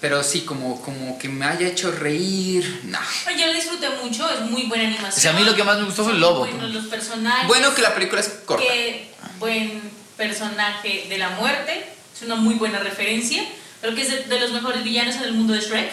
Pero 0.01 0.23
sí, 0.23 0.43
como, 0.43 0.81
como 0.81 1.19
que 1.19 1.29
me 1.29 1.45
haya 1.45 1.69
hecho 1.69 1.91
reír, 1.93 2.81
no. 2.85 2.99
Yo 3.39 3.47
la 3.47 3.53
disfruté 3.53 3.89
mucho, 4.03 4.31
es 4.31 4.41
muy 4.43 4.63
buena 4.65 4.85
animación. 4.85 5.13
O 5.19 5.21
sea, 5.21 5.31
a 5.33 5.35
mí 5.35 5.45
lo 5.45 5.55
que 5.55 5.63
más 5.65 5.79
me 5.79 5.85
gustó 5.85 6.05
fue 6.05 6.13
el 6.15 6.21
lobo. 6.21 6.41
Buenos 6.47 6.71
los 6.73 6.87
personajes. 6.87 7.47
Bueno 7.47 7.75
que 7.75 7.83
la 7.83 7.95
película 7.95 8.23
es 8.23 8.29
corta. 8.47 8.65
Qué 8.67 9.11
buen 9.39 10.00
personaje 10.31 11.07
de 11.09 11.19
la 11.19 11.31
muerte. 11.31 11.85
Es 12.15 12.23
una 12.23 12.35
muy 12.37 12.55
buena 12.55 12.79
referencia. 12.79 13.43
Creo 13.81 13.95
que 13.95 14.03
es 14.03 14.11
de, 14.11 14.25
de 14.25 14.41
los 14.41 14.53
mejores 14.53 14.85
villanos 14.85 15.17
en 15.17 15.23
el 15.25 15.33
mundo 15.33 15.55
de 15.55 15.61
Shrek. 15.61 15.91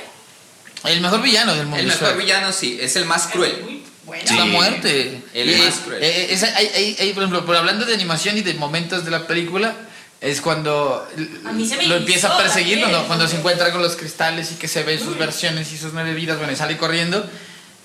el 0.83 1.01
mejor 1.01 1.21
villano 1.21 1.55
del 1.55 1.63
mundo. 1.65 1.77
El 1.79 1.87
es 1.89 1.93
mejor 1.93 2.09
Shrek. 2.15 2.25
villano 2.25 2.51
sí, 2.51 2.77
es 2.81 2.95
el 2.97 3.05
más 3.05 3.27
cruel. 3.27 3.81
Bueno. 4.05 4.23
Es 4.23 4.31
la 4.35 4.43
Sí. 4.43 4.49
muerte. 4.49 5.21
El 5.33 5.49
Y, 5.49 5.55
más 5.61 5.75
cruel. 5.75 6.03
eh, 6.03 6.27
esa- 6.33 6.55
hay- 6.55 6.67
hay- 6.75 6.97
hay, 6.99 7.13
por 7.13 7.23
ejemplo, 7.23 7.45
por 7.45 7.55
hablando 7.55 7.85
de 7.85 7.93
animación 7.93 8.37
y 8.37 8.41
de 8.41 8.53
momentos 8.55 9.03
de 9.05 9.11
la 9.11 9.25
película, 9.27 9.73
es 10.21 10.41
cuando 10.41 11.07
lo 11.87 11.95
empieza 11.95 12.33
a 12.33 12.37
perseguir, 12.37 12.81
también. 12.81 13.03
cuando, 13.05 13.27
se 13.27 13.35
encuentra 13.37 13.71
con 13.71 13.81
los 13.81 13.95
cristales 13.95 14.51
y 14.51 14.55
que 14.55 14.67
se 14.67 14.83
ve 14.83 14.97
sus 14.99 15.17
versiones 15.17 15.71
y 15.71 15.77
sus 15.77 15.93
nueve 15.93 16.13
vidas, 16.13 16.37
bueno, 16.37 16.51
y 16.51 16.55
sale 16.55 16.75
corriendo 16.77 17.25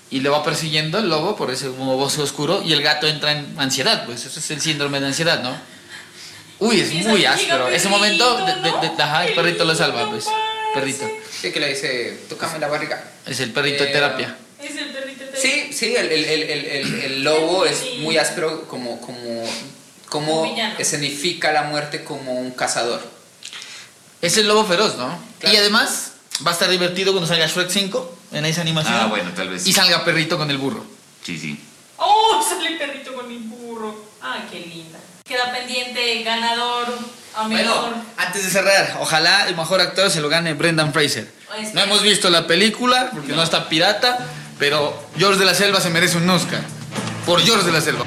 y 0.09 0.19
lo 0.21 0.31
va 0.31 0.43
persiguiendo 0.43 0.97
el 0.99 1.09
lobo 1.09 1.35
por 1.35 1.51
ese 1.51 1.67
como 1.67 1.95
bosque 1.97 2.21
oscuro 2.21 2.61
y 2.65 2.73
el 2.73 2.81
gato 2.81 3.07
entra 3.07 3.31
en 3.33 3.53
ansiedad, 3.57 4.05
pues 4.05 4.25
eso 4.25 4.39
es 4.39 4.51
el 4.51 4.61
síndrome 4.61 4.99
de 4.99 5.07
ansiedad, 5.07 5.41
¿no? 5.43 5.55
Uy, 6.67 6.79
es 6.81 6.93
muy 7.05 7.25
áspero. 7.25 7.67
Ese 7.67 7.89
momento, 7.89 8.37
de, 8.37 8.53
perrito, 8.53 8.79
de- 8.81 8.87
de- 8.89 8.95
¿no? 8.95 9.03
ajá, 9.03 9.25
el 9.27 9.35
perrito 9.35 9.65
lo 9.65 9.75
salva, 9.75 10.09
pues. 10.09 10.25
Perrito. 10.73 11.09
Sí, 11.41 11.51
que 11.51 11.59
le 11.59 11.69
dice, 11.69 12.19
tócame 12.29 12.59
la 12.59 12.67
barriga. 12.67 13.03
Es 13.25 13.39
el 13.39 13.51
perrito 13.51 13.83
de 13.83 13.89
Eh, 13.89 13.93
terapia. 13.93 14.37
Es 14.59 14.75
el 14.75 14.91
perrito 14.91 15.25
de- 15.25 15.37
Sí, 15.37 15.73
sí, 15.73 15.95
el, 15.95 16.11
el- 16.11 16.25
el- 16.25 16.43
el- 16.43 16.65
el- 16.65 16.99
el 17.01 17.23
lobo 17.23 17.65
es 17.65 17.83
muy 17.99 18.17
áspero 18.17 18.67
como, 18.67 18.99
como, 19.01 19.43
como 20.09 20.55
escenifica 20.79 21.51
la 21.51 21.63
muerte 21.63 22.03
como 22.03 22.33
un 22.33 22.51
cazador. 22.51 23.01
Es 24.21 24.37
el 24.37 24.47
lobo 24.47 24.63
feroz, 24.65 24.95
¿no? 24.97 25.19
Claro. 25.39 25.53
Y 25.55 25.57
además 25.57 26.13
va 26.45 26.51
a 26.51 26.53
estar 26.53 26.69
divertido 26.69 27.11
cuando 27.11 27.27
salga 27.27 27.45
Shrek 27.45 27.69
5 27.69 28.17
en 28.31 28.45
esa 28.45 28.61
animación. 28.61 28.93
Ah, 28.95 29.07
bueno, 29.07 29.31
tal 29.35 29.49
vez. 29.49 29.67
Y 29.67 29.73
salga 29.73 30.05
perrito 30.05 30.37
con 30.37 30.49
el 30.49 30.57
burro. 30.57 30.85
Sí, 31.23 31.37
sí. 31.37 31.59
¡Oh! 31.97 32.41
Sale 32.49 32.69
el 32.69 32.77
perrito 32.77 33.13
con 33.13 33.27
mi 33.27 33.37
burro. 33.37 34.05
¡Ay, 34.21 34.41
qué 34.49 34.59
linda! 34.61 34.92
Queda 35.23 35.51
pendiente, 35.53 36.21
ganador, 36.23 36.87
a 37.35 37.47
mejor. 37.47 37.81
Bueno, 37.81 38.03
antes 38.17 38.43
de 38.43 38.49
cerrar, 38.49 38.97
ojalá 38.99 39.47
el 39.47 39.55
mejor 39.55 39.79
actor 39.79 40.11
se 40.11 40.19
lo 40.19 40.27
gane 40.27 40.53
Brendan 40.53 40.91
Fraser. 40.91 41.31
Este- 41.57 41.73
No 41.73 41.81
hemos 41.81 42.01
visto 42.01 42.29
la 42.29 42.45
película 42.45 43.09
porque 43.13 43.31
no, 43.31 43.41
está 43.41 43.69
pirata, 43.69 44.17
pero 44.59 45.01
George 45.17 45.39
de 45.39 45.45
la 45.45 45.53
Selva 45.53 45.79
se 45.79 45.89
merece 45.89 46.17
un 46.17 46.29
Oscar. 46.29 46.59
Por 47.25 47.41
George 47.41 47.65
de 47.65 47.71
la 47.71 47.79
Selva. 47.79 48.03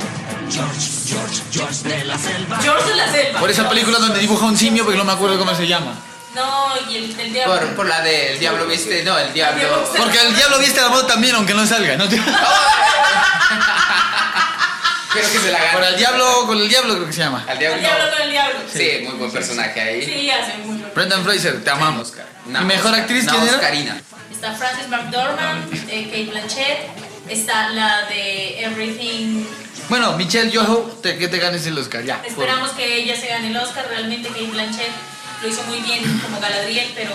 George 1.50 1.88
de 1.88 2.04
la 2.04 2.18
selva. 2.18 3.40
Por 3.40 3.50
esa 3.50 3.66
película 3.68 3.98
donde 3.98 4.20
dibuja 4.20 4.44
un 4.44 4.56
simio, 4.58 4.84
porque 4.84 4.98
no 4.98 5.04
me 5.04 5.12
acuerdo 5.12 5.38
cómo 5.38 5.54
se 5.54 5.66
llama. 5.66 5.94
No, 6.34 6.66
y 6.90 6.96
el, 6.96 7.18
el 7.18 7.32
diablo. 7.32 7.54
Por, 7.58 7.76
por 7.76 7.86
la 7.86 8.02
de 8.02 8.34
El 8.34 8.38
Diablo 8.38 8.66
Viste, 8.66 9.02
no, 9.04 9.18
El 9.18 9.32
Diablo. 9.32 9.58
diablo 9.58 9.88
Porque 9.96 10.20
el 10.20 10.36
diablo 10.36 10.58
viste 10.58 10.82
la 10.82 10.88
voz 10.88 11.06
también, 11.06 11.34
aunque 11.34 11.54
no 11.54 11.66
salga. 11.66 11.96
¿no? 11.96 12.04
Creo 15.12 15.30
que 15.32 15.38
se 15.38 15.50
la 15.52 15.58
Por 15.72 15.80
gana. 15.80 15.88
el 15.88 15.96
diablo, 15.96 16.46
con 16.46 16.58
el 16.58 16.68
diablo 16.68 16.94
creo 16.94 17.06
que 17.06 17.12
se 17.12 17.20
llama. 17.20 17.44
Al 17.46 17.52
El 17.54 17.58
Diablo. 17.58 17.78
diablo 17.80 18.10
con 18.12 18.22
el 18.22 18.30
diablo. 18.30 18.58
Sí, 18.72 18.90
muy 19.04 19.12
buen 19.14 19.30
personaje 19.32 19.80
ahí. 19.80 20.04
Sí, 20.04 20.30
hace 20.30 20.56
bien. 20.62 20.84
Brendan 20.94 21.24
Fraser, 21.24 21.62
te 21.64 21.70
amamos. 21.70 22.12
Una 22.46 22.60
¿Y 22.62 22.64
mejor 22.64 22.86
Oscar- 22.90 23.00
actriz 23.00 23.22
una 23.24 23.32
quién 23.32 23.42
era? 23.44 23.54
Oscarina. 23.54 24.00
Está 24.32 24.54
Frances 24.54 24.88
McDormand, 24.88 25.72
eh, 25.88 26.04
Kate 26.10 26.24
Blanchett. 26.30 26.78
Está 27.28 27.70
la 27.70 28.02
de 28.08 28.62
Everything. 28.64 29.44
Bueno, 29.88 30.12
Michelle 30.16 30.50
Yeoh, 30.50 30.98
te- 31.02 31.16
que 31.18 31.28
te 31.28 31.38
ganes 31.38 31.66
el 31.66 31.78
Oscar, 31.78 32.04
ya. 32.04 32.20
Esperamos 32.26 32.70
que 32.70 32.96
ella 32.98 33.16
se 33.18 33.28
gane 33.28 33.48
el 33.48 33.56
Oscar. 33.56 33.86
Realmente 33.88 34.28
Kate 34.28 34.46
Blanchett 34.46 34.90
lo 35.42 35.48
hizo 35.48 35.62
muy 35.64 35.78
bien 35.80 36.18
como 36.20 36.40
Galadriel, 36.40 36.92
pero, 36.94 37.12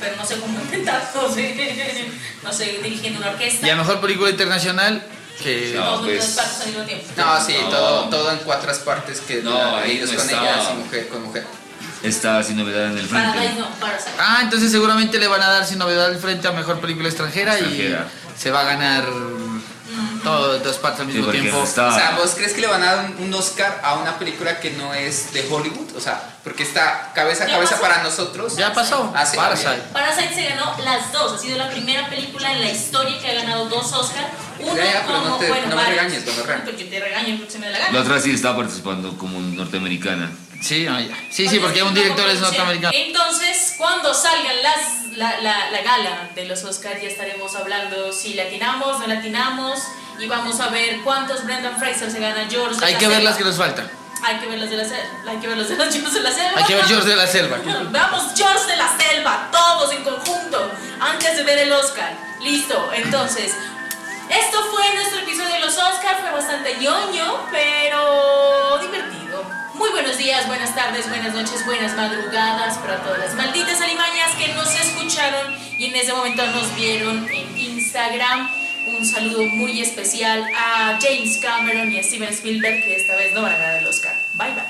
pero 0.00 0.16
no 0.16 0.24
sé 0.24 0.36
cómo 0.38 0.58
intentar, 0.62 1.10
no 1.14 1.28
sé, 1.32 2.10
no 2.42 2.52
sé, 2.52 2.78
dirigiendo 2.82 3.18
una 3.20 3.30
orquesta. 3.30 3.66
Y 3.66 3.70
a 3.70 3.76
mejor 3.76 4.00
película 4.00 4.30
internacional 4.30 5.02
que. 5.42 5.72
No, 5.74 6.00
pues- 6.02 6.16
los 6.16 6.26
partes 6.34 6.60
al 6.60 6.66
mismo 6.68 6.82
tiempo. 6.84 7.06
No, 7.16 7.44
sí, 7.44 7.56
No. 7.62 7.68
todo, 7.68 8.08
todo 8.08 8.30
en 8.32 8.38
cuatro 8.38 8.72
partes 8.84 9.20
que 9.20 9.42
No, 9.42 9.76
ahí 9.76 9.92
ellos 9.92 10.10
no 10.10 10.16
con 10.16 10.24
estaba. 10.26 10.48
ellas 10.50 10.68
y 10.72 10.74
mujer 10.76 11.08
con 11.08 11.22
mujer. 11.24 11.44
Está 12.02 12.42
sin 12.42 12.58
novedad 12.58 12.90
en 12.90 12.98
el 12.98 13.06
frente. 13.08 13.28
Paradise 13.28 13.54
no, 13.58 13.66
Parasite. 13.80 14.10
Ah, 14.18 14.40
entonces 14.42 14.70
seguramente 14.70 15.18
le 15.18 15.26
van 15.26 15.42
a 15.42 15.48
dar 15.48 15.64
sin 15.64 15.78
novedad 15.78 16.06
al 16.06 16.16
frente 16.18 16.46
a 16.46 16.52
mejor 16.52 16.78
película 16.80 17.08
extranjera, 17.08 17.54
Extranjera. 17.54 18.06
y 18.36 18.40
se 18.40 18.50
va 18.50 18.60
a 18.60 18.64
ganar 18.64 19.04
todo, 20.22 20.58
dos 20.58 20.76
partes 20.78 21.00
al 21.00 21.06
Sí, 21.06 21.12
mismo 21.18 21.30
tiempo. 21.30 21.62
está- 21.62 21.88
O 21.88 21.94
sea, 21.94 22.16
¿vos 22.18 22.32
crees 22.34 22.52
que 22.54 22.60
le 22.62 22.66
van 22.66 22.82
a 22.82 22.94
dar 22.94 23.04
un, 23.06 23.24
un 23.24 23.34
Oscar 23.34 23.80
a 23.82 23.94
una 23.94 24.18
película 24.18 24.58
que 24.60 24.70
no 24.72 24.92
es 24.94 25.32
de 25.32 25.46
Hollywood? 25.50 25.94
O 25.96 26.00
sea, 26.00 26.22
porque 26.42 26.62
está 26.62 27.12
cabeza 27.14 27.44
a 27.44 27.46
cabeza 27.46 27.72
pasó. 27.76 27.82
para 27.82 28.02
nosotros. 28.02 28.56
Ya 28.56 28.72
pasó. 28.72 29.12
Ah, 29.14 29.24
sí, 29.26 29.36
Parasite. 29.36 29.82
Parasite 29.92 30.34
se 30.34 30.44
ganó 30.48 30.74
las 30.82 31.12
dos, 31.12 31.32
ha 31.34 31.38
sido 31.38 31.58
la 31.58 31.68
primera 31.70 32.08
película 32.08 32.52
en 32.52 32.60
la 32.62 32.70
historia 32.70 33.18
que 33.20 33.30
ha 33.30 33.34
ganado 33.34 33.66
dos 33.68 33.92
Oscars. 33.92 34.26
Uno 34.64 34.76
Ya, 34.76 34.84
ya, 34.84 35.04
pero 35.06 35.18
como, 35.18 35.28
no 35.30 35.36
te- 35.38 35.48
bueno, 35.48 35.66
no 35.68 35.76
me 35.76 35.84
regañes. 35.86 36.22
Pero 36.24 36.76
yo 36.78 36.88
te 36.88 37.00
regaño 37.00 37.36
porque 37.38 37.52
se 37.52 37.58
me 37.58 37.66
da 37.66 37.72
la 37.72 37.78
gana. 37.78 37.92
La 37.92 38.00
otra 38.00 38.20
sí 38.20 38.30
está 38.32 38.56
participando 38.56 39.16
como 39.18 39.38
norteamericana. 39.40 40.30
Sí, 40.60 40.84
no, 40.84 40.98
ya. 40.98 41.14
sí, 41.30 41.46
sí, 41.48 41.58
porque 41.58 41.82
un 41.82 41.92
director 41.92 42.28
es 42.30 42.40
norteamericano. 42.40 42.92
Entonces, 42.96 43.74
cuando 43.76 44.14
salgan 44.14 44.62
las, 44.62 45.16
la, 45.16 45.40
la, 45.42 45.70
la 45.70 45.82
gala 45.82 46.30
de 46.34 46.46
los 46.46 46.64
Oscars, 46.64 47.02
ya 47.02 47.08
estaremos 47.08 47.54
hablando 47.54 48.12
si 48.12 48.32
latinamos, 48.34 48.98
no 48.98 49.06
latinamos, 49.06 49.78
y 50.18 50.26
vamos 50.26 50.60
a 50.60 50.68
ver 50.68 51.00
cuántos 51.02 51.44
Brendan 51.44 51.78
Fraser 51.78 52.10
se 52.10 52.18
gana 52.18 52.46
George. 52.48 52.82
Hay 52.84 52.94
que 52.94 53.08
ver 53.08 53.22
las 53.22 53.36
que 53.36 53.44
nos 53.44 53.56
faltan. 53.56 53.90
Hay 54.22 54.36
que 54.38 54.46
ver 54.46 54.58
las 54.58 54.70
de 54.70 54.76
la 54.78 54.84
selva. 54.84 55.04
Hay 55.28 55.36
que 55.36 55.48
ver 55.48 55.58
las 55.58 55.68
de 55.68 55.76
las 55.76 55.92
George 55.94 56.10
de 56.14 56.20
la 56.22 56.30
selva. 56.32 56.52
Hay 56.58 56.64
que 56.64 56.74
ver 56.76 56.84
George 56.86 57.08
de 57.10 57.16
la 57.16 57.26
Selva. 57.26 57.56
Veamos 57.90 58.22
George 58.34 58.66
de 58.66 58.76
la 58.76 58.88
selva, 58.96 59.48
todos 59.52 59.92
en 59.92 60.02
conjunto, 60.02 60.70
antes 60.98 61.36
de 61.36 61.42
ver 61.42 61.58
el 61.58 61.72
Oscar. 61.72 62.16
Listo, 62.40 62.90
entonces. 62.94 63.52
Esto 64.38 64.64
fue 64.70 64.92
nuestro 64.94 65.20
episodio 65.20 65.54
de 65.54 65.60
los 65.60 65.78
Oscars, 65.78 66.20
fue 66.20 66.30
bastante 66.32 66.76
ñoño, 66.78 67.46
pero 67.52 68.78
divertido. 68.78 69.44
Muy 69.74 69.90
buenos 69.90 70.18
días, 70.18 70.46
buenas 70.46 70.74
tardes, 70.74 71.08
buenas 71.08 71.34
noches, 71.34 71.64
buenas 71.64 71.94
madrugadas 71.94 72.78
para 72.78 72.96
todas 73.02 73.18
las 73.20 73.34
malditas 73.34 73.80
alimañas 73.80 74.34
que 74.36 74.48
nos 74.54 74.68
escucharon 74.74 75.56
y 75.78 75.86
en 75.86 75.94
ese 75.94 76.12
momento 76.12 76.44
nos 76.48 76.74
vieron 76.74 77.28
en 77.28 77.58
Instagram. 77.58 78.50
Un 78.86 79.06
saludo 79.06 79.44
muy 79.46 79.80
especial 79.80 80.44
a 80.54 80.98
James 81.00 81.38
Cameron 81.38 81.92
y 81.92 81.98
a 81.98 82.02
Steven 82.02 82.30
Spielberg 82.30 82.84
que 82.84 82.96
esta 82.96 83.14
vez 83.16 83.32
no 83.34 83.42
van 83.42 83.52
a 83.52 83.56
ganar 83.56 83.76
el 83.78 83.86
Oscar. 83.86 84.14
Bye 84.34 84.52
bye. 84.52 84.64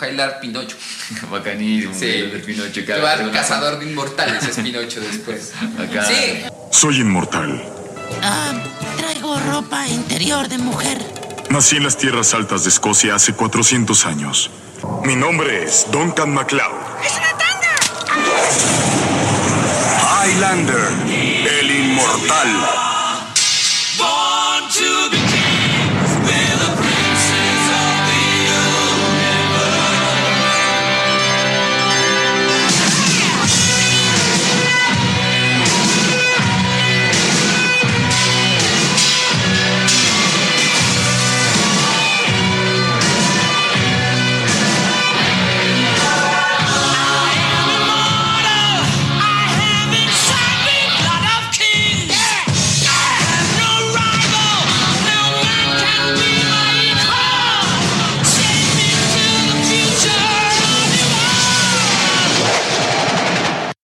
Highlander 0.00 0.40
Pinocho. 0.40 0.76
Bacanísimo. 1.30 1.94
Sí. 1.94 2.06
el 2.06 2.32
de 2.32 2.38
Pinocho, 2.40 2.72
Que 2.72 2.84
cada 2.84 3.16
va 3.24 3.32
cazador 3.32 3.78
de 3.78 3.86
inmortales 3.90 4.44
es 4.44 4.56
Pinocho 4.56 5.00
después. 5.00 5.52
Acá. 5.78 6.04
Sí, 6.06 6.42
Soy 6.70 7.00
inmortal. 7.00 7.62
Ah, 8.22 8.52
traigo 8.96 9.38
ropa 9.40 9.86
interior 9.88 10.48
de 10.48 10.58
mujer. 10.58 10.98
Nací 11.50 11.76
en 11.76 11.84
las 11.84 11.96
tierras 11.96 12.34
altas 12.34 12.64
de 12.64 12.70
Escocia 12.70 13.14
hace 13.14 13.32
400 13.32 14.06
años. 14.06 14.50
Mi 15.04 15.16
nombre 15.16 15.64
es 15.64 15.86
Duncan 15.90 16.34
MacLeod. 16.34 16.72
¡Es 17.04 17.12
una 17.16 17.30
tanga! 17.38 17.76
Highlander, 20.26 20.88
el 21.60 21.70
inmortal. 21.70 22.85